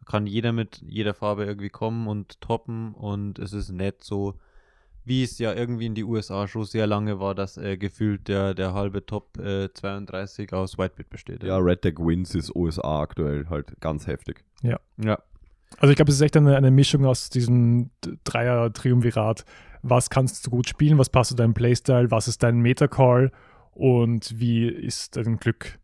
Da 0.00 0.04
kann 0.10 0.26
jeder 0.26 0.52
mit 0.52 0.82
jeder 0.84 1.14
Farbe 1.14 1.44
irgendwie 1.44 1.70
kommen 1.70 2.08
und 2.08 2.40
toppen 2.40 2.92
und 2.94 3.38
es 3.38 3.52
ist 3.52 3.70
nett 3.70 4.02
so, 4.02 4.34
wie 5.04 5.22
es 5.22 5.38
ja 5.38 5.52
irgendwie 5.52 5.86
in 5.86 5.94
die 5.94 6.04
USA 6.04 6.46
schon 6.46 6.64
sehr 6.64 6.86
lange 6.86 7.18
war, 7.20 7.34
dass 7.34 7.56
äh, 7.56 7.76
gefühlt 7.76 8.28
der, 8.28 8.54
der 8.54 8.74
halbe 8.74 9.04
Top 9.04 9.38
äh, 9.38 9.72
32 9.72 10.52
aus 10.52 10.78
Whitebeard 10.78 11.10
besteht. 11.10 11.42
Ja, 11.42 11.58
Red 11.58 11.84
Deck 11.84 11.98
Wins 11.98 12.34
ist 12.34 12.54
USA 12.54 13.00
aktuell 13.00 13.46
halt 13.48 13.80
ganz 13.80 14.06
heftig. 14.06 14.44
ja. 14.98 15.18
Also 15.78 15.90
ich 15.90 15.96
glaube, 15.96 16.10
es 16.10 16.16
ist 16.16 16.22
echt 16.22 16.36
eine, 16.36 16.54
eine 16.54 16.70
Mischung 16.70 17.06
aus 17.06 17.30
diesem 17.30 17.90
Dreier-Triumvirat. 18.24 19.46
Was 19.82 20.10
kannst 20.10 20.46
du 20.46 20.50
gut 20.50 20.68
spielen, 20.68 20.98
was 20.98 21.08
passt 21.08 21.30
zu 21.30 21.34
deinem 21.34 21.54
Playstyle, 21.54 22.10
was 22.10 22.28
ist 22.28 22.42
dein 22.42 22.60
Meta-Call 22.60 23.32
und 23.72 24.38
wie 24.38 24.68
ist 24.68 25.16
dein 25.16 25.38
Glück? 25.38 25.78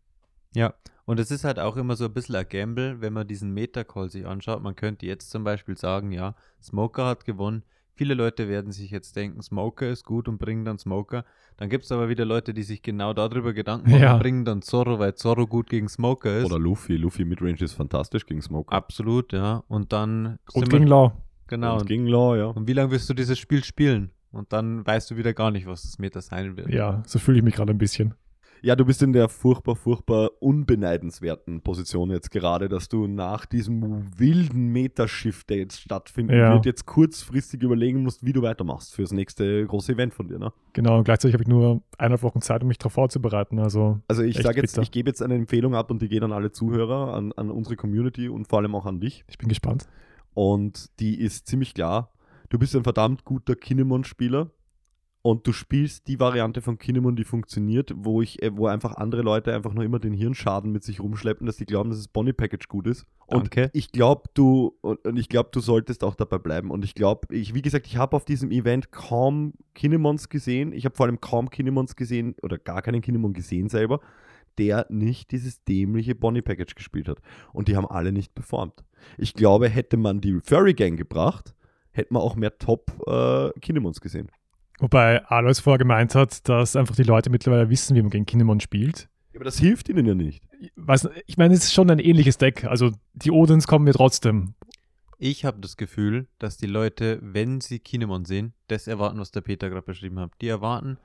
Ja, 0.53 0.75
und 1.09 1.19
es 1.19 1.31
ist 1.31 1.43
halt 1.43 1.57
auch 1.57 1.75
immer 1.75 1.95
so 1.95 2.05
ein 2.05 2.13
bisschen 2.13 2.35
ein 2.35 2.47
Gamble, 2.47 3.01
wenn 3.01 3.13
man 3.13 3.27
diesen 3.27 3.51
Meta-Call 3.51 4.11
sich 4.11 4.27
anschaut. 4.27 4.61
Man 4.61 4.75
könnte 4.75 5.07
jetzt 5.07 5.31
zum 5.31 5.43
Beispiel 5.43 5.75
sagen, 5.75 6.11
ja, 6.11 6.35
Smoker 6.61 7.07
hat 7.07 7.25
gewonnen. 7.25 7.63
Viele 7.99 8.13
Leute 8.13 8.47
werden 8.47 8.71
sich 8.71 8.91
jetzt 8.91 9.17
denken, 9.17 9.41
Smoker 9.41 9.89
ist 9.89 10.05
gut 10.05 10.29
und 10.29 10.37
bringen 10.37 10.63
dann 10.63 10.77
Smoker. 10.77 11.25
Dann 11.57 11.67
gibt 11.67 11.83
es 11.83 11.91
aber 11.91 12.07
wieder 12.07 12.23
Leute, 12.23 12.53
die 12.53 12.63
sich 12.63 12.81
genau 12.81 13.13
darüber 13.13 13.51
Gedanken 13.51 13.89
machen 13.91 14.01
Ja. 14.01 14.13
und 14.13 14.21
bringen 14.21 14.45
dann 14.45 14.61
Zorro, 14.61 14.99
weil 14.99 15.15
Zorro 15.15 15.45
gut 15.47 15.69
gegen 15.69 15.89
Smoker 15.89 16.37
ist. 16.37 16.45
Oder 16.45 16.59
Luffy. 16.59 16.95
Luffy 16.95 17.25
Midrange 17.25 17.59
ist 17.59 17.73
fantastisch 17.73 18.25
gegen 18.25 18.41
Smoke. 18.41 18.71
Absolut, 18.71 19.33
ja. 19.33 19.65
Und 19.67 19.91
dann 19.91 20.39
Und 20.53 20.69
gegen 20.69 20.87
Law. 20.87 21.11
genau. 21.47 21.73
Und 21.73 21.81
Und, 21.81 21.87
gegen 21.89 22.07
Law, 22.07 22.37
ja. 22.37 22.45
und 22.45 22.69
wie 22.69 22.73
lange 22.73 22.91
wirst 22.91 23.09
du 23.09 23.13
dieses 23.13 23.37
Spiel 23.37 23.65
spielen? 23.65 24.11
Und 24.31 24.53
dann 24.53 24.87
weißt 24.87 25.11
du 25.11 25.17
wieder 25.17 25.33
gar 25.33 25.51
nicht, 25.51 25.67
was 25.67 25.81
das 25.81 25.99
Meta 25.99 26.21
sein 26.21 26.55
wird. 26.55 26.69
Ja, 26.69 27.03
so 27.05 27.19
fühle 27.19 27.39
ich 27.39 27.43
mich 27.43 27.55
gerade 27.55 27.73
ein 27.73 27.77
bisschen. 27.79 28.13
Ja, 28.61 28.75
du 28.75 28.85
bist 28.85 29.01
in 29.01 29.13
der 29.13 29.29
furchtbar, 29.29 29.75
furchtbar 29.75 30.31
unbeneidenswerten 30.39 31.61
Position 31.61 32.09
jetzt 32.11 32.31
gerade, 32.31 32.69
dass 32.69 32.89
du 32.89 33.07
nach 33.07 33.45
diesem 33.45 34.07
wilden 34.17 34.67
Metashift, 34.71 35.49
der 35.49 35.57
jetzt 35.57 35.81
stattfinden 35.81 36.33
Ja. 36.33 36.53
wird, 36.53 36.65
jetzt 36.65 36.85
kurzfristig 36.85 37.61
überlegen 37.63 38.03
musst, 38.03 38.25
wie 38.25 38.33
du 38.33 38.41
weitermachst 38.41 38.93
fürs 38.95 39.11
nächste 39.11 39.65
große 39.65 39.93
Event 39.93 40.13
von 40.13 40.27
dir. 40.27 40.39
Ne? 40.39 40.51
Genau, 40.73 40.97
und 40.97 41.03
gleichzeitig 41.03 41.33
habe 41.33 41.43
ich 41.43 41.47
nur 41.49 41.81
eineinhalb 41.97 42.23
Wochen 42.23 42.41
Zeit, 42.41 42.61
um 42.61 42.67
mich 42.67 42.77
darauf 42.77 42.93
vorzubereiten. 42.93 43.59
Also 43.59 43.99
Also 44.07 44.23
ich 44.23 44.37
sage 44.37 44.61
jetzt, 44.61 44.73
bitter. 44.73 44.81
ich 44.83 44.91
gebe 44.91 45.09
jetzt 45.09 45.21
eine 45.21 45.35
Empfehlung 45.35 45.75
ab 45.75 45.91
und 45.91 46.01
die 46.01 46.09
geht 46.09 46.23
an 46.23 46.31
alle 46.31 46.51
Zuhörer, 46.51 47.13
an, 47.13 47.31
an 47.33 47.49
unsere 47.51 47.75
Community 47.75 48.29
und 48.29 48.47
vor 48.47 48.59
allem 48.59 48.75
auch 48.75 48.85
an 48.85 48.99
dich. 48.99 49.23
ich 49.27 49.37
bin 49.37 49.47
gespannt. 49.49 49.87
Und 50.33 50.89
die 50.99 51.19
ist 51.19 51.47
ziemlich 51.47 51.73
klar. 51.73 52.11
Du 52.49 52.57
bist 52.57 52.75
ein 52.75 52.83
verdammt 52.83 53.25
guter 53.25 53.55
Kinemon-Spieler 53.55 54.49
und 55.21 55.45
du 55.45 55.51
spielst 55.51 56.07
die 56.07 56.19
Variante 56.19 56.61
von 56.61 56.77
Kinemon, 56.77 57.15
die 57.15 57.25
funktioniert, 57.25 57.91
wo 57.95 58.21
ich, 58.21 58.41
äh, 58.41 58.55
wo 58.55 58.67
einfach 58.67 58.95
andere 58.95 59.21
Leute 59.21 59.53
einfach 59.53 59.73
nur 59.73 59.83
immer 59.83 59.99
den 59.99 60.13
Hirnschaden 60.13 60.71
mit 60.71 60.83
sich 60.83 61.01
rumschleppen, 61.01 61.45
dass 61.45 61.57
die 61.57 61.65
glauben, 61.65 61.89
dass 61.89 61.99
das 61.99 62.07
Bonnie 62.07 62.33
Package 62.33 62.67
gut 62.69 62.87
ist. 62.87 63.05
Und 63.27 63.55
Danke. 63.55 63.69
ich 63.73 63.91
glaube, 63.91 64.23
du 64.33 64.77
und, 64.81 65.05
und 65.05 65.17
ich 65.17 65.27
glaube, 65.27 65.49
du 65.51 65.59
solltest 65.59 66.03
auch 66.03 66.15
dabei 66.15 66.37
bleiben. 66.37 66.71
Und 66.71 66.85
ich 66.85 66.95
glaube, 66.95 67.33
ich, 67.35 67.53
wie 67.53 67.61
gesagt, 67.61 67.85
ich 67.87 67.97
habe 67.97 68.15
auf 68.15 68.25
diesem 68.25 68.49
Event 68.49 68.91
kaum 68.91 69.53
Kinemons 69.75 70.29
gesehen. 70.29 70.71
Ich 70.71 70.85
habe 70.85 70.95
vor 70.95 71.05
allem 71.05 71.19
kaum 71.19 71.49
Kinemons 71.49 71.95
gesehen 71.95 72.35
oder 72.41 72.57
gar 72.57 72.81
keinen 72.81 73.01
Kinemon 73.01 73.33
gesehen 73.33 73.67
selber, 73.67 73.99
der 74.57 74.87
nicht 74.89 75.31
dieses 75.31 75.63
dämliche 75.65 76.15
Bonnie 76.15 76.41
Package 76.41 76.75
gespielt 76.75 77.09
hat. 77.09 77.21
Und 77.51 77.67
die 77.67 77.75
haben 77.75 77.87
alle 77.87 78.13
nicht 78.13 78.33
performt. 78.35 78.85
Ich 79.17 79.33
glaube, 79.33 79.67
hätte 79.67 79.97
man 79.97 80.21
die 80.21 80.39
Furry 80.41 80.73
Gang 80.73 80.97
gebracht, 80.97 81.53
hätte 81.91 82.13
man 82.13 82.21
auch 82.21 82.35
mehr 82.35 82.57
Top 82.57 82.91
äh, 83.05 83.51
Kinemons 83.59 83.99
gesehen. 83.99 84.29
Wobei 84.79 85.23
Alois 85.25 85.59
vorher 85.61 85.77
gemeint 85.77 86.15
hat, 86.15 86.47
dass 86.47 86.75
einfach 86.75 86.95
die 86.95 87.03
Leute 87.03 87.29
mittlerweile 87.29 87.69
wissen, 87.69 87.95
wie 87.95 88.01
man 88.01 88.09
gegen 88.09 88.25
Kinemon 88.25 88.59
spielt. 88.59 89.09
Aber 89.35 89.43
das 89.43 89.59
hilft 89.59 89.89
ihnen 89.89 90.05
ja 90.05 90.15
nicht. 90.15 90.43
Ich, 90.59 90.71
weiß, 90.75 91.09
ich 91.27 91.37
meine, 91.37 91.53
es 91.53 91.65
ist 91.65 91.73
schon 91.73 91.89
ein 91.89 91.99
ähnliches 91.99 92.37
Deck. 92.37 92.65
Also 92.65 92.91
die 93.13 93.31
Odins 93.31 93.67
kommen 93.67 93.85
mir 93.85 93.93
trotzdem. 93.93 94.55
Ich 95.17 95.43
habe 95.43 95.59
das 95.59 95.75
Gefühl, 95.75 96.27
dass 96.39 96.57
die 96.57 96.65
Leute, 96.65 97.19
wenn 97.21 97.59
sie 97.59 97.79
Kinemon 97.79 98.25
sehen, 98.25 98.53
das 98.67 98.87
erwarten, 98.87 99.19
was 99.19 99.31
der 99.31 99.41
Peter 99.41 99.69
gerade 99.69 99.85
beschrieben 99.85 100.19
hat. 100.19 100.31
Die 100.41 100.47
erwarten 100.47 100.97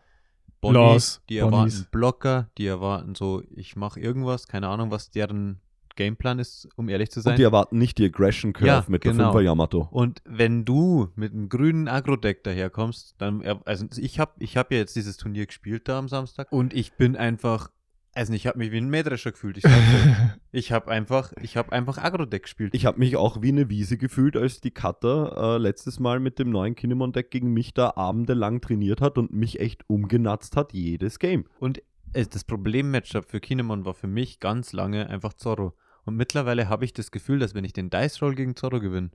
Bonnie, 0.61 0.75
Laws, 0.75 1.23
die 1.29 1.41
Bonnies. 1.41 1.75
erwarten 1.75 1.89
Blocker, 1.91 2.51
die 2.57 2.67
erwarten 2.67 3.15
so, 3.15 3.43
ich 3.51 3.77
mache 3.77 4.01
irgendwas, 4.01 4.47
keine 4.47 4.69
Ahnung, 4.69 4.91
was 4.93 5.11
deren 5.11 5.61
Gameplan 5.97 6.39
ist, 6.39 6.69
um 6.77 6.89
ehrlich 6.89 7.11
zu 7.11 7.21
sein. 7.21 7.33
Und 7.33 7.39
die 7.39 7.43
erwarten 7.45 7.79
nicht 7.79 7.99
die 7.99 8.05
Aggression 8.07 8.53
Curve 8.53 8.67
Ja, 8.67 8.85
mit 8.89 9.03
genau. 9.03 9.33
der 9.33 9.41
5er 9.41 9.45
Yamato. 9.45 9.89
Und 9.91 10.23
wenn 10.25 10.65
du 10.65 11.09
mit 11.17 11.33
einem 11.33 11.49
grünen 11.49 11.89
Agro-Deck 11.89 12.45
daherkommst, 12.45 13.15
dann, 13.19 13.41
er- 13.41 13.61
also 13.65 13.87
ich 13.97 14.19
habe 14.21 14.33
ich 14.39 14.57
hab 14.57 14.71
ja 14.73 14.79
jetzt 14.79 14.97
dieses 14.97 15.17
Turnier 15.17 15.47
gespielt 15.47 15.89
da 15.89 15.99
am 15.99 16.09
Samstag 16.09 16.51
und 16.53 16.75
ich 16.75 16.95
bin 16.95 17.17
einfach, 17.17 17.71
also 18.15 18.33
ich 18.33 18.47
habe 18.47 18.59
mich 18.59 18.71
wie 18.71 18.77
ein 18.79 18.89
Mähdrescher 18.91 19.33
gefühlt. 19.33 19.59
Ich, 19.59 19.65
ich 20.53 20.73
habe 20.73 20.91
einfach, 20.91 21.33
ich 21.43 21.57
habe 21.57 21.73
einfach 21.73 21.99
Agro-Deck 21.99 22.45
gespielt. 22.45 22.75
Ich 22.75 22.87
habe 22.87 22.99
mich 22.99 23.17
auch 23.17 23.43
wie 23.43 23.49
eine 23.49 23.69
Wiese 23.69 23.97
gefühlt, 23.99 24.37
als 24.37 24.61
die 24.61 24.71
Cutter 24.71 25.57
äh, 25.57 25.59
letztes 25.59 25.99
Mal 26.01 26.21
mit 26.21 26.39
dem 26.39 26.51
neuen 26.51 26.75
Kinemon-Deck 26.75 27.31
gegen 27.31 27.53
mich 27.53 27.75
da 27.75 27.95
abendelang 27.97 28.61
trainiert 28.61 29.01
hat 29.01 29.19
und 29.19 29.33
mich 29.33 29.61
echt 29.61 29.83
umgenatzt 29.89 30.57
hat, 30.57 30.73
jedes 30.73 31.19
Game. 31.19 31.45
Und 31.59 31.83
äh, 32.13 32.25
das 32.31 32.45
Problem-Matchup 32.45 33.25
für 33.25 33.41
Kinemon 33.41 33.85
war 33.85 33.95
für 33.95 34.07
mich 34.07 34.39
ganz 34.39 34.73
lange 34.73 35.09
einfach 35.11 35.33
Zorro. 35.35 35.75
Und 36.05 36.17
mittlerweile 36.17 36.69
habe 36.69 36.85
ich 36.85 36.93
das 36.93 37.11
Gefühl, 37.11 37.39
dass 37.39 37.55
wenn 37.55 37.65
ich 37.65 37.73
den 37.73 37.91
Dice 37.91 38.21
Roll 38.23 38.35
gegen 38.35 38.57
Zorro 38.57 38.81
gewinne, 38.81 39.11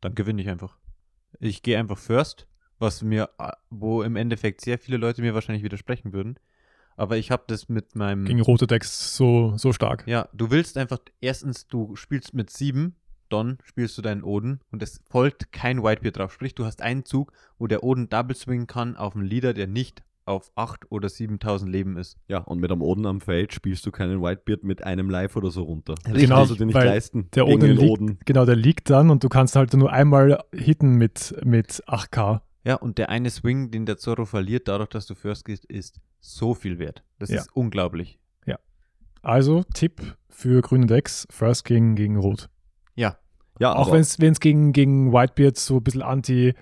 dann 0.00 0.14
gewinne 0.14 0.42
ich 0.42 0.48
einfach. 0.48 0.76
Ich 1.40 1.62
gehe 1.62 1.78
einfach 1.78 1.98
First, 1.98 2.46
was 2.78 3.02
mir, 3.02 3.30
äh, 3.38 3.52
wo 3.70 4.02
im 4.02 4.16
Endeffekt 4.16 4.60
sehr 4.60 4.78
viele 4.78 4.96
Leute 4.96 5.22
mir 5.22 5.34
wahrscheinlich 5.34 5.64
widersprechen 5.64 6.12
würden. 6.12 6.38
Aber 6.96 7.16
ich 7.18 7.30
habe 7.30 7.44
das 7.46 7.68
mit 7.68 7.94
meinem. 7.94 8.24
Gegen 8.24 8.40
rote 8.40 8.66
Decks 8.66 9.16
so, 9.16 9.56
so 9.56 9.72
stark. 9.72 10.06
Ja, 10.06 10.28
du 10.32 10.50
willst 10.50 10.78
einfach, 10.78 10.98
erstens, 11.20 11.66
du 11.66 11.94
spielst 11.94 12.32
mit 12.32 12.50
sieben, 12.50 12.96
dann 13.28 13.58
spielst 13.64 13.98
du 13.98 14.02
deinen 14.02 14.22
Oden 14.22 14.60
und 14.70 14.82
es 14.82 15.00
folgt 15.10 15.52
kein 15.52 15.82
Whitebeard 15.82 16.16
drauf. 16.16 16.32
Sprich, 16.32 16.54
du 16.54 16.64
hast 16.64 16.80
einen 16.80 17.04
Zug, 17.04 17.32
wo 17.58 17.66
der 17.66 17.82
Oden 17.82 18.08
Double 18.08 18.36
swingen 18.36 18.66
kann 18.66 18.96
auf 18.96 19.14
einen 19.14 19.26
Leader, 19.26 19.52
der 19.52 19.66
nicht 19.66 20.02
auf 20.26 20.50
8 20.56 20.90
oder 20.90 21.08
7000 21.08 21.70
Leben 21.70 21.96
ist. 21.96 22.18
Ja, 22.28 22.38
und 22.38 22.60
mit 22.60 22.70
einem 22.70 22.82
Oden 22.82 23.06
am 23.06 23.20
Feld 23.20 23.52
spielst 23.54 23.86
du 23.86 23.90
keinen 23.92 24.20
Whitebeard 24.22 24.64
mit 24.64 24.84
einem 24.84 25.08
Live 25.08 25.36
oder 25.36 25.50
so 25.50 25.62
runter. 25.62 25.94
Das 26.04 26.14
Genau, 26.20 26.36
kannst 26.36 26.50
du 26.52 26.54
dir 26.56 26.66
nicht 26.66 26.74
leisten. 26.74 27.28
Der 27.34 27.44
gegen 27.44 27.56
Oden 27.56 27.68
den 27.68 27.76
liegt, 27.78 27.90
Oden. 27.90 28.18
genau, 28.24 28.44
der 28.44 28.56
liegt 28.56 28.90
dann 28.90 29.10
und 29.10 29.24
du 29.24 29.28
kannst 29.28 29.56
halt 29.56 29.72
nur 29.74 29.90
einmal 29.92 30.42
hitten 30.52 30.96
mit, 30.96 31.34
mit 31.44 31.82
8k. 31.86 32.40
Ja, 32.64 32.74
und 32.74 32.98
der 32.98 33.08
eine 33.10 33.30
Swing, 33.30 33.70
den 33.70 33.86
der 33.86 33.96
Zorro 33.96 34.24
verliert, 34.24 34.66
dadurch, 34.68 34.88
dass 34.90 35.06
du 35.06 35.14
First 35.14 35.44
gehst, 35.44 35.64
ist 35.64 36.00
so 36.20 36.52
viel 36.54 36.78
wert. 36.80 37.04
Das 37.20 37.30
Ja. 37.30 37.40
ist 37.40 37.54
unglaublich. 37.56 38.18
Also 39.22 39.64
Tipp 39.74 40.14
für 40.28 40.60
grüne 40.62 40.86
Decks, 40.86 41.26
First 41.30 41.64
King 41.64 41.96
gegen 41.96 42.16
Rot. 42.16 42.48
Ja, 42.94 43.18
Ja, 43.58 43.74
Auch 43.74 43.90
wenn 43.90 44.02
es 44.02 44.40
gegen, 44.40 44.72
gegen 44.72 45.12
Whitebeard 45.12 45.56
so 45.56 45.78
ein 45.78 45.82
bisschen 45.82 46.02
anti, 46.02 46.54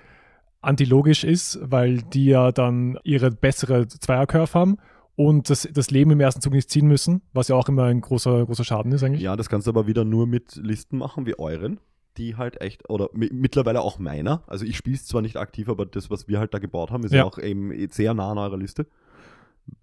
antilogisch 0.64 1.24
ist, 1.24 1.58
weil 1.62 2.02
die 2.02 2.26
ja 2.26 2.52
dann 2.52 2.98
ihre 3.04 3.30
bessere 3.30 3.86
Zweier-Curve 3.88 4.54
haben 4.54 4.76
und 5.16 5.48
das, 5.50 5.68
das 5.72 5.90
Leben 5.90 6.10
im 6.10 6.20
ersten 6.20 6.40
Zug 6.40 6.52
nicht 6.52 6.70
ziehen 6.70 6.86
müssen, 6.88 7.22
was 7.32 7.48
ja 7.48 7.56
auch 7.56 7.68
immer 7.68 7.84
ein 7.84 8.00
großer, 8.00 8.44
großer 8.46 8.64
Schaden 8.64 8.92
ist 8.92 9.02
eigentlich. 9.04 9.22
Ja, 9.22 9.36
das 9.36 9.48
kannst 9.48 9.66
du 9.66 9.70
aber 9.70 9.86
wieder 9.86 10.04
nur 10.04 10.26
mit 10.26 10.56
Listen 10.56 10.98
machen 10.98 11.26
wie 11.26 11.38
euren, 11.38 11.78
die 12.16 12.36
halt 12.36 12.60
echt, 12.60 12.88
oder 12.90 13.08
mi- 13.12 13.30
mittlerweile 13.32 13.80
auch 13.80 13.98
meiner. 13.98 14.42
Also 14.46 14.64
ich 14.64 14.76
spiele 14.76 14.96
es 14.96 15.06
zwar 15.06 15.22
nicht 15.22 15.36
aktiv, 15.36 15.68
aber 15.68 15.86
das, 15.86 16.10
was 16.10 16.28
wir 16.28 16.38
halt 16.38 16.52
da 16.54 16.58
gebaut 16.58 16.90
haben, 16.90 17.04
ist 17.04 17.12
ja, 17.12 17.18
Ja. 17.18 17.24
auch 17.24 17.38
eben 17.38 17.72
sehr 17.90 18.14
nah 18.14 18.30
an 18.32 18.38
eurer 18.38 18.56
Liste. 18.56 18.86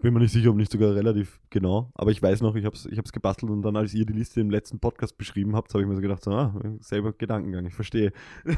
Bin 0.02 0.14
mir 0.14 0.20
nicht 0.20 0.32
sicher, 0.32 0.52
ob 0.52 0.58
nicht 0.58 0.72
sogar 0.72 0.94
relativ 0.94 1.40
genau, 1.50 1.92
aber 1.96 2.12
ich 2.12 2.22
weiß 2.22 2.42
noch, 2.42 2.56
ich 2.56 2.66
habe 2.66 2.76
es 2.76 2.86
ich 2.86 2.98
hab's 3.00 3.12
gebastelt 3.12 3.52
und 3.52 3.62
dann, 3.64 3.76
als 3.76 3.94
ihr 3.96 4.06
die 4.06 4.14
Liste 4.14 4.40
im 4.42 4.50
letzten 4.52 4.80
Podcast 4.80 5.18
beschrieben 5.18 5.56
habt, 5.56 5.74
habe 5.74 5.82
ich 5.84 5.90
mir 5.90 5.96
so 5.96 6.02
gedacht, 6.02 6.24
so, 6.24 6.32
ah, 6.32 6.54
selber 6.80 7.14
Gedankengang, 7.14 7.66
ich 7.66 7.74
verstehe. 7.74 8.12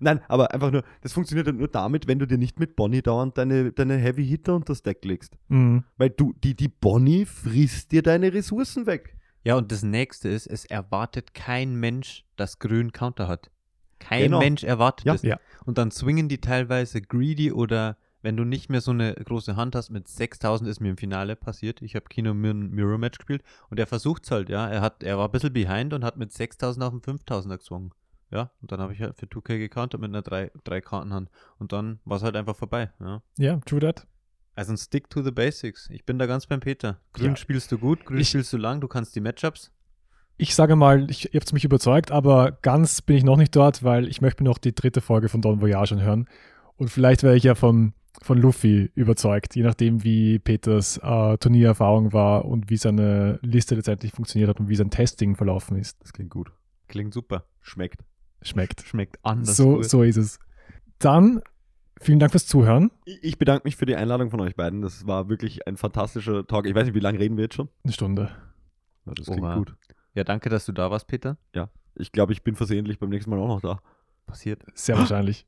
Nein, 0.00 0.20
aber 0.28 0.52
einfach 0.52 0.70
nur, 0.70 0.82
das 1.02 1.12
funktioniert 1.12 1.46
halt 1.46 1.56
nur 1.58 1.68
damit, 1.68 2.06
wenn 2.06 2.18
du 2.18 2.26
dir 2.26 2.38
nicht 2.38 2.58
mit 2.60 2.76
Bonnie 2.76 3.02
dauernd 3.02 3.38
deine, 3.38 3.72
deine 3.72 3.96
Heavy 3.96 4.26
Hitter 4.26 4.54
unter 4.54 4.72
das 4.72 4.82
Deck 4.82 5.04
legst. 5.04 5.36
Mhm. 5.48 5.84
Weil 5.96 6.10
du, 6.10 6.34
die, 6.44 6.54
die 6.54 6.68
Bonnie 6.68 7.24
frisst 7.24 7.92
dir 7.92 8.02
deine 8.02 8.32
Ressourcen 8.32 8.86
weg. 8.86 9.16
Ja, 9.44 9.56
und 9.56 9.72
das 9.72 9.82
nächste 9.82 10.28
ist, 10.28 10.46
es 10.46 10.66
erwartet 10.66 11.32
kein 11.32 11.74
Mensch, 11.76 12.24
dass 12.36 12.58
Grün 12.58 12.92
Counter 12.92 13.28
hat. 13.28 13.50
Kein 13.98 14.24
Genau. 14.24 14.38
Mensch 14.38 14.64
erwartet 14.64 15.06
Ja. 15.06 15.14
es. 15.14 15.22
Ja. 15.22 15.38
Und 15.64 15.78
dann 15.78 15.90
swingen 15.90 16.28
die 16.28 16.38
teilweise 16.40 17.00
greedy 17.00 17.50
oder 17.52 17.96
wenn 18.22 18.36
du 18.36 18.44
nicht 18.44 18.68
mehr 18.70 18.80
so 18.80 18.90
eine 18.90 19.14
große 19.14 19.56
Hand 19.56 19.74
hast, 19.74 19.90
mit 19.90 20.08
6000 20.08 20.68
ist 20.68 20.80
mir 20.80 20.90
im 20.90 20.96
Finale 20.96 21.36
passiert. 21.36 21.80
Ich 21.82 21.94
habe 21.94 22.06
Kino 22.08 22.34
Mir- 22.34 22.54
Mirror 22.54 22.98
Match 22.98 23.18
gespielt 23.18 23.42
und 23.70 23.78
er 23.80 23.86
versucht 23.86 24.30
halt, 24.30 24.48
ja. 24.48 24.68
Er, 24.68 24.80
hat, 24.82 25.02
er 25.02 25.16
war 25.18 25.28
ein 25.28 25.32
bisschen 25.32 25.52
behind 25.52 25.92
und 25.94 26.04
hat 26.04 26.16
mit 26.16 26.32
6000 26.32 26.84
auf 26.84 26.92
den 26.92 27.00
5000er 27.00 27.56
gezwungen. 27.58 27.92
Ja, 28.30 28.50
und 28.62 28.70
dann 28.70 28.80
habe 28.80 28.92
ich 28.92 29.00
halt 29.00 29.16
für 29.18 29.26
2K 29.26 29.58
gecountert 29.58 30.00
mit 30.00 30.10
einer 30.10 30.22
3, 30.22 30.52
drei 30.62 30.80
Kartenhand. 30.80 31.30
Und 31.58 31.72
dann 31.72 31.98
war 32.04 32.18
es 32.18 32.22
halt 32.22 32.36
einfach 32.36 32.54
vorbei. 32.54 32.90
Ja. 33.00 33.22
Ja, 33.38 33.56
true 33.66 33.80
that. 33.80 34.06
Also 34.54 34.72
ein 34.72 34.76
Stick 34.78 35.08
to 35.10 35.22
the 35.22 35.30
Basics. 35.32 35.88
Ich 35.90 36.04
bin 36.04 36.18
da 36.18 36.26
ganz 36.26 36.46
beim 36.46 36.60
Peter. 36.60 37.00
Grün 37.12 37.30
Ja. 37.30 37.36
spielst 37.36 37.72
du 37.72 37.78
gut, 37.78 38.04
grün 38.04 38.18
Ich- 38.20 38.28
spielst 38.28 38.52
du 38.52 38.56
lang, 38.56 38.80
du 38.80 38.86
kannst 38.88 39.16
die 39.16 39.20
Matchups. 39.20 39.72
Ich 40.36 40.54
sage 40.54 40.76
mal, 40.76 41.10
ich, 41.10 41.34
ihr 41.34 41.40
habt 41.40 41.52
mich 41.52 41.64
überzeugt, 41.64 42.10
aber 42.12 42.52
ganz 42.62 43.02
bin 43.02 43.16
ich 43.16 43.24
noch 43.24 43.36
nicht 43.36 43.54
dort, 43.56 43.82
weil 43.82 44.06
ich 44.08 44.20
möchte 44.20 44.42
mir 44.42 44.48
noch 44.48 44.58
die 44.58 44.74
dritte 44.74 45.00
Folge 45.00 45.28
von 45.28 45.42
Don 45.42 45.60
Voyage 45.60 45.92
anhören. 45.94 46.28
Und 46.76 46.88
vielleicht 46.88 47.22
werde 47.22 47.36
ich 47.36 47.42
ja 47.44 47.54
von, 47.54 47.92
von 48.22 48.38
Luffy 48.38 48.90
überzeugt, 48.94 49.56
je 49.56 49.62
nachdem, 49.62 50.04
wie 50.04 50.38
Peters 50.38 50.98
äh, 50.98 51.38
Turniererfahrung 51.38 52.12
war 52.12 52.44
und 52.44 52.68
wie 52.70 52.76
seine 52.76 53.38
Liste 53.42 53.74
letztendlich 53.74 54.12
funktioniert 54.12 54.50
hat 54.50 54.60
und 54.60 54.68
wie 54.68 54.76
sein 54.76 54.90
Testing 54.90 55.36
verlaufen 55.36 55.76
ist. 55.78 56.00
Das 56.02 56.12
klingt 56.12 56.30
gut. 56.30 56.52
Klingt 56.88 57.14
super. 57.14 57.44
Schmeckt. 57.60 58.00
Schmeckt. 58.42 58.82
Schmeckt 58.82 59.18
anders. 59.22 59.56
So, 59.56 59.76
gut. 59.76 59.88
so 59.88 60.02
ist 60.02 60.16
es. 60.16 60.38
Dann 60.98 61.40
vielen 62.00 62.18
Dank 62.18 62.32
fürs 62.32 62.46
Zuhören. 62.46 62.90
Ich 63.04 63.38
bedanke 63.38 63.62
mich 63.64 63.76
für 63.76 63.86
die 63.86 63.96
Einladung 63.96 64.30
von 64.30 64.40
euch 64.40 64.54
beiden. 64.54 64.82
Das 64.82 65.06
war 65.06 65.28
wirklich 65.28 65.66
ein 65.66 65.76
fantastischer 65.76 66.46
Talk. 66.46 66.66
Ich 66.66 66.74
weiß 66.74 66.86
nicht, 66.86 66.94
wie 66.94 67.00
lange 67.00 67.18
reden 67.18 67.36
wir 67.36 67.44
jetzt 67.44 67.54
schon? 67.54 67.68
Eine 67.84 67.92
Stunde. 67.92 68.30
Ja, 69.06 69.14
das 69.14 69.28
Oha. 69.28 69.64
Ja, 70.14 70.24
danke, 70.24 70.50
dass 70.50 70.66
du 70.66 70.72
da 70.72 70.90
warst, 70.90 71.06
Peter. 71.06 71.38
Ich 71.94 72.12
glaube, 72.12 72.32
ich 72.32 72.42
bin 72.42 72.54
versehentlich 72.54 72.98
beim 72.98 73.10
nächsten 73.10 73.30
Mal 73.30 73.38
auch 73.38 73.48
noch 73.48 73.60
da. 73.60 73.80
Passiert. 74.26 74.62
Sehr 74.74 74.98
wahrscheinlich. 74.98 75.46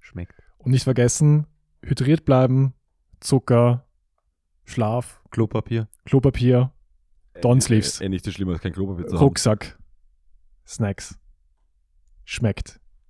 Schmeckt. 0.00 0.34
Und 0.58 0.72
nicht 0.72 0.84
vergessen, 0.84 1.46
hydriert 1.82 2.24
bleiben, 2.24 2.74
Zucker, 3.20 3.86
Schlaf, 4.64 5.22
Klopapier. 5.30 5.88
Klopapier, 6.04 6.72
Donsleeves. 7.40 8.00
Äh, 8.00 8.06
äh, 8.06 8.08
nicht 8.08 8.24
so 8.24 8.30
schlimm 8.30 8.48
als 8.48 8.60
kein 8.60 8.72
Klopapier 8.72 9.06
zu 9.06 9.14
haben. 9.14 9.22
Rucksack, 9.22 9.78
Snacks. 10.66 11.18
Schmeckt. 12.24 12.79